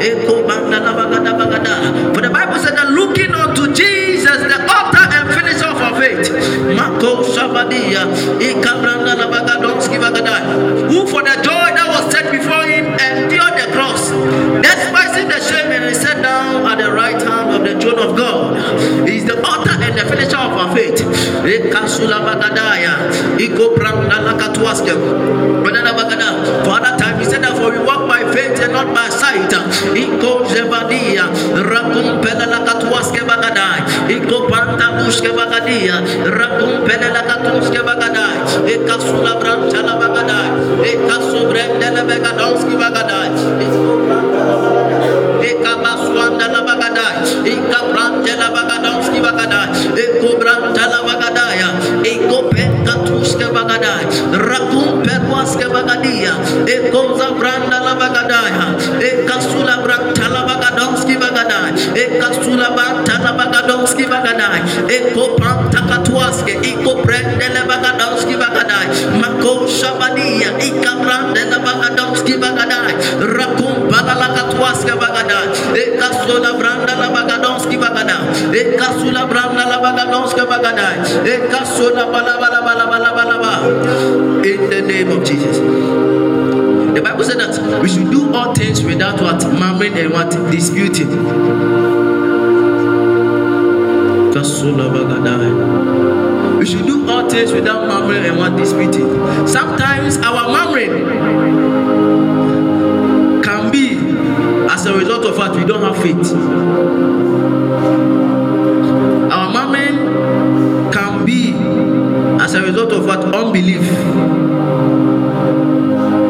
Eko. 0.00 0.44
For 2.14 2.20
the 2.20 2.30
Bible 2.30 2.58
said 2.58 2.76
that 2.76 2.90
looking 2.90 3.32
unto 3.34 3.72
Jesus, 3.72 4.38
the 4.44 4.58
author 4.68 5.06
and 5.16 5.28
finisher 5.34 5.72
of 5.72 5.98
faith. 5.98 6.30
Mako 6.76 7.22
shabadia. 7.24 8.04
Ika 8.40 8.70
branda 8.80 9.14
la 9.16 9.26
bagadonski 9.30 9.98
Rekasula 21.44 22.24
Bagadaya. 22.24 23.04
Iko 23.36 23.76
Brandala 23.76 24.32
Katuaske. 24.40 24.96
Banana 25.60 25.92
Bagada. 25.92 26.40
For 26.64 26.80
other 26.80 26.96
time, 26.96 27.20
he 27.20 27.24
said 27.28 27.44
that 27.44 27.52
for 27.52 27.68
we 27.70 27.78
walk 27.84 28.08
by 28.08 28.24
faith 28.32 28.56
and 28.64 28.72
not 28.72 28.88
by 28.96 29.12
sight. 29.12 29.52
Iko 29.92 30.48
Zevadia. 30.48 31.28
Rakum 31.60 32.24
Pedala 32.24 32.64
Katuaske 32.64 33.20
Bagadai. 33.28 33.84
Iko 34.08 34.48
Panta 34.48 34.96
Buske 34.96 35.30
Bagadia. 35.36 36.00
Rakum 36.24 36.88
Pedala 36.88 37.22
Katuaske 37.28 37.80
Bagadai. 37.84 38.40
Ekasula 38.64 39.36
Brandala 39.36 39.94
Bagadai. 40.00 40.48
Ekasubrendela 40.80 42.02
Bagadonski 42.08 42.74
Bagadai. 42.80 43.28
Iko 43.60 43.92
Brandala 44.00 44.56
Bagadai. 44.64 45.24
Ekabasuanda 45.44 46.48
Bagadai. 46.48 47.16
pran 47.92 48.12
chala 48.24 48.48
Bagadai. 48.48 48.73
Ekopenka 52.24 53.04
tuske 53.04 53.46
bagadai, 53.52 54.04
rakum 54.32 55.04
bagadia, 55.04 56.34
la 56.64 57.78
la 57.80 57.94
bagadai, 58.00 58.50
la 60.32 60.42
bagadai, 60.48 60.84
bagadai, 61.20 61.70
shabadia, 69.68 70.50
bagadai, 72.40 72.94
bagadai, 75.04 75.44
la 77.00 77.08
bagadonski 77.10 77.76
bagada, 77.76 78.18
ekasula 78.52 79.26
branda 79.28 79.64
la 79.68 79.83
Eh, 81.26 81.48
In 84.44 84.70
the 84.70 84.82
name 84.82 85.10
of 85.10 85.24
Jesus. 85.24 85.58
The 85.58 87.00
Bible 87.02 87.24
said 87.24 87.38
that 87.38 87.80
we 87.82 87.88
should 87.88 88.10
do 88.10 88.32
all 88.34 88.54
things 88.54 88.82
without 88.84 89.20
what 89.20 89.42
murmuring 89.52 89.94
and 89.98 90.12
what 90.12 90.30
disputing. 90.50 91.10
We 96.58 96.66
should 96.66 96.86
do 96.86 97.08
all 97.08 97.28
things 97.28 97.52
without 97.52 97.86
murmuring 97.86 98.24
and 98.26 98.36
what 98.38 98.56
disputing. 98.56 99.08
Sometimes 99.46 100.18
our 100.18 100.48
murmuring 100.50 101.04
can 103.42 103.70
be 103.70 103.96
as 104.70 104.86
a 104.86 104.96
result 104.96 105.24
of 105.26 105.36
what 105.38 105.54
we 105.56 105.64
don't 105.64 105.82
have 105.82 105.96
faith. 106.02 106.32
As 112.54 112.62
a 112.62 112.66
result 112.66 112.92
of 112.92 113.04
what 113.04 113.18
unbelief. 113.34 113.80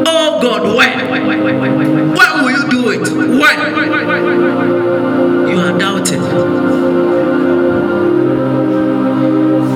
Oh 0.06 0.38
God, 0.40 0.74
when? 0.76 1.10
When 1.10 2.44
will 2.44 2.50
you 2.50 2.70
do 2.70 2.90
it? 2.92 3.00
When? 3.00 3.56
You 5.50 5.58
are 5.58 5.78
doubting. 5.78 6.22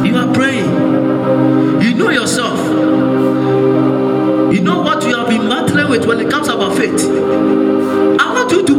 You 0.07 0.17
are 0.17 0.33
praying. 0.33 1.83
You 1.83 1.94
know 1.94 2.10
yourself. 2.10 2.59
You 4.55 4.60
know 4.62 4.81
what 4.81 5.05
you 5.05 5.15
have 5.17 5.28
been 5.28 5.49
battling 5.49 5.91
with 5.91 6.07
when 6.07 6.20
it 6.20 6.31
comes 6.31 6.49
about 6.49 6.77
faith. 6.78 7.05
I 8.20 8.33
want 8.33 8.51
you 8.52 8.65
to 8.65 8.78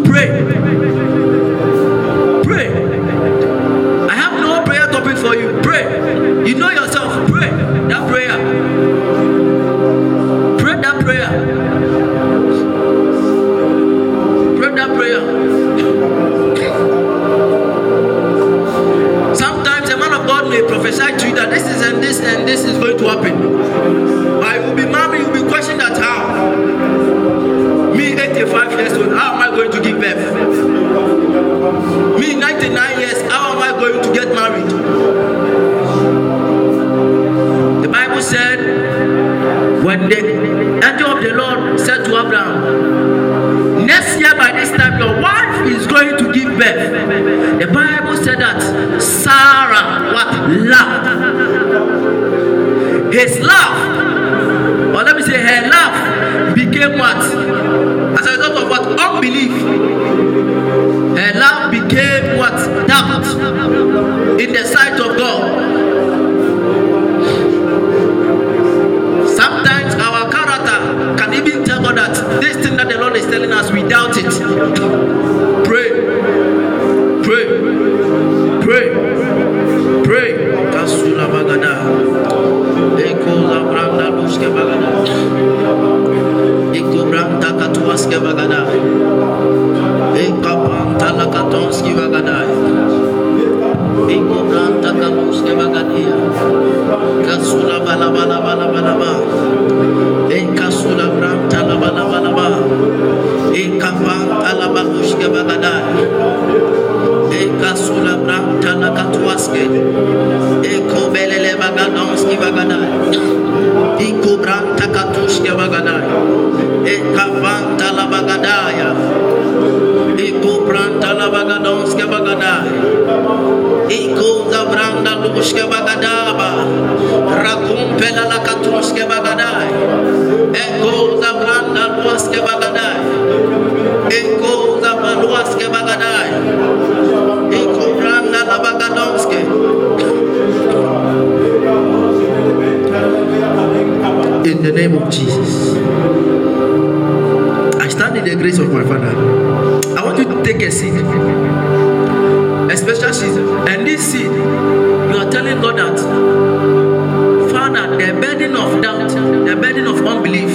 the 158.00 158.14
burden 158.14 158.56
of 158.56 158.82
doubt, 158.82 159.10
the 159.10 159.56
burden 159.56 159.86
of 159.86 159.98
unbelief, 160.06 160.50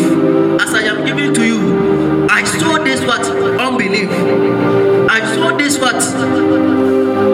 as 0.61 0.73
I 0.73 0.83
am 0.85 1.05
giving 1.05 1.35
to 1.35 1.45
you, 1.45 2.27
I 2.29 2.43
saw 2.43 2.83
this 2.83 3.01
what? 3.03 3.21
Unbelief. 3.61 4.09
I 5.11 5.21
saw 5.35 5.55
this 5.57 5.79
what? 5.79 6.01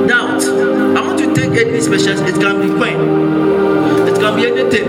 Doubt. 0.09 0.43
I 0.43 1.07
want 1.07 1.19
to 1.21 1.33
take 1.33 1.53
any 1.65 1.81
special, 1.81 2.19
it 2.27 2.35
can 2.35 2.61
be 2.61 2.69
coin. 2.69 2.99
It 4.09 4.17
can 4.19 4.37
be 4.37 4.47
anything. 4.47 4.89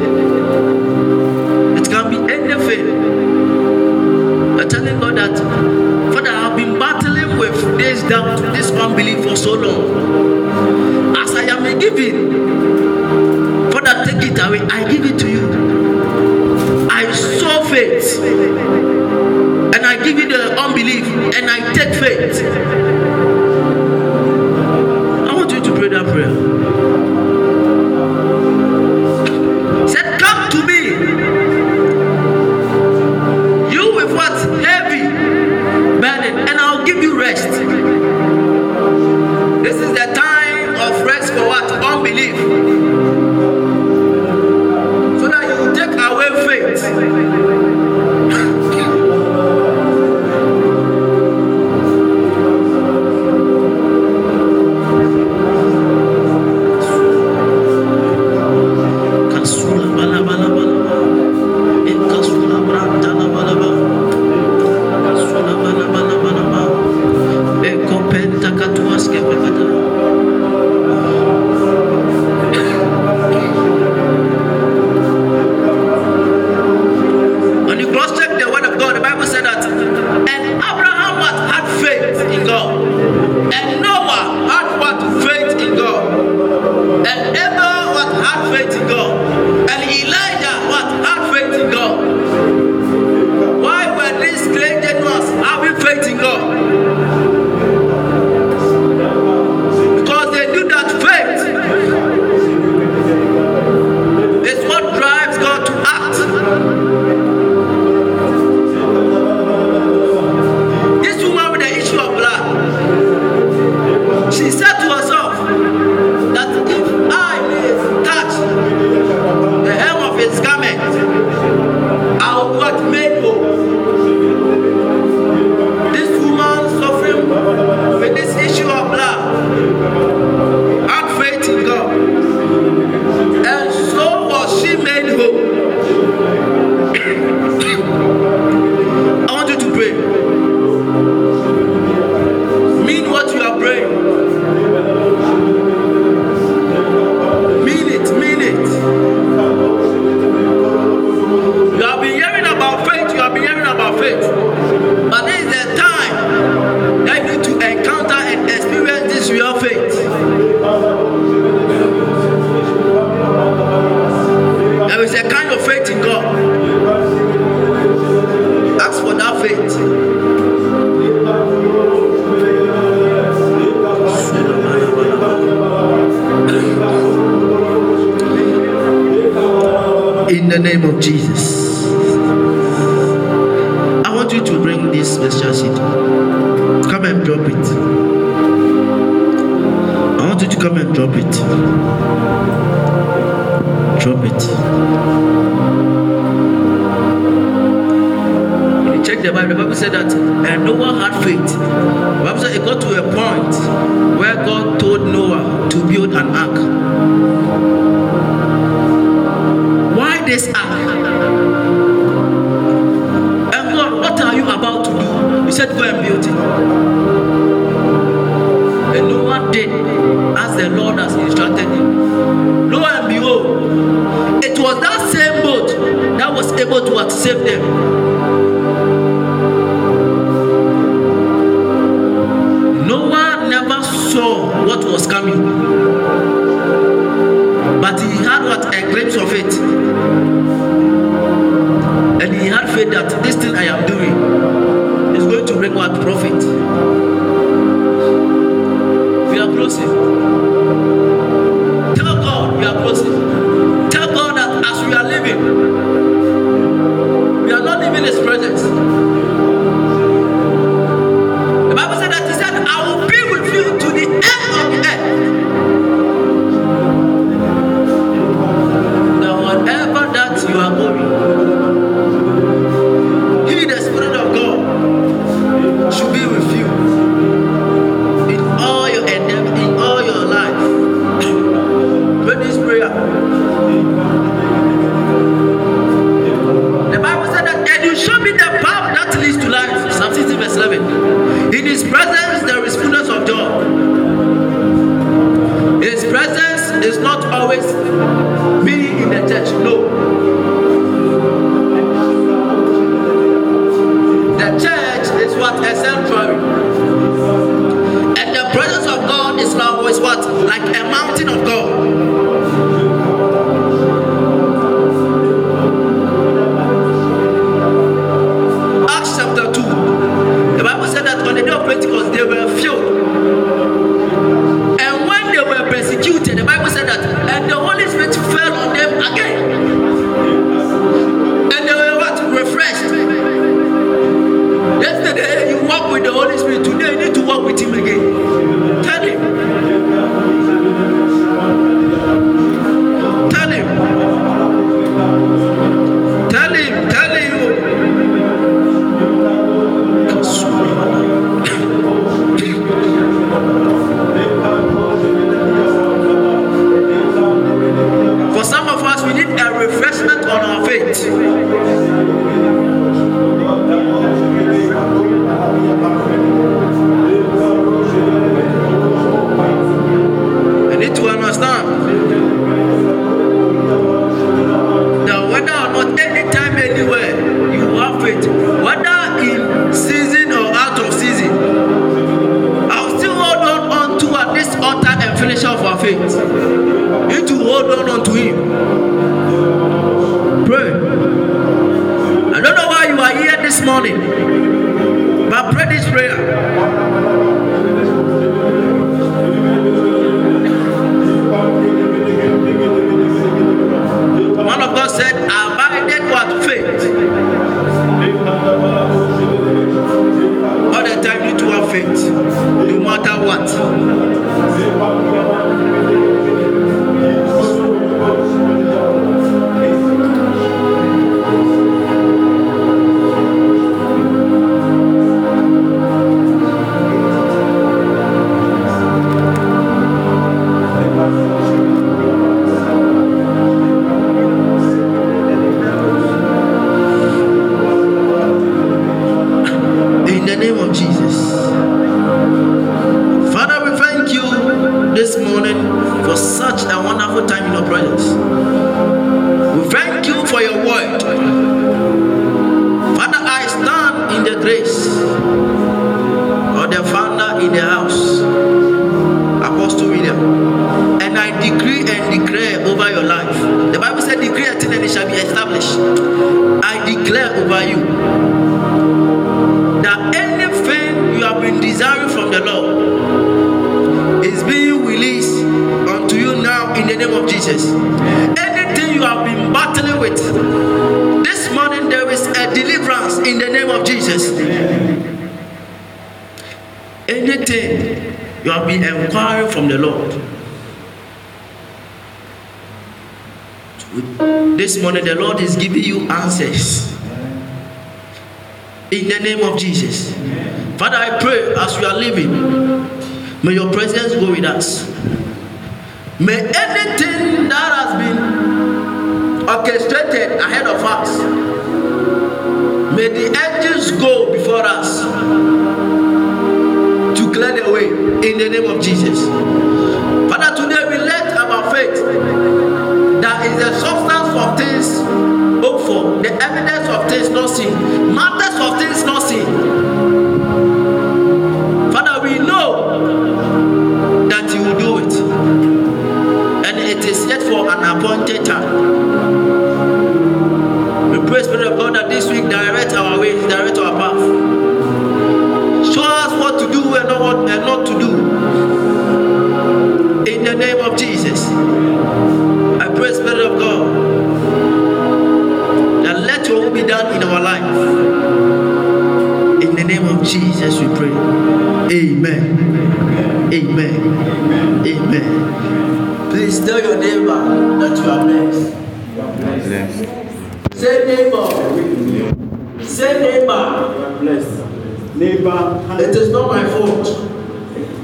It 1.78 1.86
can 1.86 2.10
be 2.10 2.34
anything. 2.34 2.86
I'm 4.60 4.70
telling 4.70 5.00
God 5.00 5.18
that, 5.18 5.38
Father, 6.14 6.32
I've 6.32 6.58
been 6.58 6.80
battling 6.80 7.38
with 7.38 7.78
this 7.78 8.02
doubt, 8.10 8.42
this 8.54 8.72
unbelief 8.72 9.24
for 9.24 9.36
so 9.36 9.54
long. 9.54 11.16
As 11.16 11.36
I 11.36 11.44
am 11.44 11.78
giving, 11.78 12.61
away. 14.42 14.60
I 14.62 14.90
give 14.92 15.06
it 15.06 15.18
to 15.20 15.30
you. 15.30 15.48
I 16.90 17.12
saw 17.12 17.64
faith, 17.64 18.20
and 18.22 19.86
I 19.86 20.04
give 20.04 20.18
you 20.18 20.28
the 20.28 20.60
unbelief, 20.60 21.06
and 21.36 21.50
I 21.50 21.74
take 21.74 21.94
faith. 21.96 22.42
I 25.30 25.34
want 25.34 25.52
you 25.52 25.62
to 25.62 25.74
pray 25.76 25.90
that 25.90 26.06
prayer. 26.06 26.51